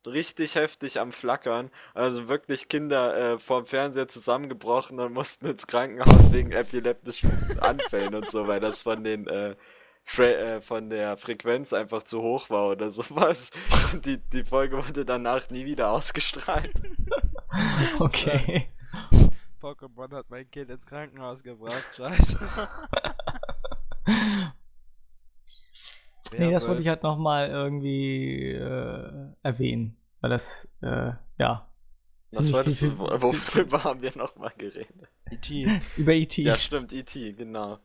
richtig 0.06 0.54
heftig 0.54 1.00
am 1.00 1.12
Flackern. 1.12 1.70
Also 1.94 2.28
wirklich 2.28 2.68
Kinder 2.68 3.34
äh, 3.34 3.38
vorm 3.38 3.66
Fernseher 3.66 4.08
zusammengebrochen 4.08 5.00
und 5.00 5.12
mussten 5.12 5.46
ins 5.46 5.66
Krankenhaus 5.66 6.32
wegen 6.32 6.52
epileptischen 6.52 7.30
Anfällen 7.60 8.14
und 8.14 8.30
so, 8.30 8.46
weil 8.46 8.60
das 8.60 8.82
von 8.82 9.04
den 9.04 9.26
äh, 9.26 9.56
äh, 10.18 10.60
von 10.60 10.90
der 10.90 11.16
Frequenz 11.16 11.72
einfach 11.72 12.02
zu 12.02 12.20
hoch 12.20 12.50
war 12.50 12.68
oder 12.68 12.90
sowas. 12.90 13.50
Und 13.92 14.06
die, 14.06 14.18
die 14.18 14.44
Folge 14.44 14.76
wurde 14.76 15.04
danach 15.04 15.48
nie 15.50 15.64
wieder 15.64 15.90
ausgestrahlt. 15.90 16.72
Okay. 17.98 18.70
Pokémon 19.60 20.14
hat 20.14 20.30
mein 20.30 20.48
Kind 20.48 20.70
ins 20.70 20.86
Krankenhaus 20.86 21.42
gebracht, 21.42 21.84
scheiße. 21.96 22.68
nee, 26.38 26.50
das 26.50 26.68
wollte 26.68 26.82
ich 26.82 26.88
halt 26.88 27.02
nochmal 27.02 27.50
irgendwie 27.50 28.52
äh, 28.52 29.32
erwähnen. 29.42 29.96
Weil 30.20 30.30
das, 30.30 30.68
äh, 30.82 31.12
ja. 31.38 31.66
Was 32.32 32.52
wolltest 32.52 32.82
du, 32.82 32.98
worüber 32.98 33.82
haben 33.84 34.02
wir 34.02 34.12
nochmal 34.16 34.52
geredet? 34.56 35.08
E.T. 35.30 35.80
Über 35.96 36.12
E.T. 36.12 36.42
Ja, 36.42 36.56
stimmt, 36.56 36.92
E.T., 36.92 37.32
genau. 37.32 37.78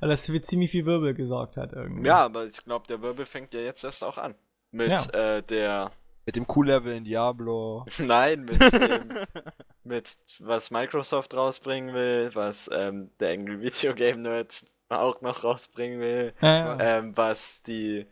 Weil 0.00 0.08
das 0.08 0.26
für 0.26 0.40
ziemlich 0.40 0.70
viel 0.70 0.86
Wirbel 0.86 1.14
gesorgt 1.14 1.56
hat 1.56 1.72
irgendwie. 1.72 2.06
Ja, 2.06 2.24
aber 2.24 2.44
ich 2.44 2.64
glaube, 2.64 2.86
der 2.86 3.02
Wirbel 3.02 3.24
fängt 3.24 3.54
ja 3.54 3.60
jetzt 3.60 3.84
erst 3.84 4.04
auch 4.04 4.18
an. 4.18 4.34
Mit 4.70 4.90
ja. 4.90 5.36
äh, 5.36 5.42
der. 5.42 5.90
Mit 6.26 6.36
dem 6.36 6.46
Q-Level 6.46 6.94
in 6.94 7.04
Diablo. 7.04 7.86
Nein, 7.98 8.44
mit 8.44 8.60
dem. 8.72 9.18
mit 9.84 10.16
was 10.40 10.70
Microsoft 10.70 11.34
rausbringen 11.34 11.94
will, 11.94 12.30
was 12.34 12.70
ähm, 12.72 13.10
der 13.18 13.30
Angry 13.30 13.60
Video 13.60 13.94
Game 13.94 14.22
Nerd 14.22 14.64
auch 14.88 15.20
noch 15.20 15.44
rausbringen 15.44 16.00
will, 16.00 16.34
ja, 16.40 16.76
ja. 16.76 16.98
Ähm, 16.98 17.16
was 17.16 17.62
die 17.62 18.06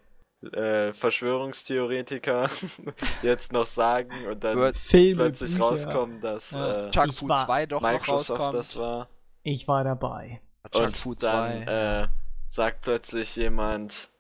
äh, 0.53 0.93
Verschwörungstheoretiker 0.93 2.49
jetzt 3.23 3.53
noch 3.53 3.67
sagen 3.67 4.27
und 4.27 4.45
dann 4.45 4.75
Filme, 4.75 5.17
plötzlich 5.17 5.53
Bücher. 5.53 5.65
rauskommen, 5.65 6.21
dass 6.21 6.53
ja. 6.53 6.87
äh, 6.87 6.91
Chuck 6.91 7.15
Fu 7.15 7.29
2 7.29 7.67
doch 7.67 7.81
Microsoft 7.83 8.41
noch 8.41 8.51
das 8.51 8.77
war. 8.77 9.09
Ich 9.43 9.67
war 9.69 9.85
dabei. 9.85 10.41
und 10.75 11.23
dann 11.23 11.63
äh, 11.63 12.09
sagt 12.47 12.83
plötzlich 12.83 13.37
jemand, 13.37 14.11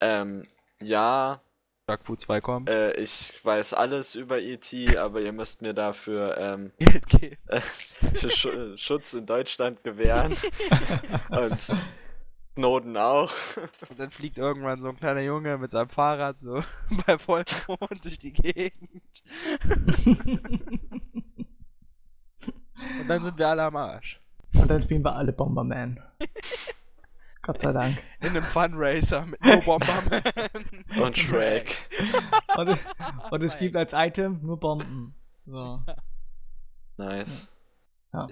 ähm, 0.00 0.46
ja, 0.80 1.40
Chuck 1.88 2.04
Fu 2.04 2.16
2 2.16 2.40
kommt. 2.40 2.68
Äh, 2.68 2.94
ich 2.94 3.32
weiß 3.44 3.74
alles 3.74 4.16
über 4.16 4.40
E.T., 4.40 4.96
aber 4.98 5.20
ihr 5.20 5.32
müsst 5.32 5.62
mir 5.62 5.72
dafür 5.72 6.36
ähm, 6.36 6.72
Geld 6.78 7.06
geben. 7.06 7.36
Schutz 8.76 9.14
in 9.14 9.24
Deutschland 9.24 9.84
gewähren. 9.84 10.34
und 11.30 11.72
Snowden 12.58 12.96
auch. 12.96 13.32
Und 13.88 14.00
dann 14.00 14.10
fliegt 14.10 14.36
irgendwann 14.36 14.82
so 14.82 14.88
ein 14.88 14.96
kleiner 14.96 15.20
Junge 15.20 15.58
mit 15.58 15.70
seinem 15.70 15.88
Fahrrad 15.88 16.40
so 16.40 16.64
bei 17.06 17.18
Vollmond 17.18 18.04
durch 18.04 18.18
die 18.18 18.32
Gegend. 18.32 19.22
Und 22.98 23.08
dann 23.08 23.22
sind 23.22 23.38
wir 23.38 23.46
alle 23.46 23.62
am 23.62 23.76
Arsch. 23.76 24.20
Und 24.54 24.68
dann 24.68 24.82
spielen 24.82 25.04
wir 25.04 25.14
alle 25.14 25.32
Bomberman. 25.32 26.02
Gott 27.46 27.62
sei 27.62 27.72
Dank. 27.72 27.98
In 28.20 28.30
einem 28.30 28.42
Funracer 28.42 29.24
mit 29.24 29.40
nur 29.40 29.62
Bomberman. 29.62 30.22
Und 31.00 31.16
Shrek. 31.16 31.88
und, 32.56 32.78
und, 33.30 33.42
es 33.42 33.56
gibt 33.58 33.76
als 33.76 33.92
Item 33.92 34.40
nur 34.42 34.58
Bomben. 34.58 35.14
So. 35.46 35.80
Nice. 36.96 37.52
Ja. 38.12 38.26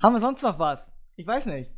Haben 0.00 0.14
wir 0.14 0.20
sonst 0.20 0.42
noch 0.42 0.58
was? 0.58 0.86
Ich 1.16 1.26
weiß 1.26 1.46
nicht. 1.46 1.72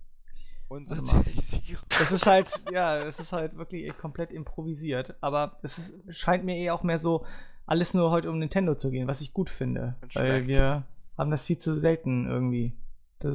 Und 0.69 0.89
Sozialisierung. 0.89 1.85
Das 1.89 2.12
ist 2.12 2.27
halt, 2.27 2.52
ja, 2.70 2.98
es 2.98 3.19
ist 3.19 3.32
halt 3.32 3.56
wirklich 3.56 3.97
komplett 3.97 4.31
improvisiert. 4.31 5.15
Aber 5.23 5.59
es 5.62 5.78
ist, 5.78 5.94
scheint 6.10 6.44
mir 6.44 6.56
eh 6.56 6.70
auch 6.70 6.82
mehr 6.82 6.98
so 6.98 7.24
alles 7.65 7.94
nur 7.94 8.10
heute 8.10 8.28
um 8.28 8.39
Nintendo 8.39 8.74
zu 8.74 8.90
gehen, 8.90 9.09
was 9.09 9.23
ich 9.23 9.32
gut 9.32 9.48
finde. 9.48 9.94
Weil 10.12 10.47
wir 10.47 10.85
haben 11.16 11.31
das 11.31 11.44
viel 11.47 11.59
zu 11.59 11.78
selten 11.81 12.28
irgendwie. 12.28 12.74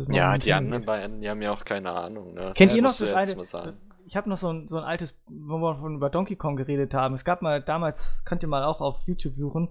Ja, 0.09 0.37
die 0.37 0.53
anderen 0.53 0.85
beiden, 0.85 1.21
die 1.21 1.29
haben 1.29 1.41
ja 1.41 1.51
auch 1.51 1.65
keine 1.65 1.91
Ahnung. 1.91 2.33
Ne? 2.33 2.53
Kennt 2.55 2.71
das 2.71 2.75
ihr 2.75 2.81
noch 2.81 2.97
das 2.97 3.13
eine? 3.53 3.73
Ich 4.05 4.17
habe 4.17 4.29
noch 4.29 4.37
so 4.37 4.49
ein, 4.49 4.67
so 4.67 4.77
ein 4.77 4.83
altes, 4.83 5.15
wo 5.27 5.57
wir 5.57 5.75
von 5.75 5.95
über 5.95 6.09
Donkey 6.09 6.35
Kong 6.35 6.55
geredet 6.55 6.93
haben. 6.93 7.15
Es 7.15 7.23
gab 7.25 7.41
mal 7.41 7.61
damals, 7.61 8.21
könnt 8.25 8.43
ihr 8.43 8.49
mal 8.49 8.63
auch 8.63 8.81
auf 8.81 8.99
YouTube 9.05 9.35
suchen, 9.35 9.69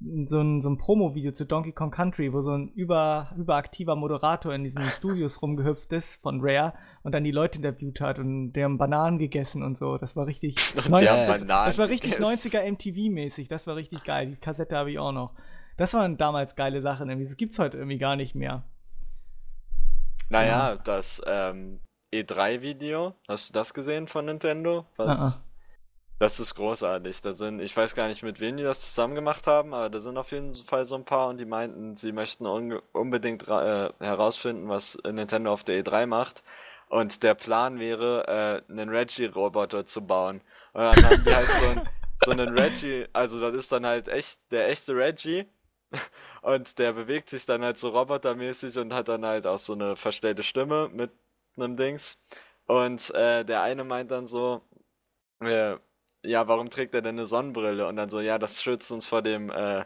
so 0.00 0.40
ein, 0.40 0.62
so 0.62 0.70
ein 0.70 0.78
Promo-Video 0.78 1.32
zu 1.32 1.44
Donkey 1.44 1.72
Kong 1.72 1.90
Country, 1.90 2.32
wo 2.32 2.40
so 2.40 2.52
ein 2.52 2.68
über, 2.68 3.32
überaktiver 3.36 3.96
Moderator 3.96 4.54
in 4.54 4.64
diesen 4.64 4.86
Studios 4.96 5.42
rumgehüpft 5.42 5.92
ist 5.92 6.22
von 6.22 6.40
Rare 6.40 6.72
und 7.02 7.12
dann 7.12 7.24
die 7.24 7.30
Leute 7.30 7.58
interviewt 7.58 8.00
hat 8.00 8.18
und 8.18 8.52
die 8.52 8.64
haben 8.64 8.78
Bananen 8.78 9.18
gegessen 9.18 9.62
und 9.62 9.76
so. 9.76 9.98
Das 9.98 10.16
war 10.16 10.26
richtig. 10.26 10.56
Und 10.90 11.02
das, 11.02 11.46
das, 11.46 11.78
war 11.78 11.88
richtig 11.88 12.18
90er 12.18 12.62
MTV-mäßig. 12.62 13.48
Das 13.48 13.66
war 13.66 13.76
richtig 13.76 14.04
geil. 14.04 14.30
Die 14.30 14.36
Kassette 14.36 14.76
habe 14.76 14.90
ich 14.90 14.98
auch 14.98 15.12
noch. 15.12 15.32
Das 15.76 15.94
waren 15.94 16.16
damals 16.16 16.56
geile 16.56 16.80
Sachen. 16.80 17.08
Irgendwie. 17.08 17.26
Das 17.26 17.36
gibt's 17.36 17.58
heute 17.58 17.76
irgendwie 17.76 17.98
gar 17.98 18.16
nicht 18.16 18.34
mehr. 18.34 18.64
Naja, 20.30 20.70
ja. 20.70 20.76
das, 20.76 21.20
ähm, 21.26 21.80
E3-Video. 22.12 23.14
Hast 23.28 23.50
du 23.50 23.52
das 23.52 23.74
gesehen 23.74 24.06
von 24.08 24.24
Nintendo? 24.24 24.86
Was. 24.96 25.44
Das 26.18 26.38
ist 26.38 26.54
großartig. 26.54 27.20
Da 27.22 27.32
sind, 27.32 27.60
ich 27.60 27.74
weiß 27.74 27.94
gar 27.94 28.08
nicht, 28.08 28.22
mit 28.22 28.40
wem 28.40 28.56
die 28.56 28.62
das 28.62 28.80
zusammen 28.80 29.14
gemacht 29.14 29.46
haben, 29.46 29.72
aber 29.72 29.88
da 29.88 30.00
sind 30.00 30.18
auf 30.18 30.32
jeden 30.32 30.54
Fall 30.54 30.84
so 30.84 30.96
ein 30.96 31.04
paar 31.04 31.28
und 31.28 31.40
die 31.40 31.46
meinten, 31.46 31.96
sie 31.96 32.12
möchten 32.12 32.46
un 32.46 32.78
unbedingt 32.92 33.48
äh, 33.48 33.90
herausfinden, 34.00 34.68
was 34.68 34.98
Nintendo 35.04 35.52
auf 35.52 35.64
der 35.64 35.82
E3 35.82 36.06
macht. 36.06 36.42
Und 36.88 37.22
der 37.22 37.34
Plan 37.34 37.78
wäre, 37.78 38.26
äh, 38.68 38.72
einen 38.72 38.90
Reggie-Roboter 38.90 39.86
zu 39.86 40.02
bauen. 40.02 40.42
Und 40.72 40.82
dann 40.82 41.04
haben 41.04 41.24
die 41.24 41.34
halt 41.34 41.46
so, 41.46 41.68
ein, 41.70 41.88
so 42.24 42.30
einen 42.32 42.48
Reggie, 42.58 43.06
also 43.12 43.40
das 43.40 43.54
ist 43.54 43.72
dann 43.72 43.86
halt 43.86 44.08
echt 44.08 44.52
der 44.52 44.68
echte 44.68 44.94
Reggie. 44.94 45.46
Und 46.42 46.78
der 46.78 46.92
bewegt 46.92 47.30
sich 47.30 47.44
dann 47.44 47.62
halt 47.62 47.78
so 47.78 47.90
robotermäßig 47.90 48.78
und 48.78 48.94
hat 48.94 49.08
dann 49.08 49.24
halt 49.24 49.46
auch 49.46 49.58
so 49.58 49.74
eine 49.74 49.96
verstellte 49.96 50.42
Stimme 50.42 50.88
mit 50.92 51.10
einem 51.56 51.76
Dings. 51.76 52.18
Und 52.66 53.10
äh, 53.14 53.44
der 53.44 53.62
eine 53.62 53.84
meint 53.84 54.10
dann 54.10 54.26
so, 54.26 54.62
äh, 55.40 55.76
ja, 56.22 56.48
warum 56.48 56.70
trägt 56.70 56.94
er 56.94 57.02
denn 57.02 57.16
eine 57.16 57.26
Sonnenbrille? 57.26 57.86
Und 57.86 57.96
dann 57.96 58.10
so, 58.10 58.20
ja, 58.20 58.38
das 58.38 58.62
schützt 58.62 58.90
uns 58.90 59.06
vor 59.06 59.22
dem 59.22 59.50
äh, 59.50 59.84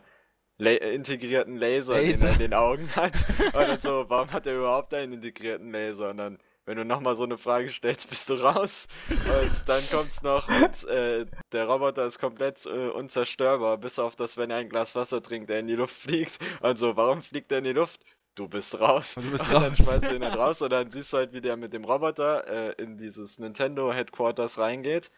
La 0.57 0.71
integrierten 0.71 1.57
Laser, 1.57 2.01
Laser, 2.01 2.03
den 2.03 2.23
er 2.23 2.33
in 2.33 2.39
den 2.39 2.55
Augen 2.55 2.89
hat. 2.95 3.25
Und 3.47 3.55
dann 3.55 3.81
so, 3.81 4.05
warum 4.09 4.31
hat 4.33 4.47
er 4.47 4.57
überhaupt 4.57 4.95
einen 4.95 5.15
integrierten 5.15 5.73
Laser? 5.73 6.11
Und 6.11 6.19
dann, 6.19 6.39
wenn 6.67 6.77
du 6.77 6.85
nochmal 6.85 7.17
so 7.17 7.25
eine 7.25 7.39
Frage 7.39 7.69
stellst, 7.69 8.09
bist 8.11 8.31
du 8.31 8.35
raus. 8.35 8.89
Und 9.09 9.69
dann 9.69 9.83
kommt's 9.91 10.23
noch 10.23 10.49
und 10.49 10.85
äh, 10.89 11.27
der 11.53 11.67
Roboter 11.67 12.05
ist 12.05 12.19
komplett 12.19 12.67
äh, 12.67 12.89
unzerstörbar, 12.89 13.79
bis 13.79 13.99
auf 13.99 14.17
das, 14.17 14.37
wenn 14.37 14.51
er 14.51 14.59
ein 14.59 14.69
Glas 14.69 14.95
Wasser 14.95 15.23
trinkt, 15.23 15.51
der 15.51 15.61
in 15.61 15.67
die 15.67 15.77
Luft 15.77 15.97
fliegt. 15.97 16.39
Und 16.61 16.79
so, 16.79 16.97
warum 16.97 17.23
fliegt 17.23 17.53
er 17.53 17.59
in 17.59 17.65
die 17.65 17.73
Luft? 17.73 18.01
Du 18.35 18.49
bist 18.49 18.81
raus. 18.81 19.17
Und 19.17 19.27
du 19.27 19.31
bist 19.31 19.49
und 19.49 19.55
raus. 19.55 19.63
dann 19.63 19.77
schmeißt 19.77 20.11
du 20.11 20.17
ihn 20.17 20.25
halt 20.25 20.37
raus 20.37 20.63
und 20.63 20.71
dann 20.71 20.91
siehst 20.91 21.13
du 21.13 21.19
halt, 21.19 21.33
wie 21.33 21.41
der 21.41 21.57
mit 21.57 21.73
dem 21.73 21.85
Roboter 21.85 22.47
äh, 22.47 22.83
in 22.83 22.97
dieses 22.97 23.39
Nintendo 23.39 23.93
Headquarters 23.93 24.59
reingeht. 24.59 25.11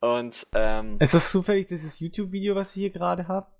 Und, 0.00 0.46
ähm. 0.54 0.96
Ist 1.00 1.14
das 1.14 1.30
zufällig 1.30 1.66
dieses 1.66 1.98
YouTube-Video, 1.98 2.54
was 2.54 2.76
ihr 2.76 2.82
hier 2.82 2.90
gerade 2.90 3.26
habt? 3.26 3.57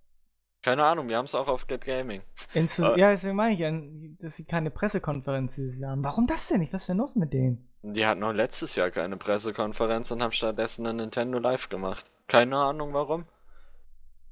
Keine 0.68 0.84
Ahnung, 0.84 1.08
wir 1.08 1.16
haben 1.16 1.24
es 1.24 1.34
auch 1.34 1.48
auf 1.48 1.66
Get 1.66 1.86
Gaming. 1.86 2.20
Ja, 2.54 3.10
deswegen 3.12 3.36
meine 3.36 3.54
ich 3.54 3.60
ja, 3.60 3.72
dass 4.20 4.36
sie 4.36 4.44
keine 4.44 4.70
Pressekonferenz 4.70 5.54
dieses 5.54 5.78
Jahr 5.78 5.92
haben. 5.92 6.04
Warum 6.04 6.26
das 6.26 6.46
denn 6.48 6.60
nicht? 6.60 6.74
Was 6.74 6.82
ist 6.82 6.88
denn 6.88 6.98
los 6.98 7.16
mit 7.16 7.32
denen? 7.32 7.66
Die 7.80 8.06
hatten 8.06 8.20
noch 8.20 8.34
letztes 8.34 8.76
Jahr 8.76 8.90
keine 8.90 9.16
Pressekonferenz 9.16 10.10
und 10.10 10.22
haben 10.22 10.32
stattdessen 10.32 10.86
eine 10.86 11.04
Nintendo 11.04 11.38
Live 11.38 11.70
gemacht. 11.70 12.04
Keine 12.26 12.58
Ahnung 12.58 12.92
warum. 12.92 13.24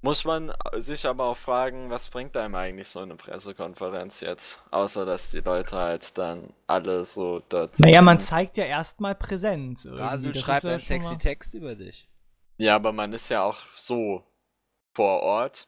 Muss 0.02 0.26
man 0.26 0.52
sich 0.74 1.06
aber 1.06 1.24
auch 1.24 1.38
fragen, 1.38 1.88
was 1.88 2.10
bringt 2.10 2.36
einem 2.36 2.54
eigentlich 2.54 2.88
so 2.88 3.00
eine 3.00 3.14
Pressekonferenz 3.14 4.20
jetzt? 4.20 4.62
Außer, 4.70 5.06
dass 5.06 5.30
die 5.30 5.40
Leute 5.40 5.74
halt 5.74 6.18
dann 6.18 6.52
alle 6.66 7.02
so 7.04 7.40
dort 7.48 7.80
Naja, 7.80 8.02
man 8.02 8.20
zeigt 8.20 8.58
ja 8.58 8.66
erstmal 8.66 9.14
Präsenz. 9.14 9.86
Also 9.86 10.34
schreibt 10.34 10.66
einen 10.66 10.82
sexy 10.82 11.12
mal... 11.12 11.18
Text 11.18 11.54
über 11.54 11.76
dich. 11.76 12.10
Ja, 12.58 12.76
aber 12.76 12.92
man 12.92 13.14
ist 13.14 13.30
ja 13.30 13.42
auch 13.42 13.56
so 13.74 14.22
vor 14.94 15.22
Ort. 15.22 15.66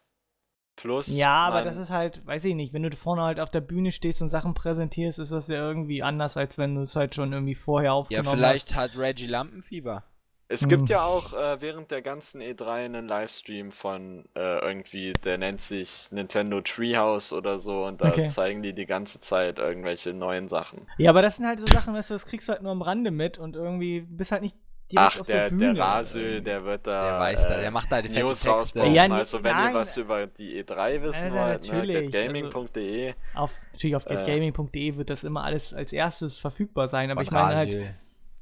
Plus. 0.81 1.17
Ja, 1.17 1.35
aber 1.35 1.63
das 1.63 1.77
ist 1.77 1.91
halt, 1.91 2.25
weiß 2.25 2.45
ich 2.45 2.55
nicht, 2.55 2.73
wenn 2.73 2.85
du 2.85 2.95
vorne 2.95 3.23
halt 3.23 3.41
auf 3.41 3.51
der 3.51 3.61
Bühne 3.61 3.91
stehst 3.91 4.23
und 4.23 4.31
Sachen 4.31 4.55
präsentierst, 4.55 5.19
ist 5.19 5.33
das 5.33 5.49
ja 5.49 5.57
irgendwie 5.57 6.05
anders, 6.05 6.37
als 6.37 6.57
wenn 6.57 6.77
du 6.77 6.83
es 6.83 6.95
halt 6.95 7.17
schon 7.17 7.33
irgendwie 7.33 7.57
vorher 7.57 7.95
aufgenommen 7.95 8.27
hast. 8.27 8.33
Ja, 8.33 8.37
vielleicht 8.37 8.77
hast. 8.77 8.93
hat 8.95 8.97
Reggie 8.97 9.27
Lampenfieber. 9.27 10.05
Es 10.51 10.67
gibt 10.67 10.83
hm. 10.83 10.87
ja 10.87 11.05
auch 11.05 11.35
äh, 11.35 11.61
während 11.61 11.91
der 11.91 12.01
ganzen 12.01 12.41
E3 12.41 12.87
einen 12.87 13.09
Livestream 13.09 13.71
von 13.71 14.25
äh, 14.35 14.59
irgendwie, 14.61 15.13
der 15.13 15.37
nennt 15.37 15.61
sich 15.61 16.11
Nintendo 16.11 16.63
Treehouse 16.63 17.35
oder 17.35 17.59
so 17.59 17.85
und 17.85 18.01
da 18.01 18.09
okay. 18.09 18.27
zeigen 18.27 18.63
die 18.63 18.73
die 18.73 18.87
ganze 18.87 19.21
Zeit 19.21 19.59
irgendwelche 19.59 20.15
neuen 20.15 20.49
Sachen. 20.49 20.87
Ja, 20.97 21.11
aber 21.11 21.21
das 21.21 21.37
sind 21.37 21.47
halt 21.47 21.61
so 21.61 21.67
Sachen, 21.67 21.93
weißt 21.93 22.11
du, 22.11 22.15
das 22.15 22.25
kriegst 22.25 22.49
du 22.49 22.53
halt 22.53 22.63
nur 22.63 22.73
am 22.73 22.81
Rande 22.81 23.11
mit 23.11 23.37
und 23.37 23.57
irgendwie 23.57 24.01
bist 24.01 24.33
halt 24.33 24.43
nicht 24.43 24.57
Ach, 24.97 25.21
der, 25.23 25.51
der, 25.51 25.75
der 25.75 25.79
Rasel, 25.79 26.41
der 26.41 26.65
wird 26.65 26.87
da. 26.87 27.11
Der 27.11 27.21
weiß 27.21 27.49
da, 27.49 27.61
der 27.61 27.71
macht 27.71 27.93
da 27.93 28.01
die 28.01 28.09
News 28.09 28.47
rausbauen. 28.47 28.95
Ja, 28.95 29.07
also, 29.07 29.45
wenn 29.45 29.53
nein. 29.53 29.73
ihr 29.73 29.75
was 29.75 29.97
über 29.97 30.27
die 30.27 30.63
E3 30.63 31.03
wissen 31.03 31.35
ja, 31.35 31.51
wollt, 31.51 31.73
ne, 31.73 32.03
getgaming.de. 32.05 33.09
Also, 33.09 33.19
auf, 33.35 33.53
natürlich 33.73 33.97
auf 33.97 34.05
getgaming.de 34.07 34.97
wird 34.97 35.11
das 35.11 35.25
immer 35.25 35.45
alles 35.45 35.75
als 35.75 35.93
erstes 35.93 36.39
verfügbar 36.39 36.89
sein, 36.89 37.11
aber 37.11 37.23
ich 37.23 37.31
meine 37.31 37.57
halt. 37.57 37.77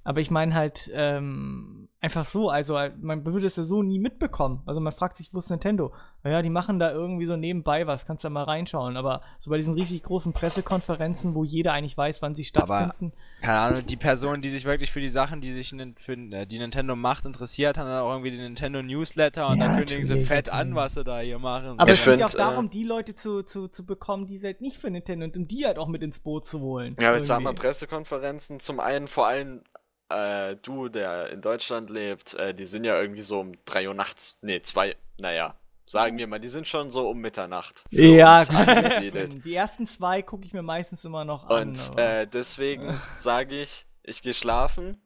Aber 0.06 0.20
ich 0.20 0.30
meine 0.30 0.54
halt, 0.54 0.88
ähm, 0.94 1.88
einfach 2.00 2.24
so, 2.24 2.48
also 2.48 2.78
man 3.00 3.24
würde 3.24 3.48
es 3.48 3.56
ja 3.56 3.64
so 3.64 3.82
nie 3.82 3.98
mitbekommen. 3.98 4.62
Also 4.64 4.80
man 4.80 4.92
fragt 4.92 5.16
sich, 5.16 5.34
wo 5.34 5.40
ist 5.40 5.50
Nintendo? 5.50 5.92
Naja, 6.22 6.42
die 6.42 6.50
machen 6.50 6.78
da 6.78 6.92
irgendwie 6.92 7.26
so 7.26 7.36
nebenbei 7.36 7.88
was, 7.88 8.06
kannst 8.06 8.22
du 8.22 8.26
da 8.26 8.30
mal 8.30 8.44
reinschauen. 8.44 8.96
Aber 8.96 9.22
so 9.40 9.50
bei 9.50 9.56
diesen 9.56 9.74
riesig 9.74 10.04
großen 10.04 10.32
Pressekonferenzen, 10.32 11.34
wo 11.34 11.42
jeder 11.42 11.72
eigentlich 11.72 11.96
weiß, 11.96 12.22
wann 12.22 12.36
sie 12.36 12.44
stattfinden. 12.44 13.12
Aber, 13.12 13.42
keine 13.42 13.58
Ahnung, 13.58 13.86
die 13.86 13.96
Person, 13.96 14.42
die 14.42 14.48
sich 14.48 14.64
wirklich 14.64 14.92
für 14.92 15.00
die 15.00 15.08
Sachen, 15.08 15.40
die 15.40 15.50
sich 15.50 15.74
für 15.96 16.12
äh, 16.12 16.46
die 16.46 16.58
Nintendo 16.60 16.94
macht, 16.94 17.24
interessiert, 17.24 17.76
haben 17.76 17.88
dann 17.88 18.02
auch 18.02 18.10
irgendwie 18.10 18.30
den 18.30 18.42
Nintendo 18.42 18.82
Newsletter 18.82 19.48
und 19.48 19.58
ja, 19.58 19.66
dann 19.66 19.78
kündigen 19.78 20.04
sie 20.04 20.18
fett 20.18 20.48
an, 20.48 20.76
was 20.76 20.94
sie 20.94 21.02
da 21.02 21.18
hier 21.18 21.40
machen. 21.40 21.80
Aber 21.80 21.90
es 21.90 22.04
geht 22.04 22.20
ja 22.20 22.26
auch 22.26 22.30
darum, 22.30 22.66
äh, 22.66 22.68
die 22.68 22.84
Leute 22.84 23.16
zu, 23.16 23.42
zu, 23.42 23.66
zu 23.66 23.84
bekommen, 23.84 24.28
die 24.28 24.38
halt 24.40 24.60
nicht 24.60 24.76
für 24.76 24.90
Nintendo 24.90 25.24
und 25.24 25.36
um 25.36 25.48
die 25.48 25.66
halt 25.66 25.78
auch 25.78 25.88
mit 25.88 26.04
ins 26.04 26.20
Boot 26.20 26.46
zu 26.46 26.60
holen. 26.60 26.94
Ja, 27.00 27.08
aber 27.08 27.16
jetzt 27.16 27.26
sagen 27.26 27.42
wir 27.42 27.52
Pressekonferenzen 27.52 28.60
zum 28.60 28.78
einen 28.78 29.08
vor 29.08 29.26
allem 29.26 29.62
äh, 30.08 30.56
du, 30.56 30.88
der 30.88 31.30
in 31.30 31.40
Deutschland 31.40 31.90
lebt, 31.90 32.34
äh, 32.34 32.54
die 32.54 32.66
sind 32.66 32.84
ja 32.84 33.00
irgendwie 33.00 33.22
so 33.22 33.40
um 33.40 33.52
3 33.64 33.88
Uhr 33.88 33.94
nachts. 33.94 34.38
Nee, 34.42 34.60
2, 34.60 34.96
naja, 35.18 35.54
sagen 35.86 36.18
wir 36.18 36.26
mal, 36.26 36.40
die 36.40 36.48
sind 36.48 36.66
schon 36.66 36.90
so 36.90 37.08
um 37.08 37.20
Mitternacht. 37.20 37.84
Ja, 37.90 38.44
die 38.44 39.54
ersten 39.54 39.86
zwei 39.86 40.22
gucke 40.22 40.44
ich 40.44 40.52
mir 40.52 40.62
meistens 40.62 41.04
immer 41.04 41.24
noch 41.24 41.48
an. 41.48 41.68
Und 41.68 41.98
äh, 41.98 42.26
deswegen 42.26 43.00
sage 43.16 43.60
ich, 43.60 43.86
ich 44.02 44.22
gehe 44.22 44.34
schlafen, 44.34 45.00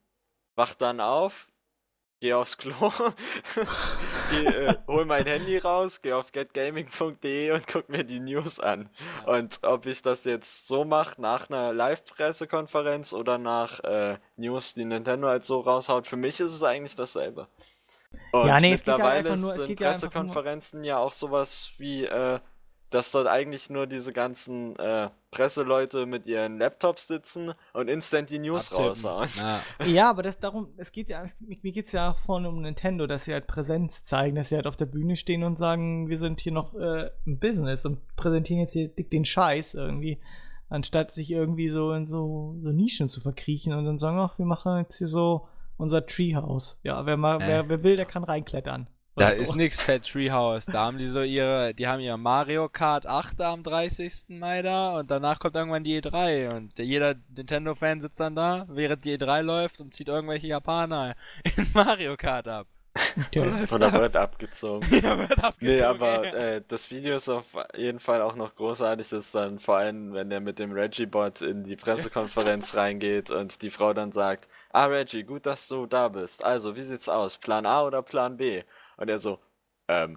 wach 0.57 0.75
dann 0.75 1.01
auf, 1.01 1.49
geh 2.21 2.35
aufs 2.35 2.57
Klo, 2.59 2.73
geh, 4.31 4.47
äh, 4.47 4.77
hol 4.87 5.05
mein 5.07 5.27
Handy 5.27 5.59
raus, 5.59 6.03
geh 6.03 6.13
auf 6.13 6.33
getgaming.de 6.33 7.53
und 7.53 7.67
guck 7.67 7.89
mir 7.89 8.05
die 8.05 8.21
News 8.21 8.61
an. 8.61 8.91
Und 9.27 9.61
ob 9.63 9.87
ich 9.87 10.03
das 10.03 10.25
jetzt 10.25 10.69
so 10.69 10.85
mache, 10.85 11.21
nach 11.21 11.49
einer 11.49 11.73
Live-Pressekonferenz 11.73 13.13
oder 13.13 13.39
nach 13.39 13.81
äh, 13.81 14.19
News, 14.37 14.75
die 14.75 14.85
Nintendo 14.85 15.29
halt 15.29 15.45
so 15.45 15.61
raushaut, 15.61 16.07
für 16.07 16.17
mich 16.17 16.41
ist 16.41 16.53
es 16.53 16.63
eigentlich 16.63 16.95
dasselbe. 16.95 17.49
Und 18.33 18.47
ja, 18.47 18.61
nee, 18.61 18.73
mittlerweile 18.73 19.31
ja 19.31 19.37
nur, 19.37 19.55
sind 19.55 19.77
Pressekonferenzen 19.77 20.85
ja, 20.85 20.97
ja 20.97 20.99
auch 20.99 21.13
sowas 21.13 21.73
wie 21.79 22.05
äh, 22.05 22.39
dass 22.91 23.13
dort 23.13 23.29
eigentlich 23.29 23.71
nur 23.71 23.87
diese 23.87 24.13
ganzen 24.13 24.77
äh, 24.77 25.11
Presseleute 25.31 26.07
mit 26.07 26.27
ihren 26.27 26.59
Laptops 26.59 27.07
sitzen 27.07 27.53
und 27.73 27.89
instant 27.89 28.31
die 28.31 28.41
News 28.41 28.69
Abtippen. 28.69 28.89
raushauen. 28.89 29.29
Ja. 29.39 29.61
ja, 29.87 30.11
aber 30.11 30.23
das 30.23 30.39
darum, 30.39 30.69
es 30.77 30.91
geht 30.91 31.09
ja, 31.09 31.23
es, 31.23 31.37
mir 31.41 31.73
geht 31.73 31.87
es 31.87 31.93
ja 31.93 32.15
vorne 32.15 32.49
um 32.49 32.61
Nintendo, 32.63 33.07
dass 33.07 33.25
sie 33.25 33.33
halt 33.33 33.47
Präsenz 33.47 34.03
zeigen, 34.03 34.35
dass 34.35 34.49
sie 34.49 34.57
halt 34.57 34.67
auf 34.67 34.77
der 34.77 34.87
Bühne 34.87 35.17
stehen 35.17 35.45
und 35.45 35.57
sagen, 35.57 36.09
wir 36.09 36.19
sind 36.19 36.41
hier 36.41 36.53
noch 36.53 36.75
äh, 36.75 37.11
im 37.25 37.39
Business 37.39 37.87
und 37.87 38.01
präsentieren 38.17 38.61
jetzt 38.61 38.73
hier 38.73 38.89
dick 38.89 39.11
den 39.11 39.25
Scheiß 39.25 39.75
irgendwie, 39.75 40.21
anstatt 40.69 41.13
sich 41.13 41.31
irgendwie 41.31 41.69
so 41.69 41.93
in 41.93 42.09
so, 42.09 42.57
so 42.61 42.71
Nischen 42.71 43.09
zu 43.09 43.21
verkriechen 43.21 43.73
und 43.73 43.85
dann 43.85 43.99
sagen, 44.01 44.19
ach, 44.19 44.37
wir 44.39 44.47
machen 44.47 44.79
jetzt 44.79 44.99
hier 44.99 45.09
so 45.09 45.47
unser 45.77 46.05
Treehouse. 46.07 46.77
Ja, 46.83 47.07
wer, 47.07 47.17
mal, 47.17 47.41
äh. 47.41 47.47
wer, 47.47 47.69
wer 47.69 47.83
will, 47.85 47.97
der 47.97 48.07
kann 48.07 48.25
reinklettern. 48.25 48.89
Da 49.17 49.31
so. 49.31 49.43
ist 49.43 49.57
nix 49.57 49.81
Fat 49.81 50.07
Treehouse. 50.07 50.67
Da 50.67 50.87
haben 50.87 50.99
die 50.99 51.07
so 51.07 51.23
ihre, 51.23 51.75
die 51.75 51.87
haben 51.87 52.01
ihr 52.01 52.17
Mario 52.17 52.69
Kart 52.69 53.07
8 53.07 53.41
am 53.41 53.63
30. 53.63 54.29
Mai 54.29 54.63
da 54.63 54.99
und 54.99 55.11
danach 55.11 55.39
kommt 55.39 55.57
irgendwann 55.57 55.85
die 55.85 56.01
E3 56.01 56.57
und 56.57 56.79
jeder 56.79 57.17
Nintendo-Fan 57.37 58.01
sitzt 58.01 58.21
dann 58.21 58.37
da, 58.37 58.67
während 58.69 59.05
die 59.05 59.19
E3 59.19 59.43
läuft 59.43 59.81
und 59.81 59.93
zieht 59.93 60.09
irgendwelche 60.09 60.47
Japaner 60.47 61.17
in 61.57 61.67
Mario 61.75 62.17
Kart 62.17 62.49
ab. 62.49 62.67
Okay. 63.27 63.67
Oder 63.73 63.93
wird 63.93 64.17
abgezogen. 64.17 64.89
ja, 65.03 65.19
wird 65.19 65.33
abgezogen. 65.33 65.57
Nee, 65.61 65.83
aber 65.83 66.25
äh, 66.35 66.63
das 66.67 66.91
Video 66.91 67.15
ist 67.15 67.29
auf 67.29 67.57
jeden 67.77 68.01
Fall 68.01 68.23
auch 68.23 68.35
noch 68.35 68.55
großartig. 68.55 69.09
Das 69.09 69.27
ist 69.27 69.35
dann 69.35 69.59
vor 69.59 69.77
allem, 69.77 70.13
wenn 70.13 70.31
er 70.31 70.41
mit 70.41 70.59
dem 70.59 70.73
Reggie-Bot 70.73 71.43
in 71.43 71.63
die 71.63 71.77
Pressekonferenz 71.77 72.75
reingeht 72.77 73.31
und 73.31 73.63
die 73.63 73.71
Frau 73.71 73.93
dann 73.93 74.13
sagt, 74.13 74.49
ah 74.73 74.87
Reggie, 74.87 75.23
gut, 75.23 75.47
dass 75.47 75.69
du 75.69 75.87
da 75.87 76.09
bist. 76.09 76.45
Also, 76.45 76.77
wie 76.77 76.83
sieht's 76.83 77.09
aus? 77.09 77.37
Plan 77.39 77.67
A 77.67 77.85
oder 77.85 78.03
Plan 78.03 78.37
B? 78.37 78.63
Und 79.01 79.09
er 79.09 79.19
so, 79.19 79.41
ähm, 79.89 80.17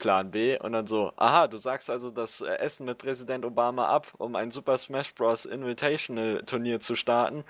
Plan 0.00 0.30
B. 0.32 0.58
Und 0.58 0.72
dann 0.72 0.86
so, 0.86 1.12
aha, 1.16 1.46
du 1.46 1.56
sagst 1.56 1.90
also 1.90 2.10
das 2.10 2.40
äh, 2.40 2.54
Essen 2.54 2.86
mit 2.86 2.98
Präsident 2.98 3.44
Obama 3.44 3.86
ab, 3.86 4.08
um 4.18 4.34
ein 4.34 4.50
Super 4.50 4.76
Smash 4.78 5.14
Bros. 5.14 5.44
Invitational 5.44 6.42
Turnier 6.44 6.80
zu 6.80 6.96
starten. 6.96 7.44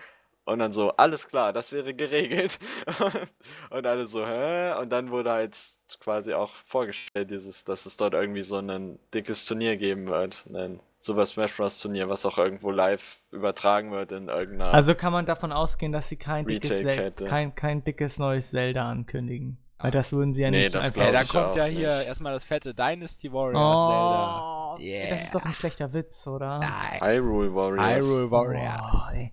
Und 0.44 0.58
dann 0.58 0.72
so, 0.72 0.90
alles 0.96 1.28
klar, 1.28 1.52
das 1.52 1.72
wäre 1.72 1.94
geregelt. 1.94 2.58
und 3.70 3.86
alle 3.86 4.06
so, 4.06 4.26
hä? 4.26 4.72
Und 4.80 4.90
dann 4.90 5.10
wurde 5.10 5.30
halt 5.30 5.56
quasi 6.00 6.34
auch 6.34 6.52
vorgestellt, 6.66 7.30
dieses, 7.30 7.64
dass 7.64 7.86
es 7.86 7.96
dort 7.96 8.14
irgendwie 8.14 8.42
so 8.42 8.56
ein 8.56 8.98
dickes 9.14 9.44
Turnier 9.44 9.76
geben 9.76 10.08
wird. 10.08 10.44
Ein 10.52 10.80
Super 10.98 11.24
Smash 11.24 11.56
Bros. 11.56 11.78
Turnier, 11.78 12.08
was 12.08 12.26
auch 12.26 12.36
irgendwo 12.36 12.72
live 12.72 13.20
übertragen 13.30 13.92
wird 13.92 14.10
in 14.10 14.28
irgendeiner. 14.28 14.74
Also 14.74 14.94
kann 14.94 15.12
man 15.12 15.24
davon 15.24 15.52
ausgehen, 15.52 15.92
dass 15.92 16.08
sie 16.08 16.16
kein 16.16 16.46
dickes, 16.46 16.84
kein, 17.28 17.54
kein 17.54 17.84
dickes 17.84 18.18
neues 18.18 18.50
Zelda 18.50 18.90
ankündigen. 18.90 19.58
Weil 19.82 19.90
das 19.90 20.12
würden 20.12 20.34
sie 20.34 20.42
ja 20.42 20.50
nee, 20.50 20.64
nicht. 20.64 20.74
Das 20.74 20.90
okay, 20.90 21.10
da 21.10 21.24
kommt 21.24 21.56
ja 21.56 21.64
hier 21.64 21.96
nicht. 21.96 22.06
erstmal 22.06 22.34
das 22.34 22.44
fette 22.44 22.74
Dynasty 22.74 23.32
Warriors 23.32 23.56
oh, 23.56 24.76
Zelda. 24.76 24.96
Yeah. 24.98 25.10
Das 25.10 25.22
ist 25.24 25.34
doch 25.34 25.44
ein 25.44 25.54
schlechter 25.54 25.92
Witz, 25.92 26.26
oder? 26.26 26.58
Nein. 26.58 27.00
Hyrule 27.00 27.54
Warriors. 27.54 28.04
Hyrule 28.04 28.30
Warriors. 28.30 29.12
Oh, 29.14 29.28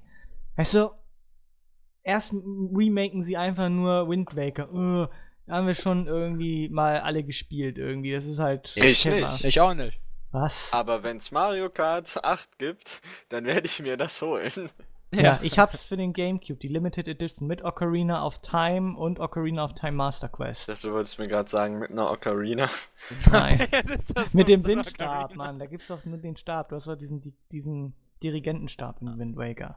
weißt 0.56 0.74
du, 0.76 0.90
erst 2.04 2.34
remaken 2.34 3.24
sie 3.24 3.36
einfach 3.36 3.70
nur 3.70 4.10
Wind 4.10 4.36
Waker. 4.36 4.72
Uh, 4.72 5.08
haben 5.50 5.68
wir 5.68 5.76
schon 5.76 6.08
irgendwie 6.08 6.70
mal 6.70 7.00
alle 7.02 7.24
gespielt 7.24 7.78
irgendwie. 7.78 8.14
Das 8.14 8.26
ist 8.26 8.40
halt. 8.40 8.74
Ich 8.76 9.06
nicht. 9.06 9.44
Ich 9.44 9.60
auch 9.60 9.74
nicht. 9.74 10.00
Was? 10.32 10.72
Aber 10.74 11.04
wenn's 11.04 11.32
Mario 11.32 11.70
Kart 11.70 12.20
8 12.22 12.60
gibt, 12.60 13.02
dann 13.30 13.46
werde 13.46 13.66
ich 13.66 13.82
mir 13.82 13.98
das 13.98 14.22
holen. 14.22 14.70
Ja, 15.14 15.22
ja, 15.22 15.40
ich 15.42 15.58
hab's 15.60 15.86
für 15.86 15.98
den 15.98 16.14
Gamecube, 16.14 16.60
die 16.60 16.68
Limited 16.68 17.08
Edition 17.08 17.48
mit 17.48 17.64
Ocarina 17.64 18.26
of 18.26 18.40
Time 18.40 18.98
und 18.98 19.20
Ocarina 19.20 19.64
of 19.64 19.74
Time 19.74 19.94
Master 19.94 20.28
Quest. 20.28 20.68
Das 20.68 20.82
du 20.82 20.92
wolltest 20.92 21.20
mir 21.20 21.28
gerade 21.28 21.50
sagen, 21.50 21.80
mit 21.80 21.92
einer 21.92 22.12
Ocarina. 22.12 22.68
Nein. 23.32 23.68
mit 24.34 24.48
dem 24.48 24.66
Windstab, 24.66 25.36
Mann. 25.36 25.60
Da 25.60 25.66
gibt's 25.66 25.88
doch 25.88 26.04
nur 26.06 26.18
den 26.18 26.36
Stab. 26.36 26.70
Du 26.70 26.76
hast 26.76 26.88
doch 26.88 26.98
diesen, 26.98 27.36
diesen 27.52 27.94
Dirigentenstab 28.22 29.02
in 29.02 29.18
Wind 29.18 29.38
Waker. 29.38 29.76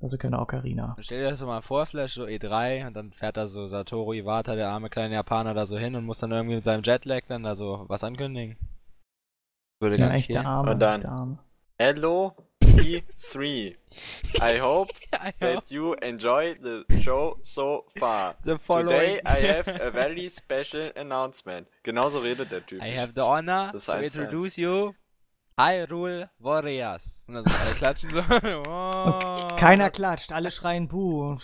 Also 0.00 0.18
keine 0.18 0.38
Ocarina. 0.40 0.96
Stell 1.00 1.20
dir 1.20 1.30
das 1.30 1.40
doch 1.40 1.46
mal 1.46 1.62
vor, 1.62 1.86
Flash, 1.86 2.14
so 2.14 2.24
E3, 2.24 2.86
und 2.86 2.94
dann 2.94 3.12
fährt 3.12 3.38
da 3.38 3.46
so 3.46 3.66
Satoru 3.66 4.12
Iwata, 4.12 4.54
der 4.54 4.68
arme 4.68 4.90
kleine 4.90 5.14
Japaner, 5.14 5.54
da 5.54 5.66
so 5.66 5.78
hin 5.78 5.94
und 5.94 6.04
muss 6.04 6.18
dann 6.18 6.32
irgendwie 6.32 6.56
mit 6.56 6.64
seinem 6.64 6.82
Jetlag 6.82 7.22
dann 7.28 7.42
da 7.42 7.54
so 7.54 7.86
was 7.88 8.04
ankündigen. 8.04 8.58
Würde 9.80 9.96
ja, 9.96 10.06
gar 10.06 10.12
nicht 10.12 10.28
echt 10.28 10.28
gehen. 10.28 10.46
Arme, 10.46 10.72
und 10.72 10.78
dann, 10.80 11.38
Hello, 11.78 12.34
E3. 12.62 13.76
I 14.40 14.58
hope 14.58 14.90
I 15.12 15.32
that 15.40 15.70
you 15.70 15.94
enjoyed 15.94 16.62
the 16.62 16.84
show 17.00 17.36
so 17.42 17.84
far. 17.98 18.36
Today 18.44 19.20
I 19.24 19.38
have 19.54 19.68
a 19.68 19.90
very 19.90 20.28
special 20.28 20.90
announcement. 20.96 21.68
Genauso 21.82 22.20
redet 22.20 22.50
der 22.50 22.60
Typ. 22.60 22.82
I 22.82 22.96
have 22.96 23.14
the 23.14 23.22
honor 23.22 23.72
to 23.72 24.02
introduce 24.02 24.58
you 24.58 24.94
Hyrule 25.58 26.28
Warriors. 26.38 27.24
Und 27.26 27.34
dann 27.34 27.44
so 27.46 27.58
alle 27.58 27.74
klatschen 27.74 28.10
so. 28.10 28.20
oh. 28.68 29.56
Keiner 29.56 29.90
klatscht, 29.90 30.32
alle 30.32 30.50
schreien 30.50 30.86
Buh. 30.86 31.38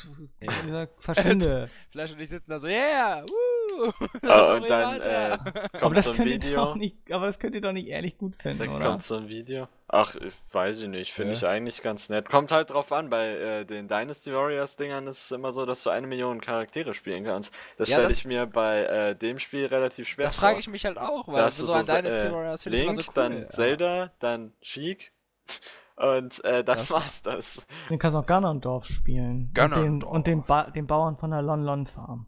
Verschwinde. 0.99 1.71
Flash 1.91 2.13
und 2.13 2.21
ich 2.21 2.29
sitzen 2.29 2.51
da 2.51 2.59
so, 2.59 2.67
yeah, 2.67 3.23
woo. 3.23 3.52
Oh, 3.79 3.93
und 4.55 4.71
dann 4.71 5.01
äh, 5.01 5.39
kommt 5.79 6.01
so 6.03 6.13
ein 6.13 6.25
Video. 6.25 6.75
Nicht, 6.75 6.97
aber 7.11 7.27
das 7.27 7.39
könnt 7.39 7.55
ihr 7.55 7.61
doch 7.61 7.73
nicht 7.73 7.89
ehrlich 7.89 8.19
gut 8.19 8.37
finden, 8.37 8.59
Dann 8.59 8.77
oder? 8.77 8.87
kommt 8.87 9.03
so 9.03 9.17
ein 9.17 9.29
Video. 9.29 9.69
Ach, 9.89 10.15
weiß 10.53 10.83
ich 10.83 10.89
nicht. 10.89 11.13
Finde 11.13 11.33
ja. 11.33 11.39
ich 11.39 11.47
eigentlich 11.47 11.83
ganz 11.83 12.09
nett. 12.09 12.29
Kommt 12.29 12.51
halt 12.51 12.71
drauf 12.71 12.93
an. 12.93 13.11
Bei 13.11 13.29
äh, 13.29 13.65
den 13.65 13.89
Dynasty 13.89 14.33
Warriors 14.33 14.77
Dingern 14.77 15.07
ist 15.07 15.25
es 15.25 15.31
immer 15.33 15.53
so, 15.53 15.67
dass 15.67 15.83
du 15.83 15.91
eine 15.91 16.07
Million 16.07 16.41
Charaktere 16.41 16.95
spielen 16.95 17.25
kannst. 17.25 17.55
Das 17.77 17.89
ja, 17.89 17.99
stelle 17.99 18.13
ich 18.13 18.25
mir 18.25 18.47
bei 18.47 18.85
äh, 18.85 19.17
dem 19.17 19.39
Spiel 19.39 19.67
relativ 19.67 20.09
schwer 20.09 20.25
das 20.25 20.37
vor. 20.37 20.43
Das 20.43 20.51
frage 20.51 20.61
ich 20.61 20.69
mich 20.69 20.85
halt 20.87 20.99
auch, 20.99 21.29
weil 21.29 21.37
das 21.37 21.59
so, 21.59 21.67
so 21.67 21.75
an 21.75 21.87
Dynasty 21.87 22.27
äh, 22.27 22.33
Warriors 22.33 22.67
ich 22.67 22.83
immer 22.83 22.95
so 22.95 23.03
cool. 23.03 23.15
dann 23.15 23.49
Zelda, 23.49 24.13
dann 24.19 24.53
Sheik. 24.63 25.13
Und 25.97 26.43
äh, 26.45 26.65
dann 26.65 26.79
ja. 26.79 26.91
war's 26.91 27.23
das. 27.23 27.67
Den 27.91 27.99
kannst 27.99 28.15
du 28.15 28.21
auch 28.21 28.27
Ganondorf 28.27 28.87
spielen. 28.87 29.51
Ganondorf. 29.53 29.85
Und 29.85 30.01
den, 30.01 30.09
und 30.09 30.27
den, 30.27 30.45
ba 30.45 30.71
den 30.71 30.87
Bauern 30.87 31.19
von 31.19 31.31
der 31.31 31.43
Lon 31.43 31.63
Lon 31.65 31.87
Farm. 31.87 32.27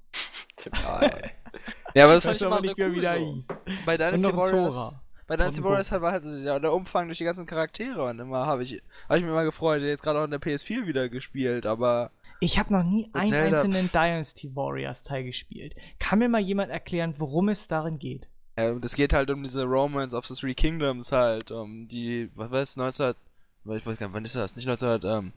ja, 1.94 2.04
aber 2.04 2.14
das 2.14 2.24
fand 2.24 2.36
ich 2.36 2.42
immer 2.42 2.60
nicht 2.60 2.78
cool 2.78 2.94
wieder 2.94 3.18
so. 3.18 3.42
Bei 3.86 3.96
Dynasty 3.96 4.36
Warriors. 4.36 4.94
Bei 5.26 5.36
Dynasty 5.36 5.62
Warriors 5.62 5.90
war 5.92 6.12
halt 6.12 6.24
ja, 6.42 6.58
der 6.58 6.72
Umfang 6.72 7.06
durch 7.06 7.18
die 7.18 7.24
ganzen 7.24 7.46
Charaktere 7.46 8.04
und 8.04 8.18
immer 8.18 8.46
habe 8.46 8.62
ich, 8.62 8.82
hab 9.08 9.16
ich 9.16 9.22
mich 9.22 9.30
immer 9.30 9.44
gefreut. 9.44 9.82
Jetzt 9.82 10.02
gerade 10.02 10.20
auch 10.20 10.24
in 10.24 10.30
der 10.30 10.40
PS4 10.40 10.86
wieder 10.86 11.08
gespielt, 11.08 11.66
aber. 11.66 12.10
Ich 12.40 12.58
habe 12.58 12.72
noch 12.72 12.82
nie 12.82 13.08
einen 13.14 13.26
Zelda. 13.26 13.58
einzelnen 13.58 13.90
Dynasty 13.90 14.54
Warriors 14.54 15.02
Teil 15.02 15.24
gespielt. 15.24 15.74
Kann 15.98 16.18
mir 16.18 16.28
mal 16.28 16.40
jemand 16.40 16.70
erklären, 16.70 17.14
worum 17.18 17.48
es 17.48 17.68
darin 17.68 17.98
geht? 17.98 18.28
Es 18.56 18.94
geht 18.94 19.12
halt 19.12 19.30
um 19.30 19.42
diese 19.42 19.64
Romance 19.64 20.14
of 20.14 20.26
the 20.26 20.34
Three 20.34 20.54
Kingdoms 20.54 21.10
halt, 21.10 21.50
um 21.50 21.88
die, 21.88 22.30
was 22.34 22.50
weiß 22.50 22.78
1900, 22.78 23.16
ich 23.78 23.86
weiß 23.86 23.98
gar 23.98 24.06
nicht, 24.06 24.14
wann 24.14 24.24
ist 24.24 24.36
das? 24.36 24.54
Nicht 24.54 24.68
1900, 24.68 25.04
ähm, 25.04 25.32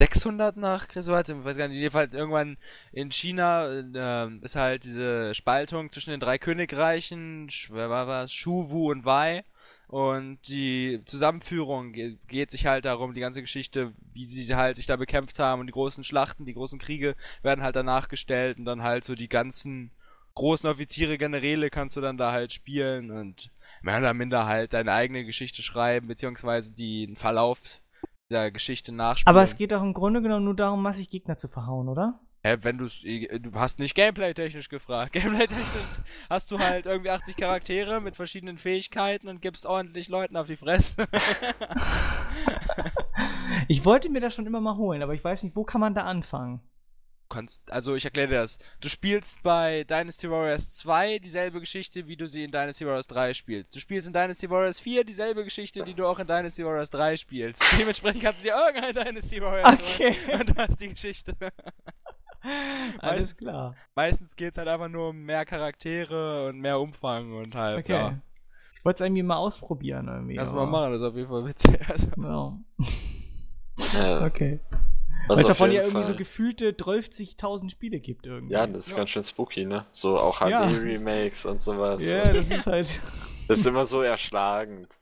600 0.00 0.56
nach 0.56 0.88
Christus, 0.88 1.28
ich 1.28 1.44
weiß 1.44 1.58
gar 1.58 1.68
nicht, 1.68 1.76
jedenfalls 1.76 2.14
irgendwann 2.14 2.56
in 2.90 3.10
China 3.12 3.68
äh, 3.68 4.30
ist 4.40 4.56
halt 4.56 4.84
diese 4.84 5.34
Spaltung 5.34 5.90
zwischen 5.90 6.10
den 6.10 6.20
drei 6.20 6.38
Königreichen, 6.38 7.50
wer 7.68 7.90
war 7.90 8.06
was, 8.06 8.32
Shu, 8.32 8.70
Wu 8.70 8.90
und 8.90 9.04
Wei. 9.04 9.44
Und 9.88 10.38
die 10.48 11.02
Zusammenführung 11.04 11.92
geht, 11.92 12.16
geht, 12.28 12.50
sich 12.50 12.64
halt 12.64 12.86
darum, 12.86 13.12
die 13.12 13.20
ganze 13.20 13.42
Geschichte, 13.42 13.92
wie 14.14 14.24
sie 14.24 14.54
halt 14.54 14.76
sich 14.76 14.86
da 14.86 14.96
bekämpft 14.96 15.38
haben 15.38 15.60
und 15.60 15.66
die 15.66 15.72
großen 15.72 16.04
Schlachten, 16.04 16.46
die 16.46 16.54
großen 16.54 16.78
Kriege 16.78 17.14
werden 17.42 17.62
halt 17.62 17.76
danach 17.76 18.08
gestellt 18.08 18.56
und 18.56 18.64
dann 18.64 18.82
halt 18.82 19.04
so 19.04 19.14
die 19.14 19.28
ganzen 19.28 19.90
großen 20.34 20.70
Offiziere, 20.70 21.18
Generäle 21.18 21.68
kannst 21.68 21.96
du 21.96 22.00
dann 22.00 22.16
da 22.16 22.32
halt 22.32 22.54
spielen 22.54 23.10
und 23.10 23.50
mehr 23.82 23.98
oder 23.98 24.14
minder 24.14 24.46
halt 24.46 24.72
deine 24.72 24.92
eigene 24.92 25.24
Geschichte 25.24 25.62
schreiben, 25.62 26.06
beziehungsweise 26.06 26.72
den 26.72 27.16
Verlauf 27.16 27.80
dieser 28.30 28.50
Geschichte 28.50 28.92
nachspielen. 28.92 29.34
Aber 29.34 29.42
es 29.42 29.56
geht 29.56 29.72
doch 29.72 29.82
im 29.82 29.92
Grunde 29.92 30.22
genommen 30.22 30.44
nur 30.44 30.56
darum, 30.56 30.82
massig 30.82 31.10
Gegner 31.10 31.36
zu 31.36 31.48
verhauen, 31.48 31.88
oder? 31.88 32.20
Hä, 32.42 32.56
wenn 32.62 32.78
du's, 32.78 33.02
du 33.02 33.50
hast 33.54 33.78
nicht 33.78 33.94
Gameplay-technisch 33.94 34.70
gefragt. 34.70 35.12
Gameplay-technisch 35.12 35.98
hast 36.30 36.50
du 36.50 36.58
halt 36.58 36.86
irgendwie 36.86 37.10
80 37.10 37.36
Charaktere 37.36 38.00
mit 38.00 38.16
verschiedenen 38.16 38.56
Fähigkeiten 38.56 39.28
und 39.28 39.42
gibst 39.42 39.66
ordentlich 39.66 40.08
Leuten 40.08 40.36
auf 40.38 40.46
die 40.46 40.56
Fresse. 40.56 40.94
ich 43.68 43.84
wollte 43.84 44.08
mir 44.08 44.20
das 44.20 44.34
schon 44.34 44.46
immer 44.46 44.60
mal 44.60 44.76
holen, 44.76 45.02
aber 45.02 45.12
ich 45.12 45.22
weiß 45.22 45.42
nicht, 45.42 45.54
wo 45.54 45.64
kann 45.64 45.82
man 45.82 45.94
da 45.94 46.04
anfangen? 46.04 46.60
Kannst, 47.30 47.70
also 47.72 47.94
ich 47.94 48.04
erkläre 48.04 48.28
dir 48.28 48.40
das. 48.40 48.58
Du 48.80 48.88
spielst 48.88 49.42
bei 49.42 49.84
Dynasty 49.84 50.30
Warriors 50.30 50.76
2 50.76 51.18
dieselbe 51.20 51.60
Geschichte, 51.60 52.06
wie 52.06 52.16
du 52.16 52.28
sie 52.28 52.44
in 52.44 52.50
Dynasty 52.50 52.84
Warriors 52.84 53.06
3 53.06 53.32
spielst. 53.32 53.74
Du 53.74 53.80
spielst 53.80 54.06
in 54.06 54.12
Dynasty 54.12 54.50
Warriors 54.50 54.80
4 54.80 55.04
dieselbe 55.04 55.44
Geschichte, 55.44 55.82
die 55.84 55.94
du 55.94 56.06
auch 56.06 56.18
in 56.18 56.26
Dynasty 56.26 56.64
Warriors 56.64 56.90
3 56.90 57.16
spielst. 57.16 57.62
Dementsprechend 57.80 58.22
kannst 58.22 58.40
du 58.40 58.48
dir 58.48 58.54
irgendein 58.54 58.94
Dynasty 58.94 59.40
Warriors 59.40 59.72
okay. 59.72 60.16
holen 60.26 60.40
und 60.40 60.50
du 60.50 60.56
hast 60.56 60.80
die 60.80 60.88
Geschichte. 60.90 61.34
Alles 62.42 63.02
meistens, 63.02 63.38
klar. 63.38 63.76
Meistens 63.94 64.36
geht 64.36 64.52
es 64.52 64.58
halt 64.58 64.68
einfach 64.68 64.88
nur 64.88 65.10
um 65.10 65.22
mehr 65.22 65.44
Charaktere 65.44 66.48
und 66.48 66.58
mehr 66.58 66.78
Umfang 66.78 67.32
und 67.32 67.54
halt. 67.54 67.78
Okay. 67.80 67.92
Ja. 67.92 68.18
Ich 68.74 68.84
wollte 68.84 69.02
es 69.02 69.06
irgendwie 69.06 69.22
mal 69.22 69.36
ausprobieren 69.36 70.08
irgendwie. 70.08 70.36
Lass 70.36 70.52
mal 70.52 70.66
machen, 70.66 70.92
das 70.92 71.02
ist 71.02 71.06
auf 71.06 71.14
jeden 71.14 71.28
Fall 71.28 71.44
witzig. 71.44 71.78
Also. 71.88 72.08
Ja. 73.94 74.24
okay. 74.24 74.58
Weil 75.26 75.38
es 75.38 75.44
davon 75.44 75.70
ja 75.70 75.82
irgendwie 75.82 75.98
Fall. 75.98 76.06
so 76.06 76.16
gefühlte 76.16 76.70
30.000 76.70 77.70
Spiele 77.70 78.00
gibt 78.00 78.26
irgendwie. 78.26 78.54
Ja, 78.54 78.66
das 78.66 78.86
ist 78.86 78.92
ja. 78.92 78.98
ganz 78.98 79.10
schön 79.10 79.24
spooky, 79.24 79.64
ne? 79.64 79.86
So 79.92 80.18
auch 80.18 80.40
HD-Remakes 80.40 81.44
ja. 81.44 81.50
und 81.50 81.62
sowas. 81.62 82.04
Ja, 82.04 82.24
das 82.24 82.48
ist 82.48 82.66
halt. 82.66 82.88
das 83.48 83.58
ist 83.60 83.66
immer 83.66 83.84
so 83.84 84.02
erschlagend. 84.02 84.98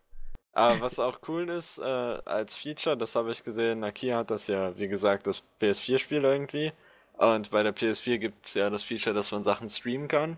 Aber 0.52 0.80
was 0.80 0.98
auch 0.98 1.20
cool 1.28 1.48
ist, 1.50 1.78
äh, 1.78 1.84
als 1.84 2.56
Feature, 2.56 2.96
das 2.96 3.14
habe 3.14 3.30
ich 3.30 3.44
gesehen, 3.44 3.80
Nakia 3.80 4.18
hat 4.18 4.30
das 4.30 4.48
ja, 4.48 4.76
wie 4.76 4.88
gesagt, 4.88 5.28
das 5.28 5.44
PS4-Spiel 5.60 6.24
irgendwie. 6.24 6.72
Und 7.16 7.50
bei 7.50 7.62
der 7.62 7.74
PS4 7.74 8.18
gibt 8.18 8.46
es 8.46 8.54
ja 8.54 8.68
das 8.68 8.82
Feature, 8.82 9.14
dass 9.14 9.30
man 9.30 9.44
Sachen 9.44 9.68
streamen 9.68 10.08
kann. 10.08 10.36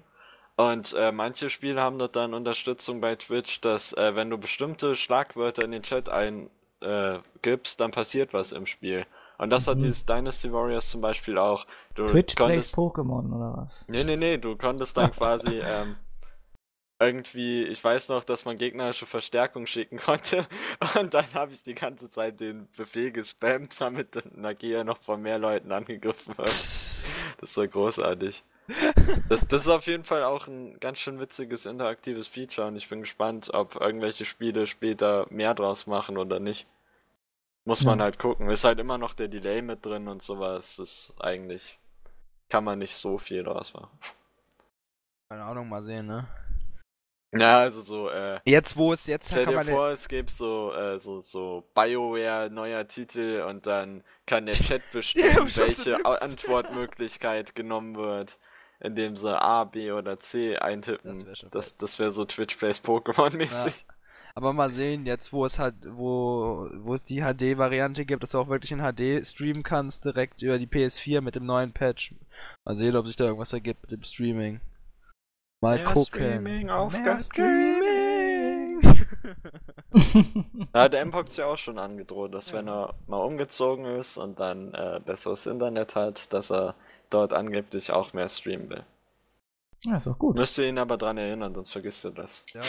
Und 0.57 0.93
äh, 0.93 1.11
manche 1.11 1.49
Spiele 1.49 1.81
haben 1.81 1.99
dort 1.99 2.17
dann 2.17 2.35
Unterstützung 2.35 3.01
bei 3.01 3.17
Twitch, 3.17 3.63
dass 3.63 3.95
äh, 3.95 4.15
wenn 4.15 4.29
du 4.29 4.37
bestimmte 4.37 4.95
Schlagwörter 4.95 5.65
in 5.65 5.71
den 5.71 5.83
Chat 5.83 6.11
eingibst, 6.11 7.81
dann 7.81 7.91
passiert 7.91 8.35
was 8.35 8.53
im 8.53 8.67
Spiel. 8.67 9.07
Und 9.41 9.49
das 9.49 9.67
mhm. 9.67 9.71
hat 9.71 9.83
dieses 9.83 10.05
Dynasty 10.05 10.53
Warriors 10.53 10.91
zum 10.91 11.01
Beispiel 11.01 11.39
auch. 11.39 11.67
Du 11.95 12.05
Twitch 12.05 12.35
konntest, 12.35 12.77
Pokémon 12.77 13.27
oder 13.35 13.65
was? 13.65 13.87
Nee, 13.89 14.05
nee, 14.05 14.17
nee, 14.17 14.37
du 14.37 14.55
konntest 14.55 14.99
dann 14.99 15.11
quasi 15.11 15.61
ähm, 15.65 15.97
irgendwie, 17.01 17.63
ich 17.63 17.83
weiß 17.83 18.11
noch, 18.11 18.23
dass 18.23 18.45
man 18.45 18.59
gegnerische 18.59 19.07
Verstärkung 19.07 19.67
schicken 19.67 19.97
konnte. 19.97 20.47
Und 21.01 21.15
dann 21.15 21.25
habe 21.33 21.53
ich 21.53 21.63
die 21.63 21.75
ganze 21.75 22.11
Zeit 22.11 22.39
den 22.41 22.69
Befehl 22.77 23.13
gespammt, 23.13 23.81
damit 23.81 24.23
Nagia 24.37 24.85
noch 24.85 25.01
von 25.01 25.23
mehr 25.23 25.39
Leuten 25.39 25.73
angegriffen 25.73 26.37
wird. 26.37 26.49
Das 27.41 27.57
war 27.57 27.67
großartig. 27.67 28.45
Das, 29.31 29.49
das 29.49 29.63
ist 29.63 29.69
auf 29.69 29.87
jeden 29.87 30.05
Fall 30.05 30.25
auch 30.25 30.47
ein 30.47 30.79
ganz 30.79 30.99
schön 30.99 31.19
witziges 31.19 31.65
interaktives 31.65 32.29
Feature 32.29 32.69
und 32.69 32.77
ich 32.77 32.89
bin 32.89 33.01
gespannt, 33.01 33.49
ob 33.55 33.81
irgendwelche 33.81 34.27
Spiele 34.27 34.67
später 34.67 35.27
mehr 35.31 35.55
draus 35.55 35.87
machen 35.87 36.19
oder 36.19 36.39
nicht. 36.39 36.67
Muss 37.71 37.85
man 37.85 38.03
halt 38.03 38.19
gucken. 38.19 38.51
Ist 38.51 38.65
halt 38.65 38.81
immer 38.81 38.99
noch 38.99 39.15
der 39.15 39.29
Delay 39.29 39.63
mit 39.63 39.87
drin 39.87 40.09
und 40.09 40.25
sowas. 40.25 40.81
Ist 40.81 41.15
eigentlich. 41.21 41.79
Kann 42.49 42.65
man 42.65 42.81
nicht 42.81 42.97
so 42.97 43.17
viel 43.17 43.45
draus 43.45 43.75
machen. 43.75 43.97
Keine 45.29 45.45
Ahnung, 45.45 45.69
mal 45.69 45.81
sehen, 45.81 46.07
ne? 46.07 46.27
Ja, 47.33 47.61
also 47.61 47.81
so, 47.81 48.11
äh. 48.11 48.41
Jetzt, 48.45 48.77
wo 48.77 48.93
es 48.93 49.07
jetzt 49.07 49.31
Stell 49.31 49.47
dir 49.47 49.61
vor, 49.61 49.91
es 49.91 50.09
gäbe 50.09 50.29
so, 50.29 50.73
äh, 50.75 50.99
so, 50.99 51.21
so 51.21 51.63
BioWare 51.77 52.51
neuer 52.51 52.89
Titel 52.89 53.45
und 53.49 53.69
dann 53.69 54.03
kann 54.27 54.47
der 54.47 54.55
Chat 54.57 54.83
bestimmen, 54.91 55.49
welche 55.55 56.05
Antwortmöglichkeit 56.05 57.55
genommen 57.55 57.95
wird, 57.95 58.41
indem 58.81 59.15
sie 59.15 59.41
A, 59.41 59.63
B 59.63 59.93
oder 59.93 60.19
C 60.19 60.59
eintippen. 60.59 61.25
Das, 61.53 61.99
wäre 62.01 62.11
so 62.11 62.25
Twitch 62.25 62.57
Plays 62.57 62.83
Pokémon 62.83 63.37
mäßig. 63.37 63.87
Ja. 63.87 63.95
Aber 64.35 64.53
mal 64.53 64.71
sehen, 64.71 65.07
jetzt 65.07 65.33
wo 65.33 65.45
es 65.45 65.59
hat, 65.59 65.75
wo, 65.87 66.69
wo 66.79 66.95
es 66.95 67.05
die 67.05 67.21
HD-Variante 67.21 68.05
gibt, 68.05 68.23
dass 68.23 68.31
du 68.31 68.39
auch 68.39 68.49
wirklich 68.49 68.73
in 68.73 68.81
HD 68.81 69.27
streamen 69.27 69.63
kannst, 69.63 70.05
direkt 70.05 70.43
über 70.43 70.59
die 70.59 70.67
PS4 70.67 71.21
mit 71.21 71.35
dem 71.35 71.47
neuen 71.47 71.73
Patch. 71.73 72.15
Mal 72.65 72.77
sehen, 72.77 72.97
ob 72.97 73.07
sich 73.07 73.17
da 73.17 73.25
irgendwas 73.25 73.53
ergibt 73.53 73.83
mit 73.83 73.93
dem 73.93 74.03
Streaming. 74.03 74.61
Mal 75.61 75.77
Mehr 75.77 75.85
gucken. 75.85 76.05
Streaming 76.05 76.71
auf 76.71 76.99
Mehr 76.99 77.21
Streaming. 77.21 78.81
da 80.73 80.83
hat 80.83 80.95
Mpox 80.95 81.37
ja 81.37 81.47
auch 81.47 81.59
schon 81.59 81.79
angedroht, 81.79 82.33
dass 82.33 82.51
ja. 82.51 82.59
wenn 82.59 82.69
er 82.69 82.95
mal 83.07 83.19
umgezogen 83.19 83.85
ist 83.85 84.17
und 84.17 84.41
dann 84.41 84.73
äh, 84.75 85.01
besseres 85.05 85.47
Internet 85.47 85.97
hat, 85.97 86.33
dass 86.33 86.51
er 86.51 86.75
dort 87.11 87.33
angeblich 87.33 87.93
auch 87.93 88.13
mehr 88.13 88.29
streamen 88.29 88.71
will. 88.71 88.85
Ja, 89.85 89.97
ist 89.97 90.09
auch 90.09 90.19
gut. 90.19 90.37
Müsst 90.37 90.59
ihr 90.59 90.67
ihn 90.67 90.79
aber 90.79 90.97
dran 90.97 91.19
erinnern, 91.19 91.55
sonst 91.55 91.71
vergisst 91.71 92.05
ihr 92.05 92.13
das. 92.13 92.45
Ja. 92.53 92.61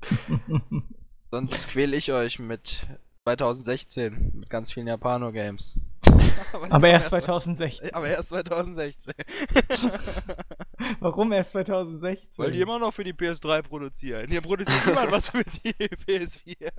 sonst 1.30 1.68
quäle 1.68 1.96
ich 1.96 2.12
euch 2.12 2.38
mit 2.38 2.86
2016 3.24 4.32
mit 4.34 4.50
ganz 4.50 4.72
vielen 4.72 4.86
Japano-Games. 4.86 5.78
aber, 6.52 6.66
aber 6.72 6.88
erst 6.88 7.10
2016. 7.10 7.94
Aber 7.94 8.08
erst 8.08 8.30
2016. 8.30 9.14
Warum 11.00 11.32
erst 11.32 11.52
2016? 11.52 12.28
Weil 12.36 12.52
die 12.52 12.60
immer 12.60 12.78
noch 12.78 12.92
für 12.92 13.04
die 13.04 13.12
PS3 13.12 13.62
produzieren. 13.62 14.30
Hier 14.30 14.40
produziert 14.40 14.86
niemand 14.86 15.12
was 15.12 15.28
für 15.28 15.44
die 15.44 15.72
PS4. 15.72 16.70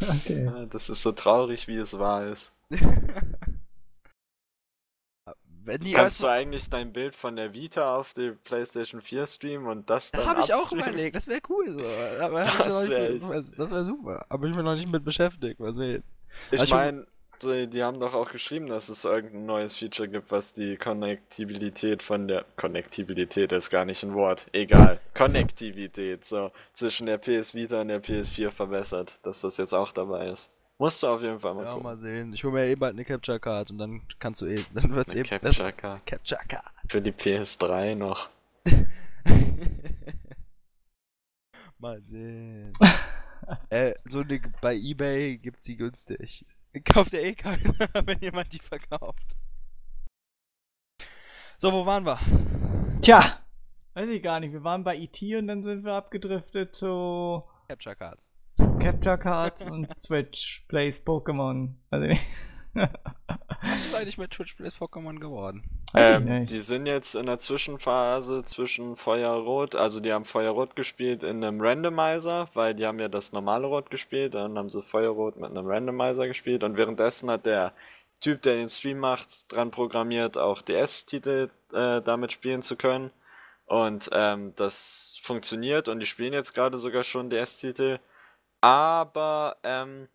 Okay. 0.00 0.66
Das 0.70 0.88
ist 0.88 1.02
so 1.02 1.12
traurig, 1.12 1.68
wie 1.68 1.76
es 1.76 1.98
wahr 1.98 2.26
ist. 2.26 2.52
Kannst 5.94 6.22
du 6.22 6.26
eigentlich 6.26 6.68
dein 6.70 6.92
Bild 6.92 7.14
von 7.14 7.36
der 7.36 7.54
Vita 7.54 7.96
auf 7.96 8.12
die 8.12 8.30
PlayStation 8.30 9.00
4 9.00 9.26
streamen 9.26 9.66
und 9.66 9.90
das 9.90 10.10
dann 10.10 10.26
Habe 10.26 10.40
ich 10.42 10.52
auch 10.54 10.70
überlegt, 10.72 11.16
das 11.16 11.26
wäre 11.28 11.40
cool 11.48 11.70
so. 11.70 12.22
Aber 12.22 12.42
das 12.42 12.88
wäre 12.88 13.20
wär 13.20 13.84
super. 13.84 14.26
Aber 14.28 14.46
ich 14.46 14.54
bin 14.54 14.64
noch 14.64 14.74
nicht 14.74 14.88
mit 14.88 15.04
beschäftigt, 15.04 15.60
mal 15.60 15.72
sehen. 15.72 16.02
Ich 16.50 16.60
also 16.60 16.74
meine, 16.74 17.06
die, 17.42 17.68
die, 17.68 17.82
haben 17.82 18.00
doch 18.00 18.14
auch 18.14 18.30
geschrieben, 18.30 18.68
dass 18.68 18.88
es 18.88 19.04
irgendein 19.04 19.46
neues 19.46 19.76
Feature 19.76 20.08
gibt, 20.08 20.30
was 20.30 20.52
die 20.52 20.76
Konnektibilität 20.76 22.02
von 22.02 22.28
der 22.28 22.44
Konnektibilität 22.56 23.52
ist 23.52 23.70
gar 23.70 23.84
nicht 23.84 24.02
ein 24.02 24.14
Wort, 24.14 24.46
egal. 24.52 25.00
Konnektivität 25.14 26.24
so 26.24 26.52
zwischen 26.72 27.06
der 27.06 27.18
PS 27.18 27.54
Vita 27.54 27.80
und 27.80 27.88
der 27.88 28.02
PS4 28.02 28.50
verbessert, 28.50 29.24
dass 29.26 29.40
das 29.40 29.56
jetzt 29.56 29.74
auch 29.74 29.92
dabei 29.92 30.28
ist. 30.28 30.50
Musst 30.78 31.02
du 31.02 31.06
auf 31.06 31.22
jeden 31.22 31.38
Fall 31.38 31.54
mal 31.54 31.64
ja, 31.64 31.70
gucken. 31.70 31.84
mal 31.84 31.96
sehen. 31.96 32.32
Ich 32.32 32.42
hole 32.44 32.54
mir 32.54 32.66
eh 32.66 32.74
bald 32.74 32.94
eine 32.94 33.04
Capture 33.04 33.38
Card 33.38 33.70
und 33.70 33.78
dann 33.78 34.02
kannst 34.18 34.40
du 34.40 34.46
eh, 34.46 34.60
dann 34.74 34.94
wird's 34.94 35.12
eine 35.12 35.20
eh 35.20 35.24
Capture 35.24 35.40
besser. 35.40 35.72
Card. 35.72 36.04
Capture 36.06 36.40
Card. 36.48 36.72
Für 36.88 37.00
die 37.00 37.12
PS3 37.12 37.94
noch. 37.94 38.30
mal 41.82 42.02
sehen. 42.02 42.72
äh, 43.70 43.94
so 44.08 44.20
eine, 44.20 44.40
bei 44.60 44.74
eBay 44.74 45.36
gibt's 45.38 45.64
die 45.64 45.76
günstig. 45.76 46.46
Kauft 46.84 47.12
ihr 47.12 47.22
eh 47.22 47.34
keine, 47.34 47.62
wenn 48.06 48.20
jemand 48.20 48.52
die 48.52 48.60
verkauft. 48.60 49.36
So, 51.58 51.72
wo 51.72 51.84
waren 51.84 52.06
wir? 52.06 52.18
Tja, 53.02 53.38
weiß 53.94 54.08
ich 54.08 54.22
gar 54.22 54.40
nicht. 54.40 54.52
Wir 54.52 54.64
waren 54.64 54.84
bei 54.84 54.96
E.T. 54.96 55.36
und 55.36 55.48
dann 55.48 55.62
sind 55.62 55.84
wir 55.84 55.92
abgedriftet 55.92 56.74
zu 56.74 57.44
Capture 57.68 57.96
Cards. 57.96 58.30
Capture 58.56 59.18
Cards 59.18 59.62
und 59.62 59.88
Switch 59.98 60.64
Plays 60.68 61.00
Pokémon. 61.04 61.70
Also, 61.90 62.14
Was 62.74 63.84
ist 63.84 63.94
eigentlich 63.94 64.18
mit 64.18 64.30
Twitch 64.30 64.54
Plays 64.54 64.74
Pokémon 64.74 65.18
geworden? 65.18 65.62
Ähm, 65.94 66.46
die 66.46 66.60
sind 66.60 66.86
jetzt 66.86 67.14
in 67.14 67.26
der 67.26 67.38
Zwischenphase 67.38 68.44
zwischen 68.44 68.96
Feuerrot, 68.96 69.74
also 69.74 70.00
die 70.00 70.12
haben 70.12 70.24
Feuerrot 70.24 70.74
gespielt 70.74 71.22
in 71.22 71.44
einem 71.44 71.60
Randomizer, 71.60 72.46
weil 72.54 72.74
die 72.74 72.86
haben 72.86 72.98
ja 72.98 73.08
das 73.08 73.32
normale 73.32 73.66
Rot 73.66 73.90
gespielt, 73.90 74.34
dann 74.34 74.56
haben 74.56 74.70
sie 74.70 74.82
Feuerrot 74.82 75.36
mit 75.36 75.50
einem 75.50 75.66
Randomizer 75.66 76.26
gespielt 76.26 76.64
und 76.64 76.76
währenddessen 76.76 77.30
hat 77.30 77.44
der 77.44 77.72
Typ, 78.20 78.40
der 78.42 78.54
den 78.54 78.68
Stream 78.68 78.98
macht, 78.98 79.52
dran 79.52 79.70
programmiert, 79.70 80.38
auch 80.38 80.62
DS-Titel 80.62 81.50
äh, 81.72 82.00
damit 82.00 82.32
spielen 82.32 82.62
zu 82.62 82.76
können. 82.76 83.10
Und 83.66 84.10
ähm, 84.12 84.52
das 84.56 85.18
funktioniert 85.22 85.88
und 85.88 85.98
die 85.98 86.06
spielen 86.06 86.32
jetzt 86.32 86.54
gerade 86.54 86.78
sogar 86.78 87.02
schon 87.02 87.30
DS-Titel. 87.30 87.98
Aber, 88.62 89.56
ähm, 89.64 90.08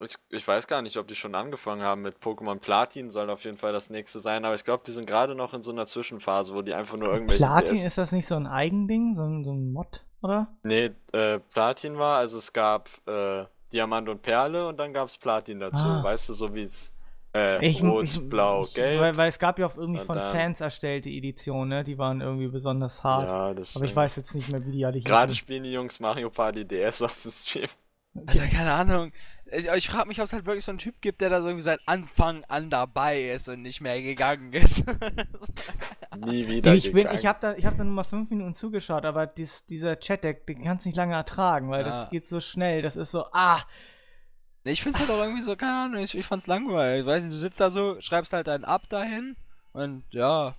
ich, 0.00 0.16
ich 0.30 0.46
weiß 0.46 0.66
gar 0.66 0.82
nicht, 0.82 0.96
ob 0.96 1.06
die 1.06 1.14
schon 1.14 1.34
angefangen 1.34 1.82
haben 1.82 2.02
mit 2.02 2.18
Pokémon 2.18 2.58
Platin, 2.58 3.10
soll 3.10 3.30
auf 3.30 3.44
jeden 3.44 3.56
Fall 3.56 3.72
das 3.72 3.90
nächste 3.90 4.18
sein, 4.18 4.44
aber 4.44 4.54
ich 4.54 4.64
glaube, 4.64 4.82
die 4.86 4.90
sind 4.90 5.06
gerade 5.06 5.34
noch 5.34 5.54
in 5.54 5.62
so 5.62 5.72
einer 5.72 5.86
Zwischenphase, 5.86 6.54
wo 6.54 6.62
die 6.62 6.74
einfach 6.74 6.96
nur 6.96 7.12
irgendwelche. 7.12 7.44
Platin, 7.44 7.74
DS 7.74 7.84
ist 7.86 7.98
das 7.98 8.12
nicht 8.12 8.26
so 8.26 8.34
ein 8.34 8.46
Eigending, 8.46 9.14
so 9.14 9.22
ein, 9.22 9.44
so 9.44 9.52
ein 9.52 9.72
Mod, 9.72 10.04
oder? 10.22 10.48
Nee, 10.62 10.90
äh, 11.12 11.38
Platin 11.38 11.98
war, 11.98 12.18
also 12.18 12.38
es 12.38 12.52
gab 12.52 12.88
äh, 13.06 13.44
Diamant 13.72 14.08
und 14.08 14.22
Perle 14.22 14.68
und 14.68 14.78
dann 14.78 14.92
gab 14.92 15.08
es 15.08 15.16
Platin 15.16 15.60
dazu, 15.60 15.86
ah. 15.86 16.02
weißt 16.02 16.28
du, 16.28 16.32
so 16.34 16.54
wie 16.54 16.62
es 16.62 16.93
äh, 17.34 17.66
ich, 17.66 17.82
Rot, 17.82 18.04
ich, 18.04 18.28
Blau, 18.28 18.64
ich, 18.64 18.74
Gelb. 18.74 19.00
Weil, 19.00 19.16
weil, 19.16 19.28
es 19.28 19.38
gab 19.38 19.58
ja 19.58 19.66
auch 19.66 19.76
irgendwie 19.76 20.04
von 20.04 20.16
dann, 20.16 20.32
Fans 20.32 20.60
erstellte 20.60 21.10
Editionen, 21.10 21.68
ne? 21.68 21.84
Die 21.84 21.98
waren 21.98 22.20
irgendwie 22.20 22.48
besonders 22.48 23.02
hart. 23.02 23.28
Ja, 23.28 23.54
das, 23.54 23.76
Aber 23.76 23.86
ich 23.86 23.96
weiß 23.96 24.16
jetzt 24.16 24.34
nicht 24.34 24.50
mehr, 24.52 24.64
wie 24.64 24.72
die 24.72 24.86
alle 24.86 25.00
Gerade 25.00 25.34
spielen 25.34 25.64
die 25.64 25.72
Jungs 25.72 25.98
Mario 25.98 26.30
Party 26.30 26.64
DS 26.64 27.02
auf 27.02 27.20
dem 27.22 27.30
Stream. 27.30 27.68
Also 28.26 28.42
keine 28.42 28.72
Ahnung. 28.72 29.12
Ich, 29.46 29.68
ich 29.68 29.88
frage 29.88 30.08
mich, 30.08 30.20
ob 30.20 30.26
es 30.26 30.32
halt 30.32 30.46
wirklich 30.46 30.64
so 30.64 30.70
einen 30.70 30.78
Typ 30.78 31.00
gibt, 31.00 31.20
der 31.20 31.30
da 31.30 31.40
so 31.40 31.48
irgendwie 31.48 31.64
seit 31.64 31.80
Anfang 31.86 32.44
an 32.44 32.70
dabei 32.70 33.22
ist 33.22 33.48
und 33.48 33.62
nicht 33.62 33.80
mehr 33.80 34.00
gegangen 34.00 34.52
ist. 34.52 34.84
Nie 36.24 36.46
wieder 36.46 36.74
ich 36.74 36.92
gegangen. 36.92 37.18
ich 37.18 37.26
habe 37.26 37.38
da, 37.40 37.54
hab 37.66 37.76
da 37.76 37.84
nur 37.84 37.92
mal 37.92 38.04
fünf 38.04 38.30
Minuten 38.30 38.54
zugeschaut, 38.54 39.04
aber 39.04 39.26
dies, 39.26 39.64
dieser 39.66 39.98
Chat-Deck, 39.98 40.46
den 40.46 40.62
kannst 40.62 40.84
du 40.84 40.88
nicht 40.88 40.96
lange 40.96 41.14
ertragen, 41.14 41.70
weil 41.70 41.84
ja. 41.84 41.90
das 41.90 42.10
geht 42.10 42.28
so 42.28 42.40
schnell. 42.40 42.82
Das 42.82 42.94
ist 42.94 43.10
so, 43.10 43.26
ah, 43.32 43.60
ich 44.72 44.82
find's 44.82 44.98
halt 44.98 45.10
auch 45.10 45.20
irgendwie 45.20 45.42
so, 45.42 45.56
keine 45.56 45.84
Ahnung, 45.84 46.02
ich, 46.02 46.16
ich 46.16 46.26
fand's 46.26 46.46
langweilig. 46.46 47.02
Ich 47.02 47.06
weiß 47.06 47.22
nicht, 47.22 47.32
du 47.32 47.38
sitzt 47.38 47.60
da 47.60 47.70
so, 47.70 48.00
schreibst 48.00 48.32
halt 48.32 48.46
dein 48.46 48.64
Ab 48.64 48.88
dahin 48.88 49.36
und 49.72 50.04
ja, 50.10 50.56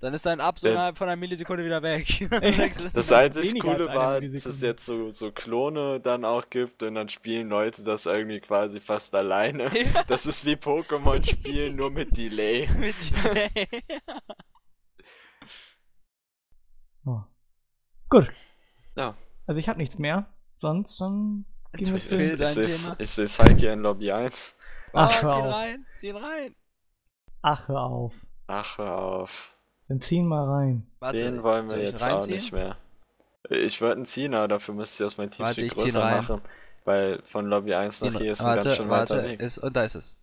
dann 0.00 0.14
ist 0.14 0.26
dein 0.26 0.40
Ab 0.40 0.60
so 0.60 0.68
innerhalb 0.68 0.96
von 0.96 1.08
einer 1.08 1.16
Millisekunde 1.16 1.64
wieder 1.64 1.82
weg. 1.82 2.28
das 2.92 3.10
einzig 3.10 3.58
Coole 3.58 3.88
war, 3.88 4.20
dass 4.20 4.46
es 4.46 4.62
jetzt 4.62 4.86
so, 4.86 5.10
so 5.10 5.32
Klone 5.32 5.98
dann 5.98 6.24
auch 6.24 6.48
gibt 6.50 6.84
und 6.84 6.94
dann 6.94 7.08
spielen 7.08 7.48
Leute 7.48 7.82
das 7.82 8.06
irgendwie 8.06 8.40
quasi 8.40 8.80
fast 8.80 9.14
alleine. 9.14 9.70
Ja. 9.78 10.02
Das 10.06 10.26
ist 10.26 10.44
wie 10.44 10.54
Pokémon 10.54 11.24
spielen, 11.24 11.76
nur 11.76 11.90
mit 11.90 12.16
Delay. 12.16 12.68
mit 12.78 12.94
Delay. 13.10 13.66
oh. 17.06 17.20
Gut. 18.08 18.28
Ja. 18.96 19.16
Also 19.46 19.60
ich 19.60 19.68
habe 19.68 19.78
nichts 19.78 19.98
mehr. 19.98 20.26
Sonst 20.56 21.00
dann 21.00 21.44
Ging 21.72 21.94
ich, 21.94 22.10
ich, 22.10 22.40
ich, 22.40 22.90
ich 22.98 23.10
sehe 23.10 23.28
Saiki 23.28 23.66
in 23.66 23.80
Lobby 23.80 24.10
1. 24.10 24.56
Ach, 24.94 25.10
oh, 25.10 25.18
zieh 25.18 25.26
rein, 25.26 25.86
zieh 25.96 26.10
rein. 26.10 26.54
Ach, 27.42 27.68
hör 27.68 27.82
auf. 27.82 28.14
Ach, 28.46 28.78
hör 28.78 28.98
auf. 28.98 29.56
Dann 29.88 30.00
ziehen 30.00 30.26
mal 30.26 30.44
rein. 30.44 30.86
Warte, 31.00 31.18
Den 31.18 31.42
wollen 31.42 31.70
wir 31.70 31.82
jetzt 31.82 32.06
auch 32.06 32.26
nicht 32.26 32.52
mehr. 32.52 32.76
Ich 33.50 33.80
würde 33.80 33.96
einen 33.96 34.04
ziehen, 34.04 34.34
aber 34.34 34.48
dafür 34.48 34.74
müsste 34.74 35.02
ich 35.02 35.06
aus 35.06 35.16
meinem 35.16 35.30
Teamspeak 35.30 35.74
größer 35.74 36.00
machen. 36.00 36.42
Weil 36.84 37.22
von 37.24 37.46
Lobby 37.46 37.74
1 37.74 38.02
nach 38.02 38.18
hier 38.18 38.32
ist 38.32 38.44
ein 38.44 38.62
ganz 38.62 38.76
schön 38.76 38.88
weiter 38.88 39.22
Weg. 39.22 39.40
Ist, 39.40 39.58
und 39.58 39.74
da 39.76 39.84
ist 39.84 39.94
es. 39.94 40.18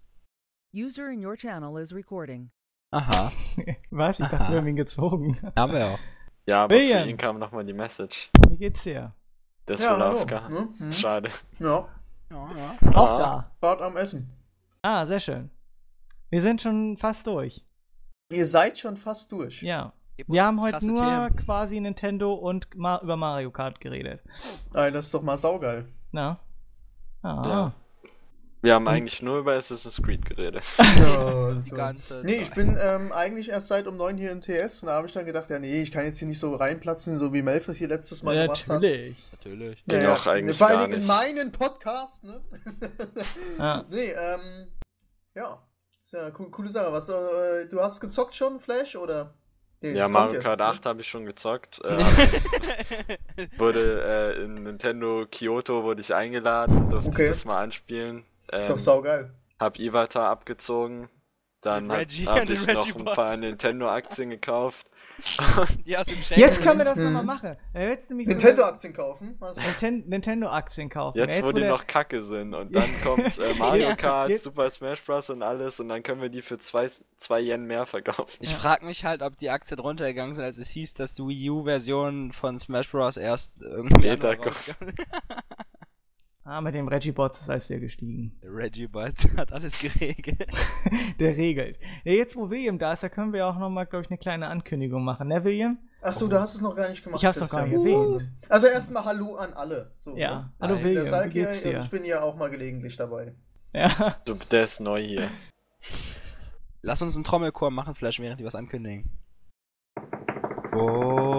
User 0.73 1.09
in 1.09 1.25
your 1.25 1.35
channel 1.35 1.79
is 1.79 1.93
recording. 1.93 2.51
Aha. 2.91 3.31
Was? 3.91 4.19
Ich 4.19 4.27
dachte, 4.27 4.51
wir 4.51 4.57
haben 4.57 4.67
ihn 4.67 4.75
gezogen. 4.75 5.37
Haben 5.55 5.73
wir 5.73 5.87
auch. 5.87 5.99
Ja, 6.45 6.63
aber 6.63 6.75
William. 6.75 7.03
für 7.03 7.09
ihn 7.09 7.17
kam 7.17 7.39
nochmal 7.39 7.65
die 7.65 7.73
Message. 7.73 8.29
Wie 8.49 8.57
geht's 8.57 8.83
dir? 8.83 9.13
Der 9.67 9.75
ist 9.75 9.83
ja, 9.83 9.95
wohl 9.95 10.01
aufgehangen. 10.03 10.73
Hm? 10.77 10.91
Schade. 10.91 11.29
Ja. 11.59 11.87
ja, 12.29 12.49
ja. 12.55 12.89
Auch 12.93 13.19
da. 13.19 13.51
Gerade 13.61 13.85
am 13.85 13.97
Essen. 13.97 14.29
Ah, 14.81 15.05
sehr 15.05 15.19
schön. 15.19 15.49
Wir 16.29 16.41
sind 16.41 16.61
schon 16.61 16.97
fast 16.97 17.25
durch. 17.27 17.65
Ihr 18.29 18.45
seid 18.45 18.77
schon 18.77 18.97
fast 18.97 19.31
durch. 19.31 19.61
Ja. 19.61 19.93
Wir 20.27 20.45
haben 20.45 20.61
heute 20.61 20.85
nur 20.85 20.97
Themen. 20.97 21.35
quasi 21.35 21.79
Nintendo 21.79 22.33
und 22.33 22.73
Ma 22.75 22.99
über 23.01 23.17
Mario 23.17 23.51
Kart 23.51 23.81
geredet. 23.81 24.21
Ey, 24.73 24.91
das 24.91 25.05
ist 25.05 25.13
doch 25.13 25.21
mal 25.21 25.37
saugeil. 25.37 25.87
Na? 26.11 26.39
Ah. 27.21 27.43
Ja. 27.45 27.73
Wir 28.65 28.73
haben 28.73 28.87
eigentlich 28.87 29.21
nur 29.21 29.37
über 29.37 29.53
Assassin's 29.53 30.01
Creed 30.01 30.25
geredet. 30.25 30.63
Ja, 30.97 31.53
die 31.53 31.69
ganze 31.69 32.21
nee, 32.23 32.37
ich 32.37 32.51
bin 32.51 32.75
ähm, 32.81 33.11
eigentlich 33.11 33.49
erst 33.49 33.67
seit 33.67 33.85
um 33.85 33.95
9 33.95 34.17
hier 34.17 34.31
im 34.31 34.41
TS 34.41 34.81
und 34.81 34.87
da 34.87 34.95
habe 34.95 35.07
ich 35.07 35.13
dann 35.13 35.25
gedacht, 35.25 35.49
ja 35.51 35.59
nee, 35.59 35.83
ich 35.83 35.91
kann 35.91 36.03
jetzt 36.03 36.17
hier 36.17 36.27
nicht 36.27 36.39
so 36.39 36.55
reinplatzen, 36.55 37.15
so 37.17 37.31
wie 37.31 37.43
Melf 37.43 37.67
das 37.67 37.77
hier 37.77 37.87
letztes 37.87 38.23
Mal 38.23 38.35
ja, 38.35 38.43
gemacht 38.43 38.67
natürlich. 38.67 39.17
hat. 39.17 39.33
Natürlich. 39.33 39.85
Geht 39.85 40.01
ja, 40.01 40.15
auch 40.15 40.25
eigentlich 40.25 40.57
Vor 40.57 40.67
allem 40.67 40.93
in 40.93 41.05
meinen 41.05 41.51
Podcast, 41.51 42.23
ne? 42.23 42.41
ja. 43.59 43.85
Nee, 43.89 44.09
ähm, 44.09 44.67
ja. 45.35 45.61
Ist 46.03 46.13
ja 46.13 46.21
eine 46.23 46.31
coole, 46.31 46.49
coole 46.49 46.69
Sache. 46.69 46.91
Was, 46.91 47.07
äh, 47.07 47.69
du 47.69 47.79
hast 47.79 48.01
gezockt 48.01 48.33
schon, 48.33 48.59
Flash, 48.59 48.95
oder? 48.95 49.35
Nee, 49.81 49.91
ja, 49.91 50.07
Mario 50.07 50.41
Kart 50.41 50.61
8 50.61 50.83
ne? 50.83 50.89
habe 50.89 51.01
ich 51.01 51.07
schon 51.07 51.25
gezockt. 51.25 51.81
Äh, 53.37 53.47
wurde 53.57 54.35
äh, 54.37 54.43
in 54.45 54.63
Nintendo 54.63 55.25
Kyoto 55.29 55.83
wurde 55.83 55.99
ich 55.99 56.15
eingeladen, 56.15 56.89
durfte 56.89 57.09
okay. 57.09 57.27
das 57.27 57.43
mal 57.43 57.61
anspielen. 57.61 58.23
Ähm, 58.55 58.61
ist 58.61 58.69
doch 58.69 58.75
ähm, 58.75 58.81
saugeil. 58.81 59.31
Hab 59.59 59.79
Iwata 59.79 60.29
abgezogen. 60.29 61.09
Dann 61.65 61.91
habe 61.91 62.05
hab 62.25 62.49
ich 62.49 62.67
noch 62.67 62.95
ein 62.95 63.05
paar 63.05 63.35
Nintendo-Aktien 63.37 64.29
gekauft. 64.29 64.85
ja, 65.85 66.03
jetzt 66.35 66.61
können 66.61 66.77
wir 66.77 66.85
das 66.85 66.97
hm. 66.97 67.05
nochmal 67.05 67.23
machen. 67.23 67.57
Nintendo-Aktien 67.73 68.93
kaufen? 68.93 69.39
Nintendo-Aktien 70.07 70.89
kaufen. 70.89 71.17
Jetzt, 71.17 71.41
wo, 71.41 71.51
die 71.51 71.63
noch 71.63 71.87
kacke 71.87 72.21
sind. 72.23 72.53
Und 72.53 72.75
dann 72.75 72.89
kommt 73.03 73.39
äh, 73.39 73.55
Mario 73.55 73.95
Kart, 73.95 74.29
ja, 74.29 74.37
Super 74.37 74.69
Smash 74.69 75.03
Bros. 75.03 75.31
und 75.31 75.41
alles. 75.41 75.79
Und 75.79 75.89
dann 75.89 76.03
können 76.03 76.21
wir 76.21 76.29
die 76.29 76.43
für 76.43 76.59
2 76.59 77.39
Yen 77.39 77.65
mehr 77.65 77.87
verkaufen. 77.87 78.37
Ich 78.41 78.53
frage 78.53 78.85
mich 78.85 79.03
halt, 79.03 79.23
ob 79.23 79.35
die 79.37 79.49
Aktien 79.49 79.79
runtergegangen 79.79 80.35
sind, 80.35 80.43
als 80.43 80.59
es 80.59 80.69
hieß, 80.69 80.93
dass 80.93 81.13
die 81.13 81.23
Wii 81.23 81.49
U-Version 81.49 82.31
von 82.31 82.59
Smash 82.59 82.91
Bros. 82.91 83.17
erst 83.17 83.53
irgendwie. 83.59 84.01
Beta 84.01 84.35
kommt. 84.35 84.75
Ah, 86.47 86.61
mit 86.61 86.75
dem 86.75 86.87
Reggie-Bot 86.87 87.33
ist 87.33 87.49
alles 87.49 87.67
wieder 87.69 87.79
gestiegen. 87.79 88.37
Der 88.43 88.53
Reggie-Bot 88.53 89.15
hat 89.37 89.51
alles 89.51 89.79
geregelt. 89.79 90.45
der 91.19 91.35
regelt. 91.35 91.79
Ja, 92.03 92.13
jetzt 92.13 92.35
wo 92.35 92.51
William 92.51 92.77
da 92.77 92.93
ist, 92.93 93.01
da 93.01 93.09
können 93.09 93.33
wir 93.33 93.47
auch 93.47 93.57
nochmal, 93.57 93.87
glaube 93.87 94.03
ich, 94.03 94.11
eine 94.11 94.19
kleine 94.19 94.47
Ankündigung 94.47 95.03
machen, 95.03 95.29
ne, 95.29 95.43
William? 95.43 95.79
Achso, 96.01 96.27
du 96.27 96.39
hast 96.39 96.53
es 96.53 96.61
noch 96.61 96.75
gar 96.75 96.87
nicht 96.87 97.03
gemacht. 97.03 97.19
Ich 97.19 97.25
hab's 97.25 97.39
noch 97.39 97.49
gar 97.49 97.65
nicht 97.65 97.73
erwähnt. 97.73 98.29
Also 98.47 98.67
erstmal 98.67 99.03
Hallo 99.05 99.33
an 99.37 99.53
alle. 99.53 99.91
So, 99.97 100.15
ja, 100.15 100.35
ne? 100.35 100.53
hallo 100.61 100.75
William. 100.75 100.93
Der 100.93 101.05
Salk 101.07 101.35
ich 101.35 101.89
bin 101.89 102.05
ja 102.05 102.21
auch 102.21 102.35
mal 102.35 102.51
gelegentlich 102.51 102.95
dabei. 102.95 103.33
Ja. 103.73 104.17
Du, 104.25 104.35
der 104.35 104.65
ist 104.65 104.79
neu 104.81 105.01
hier. 105.01 105.31
Lass 106.83 107.01
uns 107.01 107.15
einen 107.15 107.23
Trommelchor 107.23 107.71
machen, 107.71 107.95
vielleicht 107.95 108.19
während 108.19 108.39
die 108.39 108.45
was 108.45 108.53
ankündigen. 108.53 109.09
Oh. 110.75 111.34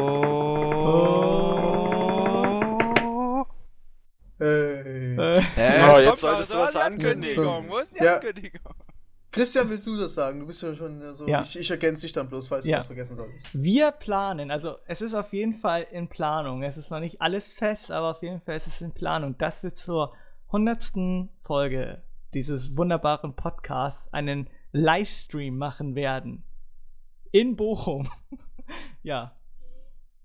Hey. 4.38 5.16
Äh, 5.16 5.94
oh, 5.94 5.98
jetzt 5.98 6.20
solltest 6.20 6.52
du 6.52 6.58
was 6.58 6.76
ankündigen. 6.76 7.68
Wo 7.68 7.78
ist 7.78 7.94
die 7.98 8.04
ja. 8.04 8.16
Ankündigung? 8.16 8.74
Christian, 9.36 9.68
willst 9.68 9.86
du 9.86 9.98
das 9.98 10.14
sagen? 10.14 10.40
Du 10.40 10.46
bist 10.46 10.62
ja 10.62 10.74
schon 10.74 11.14
so. 11.14 11.26
Ja. 11.28 11.42
Ich, 11.42 11.58
ich 11.58 11.70
ergänze 11.70 12.02
dich 12.02 12.12
dann 12.12 12.28
bloß, 12.28 12.46
falls 12.46 12.66
ja. 12.66 12.76
du 12.76 12.78
was 12.78 12.86
vergessen 12.86 13.16
solltest. 13.16 13.48
Wir 13.52 13.90
planen, 13.90 14.50
also 14.50 14.76
es 14.86 15.02
ist 15.02 15.12
auf 15.14 15.32
jeden 15.32 15.54
Fall 15.54 15.86
in 15.90 16.08
Planung. 16.08 16.62
Es 16.62 16.78
ist 16.78 16.90
noch 16.90 17.00
nicht 17.00 17.20
alles 17.20 17.52
fest, 17.52 17.90
aber 17.90 18.12
auf 18.12 18.22
jeden 18.22 18.40
Fall 18.40 18.56
ist 18.56 18.66
es 18.66 18.80
in 18.80 18.92
Planung, 18.92 19.36
dass 19.36 19.62
wir 19.62 19.74
zur 19.74 20.14
100. 20.46 20.92
Folge 21.44 22.02
dieses 22.32 22.76
wunderbaren 22.76 23.36
Podcasts 23.36 24.10
einen 24.12 24.48
Livestream 24.72 25.58
machen 25.58 25.94
werden. 25.94 26.44
In 27.30 27.56
Bochum. 27.56 28.08
ja. 29.02 29.36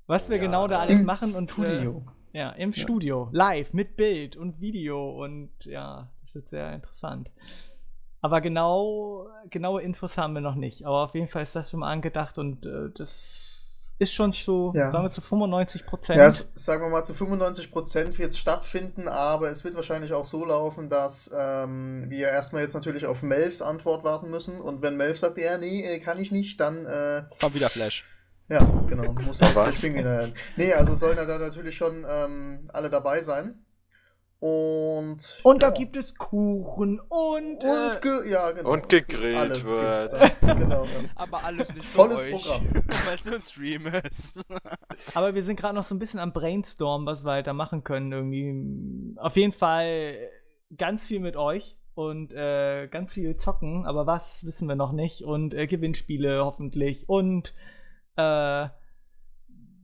Was 0.08 0.30
wir 0.30 0.38
ja, 0.38 0.44
genau 0.44 0.68
da 0.68 0.80
alles 0.80 1.02
machen 1.02 1.34
und. 1.36 1.52
Studio. 1.52 2.06
Äh, 2.08 2.21
ja, 2.34 2.52
im 2.52 2.72
ja. 2.72 2.82
Studio, 2.82 3.30
live, 3.32 3.74
mit 3.74 3.98
Bild 3.98 4.38
und 4.38 4.62
Video 4.62 5.24
und 5.24 5.52
ja, 5.66 6.10
das 6.24 6.36
wird 6.36 6.50
sehr 6.50 6.74
interessant. 6.74 7.30
Aber 8.22 8.40
genau, 8.40 9.28
genaue 9.50 9.82
Infos 9.82 10.18
haben 10.18 10.34
wir 10.34 10.42
noch 10.42 10.56
nicht. 10.56 10.86
Aber 10.86 11.06
auf 11.06 11.16
jeden 11.16 11.28
Fall 11.28 11.42
ist 11.42 11.56
das 11.56 11.72
schon 11.72 11.80
mal 11.80 11.92
angedacht 11.92 12.38
und 12.38 12.66
äh, 12.66 12.90
das 12.96 13.52
ist 13.98 14.14
schon 14.14 14.34
zu, 14.34 14.72
ja. 14.76 14.92
sagen 14.92 15.04
wir 15.06 15.12
zu 15.12 15.22
95 15.22 15.86
Prozent. 15.86 16.20
Ja, 16.20 16.32
sagen 16.32 16.84
wir 16.84 16.90
mal 16.90 17.04
zu 17.04 17.14
95 17.14 17.72
Prozent 17.72 18.18
wird 18.18 18.32
es 18.32 18.38
stattfinden, 18.40 19.08
aber 19.08 19.52
es 19.52 19.64
wird 19.64 19.76
wahrscheinlich 19.76 20.14
auch 20.14 20.26
so 20.26 20.44
laufen, 20.44 20.90
dass 20.90 21.32
ähm, 21.38 22.06
wir 22.10 22.30
erstmal 22.30 22.64
jetzt 22.64 22.74
natürlich 22.74 23.06
auf 23.06 23.22
Melvs 23.22 23.62
Antwort 23.62 24.04
warten 24.04 24.30
müssen 24.32 24.60
und 24.60 24.82
wenn 24.82 24.98
Melv 24.98 25.20
sagt, 25.20 25.38
ja, 25.38 25.58
nee, 25.58 25.82
äh, 25.84 26.00
kann 26.00 26.20
ich 26.20 26.32
nicht, 26.32 26.60
dann 26.60 26.86
äh, 26.86 27.24
kommt 27.40 27.54
wieder 27.54 27.70
Flash. 27.70 28.11
Ja, 28.52 28.66
genau. 28.88 29.14
Muss 29.14 29.42
halt 29.42 29.56
was? 29.56 29.82
Nee, 30.58 30.74
also 30.74 30.94
sollen 30.94 31.16
da 31.16 31.26
natürlich 31.26 31.76
schon 31.76 32.06
ähm, 32.08 32.70
alle 32.74 32.90
dabei 32.90 33.22
sein. 33.22 33.64
Und. 34.42 35.40
Und 35.44 35.62
ja. 35.62 35.70
da 35.70 35.78
gibt 35.78 35.96
es 35.96 36.16
Kuchen 36.16 37.00
und. 37.00 37.10
Und, 37.10 37.64
äh, 37.64 38.30
ja, 38.30 38.52
genau. 38.52 38.72
Und 38.72 38.90
gegrillt 38.90 39.64
wird. 39.66 40.42
genau, 40.42 40.84
ja. 40.84 40.90
Aber 41.16 41.46
alles 41.46 41.74
nicht 41.74 41.86
Volles 41.86 42.26
euch, 42.26 42.32
Programm. 42.32 42.68
Weil 43.06 43.16
es 43.16 43.26
nur 43.26 43.36
ein 43.36 43.42
Stream 43.42 43.86
ist. 43.86 44.44
Aber 45.14 45.34
wir 45.36 45.44
sind 45.44 45.58
gerade 45.58 45.76
noch 45.76 45.84
so 45.84 45.94
ein 45.94 46.00
bisschen 46.00 46.20
am 46.20 46.34
Brainstorm, 46.34 47.06
was 47.06 47.24
wir 47.24 47.32
halt 47.32 47.48
da 47.48 47.54
machen 47.54 47.84
können. 47.84 48.12
Irgendwie. 48.12 49.16
Auf 49.18 49.38
jeden 49.38 49.54
Fall 49.54 50.18
ganz 50.76 51.06
viel 51.06 51.20
mit 51.20 51.38
euch 51.38 51.78
und 51.94 52.34
äh, 52.34 52.88
ganz 52.88 53.14
viel 53.14 53.38
zocken, 53.38 53.86
aber 53.86 54.08
was 54.08 54.44
wissen 54.46 54.68
wir 54.68 54.76
noch 54.76 54.92
nicht. 54.92 55.24
Und 55.24 55.54
äh, 55.54 55.68
Gewinnspiele 55.68 56.44
hoffentlich 56.44 57.08
und 57.08 57.54
äh, 58.18 58.66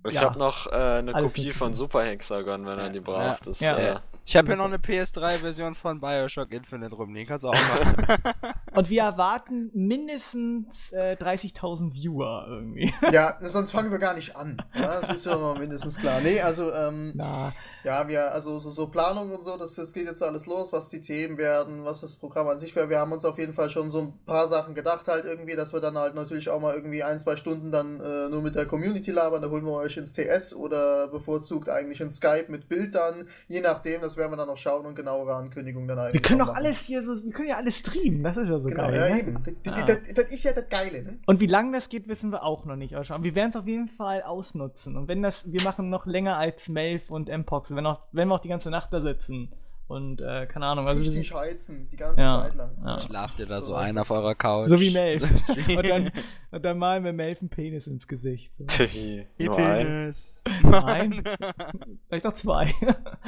ich 0.10 0.16
ja. 0.16 0.22
habe 0.22 0.40
noch 0.40 0.68
äh, 0.68 0.76
eine 0.76 1.16
Alles 1.16 1.34
Kopie 1.34 1.52
von 1.52 1.74
Super 1.74 2.04
Hexagon, 2.04 2.66
wenn 2.66 2.80
er 2.80 2.90
die 2.90 3.00
braucht. 3.00 3.22
Ja. 3.22 3.38
Das, 3.46 3.60
ja. 3.60 3.78
Äh, 3.78 4.00
ich 4.26 4.36
habe 4.36 4.48
hier 4.48 4.58
noch 4.58 4.66
eine 4.66 4.78
PS3-Version 4.78 5.74
von 5.74 6.02
Bioshock 6.02 6.52
Infinite 6.52 6.94
rum, 6.94 7.14
den 7.14 7.26
kannst 7.26 7.46
du 7.46 7.50
auch 7.50 7.54
machen. 7.54 7.96
Und 8.74 8.90
wir 8.90 9.04
erwarten 9.04 9.72
mindestens 9.74 10.92
äh, 10.92 11.16
30.000 11.18 11.94
Viewer 11.94 12.46
irgendwie. 12.50 12.94
Ja, 13.12 13.38
sonst 13.40 13.72
fangen 13.72 13.90
wir 13.90 14.00
gar 14.00 14.16
nicht 14.16 14.36
an. 14.36 14.62
Ja, 14.74 15.00
das 15.00 15.10
ist 15.10 15.26
ja 15.26 15.38
mal 15.38 15.58
mindestens 15.58 15.98
klar. 15.98 16.20
Nee, 16.20 16.42
also, 16.42 16.74
ähm, 16.74 17.14
Na. 17.16 17.54
Ja, 17.88 18.06
wir, 18.10 18.34
also 18.34 18.60
so, 18.60 18.70
so 18.70 18.88
Planung 18.88 19.32
und 19.32 19.46
so, 19.46 19.56
das, 19.56 19.76
das 19.76 19.94
geht 19.94 20.08
jetzt 20.08 20.22
alles 20.22 20.46
los, 20.46 20.74
was 20.74 20.90
die 20.90 21.00
Themen 21.00 21.38
werden, 21.38 21.86
was 21.86 22.02
das 22.02 22.18
Programm 22.18 22.50
an 22.50 22.60
sich 22.60 22.76
wäre. 22.76 22.90
Wir 22.90 23.00
haben 23.00 23.14
uns 23.14 23.24
auf 23.24 23.38
jeden 23.38 23.54
Fall 23.54 23.70
schon 23.70 23.90
so 23.90 24.02
ein 24.02 24.14
paar 24.26 24.46
Sachen 24.50 24.76
gedacht, 24.76 25.08
halt 25.08 25.24
irgendwie, 25.24 25.56
dass 25.56 25.72
wir 25.72 25.80
dann 25.80 25.98
halt 25.98 26.14
natürlich 26.14 26.50
auch 26.50 26.60
mal 26.60 26.76
irgendwie 26.76 27.02
ein, 27.02 27.18
zwei 27.18 27.38
Stunden 27.38 27.72
dann 27.72 28.02
äh, 28.02 28.28
nur 28.28 28.42
mit 28.42 28.56
der 28.56 28.66
Community 28.66 29.12
labern. 29.12 29.42
Da 29.42 29.50
holen 29.50 29.64
wir 29.64 29.72
euch 29.72 29.96
ins 29.96 30.12
TS 30.12 30.54
oder 30.54 31.08
bevorzugt 31.08 31.70
eigentlich 31.70 32.02
in 32.02 32.10
Skype 32.10 32.48
mit 32.50 32.68
Bild 32.68 32.94
dann. 32.94 33.30
Je 33.48 33.62
nachdem, 33.62 34.02
das 34.02 34.18
werden 34.18 34.34
wir 34.34 34.38
dann 34.38 34.50
noch 34.50 34.58
schauen 34.58 34.86
und 34.86 34.96
genauere 34.96 35.36
Ankündigungen 35.36 35.88
dann 35.88 36.00
eigentlich. 36.00 36.16
Wir 36.16 36.22
können 36.24 36.40
doch 36.40 36.54
alles 36.54 36.82
hier 36.82 37.02
so, 37.02 37.24
wir 37.24 37.32
können 37.32 37.48
ja 37.48 37.56
alles 37.56 37.78
streamen, 37.78 38.22
das 38.22 38.36
ist 38.36 38.50
ja 38.50 38.60
so 38.60 38.66
genau, 38.66 38.88
geil. 38.90 38.96
Ja, 38.96 39.16
ne? 39.16 39.20
eben. 39.22 39.44
Das. 39.64 39.86
Das, 39.86 40.14
das, 40.14 40.34
ist 40.34 40.44
ja 40.44 40.52
das 40.52 40.68
Geile, 40.68 41.04
ne? 41.04 41.20
Und 41.26 41.40
wie 41.40 41.48
lange 41.48 41.72
das 41.72 41.88
geht, 41.88 42.10
wissen 42.10 42.34
wir 42.34 42.44
auch 42.44 42.66
noch 42.66 42.76
nicht. 42.76 42.96
Aber 42.96 43.24
wir 43.24 43.34
werden 43.34 43.52
es 43.52 43.56
auf 43.56 43.66
jeden 43.66 43.88
Fall 43.88 44.24
ausnutzen. 44.24 44.98
Und 44.98 45.08
wenn 45.08 45.22
das, 45.22 45.50
wir 45.50 45.64
machen 45.64 45.90
noch 45.90 46.06
länger 46.06 46.36
als 46.36 46.68
Melf 46.68 47.10
und 47.10 47.30
Mpox, 47.30 47.77
wenn, 47.78 47.86
auch, 47.86 48.02
wenn 48.12 48.28
wir 48.28 48.36
auch 48.36 48.42
die 48.42 48.50
ganze 48.50 48.70
Nacht 48.70 48.92
da 48.92 49.02
sitzen. 49.02 49.54
Und, 49.88 50.20
äh, 50.20 50.48
keine 50.48 50.66
Ahnung. 50.66 50.86
Also 50.86 51.00
Richtig 51.00 51.34
heizen, 51.34 51.88
die 51.90 51.96
ganze 51.96 52.22
ja, 52.22 52.42
Zeit 52.42 52.56
lang. 52.56 52.72
Ja. 52.86 53.00
Schlaft 53.00 53.40
ihr 53.40 53.46
da 53.46 53.62
so, 53.62 53.68
so 53.68 53.76
ein 53.76 53.98
auf 53.98 54.12
eurer 54.12 54.36
Couch? 54.36 54.68
So 54.68 54.80
wie 54.82 54.92
Melf. 54.92 55.24
und, 55.70 55.88
dann, 55.88 56.12
und 56.52 56.66
dann 56.66 56.78
malen 56.78 57.06
wir 57.06 57.14
Melf 57.14 57.40
einen 57.40 57.50
Penis 57.50 57.88
ins 57.88 58.06
Gesicht. 58.06 58.54
So. 58.56 58.66
Die 58.66 59.26
Penis. 59.38 60.42
Nein. 60.64 61.24
Vielleicht 62.10 62.26
auch 62.26 62.34
zwei. 62.34 62.74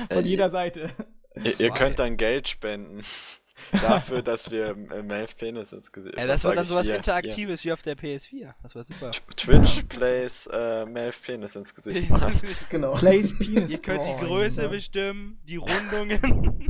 Von 0.10 0.18
äh, 0.18 0.20
jeder 0.20 0.50
Seite. 0.50 0.90
Ihr, 1.42 1.58
ihr 1.62 1.70
könnt 1.72 2.00
dann 2.00 2.18
Geld 2.18 2.50
spenden 2.50 3.02
dafür, 3.72 4.22
dass 4.22 4.52
wir 4.52 4.70
äh, 4.92 5.04
Melf 5.04 5.38
Penis 5.38 5.74
ins 5.74 5.92
Gesicht 5.92 6.18
Ja, 6.18 6.28
das 6.28 6.44
war 6.44 6.56
dann 6.56 6.66
sowas 6.66 6.86
hier? 6.86 6.96
Interaktives 6.96 7.62
hier. 7.62 7.70
wie 7.70 7.74
auf 7.74 7.82
der 7.82 7.98
PS4. 7.98 8.54
Das 8.62 8.76
war 8.76 8.84
super. 8.84 9.12
Twitch 9.36 9.84
plays 9.90 10.48
äh, 10.52 10.86
Melf 10.86 11.22
Penis 11.22 11.56
ins 11.56 11.74
Gesicht 11.74 12.10
machen. 12.10 12.34
genau. 12.70 12.96
Plays 12.96 13.38
Penis. 13.38 13.72
Ihr 13.72 13.82
könnt 13.82 14.04
die 14.06 14.26
Größe 14.26 14.68
oh, 14.68 14.70
bestimmen, 14.70 15.40
die 15.48 15.58
Rundungen. 15.58 16.70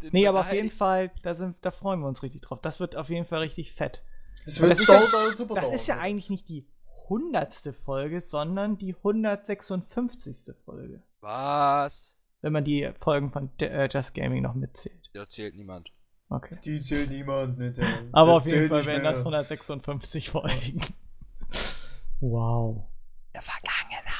nee, 0.12 0.26
aber 0.26 0.40
auf 0.40 0.52
jeden 0.52 0.70
Fall, 0.70 1.10
da, 1.22 1.34
sind, 1.34 1.56
da 1.62 1.70
freuen 1.70 2.00
wir 2.00 2.08
uns 2.08 2.22
richtig 2.22 2.42
drauf. 2.42 2.60
Das 2.60 2.80
wird 2.80 2.96
auf 2.96 3.08
jeden 3.08 3.26
Fall 3.26 3.40
richtig 3.40 3.72
fett. 3.72 4.02
Das, 4.44 4.60
wird 4.60 4.72
das, 4.72 4.80
ist, 4.80 4.88
ja, 4.88 5.34
super 5.34 5.54
das 5.56 5.74
ist 5.74 5.88
ja 5.88 5.98
eigentlich 5.98 6.30
nicht 6.30 6.48
die 6.48 6.66
hundertste 7.08 7.72
Folge, 7.72 8.20
sondern 8.20 8.78
die 8.78 8.94
156. 8.94 10.54
Folge. 10.64 11.02
Was? 11.20 12.16
Wenn 12.42 12.52
man 12.52 12.64
die 12.64 12.90
Folgen 13.00 13.30
von 13.30 13.50
äh, 13.58 13.88
Just 13.90 14.14
Gaming 14.14 14.42
noch 14.42 14.54
mitzählt. 14.54 15.10
Da 15.14 15.26
zählt 15.26 15.56
niemand. 15.56 15.90
Okay. 16.28 16.58
Die 16.64 16.80
zählt 16.80 17.10
niemand 17.10 17.56
mit. 17.58 17.76
Der, 17.76 18.02
Aber 18.12 18.34
auf 18.34 18.46
jeden 18.46 18.68
Fall 18.68 18.84
wären 18.84 19.04
das 19.04 19.18
156 19.18 20.30
Folgen. 20.30 20.80
wow. 22.20 22.84
Der 23.34 23.42
Vergangenheit. 23.42 24.16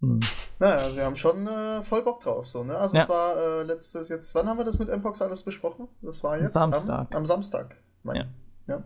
Hm. 0.00 0.20
Naja, 0.58 0.76
also 0.76 0.96
wir 0.96 1.04
haben 1.04 1.16
schon 1.16 1.46
äh, 1.46 1.82
voll 1.82 2.02
Bock 2.02 2.20
drauf. 2.20 2.48
So, 2.48 2.64
ne? 2.64 2.76
Also 2.76 2.96
ja. 2.96 3.02
es 3.02 3.08
war 3.08 3.36
äh, 3.36 3.62
letztes 3.64 4.08
jetzt, 4.08 4.34
wann 4.34 4.48
haben 4.48 4.58
wir 4.58 4.64
das 4.64 4.78
mit 4.78 4.88
Mpox 4.88 5.20
alles 5.20 5.42
besprochen? 5.42 5.88
Das 6.00 6.22
war 6.24 6.40
jetzt 6.40 6.54
Samstag. 6.54 7.14
Am, 7.14 7.18
am 7.18 7.26
Samstag. 7.26 7.76
Mein, 8.02 8.16
ja. 8.16 8.24
ja. 8.66 8.84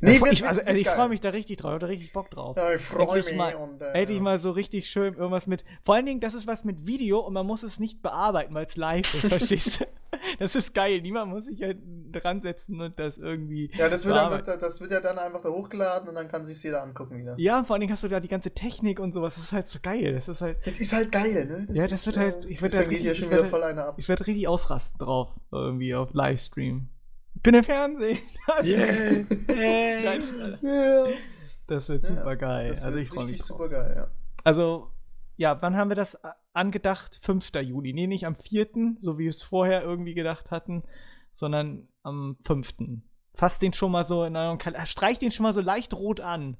Nee, 0.00 0.20
ich, 0.30 0.46
also, 0.46 0.60
also 0.60 0.78
ich 0.78 0.88
freue 0.88 1.08
mich 1.08 1.20
da 1.20 1.30
richtig 1.30 1.58
drauf, 1.58 1.74
ich 1.74 1.80
da 1.80 1.86
richtig 1.86 2.12
Bock 2.12 2.30
drauf. 2.30 2.56
Ja, 2.56 2.72
ich 2.72 2.80
freue 2.80 3.22
mich. 3.22 3.36
Mal, 3.36 3.54
und, 3.54 3.80
äh, 3.80 3.92
hätte 3.92 4.12
ich 4.12 4.20
mal 4.20 4.38
so 4.38 4.50
richtig 4.50 4.88
schön 4.88 5.14
irgendwas 5.14 5.46
mit. 5.46 5.64
Vor 5.82 5.94
allen 5.94 6.06
Dingen, 6.06 6.20
das 6.20 6.34
ist 6.34 6.46
was 6.46 6.64
mit 6.64 6.86
Video 6.86 7.20
und 7.20 7.32
man 7.32 7.46
muss 7.46 7.62
es 7.62 7.78
nicht 7.78 8.02
bearbeiten, 8.02 8.54
weil 8.54 8.66
es 8.66 8.76
live 8.76 9.12
ist, 9.14 9.26
verstehst 9.28 9.80
du? 9.80 9.86
Das 10.38 10.54
ist 10.54 10.74
geil. 10.74 11.02
Niemand 11.02 11.30
muss 11.30 11.44
sich 11.44 11.62
halt 11.62 11.78
dran 12.12 12.40
setzen 12.40 12.80
und 12.80 12.98
das 12.98 13.18
irgendwie. 13.18 13.70
Ja, 13.76 13.88
das 13.88 14.04
wird, 14.04 14.16
dann, 14.16 14.42
das 14.44 14.80
wird 14.80 14.92
ja 14.92 15.00
dann 15.00 15.18
einfach 15.18 15.42
da 15.42 15.50
hochgeladen 15.50 16.08
und 16.08 16.14
dann 16.14 16.28
kann 16.28 16.46
sich 16.46 16.62
jeder 16.62 16.82
angucken 16.82 17.18
wieder. 17.18 17.34
Ja, 17.38 17.64
vor 17.64 17.74
allen 17.74 17.80
Dingen 17.80 17.92
hast 17.92 18.04
du 18.04 18.08
da 18.08 18.20
die 18.20 18.28
ganze 18.28 18.50
Technik 18.50 19.00
und 19.00 19.12
sowas. 19.12 19.34
Das 19.34 19.44
ist 19.44 19.52
halt 19.52 19.68
so 19.68 19.78
geil. 19.82 20.14
Das 20.14 20.28
ist 20.28 20.40
halt. 20.40 20.58
Das 20.64 20.78
ist 20.78 20.92
halt 20.92 21.12
geil, 21.12 21.46
ne? 21.46 21.64
Das 21.66 21.76
ja, 21.76 21.86
das 21.86 21.98
ist, 21.98 22.06
wird 22.06 22.16
halt. 22.18 22.44
Ich 22.46 22.62
werde 22.62 22.96
ja 22.96 23.14
schon 23.14 23.30
wieder 23.30 23.44
voll 23.44 23.62
einer 23.62 23.86
ab. 23.86 23.94
Ich 23.98 24.08
werde 24.08 24.26
richtig 24.26 24.48
ausrasten 24.48 24.98
drauf. 24.98 25.30
Irgendwie 25.52 25.94
auf 25.94 26.12
Livestream. 26.12 26.88
Ich 27.46 27.48
bin 27.48 27.58
im 27.60 27.64
Fernsehen. 27.64 28.18
Yeah. 28.64 29.24
yeah. 30.62 31.08
Das 31.68 31.88
wird 31.88 32.04
super 32.04 32.34
geil. 32.34 32.70
Das 32.70 32.82
also 32.82 32.98
ich 32.98 33.08
freue 33.08 33.26
mich. 33.26 33.40
super 33.40 33.68
geil, 33.68 33.94
ja. 33.96 34.08
Also, 34.42 34.90
ja, 35.36 35.56
wann 35.62 35.76
haben 35.76 35.88
wir 35.88 35.94
das 35.94 36.18
angedacht? 36.54 37.20
5. 37.22 37.52
Juli. 37.62 37.92
Nee, 37.92 38.08
nicht 38.08 38.26
am 38.26 38.34
4., 38.34 38.96
so 38.98 39.16
wie 39.18 39.24
wir 39.24 39.30
es 39.30 39.44
vorher 39.44 39.84
irgendwie 39.84 40.14
gedacht 40.14 40.50
hatten, 40.50 40.82
sondern 41.30 41.86
am 42.02 42.36
5. 42.44 42.74
fasst 43.34 43.62
den 43.62 43.72
schon 43.72 43.92
mal 43.92 44.02
so 44.02 44.24
in 44.24 44.34
eurem 44.34 44.58
Kalender, 44.58 44.84
streicht 44.86 45.22
den 45.22 45.30
schon 45.30 45.44
mal 45.44 45.52
so 45.52 45.60
leicht 45.60 45.94
rot 45.94 46.20
an. 46.20 46.56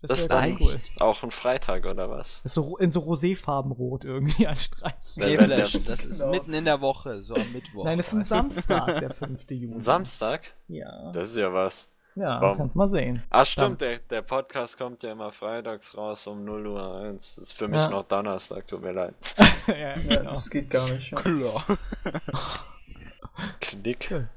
Das, 0.00 0.10
das 0.10 0.20
ist 0.20 0.32
dann 0.32 0.58
cool. 0.60 0.80
auch 1.00 1.24
ein 1.24 1.32
Freitag 1.32 1.84
oder 1.84 2.08
was? 2.08 2.42
Das 2.44 2.54
so 2.54 2.76
in 2.76 2.92
so 2.92 3.00
roséfarben 3.00 3.72
rot 3.72 4.04
irgendwie 4.04 4.46
anstreichen. 4.46 4.98
Nee, 5.16 5.36
Flash, 5.36 5.72
das 5.84 6.04
ist 6.04 6.20
genau. 6.20 6.30
mitten 6.30 6.54
in 6.54 6.64
der 6.64 6.80
Woche, 6.80 7.20
so 7.22 7.34
am 7.34 7.52
Mittwoch. 7.52 7.84
Nein, 7.84 7.96
das 7.96 8.08
ist 8.08 8.14
ein 8.14 8.24
Samstag, 8.24 9.00
der 9.00 9.10
5. 9.10 9.40
Juni. 9.50 9.80
Samstag? 9.80 10.42
Ja. 10.68 11.10
Das 11.10 11.30
ist 11.30 11.38
ja 11.38 11.52
was. 11.52 11.90
Ja, 12.14 12.40
Warum? 12.40 12.48
das 12.48 12.56
kannst 12.58 12.74
du 12.74 12.78
mal 12.78 12.90
sehen. 12.90 13.22
Ach 13.30 13.46
stimmt, 13.46 13.80
der, 13.80 13.98
der 13.98 14.22
Podcast 14.22 14.78
kommt 14.78 15.02
ja 15.02 15.12
immer 15.12 15.32
freitags 15.32 15.96
raus 15.96 16.26
um 16.26 16.44
0 16.44 16.66
Uhr 16.66 16.96
1. 17.00 17.36
Das 17.36 17.44
ist 17.44 17.52
für 17.52 17.68
mich 17.68 17.82
ja. 17.82 17.90
noch 17.90 18.04
Donnerstag, 18.04 18.66
tut 18.66 18.82
mir 18.82 18.92
leid. 18.92 19.14
ja, 19.66 19.94
genau. 19.94 20.30
das 20.30 20.50
geht 20.50 20.70
gar 20.70 20.88
nicht. 20.90 21.12
Ja. 21.12 21.20
Klar. 21.20 21.64
Klick. 23.60 24.28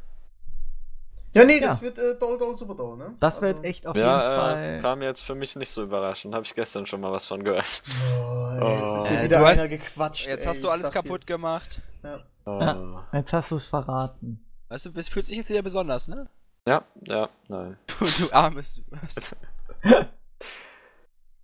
Ja, 1.34 1.46
nee, 1.46 1.62
das 1.62 1.82
wird 1.82 1.98
äh, 1.98 2.20
doll, 2.20 2.38
doll, 2.38 2.58
super 2.58 2.76
doll, 2.76 2.98
ne? 2.98 3.16
Das 3.20 3.36
also, 3.36 3.48
wird 3.48 3.64
echt 3.64 3.88
auf 3.88 3.96
ja, 3.96 4.02
jeden 4.02 4.20
äh, 4.20 4.36
Fall. 4.36 4.80
kam 4.82 5.02
jetzt 5.02 5.22
für 5.22 5.34
mich 5.34 5.56
nicht 5.56 5.70
so 5.70 5.84
überraschend. 5.84 6.34
Habe 6.34 6.46
ich 6.46 6.54
gestern 6.54 6.86
schon 6.86 7.00
mal 7.00 7.12
was 7.12 7.26
von 7.26 7.42
gehört. 7.44 7.84
Oh, 8.20 8.60
ey, 8.60 8.82
oh. 8.84 8.98
ist 8.98 9.08
hier 9.08 9.22
äh, 9.22 9.24
wieder 9.24 9.46
einer 9.46 9.68
gequatscht. 9.70 10.28
Jetzt 10.28 10.42
ey, 10.42 10.48
hast 10.48 10.62
du 10.64 10.70
alles 10.70 10.92
kaputt 10.92 11.22
jetzt. 11.22 11.28
gemacht. 11.28 11.80
Ja. 12.04 12.20
Oh. 12.46 12.60
ja. 12.60 13.08
Jetzt 13.14 13.32
hast 13.32 13.52
du 13.52 13.56
es 13.56 13.66
verraten. 13.66 14.46
Weißt 14.68 14.88
du, 14.88 14.92
bist, 14.92 15.10
fühlst 15.10 15.30
dich 15.30 15.38
jetzt 15.38 15.50
wieder 15.50 15.62
besonders, 15.62 16.10
ne? 16.10 16.30
Ja, 16.66 16.84
ja, 17.08 17.30
nein. 17.48 17.78
Du, 18.00 18.06
du 18.26 18.34
armes. 18.34 18.82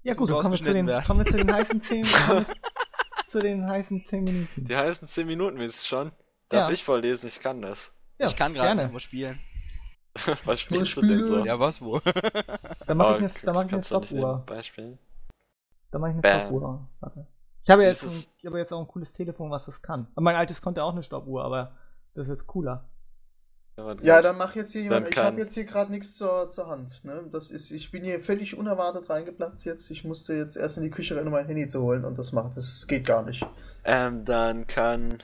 ja 0.03 0.13
gut, 0.13 0.29
dann 0.29 0.41
kommen 0.41 0.51
wir, 0.51 0.61
zu 0.61 0.73
den, 0.73 1.03
kommen 1.05 1.19
wir 1.19 1.31
zu 1.31 1.37
den 1.37 1.53
heißen 1.53 1.81
10 1.81 2.01
Minuten. 2.27 2.45
zu 3.29 3.39
den 3.39 3.69
heißen 3.69 4.05
10 4.05 4.23
Minuten. 4.23 4.63
Die 4.65 4.75
heißen 4.75 5.07
10 5.07 5.27
Minuten 5.27 5.59
willst 5.59 5.83
du 5.83 5.87
schon? 5.87 6.11
Darf 6.49 6.67
ja. 6.67 6.73
ich 6.73 6.83
vorlesen? 6.83 7.27
Ich 7.27 7.39
kann 7.39 7.61
das. 7.61 7.93
Ja, 8.17 8.25
ich 8.27 8.35
kann 8.35 8.53
gerade 8.53 8.87
nur 8.89 8.99
spielen. 8.99 9.39
was 10.45 10.59
spielst 10.59 10.97
du 10.97 11.01
denn 11.01 11.23
so? 11.23 11.45
Ja, 11.45 11.59
was 11.59 11.81
wo? 11.81 11.99
dann 12.85 12.97
mach 12.97 13.17
ich 13.17 13.25
eine, 13.25 13.31
dann 13.43 13.55
mach 13.55 13.65
ich 13.65 13.73
eine 13.73 13.83
Stoppuhr. 13.83 14.43
Beispiel? 14.45 14.97
Dann 15.91 16.01
mach 16.01 16.09
ich 16.09 16.15
eine 16.15 16.41
Stoppuhr. 16.41 16.87
Warte. 16.99 17.27
Ich 17.63 17.69
habe, 17.69 17.83
jetzt 17.83 18.03
ein, 18.03 18.31
ich 18.37 18.45
habe 18.45 18.59
jetzt 18.59 18.71
auch 18.71 18.79
ein 18.79 18.87
cooles 18.87 19.11
Telefon, 19.11 19.51
was 19.51 19.65
das 19.65 19.81
kann. 19.81 20.07
Und 20.15 20.23
mein 20.23 20.35
altes 20.35 20.61
konnte 20.61 20.83
auch 20.83 20.93
eine 20.93 21.03
Stoppuhr, 21.03 21.43
aber 21.43 21.75
das 22.13 22.23
ist 22.23 22.29
jetzt 22.29 22.47
cooler. 22.47 22.87
Ja, 24.01 24.21
dann 24.21 24.37
mach 24.37 24.55
jetzt 24.55 24.71
hier 24.71 24.81
jemand. 24.81 25.07
Ich 25.07 25.17
habe 25.17 25.39
jetzt 25.39 25.53
hier 25.53 25.65
gerade 25.65 25.91
nichts 25.91 26.15
zur, 26.15 26.49
zur 26.49 26.67
Hand. 26.67 27.05
Ne? 27.05 27.25
Das 27.31 27.51
ist, 27.51 27.69
ich 27.69 27.91
bin 27.91 28.03
hier 28.03 28.19
völlig 28.19 28.57
unerwartet 28.57 29.07
reingeplatzt 29.07 29.65
jetzt. 29.65 29.91
Ich 29.91 30.03
musste 30.03 30.33
jetzt 30.33 30.55
erst 30.55 30.77
in 30.77 30.83
die 30.83 30.89
Küche 30.89 31.15
rennen, 31.15 31.27
um 31.27 31.33
mein 31.33 31.45
Handy 31.45 31.67
zu 31.67 31.83
holen 31.83 32.03
und 32.03 32.17
das 32.17 32.31
macht. 32.31 32.57
Das 32.57 32.87
geht 32.87 33.05
gar 33.05 33.21
nicht. 33.23 33.45
Ähm, 33.83 34.25
dann 34.25 34.65
kann. 34.65 35.21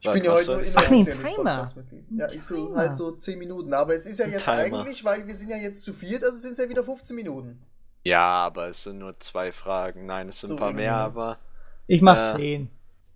Ich 0.00 0.12
bin 0.12 0.24
ja 0.24 0.32
heute 0.32 0.52
nur 0.52 0.58
Podcast-Mitglied. 0.58 2.04
Ja, 2.10 2.28
ich 2.30 2.42
so 2.42 2.76
halt 2.76 2.96
so 2.96 3.12
10 3.12 3.38
Minuten. 3.38 3.72
Aber 3.72 3.94
es 3.94 4.06
ist 4.06 4.18
ja 4.18 4.26
jetzt 4.26 4.48
eigentlich, 4.48 5.04
weil 5.04 5.26
wir 5.26 5.34
sind 5.34 5.50
ja 5.50 5.56
jetzt 5.56 5.82
zu 5.82 5.92
viert, 5.92 6.22
also 6.22 6.36
sind 6.36 6.52
es 6.52 6.58
ja 6.58 6.68
wieder 6.68 6.84
15 6.84 7.16
Minuten. 7.16 7.62
Ja, 8.04 8.44
aber 8.44 8.68
es 8.68 8.84
sind 8.84 8.98
nur 8.98 9.18
zwei 9.18 9.50
Fragen. 9.52 10.06
Nein, 10.06 10.28
es 10.28 10.40
sind 10.40 10.48
so 10.48 10.54
ein 10.54 10.60
paar 10.60 10.72
mehr, 10.72 10.94
aber. 10.94 11.38
Ich 11.86 12.02
mach 12.02 12.34
äh, 12.34 12.36
10. 12.36 12.70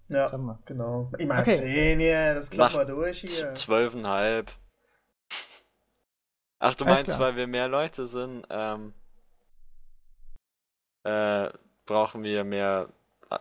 Ja, 0.08 0.56
genau. 0.64 1.12
Ich 1.18 1.26
mach 1.26 1.40
okay. 1.40 1.54
10 1.54 2.00
hier, 2.00 2.34
das 2.34 2.50
klappt 2.50 2.74
mal 2.74 2.86
durch 2.86 3.20
hier. 3.20 3.54
Zwölfeinhalb. 3.54 4.50
Ach, 6.58 6.74
du 6.74 6.84
meinst, 6.84 7.18
weil 7.18 7.36
wir 7.36 7.46
mehr 7.46 7.68
Leute 7.68 8.06
sind, 8.06 8.44
ähm, 8.50 8.92
äh, 11.04 11.48
brauchen 11.86 12.22
wir 12.22 12.44
mehr 12.44 12.88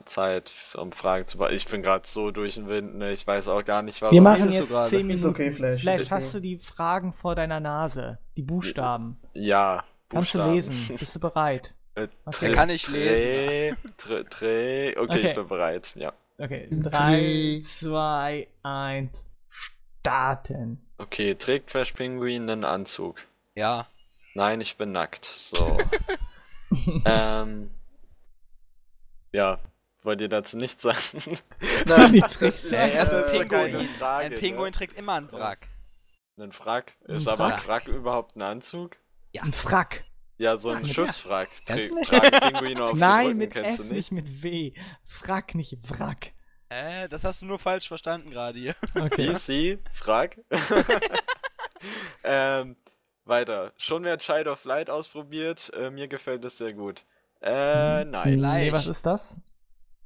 Zeit, 0.06 0.53
um 0.76 0.91
Fragen 0.91 1.26
zu 1.26 1.38
beantworten. 1.38 1.56
Ich 1.56 1.66
bin 1.68 1.82
gerade 1.82 2.07
so 2.07 2.32
durch 2.32 2.56
den 2.56 2.68
Wind, 2.68 2.95
ne? 2.95 3.11
Ich 3.11 3.26
weiß 3.26 3.48
auch 3.48 3.64
gar 3.66 3.82
nicht, 3.82 4.02
warum. 4.02 4.14
Wir 4.14 4.22
machen 4.22 4.52
jetzt 4.52 4.70
10 4.70 4.90
Minuten. 4.91 5.10
Ist 5.10 5.26
okay, 5.26 5.52
Flash. 5.52 5.82
Flash, 5.82 6.02
okay. 6.02 6.10
hast 6.11 6.34
du 6.34 6.40
die 6.40 6.57
Fragen 6.57 7.14
vor 7.14 7.36
deiner 7.36 7.60
Nase? 7.60 8.20
Die 8.38 8.44
Buchstaben? 8.44 9.20
Ja. 9.34 9.84
Kannst 10.10 10.34
du 10.34 10.52
lesen? 10.52 10.98
Bist 10.98 11.16
du 11.16 11.20
bereit? 11.20 11.74
Äh, 11.95 12.07
okay. 12.26 12.52
Kann 12.52 12.70
ich 12.70 12.88
lesen. 12.90 13.78
Tre, 13.98 14.24
tre, 14.26 14.91
okay, 14.91 14.99
okay, 14.99 15.20
ich 15.20 15.34
bin 15.34 15.48
bereit, 15.48 15.95
ja. 15.95 16.14
Okay, 16.38 16.68
3, 16.72 17.61
2, 17.66 18.48
1, 18.64 19.11
starten. 19.49 20.88
Okay, 20.98 21.36
trägt 21.36 21.72
Flash 21.72 21.94
Penguin 21.94 22.49
einen 22.49 22.64
Anzug? 22.64 23.20
Ja. 23.56 23.88
Nein, 24.36 24.61
ich 24.61 24.78
bin 24.78 24.91
nackt. 24.91 25.26
So. 25.26 25.78
ähm. 27.06 27.72
Ja, 29.32 29.60
wollt 30.03 30.21
ihr 30.21 30.30
dazu 30.30 30.57
nichts 30.57 30.84
sagen? 30.84 30.97
Nein, 31.85 32.19
trägt 32.31 32.71
ja, 32.71 32.88
erst 32.88 33.15
ein 33.15 33.23
Pinguin. 33.31 33.89
Frage, 33.97 34.26
ein 34.26 34.39
Pinguin 34.39 34.65
ne? 34.65 34.71
trägt 34.71 34.97
immer 34.97 35.13
einen 35.13 35.31
Wrack. 35.31 35.67
Einen 36.38 36.51
Frack? 36.53 36.93
Ist 37.05 37.27
ein 37.27 37.34
aber 37.34 37.53
ein 37.53 37.59
Frack 37.59 37.88
überhaupt 37.88 38.35
ein 38.35 38.41
Anzug? 38.41 38.97
Ja. 39.31 39.43
Ein 39.43 39.51
Frack. 39.53 40.05
Ja, 40.38 40.55
so 40.55 40.69
ein 40.69 40.85
ja, 40.85 40.93
Schussfrack. 40.93 41.49
Tragen 41.65 42.01
Pinguine 42.41 42.84
auf 42.85 42.97
Nein, 42.97 43.19
dem 43.19 43.27
Rücken, 43.27 43.38
mit 43.38 43.51
kennst 43.51 43.80
F, 43.81 43.88
du 43.88 43.93
nicht? 43.93 44.11
nicht 44.11 44.23
mit 44.23 44.43
W. 44.43 44.73
Frack, 45.05 45.53
nicht 45.53 45.77
Wrack. 45.89 46.31
Äh, 46.69 47.09
das 47.09 47.23
hast 47.23 47.41
du 47.41 47.45
nur 47.45 47.59
falsch 47.59 47.88
verstanden 47.88 48.30
gerade 48.30 48.57
hier. 48.57 48.76
Okay. 48.95 49.34
DC, 49.34 49.80
frag. 49.91 50.39
ähm, 52.23 52.77
weiter. 53.26 53.73
Schon 53.76 54.03
mehr 54.03 54.17
Child 54.17 54.47
of 54.47 54.63
Light 54.63 54.89
ausprobiert. 54.89 55.71
Äh, 55.73 55.89
mir 55.89 56.07
gefällt 56.07 56.45
es 56.45 56.57
sehr 56.57 56.73
gut. 56.73 57.05
Äh, 57.41 58.03
hm. 58.03 58.11
nein. 58.11 58.35
Nee, 58.35 58.71
was 58.71 58.88
ist 58.88 59.05
das? 59.05 59.38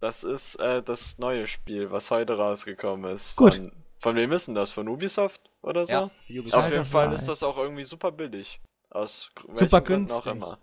Das 0.03 0.25
ist 0.25 0.55
äh, 0.55 0.83
das 0.83 1.17
neue 1.17 1.47
Spiel, 1.47 1.89
was 1.89 2.11
heute 2.11 2.35
rausgekommen 2.35 3.09
ist. 3.09 3.37
Gut. 3.37 3.55
Von, 3.55 3.71
von 3.97 4.15
wem 4.17 4.33
ist 4.33 4.49
denn 4.49 4.53
das? 4.53 4.69
Von 4.69 4.89
Ubisoft 4.89 5.49
oder 5.61 5.85
so? 5.85 6.11
Ja, 6.27 6.41
Ubisoft. 6.41 6.61
Auf 6.61 6.71
jeden 6.71 6.83
Fall 6.83 7.13
ist 7.13 7.29
das 7.29 7.41
auch 7.41 7.57
irgendwie 7.57 7.85
super 7.85 8.11
billig. 8.11 8.59
Aus 8.89 9.31
super 9.53 9.79
günstig. 9.79 10.19
auch 10.19 10.27
immer. 10.27 10.59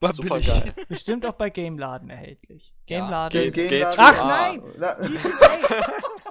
War 0.00 0.14
super 0.14 0.36
billig. 0.36 0.46
geil. 0.46 0.74
Bestimmt 0.88 1.26
auch 1.26 1.34
bei 1.34 1.50
Gameladen 1.50 2.08
erhältlich. 2.08 2.72
Gameladen. 2.86 3.38
Ja. 3.38 3.50
Game, 3.50 3.68
Game 3.68 3.86
Ach 3.98 4.24
nein! 4.24 4.62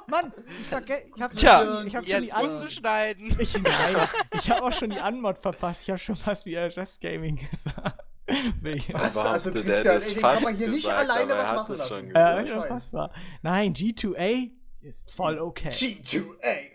Mann, 0.07 0.33
ich, 0.47 0.89
ich 1.15 1.21
hab, 1.21 1.35
Tja, 1.35 1.83
ich 1.85 1.95
hab 1.95 2.03
jetzt 2.03 2.31
schon 2.31 2.41
die 2.41 2.49
musst 2.49 2.63
du 2.63 2.67
schneiden. 2.67 3.37
Ich, 3.39 3.53
nein, 3.61 4.07
ich 4.33 4.49
hab 4.49 4.63
auch 4.63 4.73
schon 4.73 4.89
die 4.89 4.99
Anmod 4.99 5.37
verpasst. 5.37 5.83
Ich 5.83 5.91
hab 5.91 5.99
schon 5.99 6.15
fast 6.15 6.47
wie 6.47 6.55
Just 6.55 6.99
Gaming 6.99 7.35
gesagt. 7.35 8.03
Was? 8.93 9.17
Also 9.17 9.51
Christian, 9.51 10.01
ey, 10.01 10.13
den 10.13 10.21
kann 10.21 10.43
man 10.43 10.55
hier 10.55 10.69
nicht 10.69 10.87
alleine 10.87 11.33
was 11.33 11.51
machen 11.53 11.75
lassen. 11.75 12.15
Äh, 12.15 13.09
Nein, 13.41 13.73
G2A 13.73 14.51
ist 14.81 15.11
voll 15.11 15.39
okay. 15.39 15.67
G2A! 15.67 16.25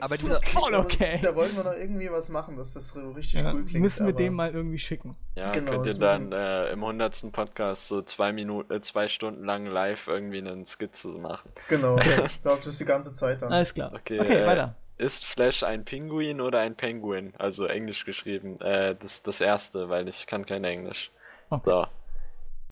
Aber 0.00 0.16
dieser 0.18 0.42
voll 0.42 0.74
okay. 0.74 1.18
Da 1.22 1.34
wollten 1.34 1.56
wir 1.56 1.64
noch 1.64 1.72
irgendwie 1.72 2.10
was 2.10 2.28
machen, 2.28 2.56
dass 2.56 2.74
das 2.74 2.88
so 2.88 3.12
richtig 3.12 3.40
ja, 3.40 3.52
cool 3.52 3.64
klingt. 3.64 3.82
Müssen 3.82 4.04
wir 4.04 4.12
dem 4.12 4.34
mal 4.34 4.52
irgendwie 4.52 4.78
schicken. 4.78 5.16
Ja, 5.36 5.50
genau, 5.52 5.72
könnt 5.72 5.86
ihr 5.86 5.94
dann 5.94 6.32
äh, 6.32 6.70
im 6.72 6.82
100. 6.84 7.32
Podcast 7.32 7.88
so 7.88 8.02
zwei 8.02 8.32
Minuten, 8.32 8.72
äh, 8.72 8.80
zwei 8.82 9.08
Stunden 9.08 9.44
lang 9.44 9.64
live 9.64 10.06
irgendwie 10.06 10.38
einen 10.38 10.66
Skizze 10.66 11.08
machen. 11.18 11.50
Genau, 11.68 11.96
ich 11.98 12.42
glaube, 12.42 12.58
das 12.58 12.66
ist 12.66 12.80
die 12.80 12.84
ganze 12.84 13.14
Zeit 13.14 13.40
dann. 13.40 13.52
Alles 13.52 13.72
klar. 13.72 13.92
Okay, 13.94 14.20
okay 14.20 14.42
äh, 14.42 14.46
weiter. 14.46 14.76
Ist 14.98 15.24
Flash 15.24 15.62
ein 15.62 15.84
Pinguin 15.84 16.42
oder 16.42 16.60
ein 16.60 16.76
Penguin? 16.76 17.32
Also 17.38 17.64
englisch 17.66 18.04
geschrieben. 18.04 18.60
Äh, 18.60 18.94
das 18.96 19.22
das 19.22 19.40
erste, 19.40 19.88
weil 19.88 20.08
ich 20.08 20.26
kann 20.26 20.44
kein 20.44 20.64
Englisch. 20.64 21.10
Okay. 21.50 21.70
So. 21.70 21.86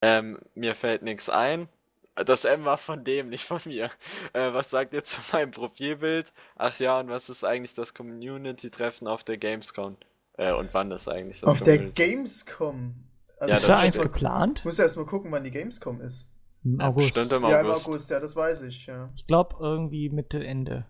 Ähm, 0.02 0.38
mir 0.54 0.74
fällt 0.74 1.02
nichts 1.02 1.28
ein. 1.28 1.68
Das 2.14 2.44
M 2.44 2.64
war 2.64 2.76
von 2.76 3.04
dem, 3.04 3.28
nicht 3.28 3.44
von 3.44 3.60
mir. 3.64 3.90
Äh, 4.34 4.52
was 4.52 4.70
sagt 4.70 4.92
ihr 4.92 5.04
zu 5.04 5.20
meinem 5.32 5.50
Profilbild? 5.50 6.32
Ach 6.56 6.78
ja, 6.78 7.00
und 7.00 7.08
was 7.08 7.30
ist 7.30 7.44
eigentlich 7.44 7.74
das 7.74 7.94
Community-Treffen 7.94 9.08
auf 9.08 9.24
der 9.24 9.38
Gamescom? 9.38 9.96
Äh, 10.36 10.52
und 10.52 10.74
wann 10.74 10.90
ist 10.90 11.08
eigentlich 11.08 11.40
das 11.40 11.50
Auf 11.50 11.58
Community? 11.60 11.92
der 11.92 12.06
Gamescom? 12.06 12.94
Also 13.38 13.50
ja, 13.50 13.56
ist 13.58 13.68
da 13.68 13.78
eins 13.78 13.98
geplant? 13.98 14.58
Ich 14.60 14.64
muss 14.64 14.78
ja 14.78 14.84
erstmal 14.84 15.06
gucken, 15.06 15.32
wann 15.32 15.44
die 15.44 15.50
Gamescom 15.50 16.00
ist. 16.00 16.28
Im 16.64 16.80
August. 16.80 17.14
Bestimmt 17.14 17.32
im 17.32 17.44
August. 17.44 17.52
Ja, 17.52 17.60
im 17.60 17.70
August, 17.70 18.10
ja, 18.10 18.20
das 18.20 18.36
weiß 18.36 18.62
ich, 18.62 18.86
ja. 18.86 19.10
Ich 19.16 19.26
glaube 19.26 19.56
irgendwie 19.58 20.08
Mitte, 20.10 20.44
Ende. 20.44 20.86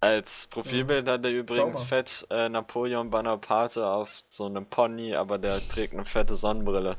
Als 0.00 0.48
Profilbild 0.48 1.06
ja. 1.06 1.14
hat 1.14 1.24
er 1.24 1.30
übrigens 1.30 1.80
fett 1.80 2.26
äh, 2.28 2.48
Napoleon 2.48 3.10
Bonaparte 3.10 3.86
auf 3.86 4.24
so 4.28 4.46
einem 4.46 4.66
Pony, 4.66 5.14
aber 5.14 5.38
der 5.38 5.60
trägt 5.68 5.94
eine 5.94 6.04
fette 6.04 6.34
Sonnenbrille. 6.34 6.96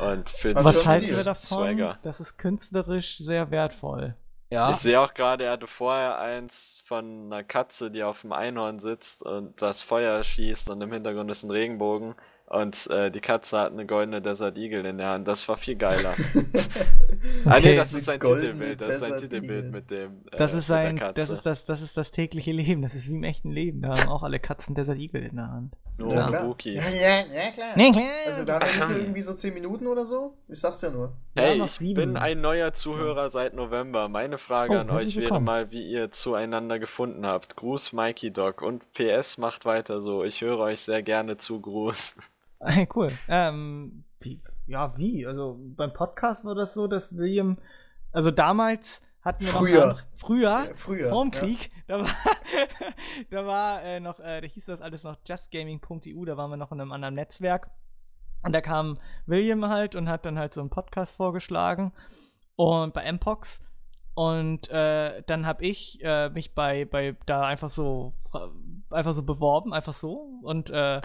Und 0.00 0.28
fühlt 0.28 0.56
also 0.56 0.70
Was 0.70 0.86
halten 0.86 1.16
wir 1.16 1.24
davon? 1.24 1.58
Swagger. 1.58 1.98
Das 2.02 2.20
ist 2.20 2.36
künstlerisch 2.38 3.18
sehr 3.18 3.50
wertvoll. 3.50 4.16
Ja. 4.50 4.70
Ich 4.70 4.76
sehe 4.76 5.00
auch 5.00 5.14
gerade, 5.14 5.44
er 5.44 5.52
hatte 5.52 5.66
vorher 5.66 6.18
eins 6.18 6.84
von 6.86 7.32
einer 7.32 7.42
Katze, 7.42 7.90
die 7.90 8.02
auf 8.02 8.20
dem 8.20 8.32
Einhorn 8.32 8.80
sitzt 8.80 9.22
und 9.22 9.62
das 9.62 9.80
Feuer 9.80 10.22
schießt 10.22 10.68
und 10.68 10.82
im 10.82 10.92
Hintergrund 10.92 11.30
ist 11.30 11.42
ein 11.42 11.50
Regenbogen. 11.50 12.14
Und 12.52 12.86
äh, 12.90 13.10
die 13.10 13.20
Katze 13.20 13.58
hat 13.58 13.72
eine 13.72 13.86
goldene 13.86 14.20
Desert 14.20 14.58
Eagle 14.58 14.84
in 14.84 14.98
der 14.98 15.08
Hand. 15.08 15.26
Das 15.26 15.48
war 15.48 15.56
viel 15.56 15.76
geiler. 15.76 16.14
Ah 17.44 17.60
nee, 17.60 17.76
das 17.76 17.94
ist 17.94 18.06
sein 18.06 18.18
Titelbild. 18.18 18.80
Das 18.80 18.94
ist 18.94 19.00
sein 19.00 19.16
Titelbild 19.16 19.70
mit 19.70 19.90
dem. 19.92 20.22
Äh, 20.32 20.38
das 20.38 20.54
ist 20.54 20.66
sein, 20.66 20.96
das 21.14 21.30
ist 21.30 21.46
das, 21.46 21.64
das 21.64 21.80
ist 21.80 21.96
das 21.96 22.10
tägliche 22.10 22.50
Leben. 22.50 22.82
Das 22.82 22.94
ist 22.94 23.06
wie 23.06 23.12
im 23.12 23.22
echten 23.22 23.52
Leben. 23.52 23.80
Da 23.80 23.90
haben 23.90 24.08
auch 24.08 24.24
alle 24.24 24.40
Katzen 24.40 24.74
Desert 24.74 24.98
Eagle 24.98 25.22
in 25.22 25.36
der 25.36 25.48
Hand. 25.48 25.76
Nur 25.98 26.14
ja, 26.14 26.26
klar. 26.26 26.56
Ja, 26.64 26.72
ja, 26.72 26.80
ja, 26.80 27.50
klar. 27.52 27.68
Nee, 27.76 27.92
klar. 27.92 28.04
Also 28.26 28.44
da 28.44 28.60
haben 28.60 28.94
wir 28.94 29.02
irgendwie 29.02 29.22
so 29.22 29.34
10 29.34 29.54
Minuten 29.54 29.86
oder 29.86 30.04
so. 30.04 30.36
Ich 30.48 30.58
sag's 30.58 30.80
ja 30.80 30.90
nur. 30.90 31.12
Hey, 31.36 31.62
ich 31.62 31.94
bin 31.94 32.16
ein 32.16 32.40
neuer 32.40 32.72
Zuhörer 32.72 33.30
seit 33.30 33.54
November. 33.54 34.08
Meine 34.08 34.38
Frage 34.38 34.74
oh, 34.74 34.78
an 34.78 34.90
euch 34.90 35.16
wäre 35.16 35.40
mal, 35.40 35.70
wie 35.70 35.88
ihr 35.88 36.10
zueinander 36.10 36.80
gefunden 36.80 37.24
habt. 37.24 37.54
Gruß 37.54 37.92
Mikey 37.92 38.32
Dog 38.32 38.62
und 38.62 38.92
PS 38.94 39.38
macht 39.38 39.64
weiter 39.64 40.00
so. 40.00 40.24
Ich 40.24 40.40
höre 40.40 40.58
euch 40.58 40.80
sehr 40.80 41.02
gerne 41.04 41.36
zu. 41.36 41.60
Gruß. 41.60 42.16
Cool. 42.94 43.08
Ähm, 43.28 44.04
wie, 44.20 44.40
ja, 44.66 44.96
wie? 44.96 45.26
Also 45.26 45.58
beim 45.76 45.92
Podcast 45.92 46.44
war 46.44 46.54
das 46.54 46.74
so, 46.74 46.86
dass 46.86 47.14
William, 47.16 47.58
also 48.12 48.30
damals 48.30 49.02
hatten 49.22 49.44
wir 49.44 49.52
früher. 49.52 49.86
noch 49.86 50.02
früher, 50.16 50.64
ja, 50.66 50.74
früher 50.74 51.10
vorm 51.10 51.30
Krieg, 51.30 51.70
ja. 51.88 51.98
da 51.98 52.04
war, 52.04 52.10
da 53.30 53.46
war 53.46 53.82
äh, 53.82 54.00
noch, 54.00 54.20
äh, 54.20 54.40
da 54.40 54.46
hieß 54.46 54.66
das 54.66 54.80
alles 54.80 55.04
noch 55.04 55.16
justgaming.eu, 55.26 56.24
da 56.24 56.36
waren 56.36 56.50
wir 56.50 56.56
noch 56.56 56.72
in 56.72 56.80
einem 56.80 56.92
anderen 56.92 57.14
Netzwerk. 57.14 57.70
Und 58.44 58.52
da 58.52 58.60
kam 58.60 58.98
William 59.26 59.68
halt 59.68 59.94
und 59.94 60.08
hat 60.08 60.24
dann 60.24 60.38
halt 60.38 60.52
so 60.52 60.60
einen 60.60 60.70
Podcast 60.70 61.14
vorgeschlagen 61.14 61.92
und 62.56 62.92
bei 62.92 63.10
Mpox. 63.10 63.60
Und 64.14 64.68
äh, 64.68 65.22
dann 65.26 65.46
habe 65.46 65.64
ich 65.64 66.00
äh, 66.02 66.28
mich 66.30 66.54
bei, 66.54 66.84
bei 66.84 67.16
da 67.24 67.42
einfach 67.42 67.70
so 67.70 68.14
einfach 68.90 69.12
so 69.12 69.22
beworben, 69.22 69.72
einfach 69.72 69.94
so. 69.94 70.40
Und 70.42 70.70
äh, 70.70 71.00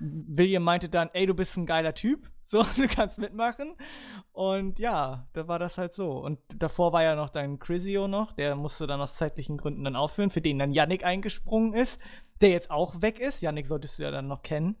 William 0.00 0.62
meinte 0.62 0.88
dann, 0.88 1.10
ey, 1.12 1.26
du 1.26 1.34
bist 1.34 1.56
ein 1.56 1.66
geiler 1.66 1.94
Typ. 1.94 2.28
So, 2.48 2.62
du 2.62 2.86
kannst 2.86 3.18
mitmachen. 3.18 3.74
Und 4.30 4.78
ja, 4.78 5.26
da 5.32 5.48
war 5.48 5.58
das 5.58 5.78
halt 5.78 5.94
so. 5.94 6.12
Und 6.12 6.38
davor 6.54 6.92
war 6.92 7.02
ja 7.02 7.16
noch 7.16 7.30
dein 7.30 7.58
Crisio 7.58 8.06
noch, 8.06 8.30
der 8.30 8.54
musste 8.54 8.86
dann 8.86 9.00
aus 9.00 9.16
zeitlichen 9.16 9.56
Gründen 9.56 9.82
dann 9.82 9.96
aufhören, 9.96 10.30
für 10.30 10.40
den 10.40 10.60
dann 10.60 10.70
Yannick 10.70 11.04
eingesprungen 11.04 11.74
ist, 11.74 12.00
der 12.40 12.50
jetzt 12.50 12.70
auch 12.70 13.02
weg 13.02 13.18
ist. 13.18 13.42
Yannick 13.42 13.66
solltest 13.66 13.98
du 13.98 14.04
ja 14.04 14.12
dann 14.12 14.28
noch 14.28 14.42
kennen. 14.42 14.76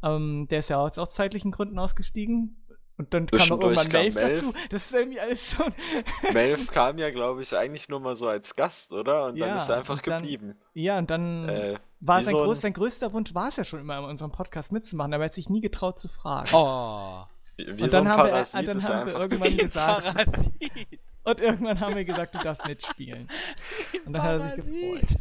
Ähm, 0.00 0.46
der 0.48 0.60
ist 0.60 0.70
ja 0.70 0.86
jetzt 0.86 1.00
aus 1.00 1.10
zeitlichen 1.10 1.50
Gründen 1.50 1.80
ausgestiegen. 1.80 2.56
Und 2.98 3.14
dann 3.14 3.26
kam 3.26 3.48
noch 3.48 3.60
irgendwann 3.60 3.88
Melf, 3.92 4.14
dazu. 4.14 4.52
Das 4.70 4.86
ist 4.86 4.92
irgendwie 4.92 5.20
alles 5.20 5.52
so. 5.52 5.64
Melf 6.32 6.70
kam 6.70 6.98
ja, 6.98 7.10
glaube 7.10 7.42
ich, 7.42 7.56
eigentlich 7.56 7.88
nur 7.88 8.00
mal 8.00 8.16
so 8.16 8.26
als 8.26 8.56
Gast, 8.56 8.92
oder? 8.92 9.26
Und 9.26 9.36
ja, 9.36 9.46
dann 9.46 9.56
ist 9.56 9.68
er 9.68 9.78
einfach 9.78 10.00
dann, 10.02 10.20
geblieben. 10.20 10.56
Ja, 10.74 10.98
und 10.98 11.08
dann 11.08 11.48
äh, 11.48 11.78
war 12.00 12.22
sein, 12.22 12.32
so 12.32 12.44
groß, 12.44 12.60
sein 12.60 12.72
größter 12.72 13.12
Wunsch 13.12 13.34
war 13.34 13.48
es 13.48 13.56
ja 13.56 13.64
schon 13.64 13.80
immer 13.80 13.98
in 13.98 14.04
unserem 14.04 14.32
Podcast 14.32 14.72
mitzumachen, 14.72 15.14
aber 15.14 15.24
er 15.24 15.26
hat 15.26 15.34
sich 15.34 15.48
nie 15.48 15.60
getraut 15.60 15.98
zu 15.98 16.08
fragen. 16.08 16.48
Oh. 16.52 17.24
Wie, 17.56 17.66
wie 17.66 17.82
und 17.82 17.88
so 17.88 17.96
dann 17.98 18.08
haben 18.08 18.28
wir, 18.28 18.62
dann 18.62 18.82
haben 18.82 19.06
wir 19.06 19.18
irgendwann 19.18 19.56
gesagt. 19.56 20.04
Parasit. 20.04 21.00
Und 21.24 21.40
irgendwann 21.40 21.80
haben 21.80 21.96
wir 21.96 22.04
gesagt, 22.04 22.34
du 22.34 22.38
darfst 22.38 22.66
mitspielen. 22.66 23.28
Und 24.06 24.12
dann 24.12 24.22
hat 24.22 24.40
er 24.40 24.60
sich 24.60 24.72
gefreut. 24.72 25.20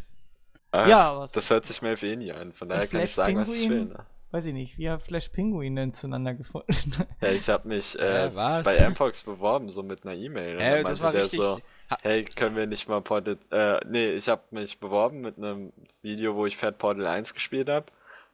Ach, 0.72 0.88
ja, 0.88 1.18
was? 1.18 1.32
Das 1.32 1.50
hört 1.50 1.66
sich 1.66 1.82
Melf 1.82 2.04
eh 2.04 2.16
nie 2.16 2.32
an, 2.32 2.54
von 2.54 2.70
daher 2.70 2.88
kann 2.88 3.02
ich 3.02 3.14
sagen, 3.14 3.38
was 3.38 3.54
ich 3.54 3.70
will. 3.70 3.86
Ne? 3.86 4.06
weiß 4.32 4.46
ich 4.46 4.54
nicht, 4.54 4.78
wie 4.78 4.90
hat 4.90 5.02
Flash 5.02 5.30
Pinguin 5.30 5.76
denn 5.76 5.94
zueinander 5.94 6.34
gefunden? 6.34 6.94
ja, 7.22 7.30
ich 7.30 7.48
habe 7.50 7.68
mich 7.68 7.98
äh, 7.98 8.28
äh, 8.28 8.30
bei 8.30 8.90
Mpox 8.90 9.24
beworben, 9.24 9.70
so 9.70 9.84
mit 9.84 10.06
einer 10.06 10.16
E-Mail. 10.16 10.60
Äh, 10.60 10.84
das 10.84 11.02
war 11.02 11.12
der 11.12 11.24
richtig... 11.24 11.40
so, 11.40 11.60
hey, 12.02 12.24
können 12.24 12.56
wir 12.56 12.68
nicht 12.68 12.88
mal 12.88 13.02
Portal, 13.02 13.38
äh, 13.52 13.80
nee, 13.88 14.10
ich 14.12 14.28
habe 14.30 14.44
mich 14.52 14.80
beworben 14.80 15.22
mit 15.22 15.38
einem 15.38 15.74
Video, 16.02 16.36
wo 16.36 16.46
ich 16.46 16.58
Fat 16.58 16.78
Portal 16.78 17.08
1 17.08 17.34
gespielt 17.34 17.70
habe. 17.70 17.88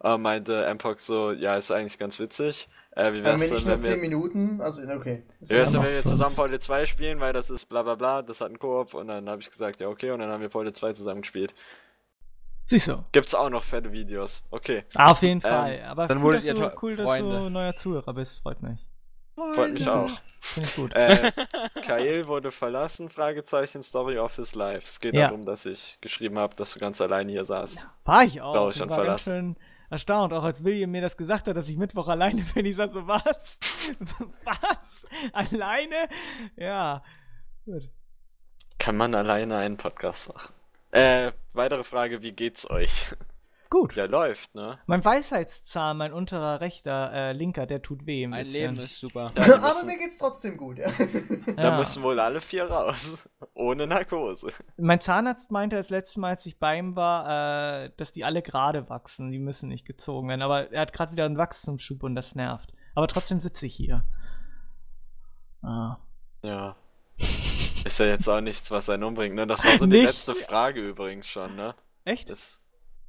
Äh, 0.03 0.17
meinte 0.17 0.71
Mpox 0.73 1.05
so, 1.05 1.31
ja, 1.31 1.55
ist 1.55 1.71
eigentlich 1.71 1.97
ganz 1.97 2.19
witzig. 2.19 2.67
Äh, 2.95 3.13
wie 3.13 3.23
wär's 3.23 3.41
wenn 3.41 3.55
nicht 3.55 3.65
nur 3.65 3.77
10 3.77 4.01
Minuten, 4.01 4.61
also 4.61 4.83
okay. 4.91 5.23
Wie 5.39 5.49
wär's 5.49 5.73
wenn 5.73 5.83
wir 5.83 6.03
zusammen 6.03 6.35
Portal 6.35 6.59
2 6.59 6.85
spielen, 6.85 7.19
weil 7.19 7.33
das 7.33 7.49
ist 7.49 7.65
bla 7.65 7.81
bla 7.83 7.95
bla, 7.95 8.21
das 8.21 8.41
hat 8.41 8.49
einen 8.49 8.59
Koop 8.59 8.93
und 8.93 9.07
dann 9.07 9.29
habe 9.29 9.41
ich 9.41 9.49
gesagt, 9.49 9.79
ja 9.79 9.87
okay, 9.87 10.11
und 10.11 10.19
dann 10.19 10.29
haben 10.29 10.41
wir 10.41 10.49
Portal 10.49 10.73
2 10.73 10.93
zusammen 10.93 11.21
gespielt. 11.21 11.55
Siehst 12.65 12.87
du. 12.87 13.03
Gibt's 13.11 13.35
auch 13.35 13.49
noch 13.49 13.63
fette 13.63 13.91
Videos. 13.91 14.43
Okay. 14.49 14.85
Auf 14.95 15.21
jeden 15.21 15.37
ähm, 15.37 15.41
Fall. 15.41 15.81
Aber 15.83 16.07
dann 16.07 16.23
cool, 16.23 16.35
dass, 16.35 16.45
du, 16.45 16.73
cool 16.81 16.95
dass 16.95 17.21
du 17.21 17.49
neuer 17.49 17.75
Zuhörer 17.75 18.13
bist. 18.13 18.39
Freut 18.39 18.61
mich. 18.61 18.79
Freut 19.35 19.73
mich 19.73 19.87
auch. 19.87 20.11
Finde 20.39 20.69
ich 20.69 20.75
gut. 20.75 20.93
Äh, 20.93 21.31
Kael 21.85 22.27
wurde 22.27 22.51
verlassen, 22.51 23.09
Fragezeichen, 23.09 23.81
Story 23.81 24.17
of 24.17 24.35
his 24.35 24.55
life. 24.55 24.83
Es 24.85 24.99
geht 24.99 25.13
ja. 25.13 25.27
darum, 25.27 25.45
dass 25.45 25.65
ich 25.65 25.97
geschrieben 26.01 26.37
habe, 26.37 26.55
dass 26.55 26.73
du 26.73 26.79
ganz 26.79 27.01
allein 27.01 27.29
hier 27.29 27.45
saßt. 27.45 27.87
War 28.05 28.23
ich 28.23 28.41
auch. 28.41 28.69
Ich, 28.69 28.75
ich 28.75 28.81
war 28.81 28.95
verlassen. 28.95 29.05
ganz 29.05 29.23
schön 29.23 29.55
erstaunt, 29.89 30.33
auch 30.33 30.43
als 30.43 30.63
William 30.63 30.91
mir 30.91 31.01
das 31.01 31.17
gesagt 31.17 31.47
hat, 31.47 31.55
dass 31.55 31.69
ich 31.69 31.77
Mittwoch 31.77 32.07
alleine 32.07 32.43
bin. 32.53 32.65
Ich 32.65 32.75
sag 32.75 32.89
so, 32.89 33.07
was? 33.07 33.23
was? 34.43 35.07
Alleine? 35.31 36.09
Ja. 36.55 37.03
Gut. 37.65 37.89
Kann 38.79 38.97
man 38.97 39.15
alleine 39.15 39.57
einen 39.57 39.77
Podcast 39.77 40.33
machen? 40.33 40.53
Äh, 40.91 41.31
weitere 41.53 41.83
Frage, 41.83 42.21
wie 42.21 42.33
geht's 42.33 42.69
euch? 42.69 43.07
Gut. 43.73 43.97
Der 43.97 44.07
läuft, 44.07 44.53
ne? 44.53 44.77
Mein 44.85 45.03
Weisheitszahn, 45.03 45.97
mein 45.97 46.13
unterer 46.13 46.61
rechter, 46.61 47.11
äh, 47.11 47.33
linker, 47.33 47.65
der 47.65 47.81
tut 47.81 48.05
weh. 48.05 48.27
Mein 48.27 48.45
Leben 48.45 48.77
ist 48.77 48.99
super. 48.99 49.31
Ja, 49.35 49.47
müssen, 49.47 49.63
Aber 49.63 49.85
mir 49.87 49.97
geht's 49.97 50.19
trotzdem 50.19 50.57
gut, 50.57 50.77
ja. 50.77 50.91
Da 51.55 51.63
ja. 51.63 51.77
müssen 51.77 52.03
wohl 52.03 52.19
alle 52.19 52.39
vier 52.39 52.69
raus. 52.69 53.27
Ohne 53.55 53.87
Narkose. 53.87 54.53
Mein 54.77 55.01
Zahnarzt 55.01 55.49
meinte 55.49 55.75
das 55.75 55.89
letzte 55.89 56.19
Mal, 56.19 56.35
als 56.35 56.45
ich 56.45 56.59
bei 56.59 56.77
ihm 56.77 56.95
war, 56.95 57.85
äh, 57.85 57.89
dass 57.97 58.11
die 58.11 58.23
alle 58.23 58.43
gerade 58.43 58.89
wachsen. 58.89 59.31
Die 59.31 59.39
müssen 59.39 59.69
nicht 59.69 59.85
gezogen 59.87 60.29
werden. 60.29 60.43
Aber 60.43 60.71
er 60.71 60.81
hat 60.81 60.93
gerade 60.93 61.13
wieder 61.13 61.25
einen 61.25 61.39
Wachstumsschub 61.39 62.03
und 62.03 62.13
das 62.13 62.35
nervt. 62.35 62.71
Aber 62.93 63.07
trotzdem 63.07 63.41
sitze 63.41 63.65
ich 63.65 63.75
hier. 63.75 64.05
Ah. 65.63 65.97
Ja. 66.43 66.75
Ist 67.17 67.99
ja 67.99 68.05
jetzt 68.05 68.27
auch 68.29 68.39
nichts, 68.39 68.69
was 68.69 68.87
einen 68.91 69.03
umbringt, 69.03 69.33
ne? 69.33 69.47
Das 69.47 69.65
war 69.65 69.79
so 69.79 69.87
die 69.87 69.97
Nicht? 69.97 70.05
letzte 70.05 70.35
Frage 70.35 70.79
übrigens 70.79 71.27
schon, 71.27 71.55
ne? 71.55 71.73
Echt? 72.05 72.29
Das 72.29 72.62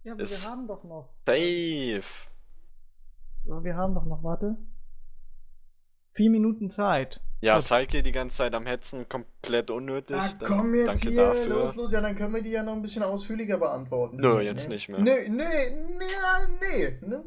ja, 0.05 0.13
aber 0.13 0.23
wir 0.23 0.51
haben 0.51 0.67
doch 0.69 0.85
noch. 0.85 1.09
Safe. 1.27 2.29
Wir 3.45 3.77
haben 3.77 3.95
doch 3.95 4.05
noch, 4.05 4.23
warte. 4.23 4.57
Vier 6.13 6.31
Minuten 6.31 6.71
Zeit. 6.71 7.21
Ja, 7.41 7.59
Psyche 7.59 8.03
die 8.03 8.13
ganze 8.13 8.39
Zeit 8.39 8.55
am 8.55 8.65
Hetzen, 8.65 9.07
komplett 9.09 9.71
unnötig. 9.71 10.17
Ach 10.19 10.35
komm 10.47 10.75
jetzt 10.75 11.05
Danke 11.05 11.09
hier, 11.09 11.27
dafür. 11.27 11.49
los, 11.49 11.77
los, 11.77 11.93
ja, 11.93 12.01
dann 12.01 12.17
können 12.17 12.35
wir 12.35 12.43
die 12.43 12.53
ja 12.53 12.63
noch 12.63 12.73
ein 12.73 12.81
bisschen 12.81 13.03
ausführlicher 13.03 13.59
beantworten. 13.59 14.17
Nö, 14.17 14.41
jetzt 14.41 14.69
ne? 14.69 14.75
nicht 14.75 14.89
mehr. 14.89 15.01
Nee, 15.01 15.29
nee, 15.29 15.45
nee, 15.99 16.99
nee, 17.01 17.07
ne? 17.07 17.25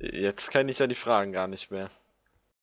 Jetzt 0.00 0.50
kenne 0.50 0.72
ich 0.72 0.78
ja 0.80 0.88
die 0.88 0.96
Fragen 0.96 1.30
gar 1.30 1.46
nicht 1.46 1.70
mehr. 1.70 1.88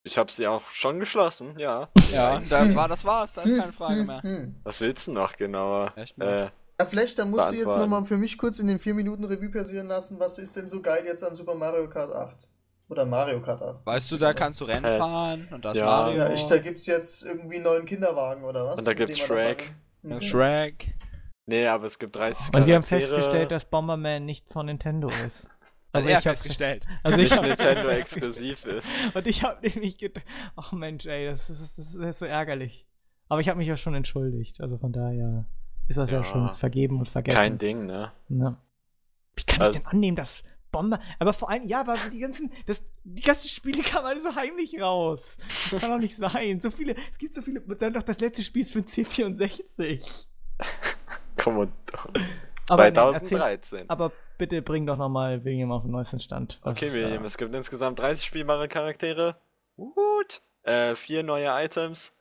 Ich 0.03 0.17
habe 0.17 0.31
sie 0.31 0.47
auch 0.47 0.63
schon 0.71 0.99
geschlossen, 0.99 1.57
ja. 1.57 1.89
Ja, 2.11 2.41
da 2.49 2.73
war, 2.75 2.89
das 2.89 3.05
war's, 3.05 3.33
da 3.33 3.43
ist 3.43 3.55
keine 3.55 3.71
Frage 3.71 4.03
mehr. 4.03 4.21
Was 4.63 4.81
willst 4.81 5.07
du 5.07 5.13
noch 5.13 5.37
genauer? 5.37 5.93
Echt 5.95 6.19
äh, 6.19 6.49
ja, 6.79 6.85
Flash, 6.85 7.15
dann 7.15 7.29
musst 7.29 7.51
du 7.51 7.55
jetzt 7.55 7.65
nochmal 7.65 8.03
für 8.03 8.17
mich 8.17 8.37
kurz 8.37 8.59
in 8.59 8.67
den 8.67 8.79
4 8.79 8.93
Minuten 8.93 9.25
Revue 9.25 9.49
passieren 9.49 9.87
lassen, 9.87 10.19
was 10.19 10.39
ist 10.39 10.55
denn 10.55 10.69
so 10.69 10.81
geil 10.81 11.03
jetzt 11.05 11.23
an 11.23 11.35
Super 11.35 11.55
Mario 11.55 11.89
Kart 11.89 12.13
8? 12.13 12.47
Oder 12.87 13.05
Mario 13.05 13.41
Kart 13.41 13.61
8? 13.61 13.85
Weißt 13.85 14.11
du, 14.11 14.17
da 14.17 14.33
kannst 14.33 14.61
du 14.61 14.65
Rennen 14.65 14.85
äh, 14.85 14.97
fahren 14.97 15.47
und 15.51 15.65
das 15.65 15.77
ja. 15.77 15.85
Mario. 15.85 16.19
Ja, 16.19 16.33
ich, 16.33 16.45
da 16.47 16.57
gibt's 16.57 16.85
jetzt 16.85 17.25
irgendwie 17.25 17.55
einen 17.55 17.65
neuen 17.65 17.85
Kinderwagen 17.85 18.43
oder 18.43 18.65
was? 18.65 18.79
Und 18.79 18.87
da 18.87 18.93
gibt's 18.93 19.19
Shrek. 19.19 19.73
Da 20.03 20.15
mhm. 20.15 20.21
Shrek. 20.21 20.95
Nee, 21.45 21.67
aber 21.67 21.85
es 21.85 21.99
gibt 21.99 22.15
30 22.15 22.53
Und 22.55 22.65
wir 22.65 22.75
haben 22.75 22.83
festgestellt, 22.83 23.51
dass 23.51 23.65
Bomberman 23.65 24.23
nicht 24.25 24.47
von 24.49 24.67
Nintendo 24.67 25.09
ist. 25.09 25.49
Also, 25.91 26.07
also 26.07 26.09
ich 26.09 26.15
habe 26.17 26.35
festgestellt. 26.35 26.85
Also 27.03 27.17
nicht 27.17 27.33
ich 27.33 27.41
Nintendo 27.41 27.89
exklusiv 27.89 28.63
ist. 28.65 29.03
Und 29.15 29.25
ich 29.25 29.41
habe 29.41 29.67
nämlich 29.67 29.97
gedacht, 29.97 30.23
ach 30.55 30.71
Mensch, 30.71 31.07
ey, 31.07 31.31
das 31.31 31.49
ist, 31.49 31.79
das 31.79 31.95
ist 31.95 32.19
so 32.19 32.25
ärgerlich. 32.25 32.85
Aber 33.27 33.41
ich 33.41 33.49
habe 33.49 33.57
mich 33.57 33.67
ja 33.67 33.75
schon 33.75 33.95
entschuldigt, 33.95 34.61
also 34.61 34.77
von 34.77 34.91
daher 34.91 35.45
ist 35.89 35.97
das 35.97 36.09
ja, 36.09 36.19
ja 36.19 36.23
schon 36.23 36.55
vergeben 36.55 36.99
und 36.99 37.09
vergessen. 37.09 37.35
Kein 37.35 37.57
Ding, 37.57 37.85
ne? 37.85 38.11
Ja. 38.29 38.57
Wie 39.35 39.43
kann 39.43 39.61
also, 39.61 39.77
ich 39.77 39.83
denn 39.83 39.91
annehmen, 39.91 40.15
dass 40.15 40.43
Bomber. 40.71 40.99
Aber 41.17 41.33
vor 41.33 41.49
allem, 41.49 41.67
ja, 41.67 41.81
aber 41.81 41.97
die 42.11 42.19
ganzen, 42.19 42.51
das, 42.65 42.83
die 43.03 43.21
ganzen 43.21 43.47
Spiele 43.47 43.81
kamen 43.83 44.05
alle 44.05 44.21
so 44.21 44.35
heimlich 44.35 44.79
raus. 44.79 45.37
Das 45.71 45.81
kann 45.81 45.91
doch 45.91 45.99
nicht 45.99 46.17
sein. 46.17 46.59
So 46.59 46.69
viele, 46.69 46.95
es 47.11 47.17
gibt 47.17 47.33
so 47.33 47.41
viele. 47.41 47.61
Dann 47.61 47.93
doch 47.93 48.03
das 48.03 48.19
letzte 48.19 48.43
Spiel 48.43 48.61
ist 48.61 48.71
für 48.71 48.79
C64. 48.79 50.27
Kommodore. 51.37 52.13
2013. 52.67 53.79
Nee, 53.79 53.85
aber 53.87 54.11
bitte 54.37 54.61
bring 54.61 54.85
doch 54.85 54.97
nochmal 54.97 55.43
William 55.43 55.71
auf 55.71 55.81
den 55.81 55.91
neuesten 55.91 56.19
Stand. 56.19 56.59
Okay, 56.61 56.93
William, 56.93 57.25
es 57.25 57.37
gibt 57.37 57.53
insgesamt 57.55 57.99
30 57.99 58.27
spielbare 58.27 58.67
Charaktere. 58.67 59.37
Gut. 59.75 60.41
Äh, 60.63 60.95
vier 60.95 61.23
neue 61.23 61.47
Items. 61.47 62.15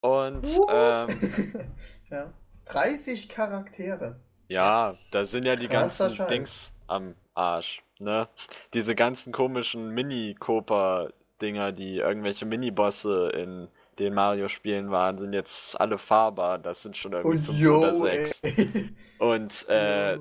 Und, 0.00 0.46
ähm, 0.70 1.52
ja. 2.10 2.32
30 2.68 3.28
Charaktere. 3.28 4.20
Ja, 4.48 4.96
da 5.10 5.24
sind 5.24 5.46
ja 5.46 5.56
die 5.56 5.68
Krasser 5.68 6.06
ganzen 6.06 6.16
Scheiß. 6.16 6.28
Dings 6.28 6.72
am 6.86 7.14
Arsch, 7.34 7.82
ne? 7.98 8.28
Diese 8.74 8.94
ganzen 8.94 9.32
komischen 9.32 9.90
Mini-Copa-Dinger, 9.90 11.72
die 11.72 11.98
irgendwelche 11.98 12.46
Minibosse 12.46 13.30
in 13.30 13.68
den 13.98 14.14
Mario-Spielen 14.14 14.90
waren, 14.90 15.18
sind 15.18 15.32
jetzt 15.32 15.78
alle 15.80 15.98
fahrbar. 15.98 16.58
Das 16.58 16.82
sind 16.82 16.96
schon 16.96 17.12
irgendwie 17.12 17.38
5 17.38 17.68
oder 17.68 17.94
6. 17.94 18.42
Und 19.18 19.68
äh, 19.68 20.18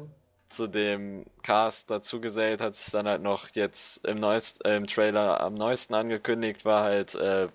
zu 0.48 0.68
dem 0.68 1.26
Cast 1.44 1.92
dazugesellt 1.92 2.62
hat 2.62 2.76
sich 2.76 2.92
dann 2.92 3.08
halt 3.08 3.22
noch 3.22 3.50
jetzt 3.54 4.06
im, 4.06 4.18
neuest, 4.18 4.66
äh, 4.66 4.78
im 4.78 4.88
Trailer 4.88 5.42
am 5.42 5.56
neuesten 5.56 5.94
angekündigt, 5.94 6.66
war 6.66 6.84
halt 6.84 7.16
äh, 7.16 7.50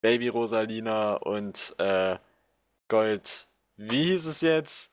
Baby 0.00 0.28
Rosalina 0.28 1.14
und 1.14 1.74
äh, 1.78 2.16
Gold. 2.88 3.48
Wie 3.78 4.02
hieß 4.02 4.26
es 4.26 4.40
jetzt? 4.40 4.92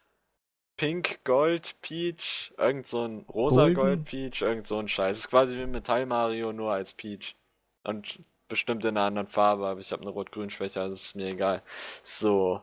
Pink 0.78 1.24
Gold 1.24 1.76
Peach? 1.82 2.54
Irgend 2.58 2.86
so 2.86 3.06
ein 3.06 3.26
rosa 3.28 3.64
Golden? 3.64 3.76
Gold 3.76 4.06
Peach? 4.06 4.42
Irgend 4.42 4.68
so 4.68 4.78
ein 4.78 4.88
Scheiß. 4.88 5.18
ist 5.18 5.30
quasi 5.30 5.58
wie 5.58 5.66
Metall 5.66 6.06
Mario, 6.06 6.54
nur 6.54 6.72
als 6.72 6.94
Peach. 6.94 7.36
Und 7.84 8.20
bestimmt 8.48 8.86
in 8.86 8.96
einer 8.96 9.08
anderen 9.08 9.28
Farbe, 9.28 9.66
aber 9.66 9.80
ich 9.80 9.92
habe 9.92 10.04
eine 10.04 10.12
Rot-Grün-Schwäche, 10.12 10.82
also 10.82 10.94
ist 10.94 11.16
mir 11.16 11.30
egal. 11.30 11.64
So. 12.04 12.62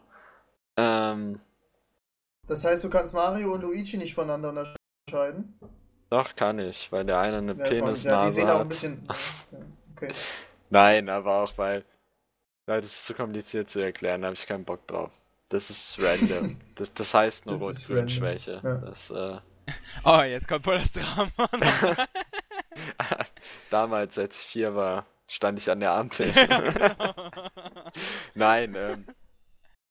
Ähm. 0.76 1.40
Das 2.46 2.64
heißt, 2.64 2.84
du 2.84 2.90
kannst 2.90 3.14
Mario 3.14 3.54
und 3.54 3.62
Luigi 3.62 3.96
nicht 3.96 4.14
voneinander 4.14 4.50
unterscheiden? 4.50 5.58
Doch, 6.10 6.36
kann 6.36 6.58
ich, 6.60 6.92
weil 6.92 7.04
der 7.04 7.18
eine 7.18 7.38
eine 7.38 7.54
ja, 7.54 7.64
Penisnase 7.64 8.08
ja, 8.08 8.24
die 8.24 8.30
sehen 8.30 8.46
hat. 8.46 8.54
Auch 8.54 8.60
ein 8.60 8.68
bisschen... 8.68 9.08
okay. 9.96 10.12
Nein, 10.70 11.08
aber 11.08 11.42
auch 11.42 11.58
weil. 11.58 11.84
Nein, 12.66 12.80
das 12.80 12.92
ist 12.92 13.06
zu 13.06 13.14
kompliziert 13.14 13.68
zu 13.68 13.80
erklären, 13.80 14.22
da 14.22 14.26
habe 14.26 14.36
ich 14.36 14.46
keinen 14.46 14.64
Bock 14.64 14.86
drauf. 14.86 15.21
Das 15.52 15.68
ist 15.68 15.98
random. 16.00 16.56
Das, 16.74 16.94
das 16.94 17.12
heißt 17.12 17.44
nur 17.44 17.56
Rot-Grün-Schwäche. 17.56 18.60
Ja. 18.64 18.74
Das, 18.78 19.10
äh... 19.10 19.36
Oh, 20.04 20.22
jetzt 20.22 20.48
kommt 20.48 20.64
voll 20.64 20.78
das 20.78 20.92
Drama. 20.92 21.30
Damals, 23.70 24.18
als 24.18 24.42
ich 24.42 24.48
vier 24.48 24.74
war, 24.74 25.04
stand 25.28 25.58
ich 25.58 25.70
an 25.70 25.80
der 25.80 25.92
Ampel. 25.92 26.32
Nein, 28.34 28.74
ähm, 28.74 29.04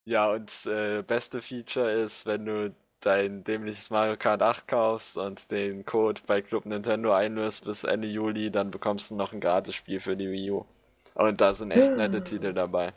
ja, 0.05 0.31
und 0.31 0.51
äh, 0.65 1.03
beste 1.03 1.41
Feature 1.41 1.91
ist, 1.91 2.25
wenn 2.25 2.45
du 2.45 2.75
dein 3.01 3.43
dämliches 3.43 3.91
Mario 3.91 4.17
Kart 4.17 4.41
8 4.41 4.67
kaufst 4.67 5.19
und 5.19 5.51
den 5.51 5.85
Code 5.85 6.21
bei 6.25 6.41
Club 6.41 6.65
Nintendo 6.65 7.13
einlöst 7.13 7.63
bis 7.63 7.83
Ende 7.83 8.07
Juli, 8.07 8.49
dann 8.49 8.71
bekommst 8.71 9.11
du 9.11 9.15
noch 9.15 9.33
ein 9.33 9.39
Gratis-Spiel 9.39 10.01
für 10.01 10.17
die 10.17 10.31
Wii 10.31 10.51
U. 10.51 10.65
Und 11.13 11.39
da 11.39 11.53
sind 11.53 11.69
echt 11.69 11.91
nette 11.95 12.23
Titel 12.23 12.53
dabei. 12.53 12.93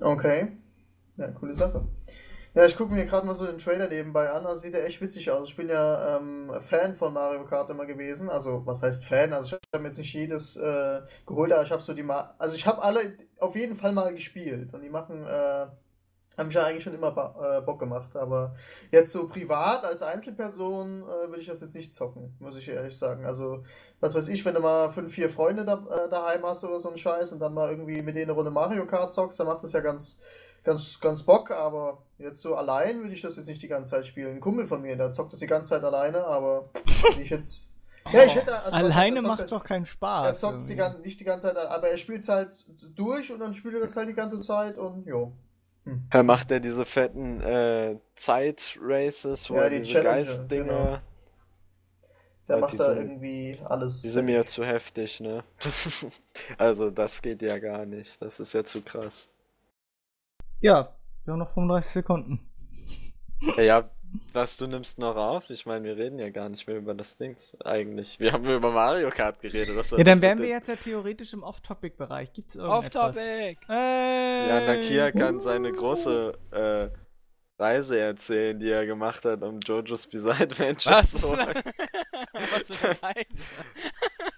Okay. 0.00 0.48
Ja, 1.22 1.28
coole 1.30 1.52
Sache. 1.54 1.86
Ja, 2.54 2.66
ich 2.66 2.76
gucke 2.76 2.92
mir 2.92 3.06
gerade 3.06 3.24
mal 3.26 3.34
so 3.34 3.46
den 3.46 3.58
Trailer 3.58 3.88
nebenbei 3.88 4.28
an. 4.28 4.44
Also 4.44 4.62
sieht 4.62 4.74
ja 4.74 4.80
echt 4.80 5.00
witzig 5.00 5.30
aus. 5.30 5.48
Ich 5.48 5.56
bin 5.56 5.68
ja 5.68 6.16
ähm, 6.16 6.52
Fan 6.58 6.96
von 6.96 7.12
Mario 7.12 7.44
Kart 7.44 7.70
immer 7.70 7.86
gewesen. 7.86 8.28
Also, 8.28 8.66
was 8.66 8.82
heißt 8.82 9.04
Fan? 9.04 9.32
Also, 9.32 9.56
ich 9.56 9.62
habe 9.72 9.84
jetzt 9.84 9.98
nicht 9.98 10.12
jedes 10.12 10.56
äh, 10.56 11.00
geholt, 11.24 11.52
aber 11.52 11.62
ich 11.62 11.70
habe 11.70 11.80
so 11.80 11.94
die 11.94 12.02
mal. 12.02 12.34
Also, 12.38 12.56
ich 12.56 12.66
habe 12.66 12.82
alle 12.82 13.00
auf 13.38 13.54
jeden 13.54 13.76
Fall 13.76 13.92
mal 13.92 14.12
gespielt. 14.12 14.74
Und 14.74 14.82
die 14.82 14.90
machen. 14.90 15.24
Äh, 15.24 15.66
haben 16.36 16.46
mich 16.46 16.54
ja 16.54 16.64
eigentlich 16.64 16.82
schon 16.82 16.94
immer 16.94 17.08
äh, 17.40 17.60
Bock 17.62 17.78
gemacht. 17.78 18.16
Aber 18.16 18.54
jetzt 18.90 19.12
so 19.12 19.28
privat 19.28 19.84
als 19.84 20.02
Einzelperson 20.02 21.02
äh, 21.02 21.28
würde 21.28 21.40
ich 21.40 21.46
das 21.46 21.60
jetzt 21.60 21.74
nicht 21.74 21.94
zocken, 21.94 22.34
muss 22.40 22.56
ich 22.56 22.68
ehrlich 22.68 22.96
sagen. 22.96 23.24
Also, 23.26 23.64
was 24.00 24.14
weiß 24.14 24.28
ich, 24.28 24.44
wenn 24.44 24.54
du 24.54 24.60
mal 24.60 24.90
fünf, 24.90 25.12
vier 25.12 25.30
Freunde 25.30 25.64
da, 25.64 25.74
äh, 25.90 26.08
daheim 26.08 26.42
hast 26.44 26.64
oder 26.64 26.80
so 26.80 26.90
ein 26.90 26.98
Scheiß 26.98 27.32
und 27.32 27.40
dann 27.40 27.54
mal 27.54 27.70
irgendwie 27.70 28.02
mit 28.02 28.16
denen 28.16 28.30
eine 28.30 28.32
Runde 28.32 28.50
Mario 28.50 28.86
Kart 28.86 29.12
zockst, 29.12 29.38
dann 29.40 29.46
macht 29.46 29.62
das 29.62 29.72
ja 29.72 29.80
ganz 29.80 30.18
ganz, 30.64 31.00
ganz 31.00 31.22
Bock, 31.22 31.50
aber 31.50 32.02
jetzt 32.18 32.40
so 32.40 32.54
allein 32.54 33.00
würde 33.00 33.14
ich 33.14 33.22
das 33.22 33.36
jetzt 33.36 33.48
nicht 33.48 33.62
die 33.62 33.68
ganze 33.68 33.90
Zeit 33.90 34.06
spielen. 34.06 34.36
Ein 34.36 34.40
Kumpel 34.40 34.64
von 34.64 34.82
mir, 34.82 34.96
der 34.96 35.10
zockt 35.12 35.32
das 35.32 35.40
die 35.40 35.46
ganze 35.46 35.70
Zeit 35.70 35.84
alleine, 35.84 36.24
aber 36.24 36.70
wenn 37.02 37.22
ich 37.22 37.30
jetzt. 37.30 37.70
Ja, 38.12 38.24
ich 38.24 38.34
hätte. 38.34 38.54
Also 38.62 38.76
alleine 38.76 39.22
macht 39.22 39.50
doch 39.50 39.62
keinen 39.62 39.86
Spaß. 39.86 40.26
Er 40.26 40.34
zockt 40.34 40.68
die, 40.68 40.76
nicht 41.04 41.20
die 41.20 41.24
ganze 41.24 41.48
Zeit, 41.48 41.56
aber 41.56 41.88
er 41.88 41.98
spielt 41.98 42.22
es 42.22 42.28
halt 42.28 42.52
durch 42.94 43.32
und 43.32 43.40
dann 43.40 43.54
spielt 43.54 43.74
er 43.74 43.80
das 43.80 43.96
halt 43.96 44.08
die 44.08 44.14
ganze 44.14 44.40
Zeit 44.40 44.76
und 44.76 45.06
jo. 45.06 45.32
Hm. 45.84 46.02
Er 46.10 46.22
macht 46.22 46.50
ja 46.50 46.58
diese 46.58 46.84
fetten 46.84 47.40
äh, 47.40 47.98
Zeit-Races, 48.14 49.50
wo 49.50 49.56
ja, 49.56 49.68
die 49.68 49.78
diese 49.78 50.02
Geist-Dinger. 50.02 50.64
Genau. 50.64 50.98
Der 52.48 52.58
macht 52.58 52.78
da 52.78 52.94
irgendwie 52.94 53.56
alles. 53.64 54.02
Die 54.02 54.08
sind 54.08 54.26
mir 54.26 54.44
zu 54.44 54.64
heftig, 54.64 55.20
ne? 55.20 55.42
also, 56.58 56.90
das 56.90 57.22
geht 57.22 57.40
ja 57.42 57.58
gar 57.58 57.86
nicht. 57.86 58.20
Das 58.20 58.40
ist 58.40 58.52
ja 58.52 58.64
zu 58.64 58.82
krass. 58.82 59.28
Ja, 60.62 60.94
wir 61.24 61.32
haben 61.32 61.40
noch 61.40 61.52
35 61.52 61.92
Sekunden. 61.92 62.40
Ja, 63.56 63.90
was 64.32 64.56
du 64.56 64.68
nimmst 64.68 65.00
noch 65.00 65.16
auf? 65.16 65.50
Ich 65.50 65.66
meine, 65.66 65.84
wir 65.84 65.96
reden 65.96 66.20
ja 66.20 66.30
gar 66.30 66.48
nicht 66.48 66.68
mehr 66.68 66.76
über 66.76 66.94
das 66.94 67.16
Ding 67.16 67.36
eigentlich. 67.64 68.20
Wir 68.20 68.32
haben 68.32 68.44
über 68.44 68.70
Mario 68.70 69.10
Kart 69.10 69.40
geredet. 69.40 69.74
Was 69.74 69.90
ja, 69.90 70.04
dann 70.04 70.20
wären 70.22 70.38
wir 70.38 70.46
jetzt 70.46 70.68
ja 70.68 70.76
theoretisch 70.76 71.32
im 71.32 71.42
Off-Topic-Bereich. 71.42 72.32
Gibt's 72.32 72.54
irgendetwas? 72.54 72.94
Off-Topic! 72.94 73.56
Äh, 73.68 74.48
ja, 74.48 74.60
Nakia 74.66 75.10
kann 75.10 75.40
seine 75.40 75.72
große 75.72 76.32
äh, 76.52 76.88
Reise 77.62 77.98
erzählen, 77.98 78.58
die 78.58 78.70
er 78.70 78.84
gemacht 78.84 79.24
hat, 79.24 79.42
um 79.42 79.60
JoJo's 79.60 80.06
Bizarre 80.08 80.42
Adventure 80.42 80.96
Was? 80.96 81.12
zu 81.12 81.28
holen. 81.28 81.54
Was 82.32 82.76
für 82.76 82.88
eine 82.88 83.02
Reise? 83.16 83.44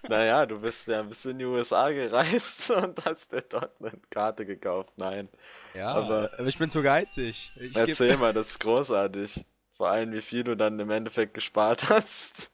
Naja, 0.07 0.45
du 0.45 0.61
bist 0.61 0.87
ja 0.87 1.01
bis 1.01 1.25
in 1.25 1.39
die 1.39 1.45
USA 1.45 1.89
gereist 1.89 2.69
und 2.83 3.03
hast 3.05 3.31
dir 3.31 3.41
dort 3.41 3.71
eine 3.81 3.91
Karte 4.09 4.45
gekauft. 4.45 4.93
Nein. 4.97 5.29
Ja, 5.73 5.87
aber, 5.93 6.31
aber 6.37 6.47
ich 6.47 6.57
bin 6.57 6.69
zu 6.69 6.81
geizig. 6.81 7.51
Ich 7.55 7.75
erzähl 7.75 8.15
mal, 8.17 8.33
das 8.33 8.49
ist 8.49 8.59
großartig. 8.59 9.43
Vor 9.71 9.89
allem, 9.89 10.13
wie 10.13 10.21
viel 10.21 10.43
du 10.43 10.55
dann 10.55 10.79
im 10.79 10.89
Endeffekt 10.89 11.33
gespart 11.33 11.89
hast. 11.89 12.51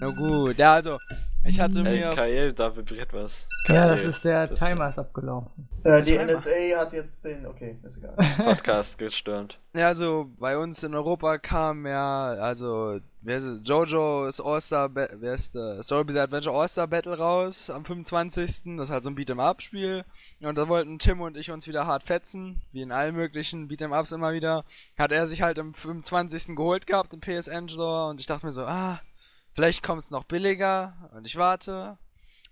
Na 0.00 0.10
gut, 0.10 0.58
ja, 0.58 0.74
also, 0.74 0.98
ich 1.44 1.60
hatte 1.60 1.80
Ey, 1.80 2.00
mir. 2.00 2.10
Kael, 2.14 2.52
da 2.52 2.74
vibriert 2.76 3.12
was. 3.12 3.48
Kael, 3.66 3.76
ja, 3.76 3.86
das 3.88 4.04
ist 4.04 4.24
der 4.24 4.46
das 4.48 4.60
Timer 4.60 4.90
ist 4.90 4.98
abgelaufen. 4.98 5.68
Äh, 5.84 6.02
die 6.02 6.18
NSA 6.18 6.78
hat 6.78 6.92
jetzt 6.92 7.24
den. 7.24 7.46
Okay, 7.46 7.78
ist 7.82 7.98
egal. 7.98 8.14
Podcast 8.36 8.98
gestürmt. 8.98 9.58
Ja, 9.74 9.86
also, 9.86 10.30
bei 10.38 10.58
uns 10.58 10.82
in 10.82 10.94
Europa 10.94 11.38
kam 11.38 11.86
ja, 11.86 12.28
also, 12.32 12.98
wer 13.22 13.38
ist 13.38 13.66
JoJo's 13.66 14.40
All-Star, 14.40 14.90
wer 14.94 15.34
ist 15.34 15.54
der? 15.54 15.82
Story 15.82 16.04
Bizarre 16.04 16.24
Adventure 16.24 16.56
All-Star 16.56 16.86
Battle 16.86 17.16
raus 17.16 17.70
am 17.70 17.84
25. 17.84 18.76
Das 18.76 18.88
ist 18.88 18.90
halt 18.90 19.04
so 19.04 19.10
ein 19.10 19.16
Beat'em-Up-Spiel. 19.16 20.04
Und 20.40 20.58
da 20.58 20.68
wollten 20.68 20.98
Tim 20.98 21.20
und 21.20 21.36
ich 21.36 21.50
uns 21.50 21.68
wieder 21.68 21.86
hart 21.86 22.02
fetzen, 22.02 22.60
wie 22.72 22.82
in 22.82 22.92
allen 22.92 23.14
möglichen 23.14 23.68
Beat'em-Ups 23.68 24.12
immer 24.12 24.32
wieder. 24.32 24.64
Hat 24.98 25.12
er 25.12 25.26
sich 25.26 25.42
halt 25.42 25.58
am 25.58 25.74
25. 25.74 26.56
geholt 26.56 26.86
gehabt 26.86 27.12
im 27.12 27.20
PSN 27.20 27.68
Store 27.68 28.08
und 28.10 28.20
ich 28.20 28.26
dachte 28.26 28.44
mir 28.44 28.52
so, 28.52 28.62
ah 28.62 29.00
Vielleicht 29.54 29.82
kommt 29.82 30.02
es 30.02 30.10
noch 30.10 30.24
billiger 30.24 31.10
und 31.14 31.26
ich 31.26 31.36
warte. 31.36 31.98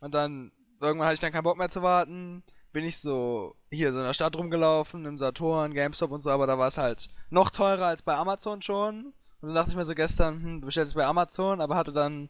Und 0.00 0.14
dann, 0.14 0.52
irgendwann 0.80 1.06
hatte 1.06 1.14
ich 1.14 1.20
dann 1.20 1.32
keinen 1.32 1.44
Bock 1.44 1.58
mehr 1.58 1.68
zu 1.68 1.82
warten. 1.82 2.42
Bin 2.72 2.84
ich 2.84 2.98
so 2.98 3.54
hier 3.70 3.92
so 3.92 3.98
in 3.98 4.04
der 4.04 4.14
Stadt 4.14 4.36
rumgelaufen, 4.36 5.04
im 5.06 5.18
Saturn, 5.18 5.72
GameStop 5.72 6.10
und 6.10 6.22
so, 6.22 6.30
aber 6.30 6.46
da 6.46 6.58
war 6.58 6.68
es 6.68 6.78
halt 6.78 7.08
noch 7.30 7.50
teurer 7.50 7.86
als 7.86 8.02
bei 8.02 8.14
Amazon 8.14 8.60
schon. 8.60 9.14
Und 9.40 9.48
dann 9.48 9.54
dachte 9.54 9.70
ich 9.70 9.76
mir 9.76 9.84
so 9.84 9.94
gestern, 9.94 10.42
hm, 10.42 10.60
du 10.60 10.66
bestellst 10.66 10.90
es 10.90 10.94
bei 10.94 11.06
Amazon, 11.06 11.60
aber 11.60 11.76
hatte 11.76 11.92
dann 11.92 12.28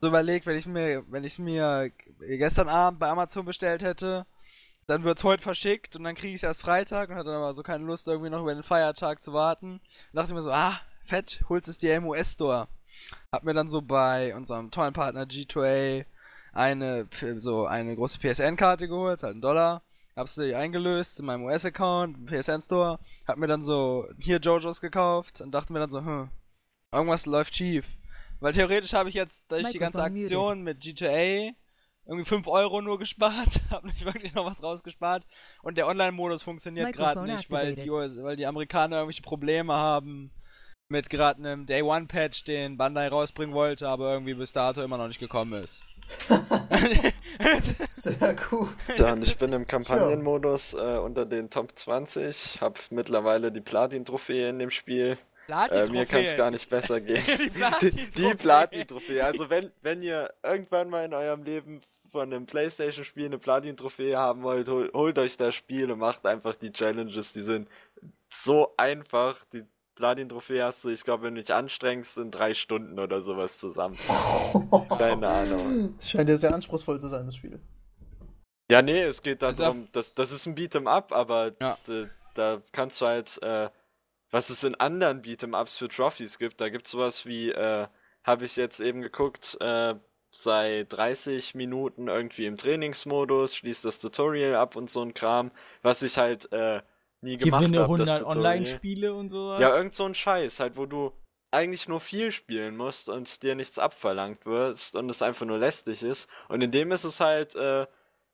so 0.00 0.08
überlegt, 0.08 0.46
wenn 0.46 0.56
ich 0.56 0.66
mir, 0.66 1.04
wenn 1.08 1.24
ich 1.24 1.38
mir 1.38 1.90
gestern 2.20 2.68
Abend 2.68 2.98
bei 2.98 3.08
Amazon 3.08 3.44
bestellt 3.44 3.82
hätte, 3.82 4.26
dann 4.86 5.04
wird 5.04 5.18
es 5.18 5.24
heute 5.24 5.42
verschickt 5.42 5.94
und 5.94 6.04
dann 6.04 6.14
kriege 6.14 6.34
ich 6.34 6.36
es 6.36 6.42
erst 6.42 6.62
Freitag 6.62 7.10
und 7.10 7.16
hatte 7.16 7.28
dann 7.28 7.36
aber 7.36 7.54
so 7.54 7.62
keine 7.62 7.84
Lust, 7.84 8.08
irgendwie 8.08 8.30
noch 8.30 8.40
über 8.42 8.54
den 8.54 8.62
Feiertag 8.62 9.22
zu 9.22 9.32
warten. 9.32 9.80
Dann 10.12 10.22
dachte 10.22 10.30
ich 10.30 10.34
mir 10.34 10.42
so, 10.42 10.50
ah, 10.50 10.80
fett, 11.04 11.44
holst 11.48 11.68
es 11.68 11.78
dir 11.78 11.94
im 11.94 12.06
US-Store. 12.06 12.66
Hab 13.32 13.44
mir 13.44 13.54
dann 13.54 13.68
so 13.68 13.82
bei 13.82 14.34
unserem 14.34 14.70
tollen 14.70 14.92
Partner 14.92 15.24
G2A 15.24 16.04
eine, 16.52 17.08
so 17.36 17.66
eine 17.66 17.94
große 17.94 18.18
PSN-Karte 18.18 18.88
geholt, 18.88 19.22
halt 19.22 19.32
einen 19.32 19.40
Dollar. 19.40 19.82
Hab 20.16 20.28
sie 20.28 20.54
eingelöst 20.54 21.20
in 21.20 21.26
meinem 21.26 21.44
US-Account, 21.44 22.16
im 22.16 22.26
PSN-Store. 22.26 22.98
Hab 23.26 23.36
mir 23.38 23.46
dann 23.46 23.62
so 23.62 24.06
hier 24.18 24.38
Jojos 24.38 24.80
gekauft 24.80 25.40
und 25.40 25.52
dachte 25.52 25.72
mir 25.72 25.78
dann 25.78 25.90
so, 25.90 26.00
hm, 26.00 26.30
irgendwas 26.92 27.26
läuft 27.26 27.56
schief. 27.56 27.86
Weil 28.40 28.52
theoretisch 28.52 28.92
habe 28.92 29.08
ich 29.08 29.14
jetzt 29.14 29.44
durch 29.50 29.70
die 29.70 29.78
ganze 29.78 30.02
Aktion 30.02 30.62
mit 30.62 30.82
G2A 30.82 31.54
irgendwie 32.06 32.24
5 32.24 32.46
Euro 32.48 32.80
nur 32.80 32.98
gespart, 32.98 33.60
habe 33.70 33.86
nicht 33.86 34.04
wirklich 34.04 34.34
noch 34.34 34.44
was 34.44 34.62
rausgespart 34.62 35.24
und 35.62 35.78
der 35.78 35.86
Online-Modus 35.86 36.42
funktioniert 36.42 36.92
gerade 36.92 37.22
nicht, 37.22 37.50
weil 37.52 37.76
die, 37.76 37.90
weil 37.90 38.36
die 38.36 38.46
Amerikaner 38.46 38.96
irgendwelche 38.96 39.22
Probleme 39.22 39.74
haben 39.74 40.32
mit 40.90 41.08
gerade 41.08 41.38
einem 41.38 41.66
Day 41.66 41.82
One 41.82 42.06
Patch, 42.06 42.44
den 42.44 42.76
Bandai 42.76 43.08
rausbringen 43.08 43.54
wollte, 43.54 43.88
aber 43.88 44.12
irgendwie 44.12 44.34
bis 44.34 44.52
dato 44.52 44.82
immer 44.82 44.98
noch 44.98 45.08
nicht 45.08 45.20
gekommen 45.20 45.62
ist. 45.62 45.82
Sehr 47.86 48.34
gut. 48.34 48.74
Dann, 48.96 49.22
ich 49.22 49.36
bin 49.36 49.52
im 49.52 49.66
Kampagnenmodus 49.66 50.74
äh, 50.74 50.98
unter 50.98 51.24
den 51.24 51.50
Top 51.50 51.70
20, 51.76 52.60
habe 52.60 52.80
mittlerweile 52.90 53.52
die 53.52 53.60
Platin-Trophäe 53.60 54.50
in 54.50 54.58
dem 54.58 54.70
Spiel. 54.70 55.16
Äh, 55.48 55.86
mir 55.90 56.06
kann 56.06 56.24
es 56.24 56.36
gar 56.36 56.50
nicht 56.50 56.68
besser 56.68 57.00
gehen. 57.00 57.22
die 58.16 58.34
Platin-Trophäe. 58.34 59.24
also 59.24 59.50
wenn, 59.50 59.70
wenn 59.82 60.02
ihr 60.02 60.32
irgendwann 60.42 60.90
mal 60.90 61.04
in 61.04 61.14
eurem 61.14 61.42
Leben 61.42 61.80
von 62.10 62.32
einem 62.32 62.46
Playstation-Spiel 62.46 63.26
eine 63.26 63.38
Platin-Trophäe 63.38 64.16
haben 64.16 64.42
wollt, 64.42 64.68
hol, 64.68 64.90
holt 64.92 65.18
euch 65.18 65.36
das 65.36 65.54
Spiel 65.54 65.90
und 65.90 65.98
macht 65.98 66.26
einfach 66.26 66.56
die 66.56 66.72
Challenges. 66.72 67.32
Die 67.32 67.42
sind 67.42 67.68
so 68.28 68.74
einfach. 68.76 69.44
Die 69.52 69.64
Platin-Trophäe 70.00 70.64
hast 70.64 70.84
du, 70.84 70.88
ich 70.88 71.04
glaube, 71.04 71.24
wenn 71.24 71.34
du 71.34 71.40
dich 71.40 71.52
anstrengst, 71.52 72.16
in 72.16 72.30
drei 72.30 72.54
Stunden 72.54 72.98
oder 72.98 73.20
sowas 73.20 73.58
zusammen. 73.58 73.96
Keine 74.98 75.28
Ahnung. 75.28 75.94
Es 75.98 76.10
scheint 76.10 76.28
ja 76.30 76.38
sehr 76.38 76.54
anspruchsvoll 76.54 76.98
zu 76.98 77.08
sein, 77.08 77.26
das 77.26 77.36
Spiel. 77.36 77.60
Ja, 78.70 78.80
nee, 78.80 79.02
es 79.02 79.22
geht 79.22 79.42
darum, 79.42 79.88
das, 79.92 80.14
das 80.14 80.32
ist 80.32 80.46
ein 80.46 80.56
Beat'em 80.56 80.86
Up, 80.86 81.12
aber 81.12 81.52
ja. 81.60 81.76
da, 81.84 82.06
da, 82.34 82.62
kannst 82.72 83.00
du 83.00 83.06
halt, 83.06 83.42
äh, 83.42 83.68
was 84.30 84.48
es 84.48 84.64
in 84.64 84.74
anderen 84.76 85.22
Beat'em 85.22 85.60
Ups 85.60 85.76
für 85.76 85.88
Trophies 85.88 86.38
gibt, 86.38 86.60
da 86.60 86.70
gibt 86.70 86.86
es 86.86 86.92
sowas 86.92 87.26
wie 87.26 87.50
äh, 87.50 87.86
habe 88.24 88.44
ich 88.44 88.56
jetzt 88.56 88.80
eben 88.80 89.02
geguckt, 89.02 89.58
äh, 89.60 89.96
sei 90.30 90.86
30 90.88 91.54
Minuten 91.56 92.08
irgendwie 92.08 92.46
im 92.46 92.56
Trainingsmodus, 92.56 93.56
schließt 93.56 93.84
das 93.84 94.00
Tutorial 94.00 94.54
ab 94.54 94.76
und 94.76 94.88
so 94.88 95.02
ein 95.02 95.14
Kram, 95.14 95.50
was 95.82 96.02
ich 96.02 96.16
halt 96.16 96.50
äh, 96.52 96.80
nie 97.20 97.36
gemacht 97.36 97.64
habe. 97.64 97.72
Gewinne 97.72 97.82
100 97.84 98.24
Online-Spiele 98.24 99.14
und 99.14 99.30
sowas. 99.30 99.60
Ja, 99.60 99.76
irgend 99.76 99.94
so 99.94 100.04
ein 100.04 100.14
Scheiß, 100.14 100.60
halt, 100.60 100.76
wo 100.76 100.86
du 100.86 101.12
eigentlich 101.50 101.88
nur 101.88 102.00
viel 102.00 102.30
spielen 102.30 102.76
musst 102.76 103.08
und 103.08 103.42
dir 103.42 103.54
nichts 103.54 103.78
abverlangt 103.78 104.46
wirst 104.46 104.94
und 104.94 105.08
es 105.08 105.22
einfach 105.22 105.46
nur 105.46 105.58
lästig 105.58 106.02
ist. 106.02 106.28
Und 106.48 106.60
in 106.62 106.70
dem 106.70 106.92
ist 106.92 107.04
es 107.04 107.20
halt, 107.20 107.56
äh, 107.56 107.86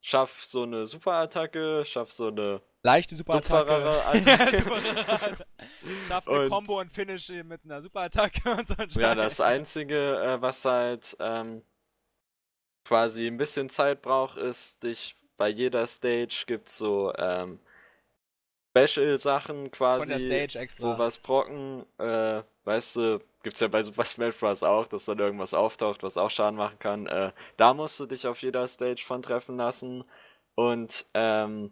schaff 0.07 0.45
so 0.45 0.63
eine 0.63 0.87
Superattacke, 0.87 1.85
schaff 1.85 2.13
so 2.13 2.29
eine 2.29 2.61
leichte 2.83 3.17
Superattacke. 3.17 4.05
Attacke. 4.07 4.63
schaff 6.09 6.29
eine 6.29 6.49
Combo 6.49 6.81
und 6.81 6.93
Finish 6.93 7.29
mit 7.45 7.65
einer 7.65 7.83
Superattacke 7.83 8.51
und 8.57 8.69
so. 8.69 8.75
Ja, 9.01 9.15
das 9.15 9.41
Einzige, 9.41 10.23
äh, 10.23 10.41
was 10.41 10.65
halt 10.65 11.17
ähm, 11.19 11.63
quasi 12.85 13.27
ein 13.27 13.37
bisschen 13.37 13.69
Zeit 13.69 14.03
braucht, 14.03 14.37
ist, 14.37 14.85
dich 14.85 15.17
bei 15.37 15.49
jeder 15.49 15.87
Stage 15.87 16.45
gibt 16.47 16.69
so 16.69 17.13
ähm, 17.19 17.59
Special-Sachen 18.77 19.71
quasi, 19.71 20.13
wo 20.81 20.99
was 20.99 21.19
brocken, 21.19 21.87
äh, 21.99 22.43
weißt 22.65 22.97
du, 22.97 23.21
gibt's 23.43 23.61
ja 23.61 23.69
bei 23.69 23.83
Super 23.83 24.05
Smash 24.05 24.37
Bros. 24.37 24.63
auch, 24.63 24.87
dass 24.87 25.07
dann 25.07 25.19
irgendwas 25.19 25.55
auftaucht, 25.55 26.03
was 26.03 26.19
auch 26.19 26.31
Schaden 26.31 26.57
machen 26.57 26.79
kann. 26.79 27.07
Äh, 27.07 27.33
da 27.57 27.75
musst 27.75 27.99
du 28.01 28.07
dich 28.07 28.27
auf 28.27 28.43
jeder 28.43 28.67
Stage 28.67 29.03
von 29.05 29.23
treffen 29.23 29.57
lassen. 29.57 30.05
Und 30.55 31.07
ähm, 31.15 31.71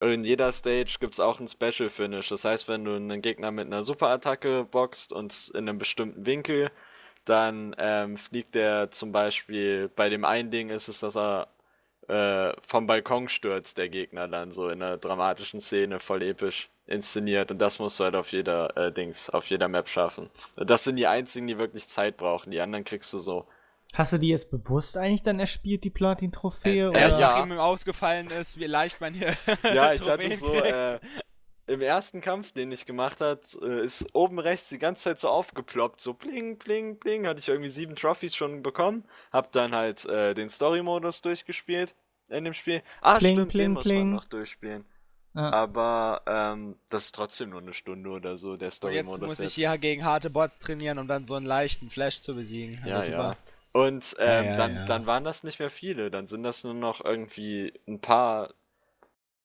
in 0.00 0.24
jeder 0.24 0.52
Stage 0.52 0.96
gibt 1.00 1.14
es 1.14 1.20
auch 1.20 1.40
ein 1.40 1.48
Special 1.48 1.88
Finish. 1.88 2.28
Das 2.28 2.44
heißt, 2.44 2.68
wenn 2.68 2.84
du 2.84 2.94
einen 2.94 3.22
Gegner 3.22 3.50
mit 3.50 3.66
einer 3.66 3.82
Superattacke 3.82 4.64
boxt 4.64 5.12
und 5.12 5.50
in 5.54 5.68
einem 5.68 5.78
bestimmten 5.78 6.26
Winkel, 6.26 6.70
dann 7.24 7.74
ähm, 7.78 8.18
fliegt 8.18 8.54
der 8.54 8.90
zum 8.90 9.12
Beispiel, 9.12 9.88
bei 9.88 10.10
dem 10.10 10.24
einen 10.24 10.50
Ding 10.50 10.68
ist 10.68 10.88
es, 10.88 11.00
dass 11.00 11.16
er 11.16 11.48
äh, 12.08 12.52
vom 12.66 12.86
Balkon 12.86 13.28
stürzt, 13.28 13.78
der 13.78 13.88
Gegner 13.88 14.28
dann 14.28 14.50
so 14.50 14.68
in 14.68 14.82
einer 14.82 14.96
dramatischen 14.96 15.60
Szene, 15.60 16.00
voll 16.00 16.22
episch 16.22 16.70
inszeniert 16.86 17.50
und 17.50 17.58
das 17.58 17.78
musst 17.78 17.98
du 17.98 18.04
halt 18.04 18.14
auf 18.14 18.32
jeder 18.32 18.76
äh, 18.76 18.92
Dings, 18.92 19.30
auf 19.30 19.48
jeder 19.48 19.68
Map 19.68 19.88
schaffen. 19.88 20.28
Das 20.56 20.84
sind 20.84 20.96
die 20.96 21.06
einzigen, 21.06 21.46
die 21.46 21.58
wirklich 21.58 21.88
Zeit 21.88 22.16
brauchen. 22.16 22.50
Die 22.50 22.60
anderen 22.60 22.84
kriegst 22.84 23.12
du 23.12 23.18
so. 23.18 23.46
Hast 23.94 24.12
du 24.12 24.18
die 24.18 24.28
jetzt 24.28 24.50
bewusst 24.50 24.96
eigentlich 24.96 25.22
dann 25.22 25.38
erspielt, 25.38 25.84
die 25.84 25.90
Platin-Trophäe? 25.90 26.90
Äh, 26.92 27.00
erst 27.00 27.18
nachdem 27.18 27.52
ihm 27.52 27.58
ausgefallen 27.58 28.26
ist, 28.26 28.58
wie 28.58 28.66
leicht 28.66 29.00
man 29.00 29.14
hier. 29.14 29.34
ja, 29.62 29.92
ich 29.92 30.02
hatte 30.10 30.36
so, 30.36 30.52
äh, 30.52 30.98
im 31.66 31.80
ersten 31.80 32.20
Kampf, 32.20 32.52
den 32.52 32.72
ich 32.72 32.86
gemacht 32.86 33.20
hat, 33.20 33.56
äh, 33.62 33.84
ist 33.84 34.14
oben 34.14 34.38
rechts 34.38 34.68
die 34.68 34.78
ganze 34.78 35.04
Zeit 35.04 35.20
so 35.20 35.28
aufgeploppt, 35.28 36.00
so 36.00 36.14
bling, 36.14 36.58
bling, 36.58 36.98
bling, 36.98 37.26
hatte 37.26 37.40
ich 37.40 37.48
irgendwie 37.48 37.70
sieben 37.70 37.96
Trophies 37.96 38.34
schon 38.34 38.62
bekommen, 38.62 39.04
hab 39.32 39.52
dann 39.52 39.74
halt 39.74 40.04
äh, 40.06 40.34
den 40.34 40.50
Story-Modus 40.50 41.22
durchgespielt 41.22 41.94
in 42.30 42.44
dem 42.44 42.54
Spiel. 42.54 42.82
Ah, 43.00 43.18
bling, 43.18 43.36
stimmt, 43.36 43.52
bling, 43.52 43.64
den 43.64 43.72
muss 43.72 43.86
man 43.86 44.10
noch 44.10 44.24
durchspielen. 44.24 44.84
Ja. 45.34 45.50
Aber 45.50 46.22
ähm, 46.26 46.76
das 46.90 47.06
ist 47.06 47.14
trotzdem 47.14 47.50
nur 47.50 47.60
eine 47.60 47.72
Stunde 47.72 48.10
oder 48.10 48.36
so, 48.36 48.56
der 48.56 48.70
Story-Modus. 48.70 49.30
Jetzt 49.30 49.40
muss 49.40 49.40
ich 49.40 49.54
hier 49.54 49.76
gegen 49.78 50.04
harte 50.04 50.30
Bots 50.30 50.58
trainieren, 50.58 50.98
um 50.98 51.08
dann 51.08 51.24
so 51.24 51.34
einen 51.34 51.46
leichten 51.46 51.90
Flash 51.90 52.22
zu 52.22 52.34
besiegen. 52.34 52.80
Ja, 52.86 53.02
ja. 53.02 53.36
Und 53.72 54.14
ähm, 54.20 54.44
ja, 54.44 54.50
ja, 54.50 54.56
dann, 54.56 54.86
dann 54.86 55.06
waren 55.06 55.24
das 55.24 55.42
nicht 55.42 55.58
mehr 55.58 55.70
viele, 55.70 56.08
dann 56.08 56.28
sind 56.28 56.44
das 56.44 56.62
nur 56.62 56.74
noch 56.74 57.04
irgendwie 57.04 57.72
ein 57.88 58.00
paar 58.00 58.54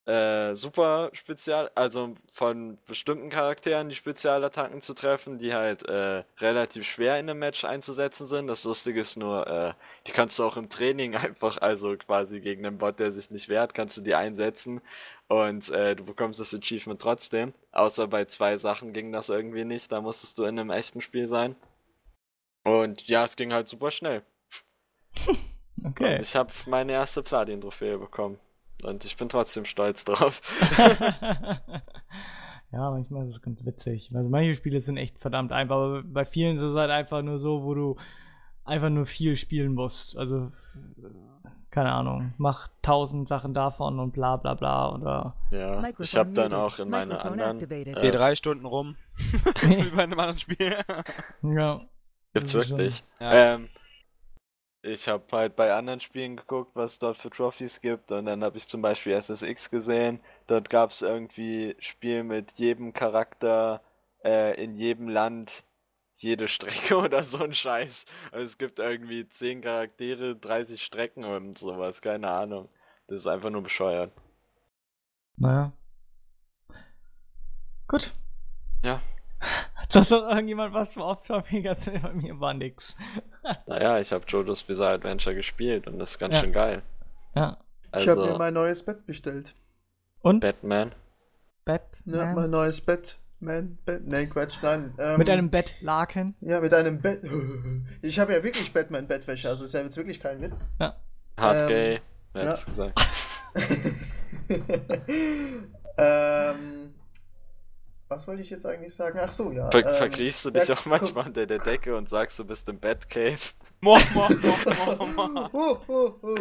äh, 0.10 0.56
super 0.56 1.11
spezial, 1.14 1.69
also 1.76 2.15
von 2.34 2.80
bestimmten 2.88 3.30
Charakteren 3.30 3.90
die 3.90 3.95
Spezialattacken 3.95 4.81
zu 4.81 4.95
treffen, 4.95 5.38
die 5.38 5.53
halt 5.53 5.88
äh, 5.88 6.23
relativ 6.40 6.86
schwer 6.86 7.19
in 7.19 7.30
einem 7.30 7.38
Match 7.38 7.64
einzusetzen 7.64 8.26
sind. 8.26 8.48
Das 8.48 8.64
Lustige 8.64 9.02
ist 9.02 9.18
nur, 9.18 9.45
äh, 9.45 9.73
die 10.07 10.11
kannst 10.11 10.40
du 10.40 10.45
auch 10.45 10.57
im 10.57 10.68
Training 10.68 11.15
einfach, 11.15 11.60
also 11.61 11.95
quasi 11.95 12.40
gegen 12.40 12.65
einen 12.65 12.80
Bot, 12.80 12.99
der 12.99 13.11
sich 13.11 13.30
nicht 13.30 13.49
wehrt, 13.49 13.76
kannst 13.76 13.98
du 13.98 14.02
die 14.02 14.15
einsetzen 14.15 14.81
und 15.27 15.69
äh, 15.69 15.95
du 15.95 16.03
bekommst 16.03 16.40
das 16.40 16.56
Achievement 16.56 16.99
trotzdem. 16.99 17.53
Außer 17.72 18.07
bei 18.07 18.26
zwei 18.26 18.57
Sachen 18.57 18.94
ging 18.94 19.11
das 19.11 19.30
irgendwie 19.30 19.64
nicht, 19.64 19.91
da 19.91 20.02
musstest 20.02 20.40
du 20.40 20.45
in 20.45 20.60
einem 20.60 20.72
echten 20.72 21.02
Spiel 21.02 21.27
sein. 21.27 21.56
Und 22.64 23.07
ja, 23.07 23.23
es 23.23 23.36
ging 23.36 23.53
halt 23.53 23.68
super 23.68 23.91
schnell. 23.91 24.23
Okay. 25.81 26.15
Und 26.15 26.22
ich 26.22 26.36
habe 26.36 26.52
meine 26.65 26.91
erste 26.91 27.23
Platin-Trophäe 27.23 27.98
bekommen. 27.98 28.38
Und 28.84 29.06
ich 29.06 29.18
bin 29.18 29.30
trotzdem 29.30 29.65
stolz 29.65 30.06
drauf. 30.06 30.41
ja, 32.72 32.91
manchmal 32.91 33.27
ist 33.27 33.35
es 33.35 33.41
ganz 33.41 33.65
witzig. 33.65 34.11
Also 34.14 34.30
manche 34.30 34.56
Spiele 34.56 34.81
sind 34.81 34.97
echt 34.97 35.19
verdammt 35.19 35.51
einfach, 35.51 35.76
aber 35.76 36.03
bei 36.03 36.26
vielen 36.26 36.57
ist 36.57 36.64
es 36.64 36.76
halt 36.76 36.91
einfach 36.91 37.22
nur 37.22 37.39
so, 37.39 37.64
wo 37.64 37.73
du 37.73 37.97
einfach 38.64 38.89
nur 38.89 39.06
viel 39.06 39.35
spielen 39.35 39.73
musst. 39.73 40.18
Also, 40.18 40.51
keine 41.72 41.91
Ahnung, 41.91 42.34
mach 42.38 42.69
tausend 42.81 43.27
Sachen 43.27 43.53
davon 43.53 43.99
und 43.99 44.11
bla 44.11 44.38
bla 44.38 44.53
bla 44.53 44.93
oder. 44.93 45.35
Ja, 45.51 45.84
ich 45.99 46.15
habe 46.15 46.31
dann 46.31 46.53
auch 46.53 46.80
in 46.80 46.89
meine 46.89 47.19
anderen. 47.23 47.60
Äh, 47.69 47.84
Geh 48.01 48.11
drei 48.11 48.35
Stunden 48.35 48.65
rum. 48.65 48.95
Wie 49.61 49.89
bei 49.89 50.03
einem 50.03 50.19
anderen 50.19 50.39
Spiel. 50.39 50.76
ja. 51.41 51.81
Gibt's 52.34 52.53
wirklich. 52.53 53.03
Ja. 53.19 53.56
Ähm, 53.56 53.69
ich 54.81 55.07
habe 55.07 55.26
halt 55.31 55.56
bei 55.56 55.73
anderen 55.73 55.99
Spielen 55.99 56.38
geguckt, 56.38 56.72
was 56.76 56.93
es 56.93 56.99
dort 56.99 57.18
für 57.18 57.30
Trophys 57.30 57.81
gibt 57.81 58.11
und 58.11 58.26
dann 58.26 58.43
habe 58.43 58.57
ich 58.57 58.68
zum 58.68 58.81
Beispiel 58.81 59.14
SSX 59.14 59.69
gesehen. 59.69 60.22
Dort 60.47 60.69
gab 60.69 60.91
es 60.91 61.01
irgendwie 61.01 61.76
Spiel 61.80 62.23
mit 62.23 62.53
jedem 62.53 62.93
Charakter 62.93 63.81
äh, 64.23 64.61
in 64.61 64.76
jedem 64.76 65.10
Land 65.10 65.64
jede 66.15 66.47
Strecke 66.47 66.97
oder 67.03 67.23
so 67.23 67.43
ein 67.43 67.53
Scheiß. 67.53 68.06
Also 68.31 68.45
es 68.45 68.57
gibt 68.57 68.80
irgendwie 68.80 69.27
10 69.27 69.61
Charaktere, 69.61 70.35
30 70.35 70.84
Strecken 70.84 71.23
und 71.23 71.57
sowas, 71.57 72.01
keine 72.01 72.30
Ahnung. 72.30 72.69
Das 73.07 73.22
ist 73.22 73.27
einfach 73.27 73.49
nur 73.49 73.64
bescheuert. 73.64 74.11
Naja. 75.38 75.72
Gut. 77.88 78.14
Ja. 78.84 79.01
Hat 79.40 79.95
doch 79.95 80.11
irgendjemand 80.11 80.74
was 80.74 80.94
für 80.94 81.03
Off-Topic? 81.03 81.68
Also 81.68 81.91
bei 81.91 82.14
mir 82.14 82.40
war 82.40 82.53
nix. 82.53 82.95
naja, 83.66 83.99
ich 83.99 84.11
habe 84.11 84.26
Jojo's 84.28 84.64
Bizarre 84.64 84.94
Adventure 84.94 85.36
gespielt 85.36 85.88
und 85.88 85.99
das 85.99 86.11
ist 86.11 86.20
ganz 86.20 86.36
ja. 86.36 86.41
schön 86.41 86.52
geil. 86.52 86.82
Ja. 87.36 87.57
Also, 87.91 88.06
ich 88.06 88.18
habe 88.18 88.32
mir 88.32 88.38
mein 88.38 88.53
neues 88.53 88.84
Bett 88.84 89.06
bestellt. 89.06 89.56
Und? 90.22 90.41
Batman. 90.41 90.94
Batman? 91.66 92.16
Ja, 92.20 92.34
mein 92.34 92.49
neues 92.49 92.82
Bett. 92.82 93.18
Man, 93.41 93.78
Bett, 93.86 94.06
nein, 94.06 94.30
Quatsch, 94.30 94.57
nein. 94.61 94.94
Ähm, 94.99 95.18
mit 95.18 95.30
einem 95.30 95.49
Bettlaken? 95.49 96.36
Ja, 96.41 96.60
mit 96.60 96.74
einem 96.74 97.02
Bett. 97.02 97.22
Ich 98.02 98.20
habe 98.20 98.34
ja 98.34 98.44
wirklich 98.44 98.74
Batman-Bettwäsche, 98.74 99.48
also 99.48 99.64
ist 99.64 99.74
ja 99.74 99.82
jetzt 99.82 99.95
wirklich 99.95 100.20
kein 100.20 100.41
Witz. 100.41 100.68
Ja. 100.80 100.95
Hard 101.38 101.61
ähm, 101.61 101.68
gay, 101.68 102.02
wer 102.34 102.44
ja. 102.44 102.49
hat 102.49 102.66
gesagt? 102.66 102.99
ähm, 105.98 106.94
was 108.10 108.27
wollte 108.27 108.41
ich 108.41 108.49
jetzt 108.49 108.65
eigentlich 108.65 108.94
sagen? 108.94 109.19
Ach 109.22 109.31
so, 109.31 109.52
ja. 109.52 109.69
Ver 109.69 109.86
ähm, 109.86 109.94
verkriechst 109.94 110.44
du 110.45 110.49
dich 110.49 110.68
ja, 110.68 110.76
auch 110.76 110.86
manchmal 110.88 111.27
unter 111.27 111.45
der 111.45 111.60
Decke 111.60 111.95
und 111.95 112.10
sagst, 112.10 112.40
du 112.40 112.44
bist 112.44 112.68
im 112.68 112.80
Batcave? 112.80 113.38
Moh, 113.81 113.99
moh, 114.14 114.27
moh, 114.30 115.06
moh, 115.06 115.49
oh, 115.53 115.77
oh, 115.88 116.11
oh. 116.23 116.38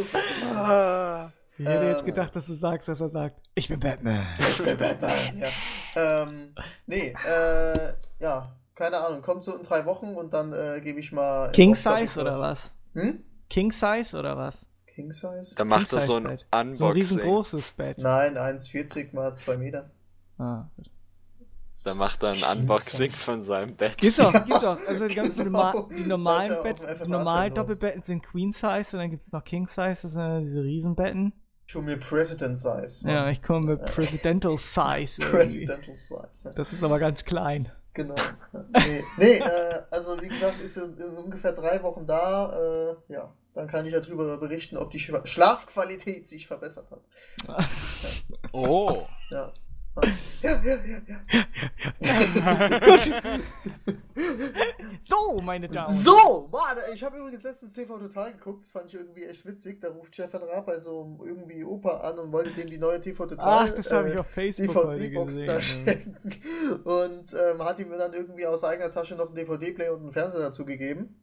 ah. 0.47 1.31
Ich 1.59 1.67
hätte 1.67 1.85
ähm, 1.85 1.93
jetzt 1.93 2.07
gedacht, 2.07 2.35
dass 2.35 2.47
du 2.47 2.55
sagst, 2.55 2.89
dass 2.89 3.01
er 3.01 3.11
sagt, 3.11 3.41
ich 3.55 3.69
bin 3.69 3.81
Batman. 3.81 4.27
Ich 4.39 4.63
bin 4.63 4.79
Batman, 4.79 5.39
ja. 5.39 5.49
Ähm, 5.97 6.55
nee, 6.87 7.15
äh, 7.27 7.93
ja, 8.21 8.57
keine 8.75 8.99
Ahnung, 8.99 9.23
kommt 9.23 9.45
so 9.45 9.55
in 9.55 9.63
drei 9.63 9.85
Wochen 9.85 10.15
und 10.15 10.33
dann 10.33 10.53
äh, 10.53 10.81
gebe 10.81 11.01
ich 11.01 11.13
mal... 11.13 11.53
King 11.53 11.75
Size 11.75 12.19
oder 12.19 12.41
was? 12.41 12.73
Hm? 12.95 13.25
King 13.51 13.73
Size 13.73 14.17
oder 14.17 14.37
was? 14.37 14.65
King 14.95 15.13
Size? 15.13 15.55
Dann 15.57 15.69
macht 15.69 15.93
er 15.93 16.01
so 16.01 16.17
ein 16.17 16.27
Unboxing. 16.27 16.77
So 16.77 16.87
ein 16.87 16.93
riesengroßes 16.93 17.73
Bett. 17.73 17.99
Nein, 17.99 18.39
1,40 18.39 19.15
mal 19.15 19.35
2 19.35 19.57
Meter. 19.59 19.91
Ah, 20.39 20.71
gut. 20.77 20.89
Da 21.89 21.95
macht 21.95 22.23
er 22.23 22.31
ein 22.31 22.59
Unboxing 22.59 23.11
von 23.11 23.43
seinem 23.43 23.75
Bett. 23.75 23.97
Gibt's 23.97 24.19
doch, 24.19 24.31
gibt 24.33 24.63
doch. 24.63 24.79
Also 24.89 25.09
die, 25.09 25.15
ganzen 25.15 25.45
normal, 25.45 25.87
die 25.91 26.07
normalen, 26.07 26.63
Bett, 26.63 26.77
die 27.03 27.11
normalen 27.11 27.55
Doppelbetten 27.55 28.03
sind 28.03 28.23
Queen 28.23 28.53
Size 28.53 28.91
und 28.93 28.99
dann 28.99 29.11
gibt 29.11 29.27
es 29.27 29.33
noch 29.33 29.43
King 29.43 29.67
Size, 29.67 29.97
das 30.03 30.13
sind 30.13 30.45
diese 30.45 30.63
Riesenbetten. 30.63 31.33
Ich 31.67 31.75
hole 31.75 31.85
mir 31.85 31.97
President 31.97 32.59
Size. 32.59 33.07
Mann. 33.07 33.15
Ja, 33.15 33.31
ich 33.31 33.43
komme 33.43 33.75
mit 33.75 33.87
Presidential 33.87 34.59
Size. 34.59 35.19
Presidential 35.31 35.97
Size. 35.97 36.29
Ja. 36.45 36.51
Das 36.53 36.73
ist 36.75 36.85
aber 36.85 36.99
ganz 36.99 37.25
klein. 37.25 37.73
Genau. 37.95 38.15
Nee, 38.53 39.05
nee 39.17 39.39
äh, 39.39 39.83
also 39.91 40.21
wie 40.21 40.29
gesagt, 40.29 40.61
ist 40.61 40.77
in 40.77 41.17
ungefähr 41.17 41.53
drei 41.53 41.83
Wochen 41.83 42.07
da. 42.07 42.53
Äh, 42.53 43.13
ja, 43.13 43.33
dann 43.55 43.67
kann 43.67 43.87
ich 43.87 43.93
darüber 43.93 44.37
berichten, 44.37 44.77
ob 44.77 44.91
die 44.91 44.99
Schlafqualität 44.99 46.29
sich 46.29 46.47
verbessert 46.47 46.91
hat. 46.91 47.65
oh. 48.53 49.07
Ja. 49.31 49.53
Ja, 50.43 50.63
ja, 50.63 50.79
ja. 51.07 51.19
So 55.01 55.41
meine 55.41 55.69
Damen. 55.69 55.95
So, 55.95 56.49
Mann, 56.51 56.77
ich 56.93 57.03
habe 57.03 57.19
übrigens 57.19 57.43
letztens 57.43 57.73
TV 57.73 57.99
Total 57.99 58.33
geguckt, 58.33 58.65
das 58.65 58.73
fand 58.73 58.87
ich 58.87 58.95
irgendwie 58.95 59.25
echt 59.25 59.45
witzig. 59.47 59.81
Da 59.81 59.89
ruft 59.89 60.15
Stefan 60.15 60.43
Raab 60.43 60.67
bei 60.67 60.79
so 60.81 61.19
irgendwie 61.25 61.65
Opa 61.65 61.99
an 61.99 62.19
und 62.19 62.33
wollte 62.33 62.53
dem 62.53 62.71
die 62.71 62.79
neue 62.79 63.01
TV 63.01 63.27
Total 63.27 63.69
Ach, 63.69 63.75
das 63.75 63.91
habe 63.91 64.11
ich 64.11 64.19
auf 64.19 64.27
Facebook 64.29 64.95
DVD-Box 64.95 65.47
da 65.47 65.61
schenken. 65.61 66.17
Und 66.85 67.35
ähm, 67.35 67.65
hat 67.65 67.79
ihm 67.79 67.91
dann 67.91 68.13
irgendwie 68.13 68.47
aus 68.47 68.65
eigener 68.65 68.91
Tasche 68.91 69.15
noch 69.15 69.27
einen 69.27 69.35
DVD-Player 69.35 69.93
und 69.93 70.03
einen 70.03 70.13
Fernseher 70.13 70.41
dazu 70.41 70.65
gegeben. 70.65 71.17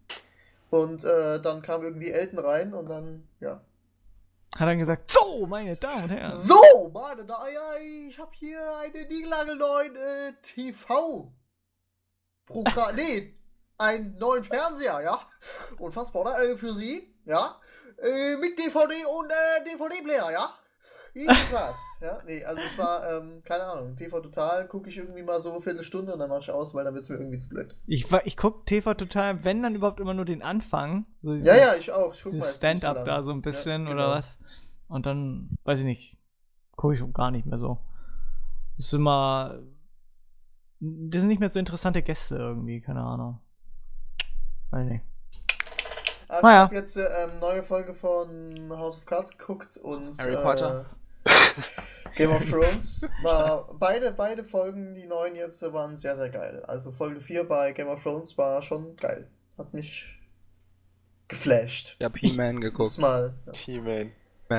Und 0.70 1.04
äh, 1.04 1.42
dann 1.42 1.62
kam 1.62 1.84
irgendwie 1.84 2.12
Elton 2.12 2.40
rein 2.40 2.74
und 2.74 2.90
dann, 2.90 3.24
ja. 3.40 3.62
Hat 4.56 4.70
er 4.70 4.76
gesagt, 4.76 5.12
so, 5.12 5.46
meine 5.48 5.76
Damen 5.76 6.06
und 6.06 6.10
Herren. 6.12 6.32
So, 6.32 6.90
meine 6.94 7.26
Damen, 7.26 7.54
ja, 7.54 7.76
ich 8.08 8.18
habe 8.18 8.32
hier 8.36 8.78
einen 8.78 9.08
niegelnagelneuen 9.10 9.96
äh, 9.98 10.32
TV. 10.42 11.34
Programm, 12.46 12.96
nee, 12.96 13.38
einen 13.78 14.18
neuen 14.18 14.44
Fernseher, 14.46 15.02
ja. 15.02 15.20
Unfassbar, 15.78 16.42
äh, 16.42 16.56
für 16.56 16.74
Sie, 16.74 17.14
ja. 17.26 17.60
Äh, 17.98 18.38
mit 18.38 18.58
DVD 18.58 18.94
und 19.06 19.30
äh, 19.30 19.64
DVD-Player, 19.66 20.32
ja. 20.32 20.54
Ist 21.16 21.54
was, 21.54 21.98
ja. 22.02 22.18
Nee, 22.26 22.44
also 22.44 22.62
es 22.62 22.78
war, 22.78 23.10
ähm, 23.10 23.42
keine 23.46 23.64
Ahnung, 23.64 23.96
TV 23.96 24.20
Total 24.20 24.68
gucke 24.68 24.90
ich 24.90 24.98
irgendwie 24.98 25.24
mal 25.24 25.40
so 25.40 25.50
eine 25.52 25.62
Viertelstunde 25.62 26.12
und 26.12 26.20
dann 26.20 26.30
mach 26.30 26.42
ich 26.42 26.52
aus, 26.52 26.76
weil 26.76 26.84
dann 26.84 26.94
wird 26.94 27.06
es 27.06 27.10
mir 27.10 27.16
irgendwie 27.16 27.38
zu 27.38 27.48
blöd. 27.48 27.74
Ich, 27.88 28.12
ich 28.26 28.36
gucke 28.36 28.66
TV 28.66 28.94
Total, 28.96 29.42
wenn 29.46 29.64
dann 29.64 29.76
überhaupt 29.76 30.02
immer 30.02 30.14
nur 30.14 30.26
den 30.26 30.42
Anfang. 30.42 31.06
So 31.22 31.34
ja, 31.36 31.56
ja, 31.56 31.74
ich 31.80 31.90
auch. 31.90 32.14
Ich 32.14 32.22
guck 32.22 32.34
mal. 32.34 32.46
Stand-up 32.46 33.06
da 33.06 33.24
so 33.24 33.32
ein 33.32 33.42
bisschen 33.42 33.84
ja, 33.84 33.92
genau. 33.92 33.94
oder 33.94 34.10
was. 34.10 34.38
Und 34.90 35.06
dann, 35.06 35.58
weiß 35.64 35.80
ich 35.80 35.86
nicht, 35.86 36.18
gucke 36.76 36.96
ich 36.96 37.14
gar 37.14 37.32
nicht 37.32 37.46
mehr 37.46 37.60
so. 37.60 37.80
ist 38.78 38.94
immer. 38.94 39.60
Das 40.82 41.22
sind 41.22 41.30
nicht 41.30 41.40
mehr 41.40 41.50
so 41.50 41.60
interessante 41.60 42.04
Gäste 42.04 42.36
irgendwie, 42.36 42.82
keine 42.82 43.00
Ahnung. 43.00 43.40
Weiß 44.72 44.86
nicht. 44.86 45.06
Aber 46.28 46.42
naja. 46.42 46.64
Ich 46.64 46.66
habe 46.66 46.76
jetzt 46.76 46.98
ähm, 46.98 47.40
neue 47.40 47.64
Folge 47.64 47.94
von 47.94 48.70
House 48.72 48.98
of 48.98 49.06
Cards 49.06 49.38
geguckt 49.38 49.78
und 49.78 50.20
Harry 50.20 50.36
Potter. 50.36 50.82
Äh, 50.82 51.05
Game 52.16 52.32
of 52.32 52.50
Thrones 52.50 53.10
war 53.22 53.68
beide, 53.80 54.12
beide 54.12 54.44
Folgen, 54.44 54.96
die 54.96 55.06
neuen 55.08 55.36
jetzt, 55.36 55.62
waren 55.74 55.96
sehr, 55.96 56.16
sehr 56.16 56.30
geil. 56.30 56.64
Also 56.66 56.92
Folge 56.92 57.20
4 57.20 57.48
bei 57.48 57.72
Game 57.74 57.88
of 57.88 58.02
Thrones 58.02 58.38
war 58.38 58.62
schon 58.62 58.96
geil. 58.96 59.30
Hat 59.58 59.74
mich 59.74 60.06
geflasht. 61.28 61.98
Ich 62.00 62.06
hab 62.06 62.18
He-Man 62.18 62.62
geguckt. 62.62 62.98
Mal, 63.00 63.36
ja. 63.46 63.54
He-Man. 63.54 64.12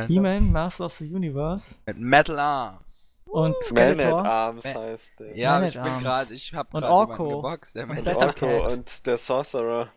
He-Man, 0.09 0.51
Master 0.53 0.87
of 0.87 0.95
the 0.95 1.13
Universe. 1.13 1.77
Mit 1.87 1.99
Metal 1.99 2.39
Arms. 2.39 3.17
Und 3.27 3.57
Man 3.73 4.01
at 4.01 4.27
Arms 4.27 4.75
heißt 4.75 5.21
der. 5.21 5.37
Ja, 5.37 5.59
Man 5.59 5.69
ich 5.69 5.75
bin 5.75 5.99
gerade, 6.01 6.33
ich 6.33 6.55
hab 6.55 6.71
gerade 6.71 6.89
Orko. 6.89 7.37
geboxt. 7.37 7.77
Der 7.77 7.89
und 7.89 8.07
Orko 8.09 8.67
und 8.73 9.07
der 9.07 9.19
Sorcerer. 9.19 9.89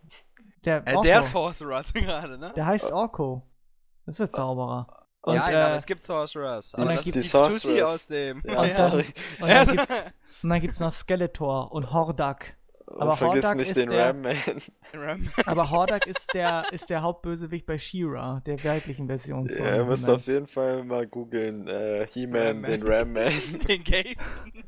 Der, 0.66 0.86
äh, 0.86 1.02
der 1.02 1.24
Sorcerer 1.24 1.84
gerade, 1.94 2.38
ne? 2.38 2.52
Der 2.56 2.66
heißt 2.66 2.92
Orko. 2.92 3.44
Das 4.06 4.14
ist 4.16 4.20
der 4.20 4.32
Zauberer. 4.32 4.99
Und, 5.22 5.36
ja, 5.36 5.50
äh, 5.50 5.56
aber 5.56 5.76
es 5.76 5.86
gibt 5.86 6.04
Sorcerers. 6.04 6.74
Und 6.74 6.88
dann 6.88 6.98
gibt 6.98 7.16
es 7.16 7.32
Sorcerers. 7.32 7.90
aus 7.90 8.08
dem. 8.08 8.42
Ja, 8.46 8.62
und, 8.62 8.80
dann, 8.80 8.92
und, 8.94 9.06
dann 9.42 9.68
gibt, 9.76 9.90
und 10.44 10.50
dann 10.50 10.62
gibt's 10.62 10.80
noch 10.80 10.92
Skeletor 10.92 11.72
und 11.72 11.92
Hordak. 11.92 12.56
Aber 12.98 13.16
vergiss 13.16 13.44
Hordak 13.44 13.58
nicht 13.58 13.76
den 13.76 13.92
Ram-Man. 13.92 14.36
Ram 14.94 15.30
aber 15.46 15.70
Hordak 15.70 16.08
ist 16.08 16.34
der, 16.34 16.66
ist 16.72 16.90
der 16.90 17.02
Hauptbösewicht 17.02 17.66
bei 17.66 17.78
She-Ra, 17.78 18.42
der 18.46 18.64
weiblichen 18.64 19.08
Version. 19.08 19.48
Ja, 19.48 19.76
ihr 19.76 19.86
müsst 19.86 20.10
auf 20.10 20.26
jeden 20.26 20.48
Fall 20.48 20.84
mal 20.84 21.06
googeln. 21.06 21.68
Äh, 21.68 22.08
He-Man, 22.08 22.64
den 22.64 22.82
Ram-Man. 22.82 23.32
den 23.68 23.84
Gaysten. 23.84 24.64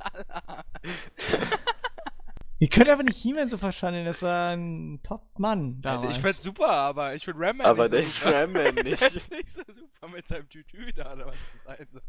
Ihr 2.62 2.70
könnt 2.70 2.88
einfach 2.90 3.04
nicht 3.04 3.18
He-Man 3.18 3.48
so 3.50 3.58
verschandeln, 3.58 4.06
das 4.06 4.22
war 4.22 4.56
ein 4.56 5.00
Top-Mann 5.02 5.82
damals. 5.82 6.16
Ich 6.16 6.22
find's 6.22 6.44
super, 6.44 6.70
aber 6.70 7.16
ich 7.16 7.26
find 7.26 7.38
Ram-Man 7.40 7.66
aber 7.66 7.90
nicht 7.90 8.14
so 8.14 8.30
super. 8.30 8.44
Ram-Man 8.44 8.76
nicht. 8.84 9.02
der 9.02 9.08
ist 9.16 9.32
nicht 9.32 9.50
so 9.50 9.64
super 9.68 10.08
mit 10.10 10.28
seinem 10.28 10.48
Tütü 10.48 10.94
da, 10.94 11.12
oder 11.14 11.26
was 11.26 11.38
ist 11.56 11.68
also. 11.68 12.00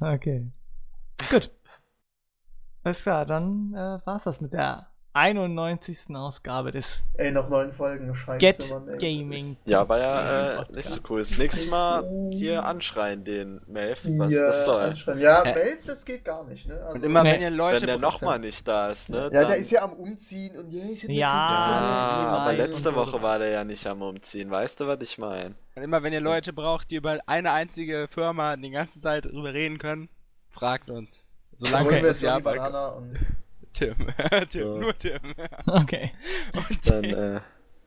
okay. 0.00 0.50
Gut. 1.30 1.52
Alles 2.82 3.02
klar, 3.02 3.26
dann 3.26 3.72
äh, 3.74 4.04
war's 4.04 4.24
das 4.24 4.40
mit 4.40 4.52
der 4.52 4.88
91. 5.14 6.14
Ausgabe 6.16 6.72
des 6.72 6.84
Ey, 7.16 7.30
noch 7.30 7.48
neun 7.48 7.72
Folgen, 7.72 8.12
scheiße, 8.12 8.38
Get 8.38 8.68
Mann, 8.68 8.88
ey. 8.88 8.98
Gaming. 8.98 9.56
Ja, 9.64 9.88
war 9.88 9.98
ja 10.00 10.62
äh, 10.62 10.72
nicht 10.72 10.88
so 10.88 11.00
cool. 11.08 11.20
Das 11.20 11.38
nächste 11.38 11.70
Mal 11.70 12.30
hier 12.32 12.64
anschreien, 12.64 13.22
den 13.22 13.60
Melf, 13.68 14.00
was 14.04 14.32
ja, 14.32 14.48
das 14.48 14.64
soll. 14.64 14.82
Anschreien. 14.82 15.20
Ja, 15.20 15.42
äh. 15.42 15.54
Melf, 15.54 15.84
das 15.86 16.04
geht 16.04 16.24
gar 16.24 16.42
nicht, 16.44 16.66
ne? 16.66 16.80
Also, 16.84 16.96
und 16.96 17.02
immer 17.04 17.22
wenn 17.22 17.40
ihr 17.40 17.50
Leute... 17.50 17.82
Wenn 17.82 17.86
der 17.86 17.98
nochmal 17.98 18.40
nicht 18.40 18.66
da 18.66 18.90
ist, 18.90 19.08
ne? 19.08 19.30
Ja, 19.32 19.44
der 19.44 19.56
ist 19.56 19.70
ja 19.70 19.82
am 19.82 19.92
Umziehen 19.92 20.56
und 20.58 20.72
yeah, 20.72 20.90
ich 20.90 21.02
Ja, 21.04 21.10
ja 21.10 22.28
aber 22.28 22.52
letzte 22.52 22.88
und- 22.88 22.96
Woche 22.96 23.22
war 23.22 23.38
der 23.38 23.50
ja 23.50 23.64
nicht 23.64 23.86
am 23.86 24.02
Umziehen. 24.02 24.50
Weißt 24.50 24.80
du, 24.80 24.88
was 24.88 25.00
ich 25.00 25.16
meine? 25.18 25.54
Und 25.76 25.82
immer 25.84 26.02
wenn 26.02 26.12
ihr 26.12 26.20
Leute 26.20 26.52
braucht, 26.52 26.90
die 26.90 26.96
über 26.96 27.20
eine 27.26 27.52
einzige 27.52 28.08
Firma 28.10 28.56
die 28.56 28.70
ganze 28.70 29.00
Zeit 29.00 29.26
drüber 29.26 29.54
reden 29.54 29.78
können, 29.78 30.08
fragt 30.50 30.90
uns. 30.90 31.22
Solange 31.54 31.84
Holen 31.84 31.94
okay. 31.94 32.04
wir 32.04 32.08
das 32.08 32.20
jetzt 32.20 33.43
Tim. 33.74 33.94
Tim, 34.48 34.62
So. 34.62 34.78
nur 34.78 34.96
Tim. 34.96 35.20
Okay. 35.66 36.12
Und 36.54 36.90
Dann 36.90 37.04
äh, 37.04 37.40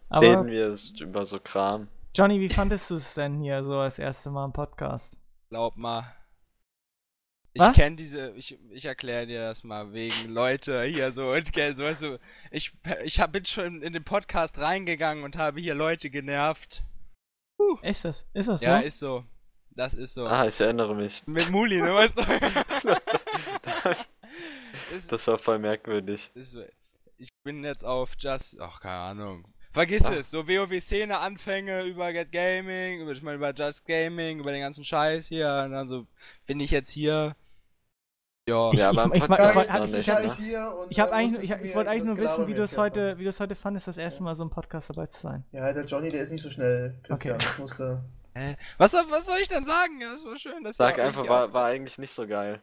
Aber 0.10 0.26
reden 0.28 0.48
wir 0.48 0.76
über 1.02 1.26
so 1.26 1.40
Kram. 1.40 1.88
Johnny, 2.16 2.40
wie 2.40 2.50
fandest 2.50 2.90
du 2.92 2.96
es 2.96 3.14
denn 3.14 3.42
hier 3.42 3.64
so 3.64 3.78
als 3.78 3.98
erste 4.00 4.30
Mal 4.30 4.46
im 4.46 4.54
Podcast? 4.54 5.16
Glaub 5.50 5.76
mal. 5.78 6.14
Ich 7.54 7.74
kenne 7.74 7.96
diese, 7.96 8.32
ich, 8.32 8.56
ich 8.70 8.86
erkläre 8.86 9.26
dir 9.26 9.40
das 9.48 9.64
mal 9.64 9.92
wegen 9.92 10.32
Leute 10.32 10.84
hier 10.84 11.12
so 11.12 11.32
und 11.32 11.52
kenn 11.52 11.76
so, 11.76 11.86
weißt 11.86 12.04
du, 12.04 12.20
ich, 12.52 12.72
ich 13.04 13.20
hab, 13.20 13.32
bin 13.32 13.46
schon 13.46 13.82
in 13.82 13.94
den 13.94 14.04
Podcast 14.04 14.60
reingegangen 14.60 15.24
und 15.24 15.38
habe 15.38 15.60
hier 15.60 15.74
Leute 15.74 16.12
genervt. 16.12 16.84
Ist 17.82 18.06
das, 18.06 18.24
ist 18.34 18.48
das 18.48 18.62
Ja, 18.62 18.80
so? 18.82 18.86
ist 18.86 19.00
so. 19.00 19.24
Das 19.72 19.94
ist 19.96 20.14
so. 20.14 20.28
Ah, 20.28 20.46
ich 20.46 20.60
erinnere 20.62 20.94
mich. 20.96 21.24
Mit 21.26 21.50
Muli, 21.50 21.82
ne, 21.82 21.94
weißt 21.96 22.18
du? 22.20 22.24
Das, 23.84 24.10
ist, 24.96 25.12
das 25.12 25.28
war 25.28 25.38
voll 25.38 25.60
merkwürdig. 25.60 26.32
ist, 26.34 26.56
ich 27.18 27.30
bin 27.44 27.64
jetzt 27.64 27.84
auf 27.84 28.14
Just, 28.20 28.60
ach, 28.60 28.80
keine 28.80 28.96
Ahnung. 28.96 29.48
Vergiss 29.72 30.06
Ah. 30.06 30.14
es, 30.14 30.32
so 30.32 30.48
WoW-Szene 30.48 31.18
Anfänge 31.20 31.84
über 31.84 32.12
Get 32.14 32.32
Gaming, 32.32 33.02
über, 33.02 33.12
ich 33.12 33.22
meine 33.22 33.38
über 33.38 33.54
Just 33.54 33.86
Gaming, 33.86 34.40
über 34.40 34.52
den 34.52 34.62
ganzen 34.62 34.84
Scheiß 34.84 35.28
hier, 35.28 35.64
und 35.66 35.72
dann 35.72 35.88
so 35.90 36.08
bin 36.46 36.60
ich 36.60 36.72
jetzt 36.72 36.92
hier. 36.92 37.36
Ja, 38.50 38.72
Ja, 38.74 38.90
aber 38.90 39.08
ich- 39.14 39.22
ich- 39.22 39.28
Podcast 39.28 39.94
ich- 39.94 40.00
ich- 40.00 40.08
ich- 40.08 40.08
ne? 40.08 40.36
hier 40.38 40.74
und 40.82 40.90
Ich, 40.92 41.00
hab 41.02 41.10
äh, 41.10 41.14
eigentlich, 41.14 41.52
ich, 41.52 41.62
ich 41.64 41.76
wollte 41.76 41.90
eigentlich 41.90 42.06
nur 42.06 42.18
wissen, 42.18 42.48
wie 42.48 42.54
du 42.54 42.64
es 42.64 42.78
heute, 42.78 43.18
wie 43.20 43.24
du 43.26 43.30
es 43.30 43.40
heute 43.42 43.56
fandest, 43.56 43.88
das 43.88 43.98
erste 43.98 44.24
Mal 44.24 44.36
so 44.36 44.44
im 44.44 44.50
Podcast 44.50 44.90
dabei 44.90 45.08
zu 45.08 45.20
sein. 45.22 45.44
Ja, 45.52 45.74
der 45.74 45.84
Johnny, 45.84 46.12
der 46.12 46.24
ist 46.24 46.32
nicht 46.32 46.42
so 46.42 46.50
schnell, 46.50 46.96
Christian. 47.04 47.36
Okay. 47.36 47.44
Das 47.46 47.58
musste. 47.60 48.04
Was, 48.78 48.92
soll- 48.92 49.04
was 49.10 49.26
soll 49.26 49.40
ich 49.42 49.50
denn 49.50 49.66
sagen? 49.66 50.00
Ja, 50.00 50.14
das 50.14 50.24
war 50.24 50.38
schön. 50.38 50.64
Das 50.64 50.78
Sag 50.78 50.98
war 50.98 51.06
einfach, 51.06 51.28
war, 51.28 51.52
war 51.52 51.66
eigentlich 51.66 51.98
nicht 51.98 52.12
so 52.14 52.26
geil. 52.28 52.62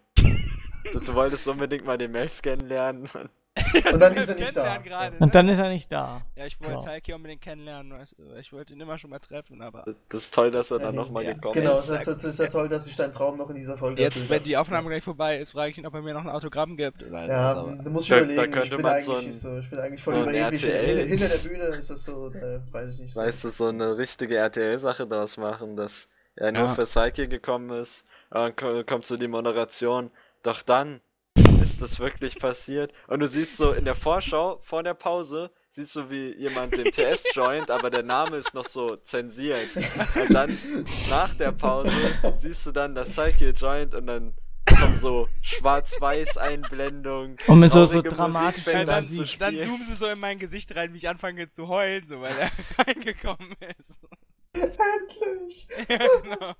Du, 0.92 1.00
du 1.00 1.14
wolltest 1.14 1.46
unbedingt 1.48 1.84
mal 1.84 1.98
den 1.98 2.12
Melf 2.12 2.42
kennenlernen. 2.42 3.08
Und 3.92 4.00
dann 4.00 4.14
ist 4.16 4.28
er 4.28 4.34
nicht 4.34 4.56
da. 4.56 4.78
Gerade, 4.78 5.12
Und 5.18 5.26
ne? 5.26 5.30
dann 5.32 5.48
ist 5.48 5.58
er 5.60 5.68
nicht 5.68 5.90
da. 5.90 6.22
Ja, 6.34 6.44
ich 6.46 6.58
wollte 6.60 6.72
Ja. 6.74 6.80
Saiki 6.80 7.12
unbedingt 7.12 7.40
kennenlernen. 7.40 7.94
Ich 8.40 8.52
wollte 8.52 8.72
ihn 8.72 8.80
immer 8.80 8.98
schon 8.98 9.10
mal 9.10 9.20
treffen, 9.20 9.62
aber. 9.62 9.84
Das 10.08 10.22
ist 10.24 10.34
toll, 10.34 10.50
dass 10.50 10.72
er 10.72 10.80
dann 10.80 10.94
Ja, 10.94 11.00
nochmal 11.00 11.22
ja. 11.24 11.34
gekommen 11.34 11.54
Genau, 11.54 11.70
ist. 11.70 11.88
es 11.88 12.00
ist, 12.00 12.08
es 12.08 12.24
ist 12.24 12.38
ja 12.40 12.46
toll, 12.48 12.68
dass 12.68 12.84
sich 12.86 12.96
dein 12.96 13.12
Traum 13.12 13.38
noch 13.38 13.48
in 13.50 13.54
dieser 13.56 13.76
Folge 13.76 14.02
Jetzt, 14.02 14.28
wenn 14.28 14.42
die 14.42 14.56
Aufnahme 14.56 14.88
gleich 14.88 15.04
vorbei 15.04 15.38
ist, 15.38 15.52
frage 15.52 15.70
ich 15.70 15.78
ihn, 15.78 15.86
ob 15.86 15.94
er 15.94 16.02
mir 16.02 16.14
noch 16.14 16.24
ein 16.24 16.30
Autogramm 16.30 16.76
gibt. 16.76 17.04
Oder 17.04 17.26
Ja, 17.28 17.54
Da- 17.54 17.62
da 17.62 17.70
überlegen, 17.70 18.42
könnte 18.50 18.60
ich 18.64 18.70
bin 18.70 18.82
man 18.82 18.92
eigentlich 18.92 19.04
so 19.04 19.16
ein- 19.16 19.32
so, 19.32 19.58
ich 19.60 19.70
bin 19.70 19.78
eigentlich 19.78 20.02
voll 20.02 20.14
so 20.14 20.22
überheblich. 20.22 20.60
Hinter, 20.62 20.74
RTL. 20.76 20.98
hinter, 20.98 21.06
hinter 21.06 21.28
der 21.28 21.48
Bühne 21.48 21.64
ist 21.76 21.90
das 21.90 22.04
so, 22.04 22.30
da 22.30 22.60
weiß 22.72 22.94
ich 22.94 22.98
nicht 23.00 23.14
so. 23.14 23.20
Weißt 23.20 23.44
du, 23.44 23.48
so 23.50 23.66
eine 23.68 23.96
richtige 23.96 24.36
RTL-Sache 24.36 25.06
daraus 25.06 25.36
machen, 25.36 25.76
dass 25.76 26.08
er 26.34 26.50
nur 26.50 26.62
Ja. 26.62 26.68
für 26.68 26.82
Psyche 26.82 27.28
gekommen 27.28 27.70
ist. 27.70 28.04
Und 28.30 28.40
dann 28.40 28.56
ko- 28.56 28.82
kommt 28.84 29.06
so 29.06 29.16
die 29.16 29.28
Moderation. 29.28 30.10
Doch 30.44 30.62
dann 30.62 31.00
ist 31.62 31.80
das 31.80 31.98
wirklich 31.98 32.38
passiert. 32.38 32.92
Und 33.08 33.20
du 33.20 33.26
siehst 33.26 33.56
so 33.56 33.72
in 33.72 33.86
der 33.86 33.94
Vorschau, 33.94 34.58
vor 34.60 34.82
der 34.82 34.92
Pause, 34.92 35.50
siehst 35.70 35.96
du, 35.96 36.10
wie 36.10 36.36
jemand 36.36 36.76
den 36.76 36.84
TS 36.84 37.24
joint, 37.34 37.70
aber 37.70 37.88
der 37.88 38.02
Name 38.02 38.36
ist 38.36 38.54
noch 38.54 38.66
so 38.66 38.96
zensiert. 38.96 39.74
Und 39.74 40.34
dann, 40.34 40.56
nach 41.08 41.34
der 41.34 41.52
Pause, 41.52 41.96
siehst 42.34 42.66
du 42.66 42.72
dann 42.72 42.94
das 42.94 43.16
Psyche 43.16 43.50
joint 43.50 43.94
und 43.94 44.06
dann 44.06 44.34
kommt 44.78 44.98
so 44.98 45.28
Schwarz-Weiß-Einblendung. 45.40 47.38
Und 47.46 47.58
mit 47.58 47.72
so, 47.72 47.86
so 47.86 48.02
dramatisch 48.02 48.58
Musik 48.58 48.64
fängt 48.64 48.88
dann, 48.88 49.08
dann 49.38 49.58
zoomen 49.58 49.86
sie 49.86 49.94
so 49.94 50.06
in 50.06 50.20
mein 50.20 50.38
Gesicht 50.38 50.76
rein, 50.76 50.92
wie 50.92 50.98
ich 50.98 51.08
anfange 51.08 51.50
zu 51.50 51.68
heulen, 51.68 52.06
so, 52.06 52.20
weil 52.20 52.34
er 52.36 52.50
reingekommen 52.86 53.56
ist. 53.78 53.98
Endlich! 54.52 55.66
ja, 55.88 55.96
genau. 56.22 56.54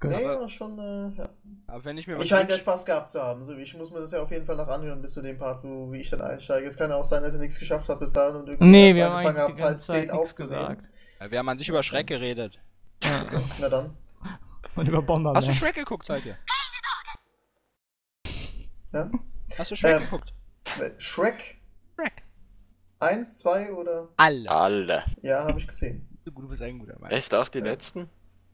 Gut. 0.00 0.10
Nee, 0.12 0.24
Aber- 0.24 0.40
war 0.40 0.48
schon, 0.48 0.78
äh, 0.78 1.10
ja. 1.18 1.28
Aber 1.66 1.84
wenn 1.84 1.98
ich 1.98 2.06
mir 2.06 2.20
scheint 2.24 2.50
ja 2.50 2.56
Spaß 2.56 2.86
gehabt 2.86 3.10
zu 3.10 3.22
haben. 3.22 3.44
So, 3.44 3.54
ich 3.54 3.76
muss 3.76 3.90
mir 3.90 4.00
das 4.00 4.12
ja 4.12 4.22
auf 4.22 4.30
jeden 4.30 4.46
Fall 4.46 4.56
noch 4.56 4.66
anhören 4.68 5.02
bis 5.02 5.12
zu 5.12 5.20
dem 5.22 5.38
Part, 5.38 5.62
wo 5.62 5.92
wie 5.92 5.98
ich 6.00 6.08
dann 6.10 6.22
einsteige. 6.22 6.66
Es 6.66 6.76
kann 6.78 6.90
ja 6.90 6.96
auch 6.96 7.04
sein, 7.04 7.22
dass 7.22 7.34
ihr 7.34 7.40
nichts 7.40 7.58
geschafft 7.58 7.88
habt 7.88 8.00
bis 8.00 8.12
dahin 8.12 8.36
und 8.36 8.48
irgendwie 8.48 8.64
Nee, 8.64 8.94
wir 8.94 9.04
haben 9.06 9.16
angefangen 9.26 9.38
habt, 9.38 9.60
halb 9.62 9.84
zehn 9.84 10.10
aufzunehmen. 10.10 10.86
Ja, 11.20 11.30
wir 11.30 11.38
haben 11.38 11.48
an 11.50 11.58
sich 11.58 11.68
über 11.68 11.82
Schreck 11.82 12.06
geredet. 12.06 12.58
Ja. 13.04 13.26
Na 13.60 13.68
dann. 13.68 13.96
Und 14.74 14.88
über 14.88 15.02
Bomberman. 15.02 15.36
Hast 15.36 15.48
du 15.48 15.52
Shrek 15.52 15.74
geguckt, 15.74 16.06
Saiki? 16.06 16.34
Ja? 18.92 19.10
Hast 19.58 19.70
du 19.70 19.76
Shrek 19.76 19.96
Ähm, 19.96 20.02
geguckt? 20.04 20.32
Shrek? 20.98 21.58
Shrek. 21.96 22.22
Eins, 23.00 23.36
zwei 23.36 23.72
oder? 23.72 24.08
Alle. 24.16 24.50
Alle. 24.50 25.04
Ja, 25.22 25.44
habe 25.44 25.58
ich 25.58 25.66
gesehen. 25.66 26.06
Du 26.24 26.32
bist 26.48 26.62
ein 26.62 26.78
guter 26.78 26.98
Mann. 26.98 27.10
Echt 27.10 27.34
auch 27.34 27.48
die 27.48 27.60
letzten? 27.60 28.08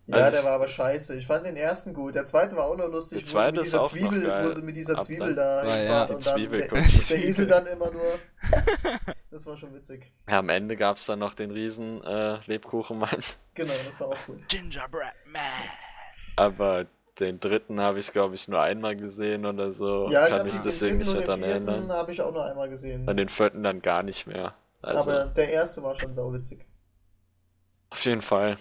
Ja, 0.08 0.16
Also 0.16 0.36
der 0.38 0.44
war 0.44 0.52
aber 0.52 0.68
scheiße. 0.68 1.16
Ich 1.18 1.26
fand 1.26 1.44
den 1.46 1.56
ersten 1.56 1.92
gut. 1.92 2.14
Der 2.14 2.24
zweite 2.24 2.56
war 2.56 2.66
auch 2.66 2.76
noch 2.76 2.86
lustig, 2.88 3.18
Der 3.18 3.22
wo 3.22 3.26
sie 3.26 3.32
zweite 3.32 3.52
mit 3.52 3.60
ist 3.62 3.66
dieser 3.72 3.80
auch 3.80 3.82
noch 3.84 3.90
Zwiebel, 3.98 4.26
geil. 4.26 4.44
wo 4.46 4.50
sie 4.52 4.62
mit 4.62 4.76
dieser 4.76 4.98
Zwiebel 5.00 5.34
dann- 5.34 5.36
da 5.36 5.60
Ah, 5.62 5.66
ja, 5.66 5.74
hinfahren 5.74 6.06
die 6.08 6.14
und 6.14 6.26
dann 6.26 6.36
Zwiebel 6.36 6.60
der, 6.60 6.68
guckt. 6.68 7.10
der 7.10 7.24
Esel 7.24 7.46
dann 7.48 7.66
immer 7.66 7.90
nur. 7.90 8.18
Das 9.30 9.44
war 9.44 9.56
schon 9.58 9.74
witzig. 9.74 10.12
Ja, 10.28 10.38
am 10.38 10.48
Ende 10.48 10.76
gab 10.76 10.96
es 10.96 11.04
dann 11.04 11.18
noch 11.18 11.34
den 11.34 11.50
riesen 11.50 12.02
äh, 12.04 12.38
Lebkuchenmann. 12.46 13.10
Genau, 13.54 13.72
das 13.84 14.00
war 14.00 14.08
auch 14.08 14.16
cool. 14.28 14.40
Gingerbread 14.48 15.12
Man. 15.30 15.42
Aber 16.36 16.86
den 17.20 17.38
dritten 17.40 17.80
habe 17.80 17.98
ich, 17.98 18.12
glaube 18.12 18.34
ich, 18.34 18.48
nur 18.48 18.62
einmal 18.62 18.96
gesehen 18.96 19.44
oder 19.44 19.72
so. 19.72 20.08
Ja, 20.08 20.24
ich 20.26 20.30
Kann 20.34 20.44
mich 20.46 20.54
den 20.54 20.62
deswegen 20.64 20.98
nicht 20.98 21.12
dritten 21.12 21.18
mehr 21.26 21.28
und 21.28 21.28
daran 21.28 21.40
den 21.42 21.50
vierten 21.50 21.68
erinnern. 21.68 21.92
habe 21.98 22.12
ich 22.12 22.20
auch 22.22 22.32
noch 22.32 22.42
einmal 22.44 22.70
gesehen. 22.70 23.06
An 23.08 23.16
den 23.16 23.28
vierten 23.28 23.62
dann 23.62 23.82
gar 23.82 24.02
nicht 24.02 24.26
mehr. 24.26 24.54
Also, 24.82 25.10
aber 25.10 25.26
der 25.34 25.50
erste 25.50 25.82
war 25.82 25.94
schon 25.96 26.12
sauwitzig. 26.14 26.64
auf 27.90 28.04
jeden 28.04 28.22
Fall. 28.22 28.56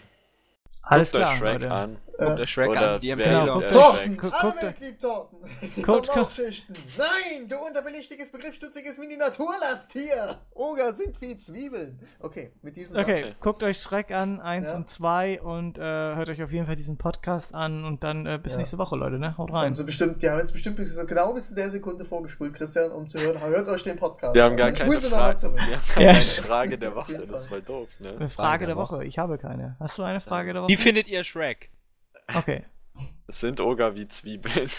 Alles 0.86 1.12
Guckt 1.12 1.24
euch 1.24 1.28
klar, 1.30 1.38
Shrek 1.38 1.62
Leute. 1.62 1.72
an. 1.74 1.98
Guckt 2.18 2.40
der 2.40 2.48
Shrek 2.48 2.70
Oder 2.70 2.92
an, 2.94 3.02
die 3.02 3.10
Empfehlung. 3.10 3.60
der- 3.60 3.70
Torten! 3.70 4.20
Alle 4.32 4.56
Welt 4.62 4.76
liebt 4.82 5.02
Torten! 5.02 5.38
Guckt- 5.84 6.10
haben 6.10 6.22
auch 6.24 6.30
Schichten! 6.32 6.74
Nein! 6.98 7.48
Du 7.50 7.56
unterbelichtiges, 7.58 8.32
begriffsstütziges 8.32 8.98
Mini-Naturlasttier! 8.98 10.38
Oger 10.54 10.94
sind 10.94 11.20
wie 11.22 11.36
Zwiebeln! 11.38 12.00
Okay, 12.20 12.52
mit 12.62 12.76
diesem 12.76 12.98
Okay, 12.98 13.22
Satz. 13.24 13.36
guckt 13.40 13.64
euch 13.64 13.80
Schreck 13.82 14.12
an, 14.12 14.40
1 14.40 14.70
Ja. 14.70 14.76
und 14.78 14.90
2 14.90 15.42
und 15.42 15.78
äh, 15.78 15.82
hört 15.82 16.30
euch 16.30 16.42
auf 16.44 16.52
jeden 16.52 16.66
Fall 16.66 16.76
diesen 16.76 16.98
Podcast 16.98 17.54
an 17.54 17.84
und 17.86 18.04
dann 18.04 18.26
äh, 18.26 18.40
bis 18.42 18.54
Ja. 18.54 18.60
nächste 18.60 18.78
Woche, 18.78 18.96
Leute, 18.96 19.20
ne? 19.20 19.38
Haut 19.38 19.50
haben 19.52 19.58
rein. 19.58 19.76
sie 19.76 19.84
bestimmt, 19.84 20.22
die 20.22 20.30
haben 20.30 20.38
jetzt 20.40 20.54
bestimmt 20.54 20.78
bis, 20.78 20.96
genau 21.06 21.34
bis 21.34 21.50
zu 21.50 21.56
der 21.56 21.70
Sekunde 21.70 22.06
vorgespult, 22.06 22.54
Christian, 22.54 22.92
um 22.92 23.08
zu 23.08 23.20
hören. 23.20 23.40
Hört 23.42 23.68
euch 23.68 23.84
den 23.84 23.98
Podcast 23.98 24.34
Wir 24.36 24.44
haben 24.44 24.52
an. 24.52 24.58
gar 24.58 24.72
keine 24.72 25.00
sie 25.02 25.10
Frage. 25.10 25.42
Wir 25.42 25.62
haben 25.62 25.76
Ja. 25.98 26.12
keine 26.14 26.24
Frage 26.24 26.78
der 26.78 26.96
Woche. 26.96 27.14
Das 27.28 27.42
ist 27.42 27.48
voll 27.50 27.62
doof, 27.62 27.90
ne? 28.00 28.12
Eine 28.16 28.30
Frage 28.30 28.66
der 28.66 28.76
Woche. 28.78 29.04
Ich 29.06 29.18
habe 29.18 29.38
keine. 29.38 29.76
Hast 29.80 29.98
du 29.98 30.04
eine 30.04 30.22
Frage 30.22 30.54
der 30.54 30.62
Woche? 30.64 30.70
Wie 30.70 30.78
findet 30.78 31.08
ihr 31.08 31.24
Shrek? 31.24 31.70
Okay. 32.34 32.64
Sind 33.28 33.60
Oger 33.62 33.96
wie 33.96 34.08
Zwiebeln. 34.08 34.70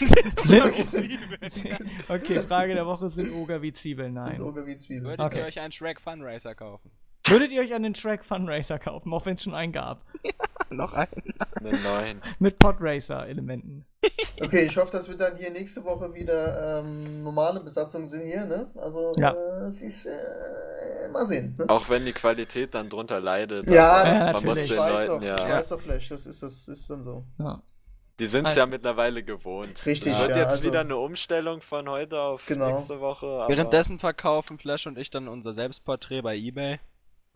okay, 2.09 2.43
Frage 2.43 2.73
der 2.73 2.85
Woche 2.85 3.09
sind 3.09 3.31
Oger 3.33 3.61
wie 3.61 3.73
Zwiebeln. 3.73 4.15
Das 4.15 4.23
sind 4.25 4.39
Nein. 4.39 4.47
Oger 4.47 4.65
wie 4.65 4.75
Zwiebeln. 4.75 5.05
Würdet 5.05 5.25
Okay. 5.25 5.39
ihr 5.39 5.45
euch 5.45 5.59
einen 5.59 5.71
Shrek 5.71 6.01
Funracer 6.01 6.55
kaufen? 6.55 6.91
Würdet 7.29 7.51
ihr 7.51 7.61
euch 7.61 7.73
einen 7.73 7.93
Track 7.93 8.23
Funracer 8.25 8.79
kaufen, 8.79 9.13
auch 9.13 9.25
wenn 9.25 9.35
es 9.35 9.43
schon 9.43 9.53
einen 9.53 9.73
gab? 9.73 10.01
Noch 10.69 10.93
ein. 10.93 11.07
Einen 11.55 11.83
neuen. 11.83 12.21
Mit 12.39 12.59
Podracer-Elementen. 12.59 13.85
Okay, 14.39 14.65
ich 14.67 14.77
hoffe, 14.77 14.91
dass 14.91 15.09
wir 15.09 15.17
dann 15.17 15.35
hier 15.35 15.49
nächste 15.49 15.83
Woche 15.83 16.13
wieder 16.13 16.81
ähm, 16.81 17.23
normale 17.23 17.59
Besatzung 17.59 18.05
sind 18.05 18.23
hier, 18.23 18.45
ne? 18.45 18.69
Also, 18.75 19.13
Ja. 19.17 19.31
äh, 19.31 19.65
es 19.65 19.81
ist, 19.81 20.05
äh, 20.05 21.09
mal 21.11 21.25
sehen, 21.25 21.55
ne? 21.57 21.65
Auch 21.67 21.89
wenn 21.89 22.05
die 22.05 22.13
Qualität 22.13 22.75
dann 22.75 22.87
drunter 22.87 23.19
leidet. 23.19 23.67
Ja, 23.71 24.03
das- 24.03 24.05
man 24.05 24.25
natürlich. 24.25 24.45
muss 24.45 24.57
ich 24.61 24.67
den 24.69 24.77
weiß 24.77 25.07
Leuten 25.07 25.21
doch, 25.21 25.27
ja. 25.27 25.35
ich 25.37 25.43
weiß 25.53 25.69
doch, 25.69 25.79
Flash, 25.79 26.09
das 26.09 26.27
ist, 26.27 26.43
das 26.43 26.67
ist 26.67 26.87
dann 26.87 27.01
so. 27.03 27.23
Ja. 27.39 27.63
Die 28.19 28.27
sind 28.27 28.43
es 28.45 28.51
Also- 28.51 28.59
ja 28.59 28.65
mittlerweile 28.67 29.23
gewohnt. 29.23 29.83
Richtig, 29.87 30.13
Es 30.13 30.19
wird 30.19 30.29
ja, 30.31 30.37
jetzt 30.37 30.47
also- 30.57 30.63
wieder 30.67 30.81
eine 30.81 30.97
Umstellung 30.97 31.61
von 31.61 31.89
heute 31.89 32.19
auf 32.21 32.45
Genau. 32.45 32.69
nächste 32.69 32.99
Woche. 33.01 33.25
Aber 33.25 33.49
Währenddessen 33.49 33.97
verkaufen 33.97 34.59
Flash 34.59 34.85
und 34.85 34.99
ich 34.99 35.09
dann 35.09 35.27
unser 35.27 35.53
Selbstporträt 35.53 36.21
bei 36.21 36.35
Ebay. 36.37 36.79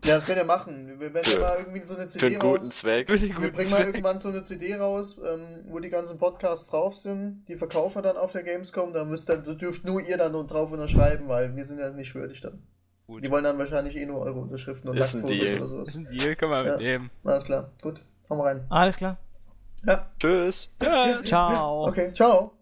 Ja, 0.04 0.16
das 0.16 0.26
könnt 0.26 0.38
ihr 0.40 0.46
machen. 0.46 1.00
Wir 1.00 1.14
werden 1.14 1.26
Für- 1.26 1.40
mal 1.40 1.58
irgendwie 1.60 1.84
so 1.84 1.94
eine 1.96 2.04
für 2.04 2.10
CD 2.10 2.26
einen 2.28 2.40
guten 2.40 2.54
raus. 2.54 2.70
Zweck. 2.70 3.08
Wir 3.10 3.52
bringen 3.52 3.70
mal 3.70 3.84
irgendwann 3.86 4.18
so 4.20 4.30
eine 4.30 4.42
CD 4.44 4.76
raus, 4.76 5.18
ähm, 5.24 5.66
wo 5.70 5.80
die 5.80 5.90
ganzen 5.90 6.18
Podcasts 6.18 6.68
drauf 6.70 6.96
sind. 6.98 7.46
Die 7.48 7.56
verkaufen 7.56 7.98
wir 7.98 8.02
dann 8.02 8.18
auf 8.18 8.32
der 8.32 8.44
Gamescom. 8.44 8.94
Da 8.94 9.06
müsst 9.06 9.30
ihr, 9.30 9.38
da 9.38 9.54
dürft 9.54 9.86
nur 9.86 10.02
ihr 10.02 10.18
dann 10.18 10.34
drauf 10.48 10.72
unterschreiben, 10.72 11.28
weil 11.28 11.56
wir 11.56 11.66
sind 11.66 11.80
ja 11.80 11.92
nicht 11.92 12.16
würdig 12.16 12.42
dann. 12.42 12.64
Gut. 13.08 13.24
Die 13.24 13.30
wollen 13.30 13.44
dann 13.44 13.60
wahrscheinlich 13.60 13.96
eh 13.98 14.06
nur 14.06 14.22
eure 14.22 14.40
Unterschriften 14.40 14.90
und 14.90 14.98
Ist 14.98 15.14
Deal. 15.28 15.52
oder 15.56 15.60
Das 15.62 15.70
sowas. 15.72 15.90
ist 15.90 15.98
ein 15.98 16.08
Deal, 16.18 16.36
können 16.36 16.52
wir 16.52 16.66
Ja. 16.66 16.72
mitnehmen. 16.72 17.10
Alles 17.24 17.44
klar, 17.46 17.72
gut. 17.82 18.02
Wir 18.28 18.40
rein. 18.40 18.66
Alles 18.70 18.96
klar. 18.98 19.18
Ja, 19.86 20.10
Tschüss. 20.20 20.70
Ciao. 21.24 21.88
okay, 21.88 22.12
ciao. 22.14 22.54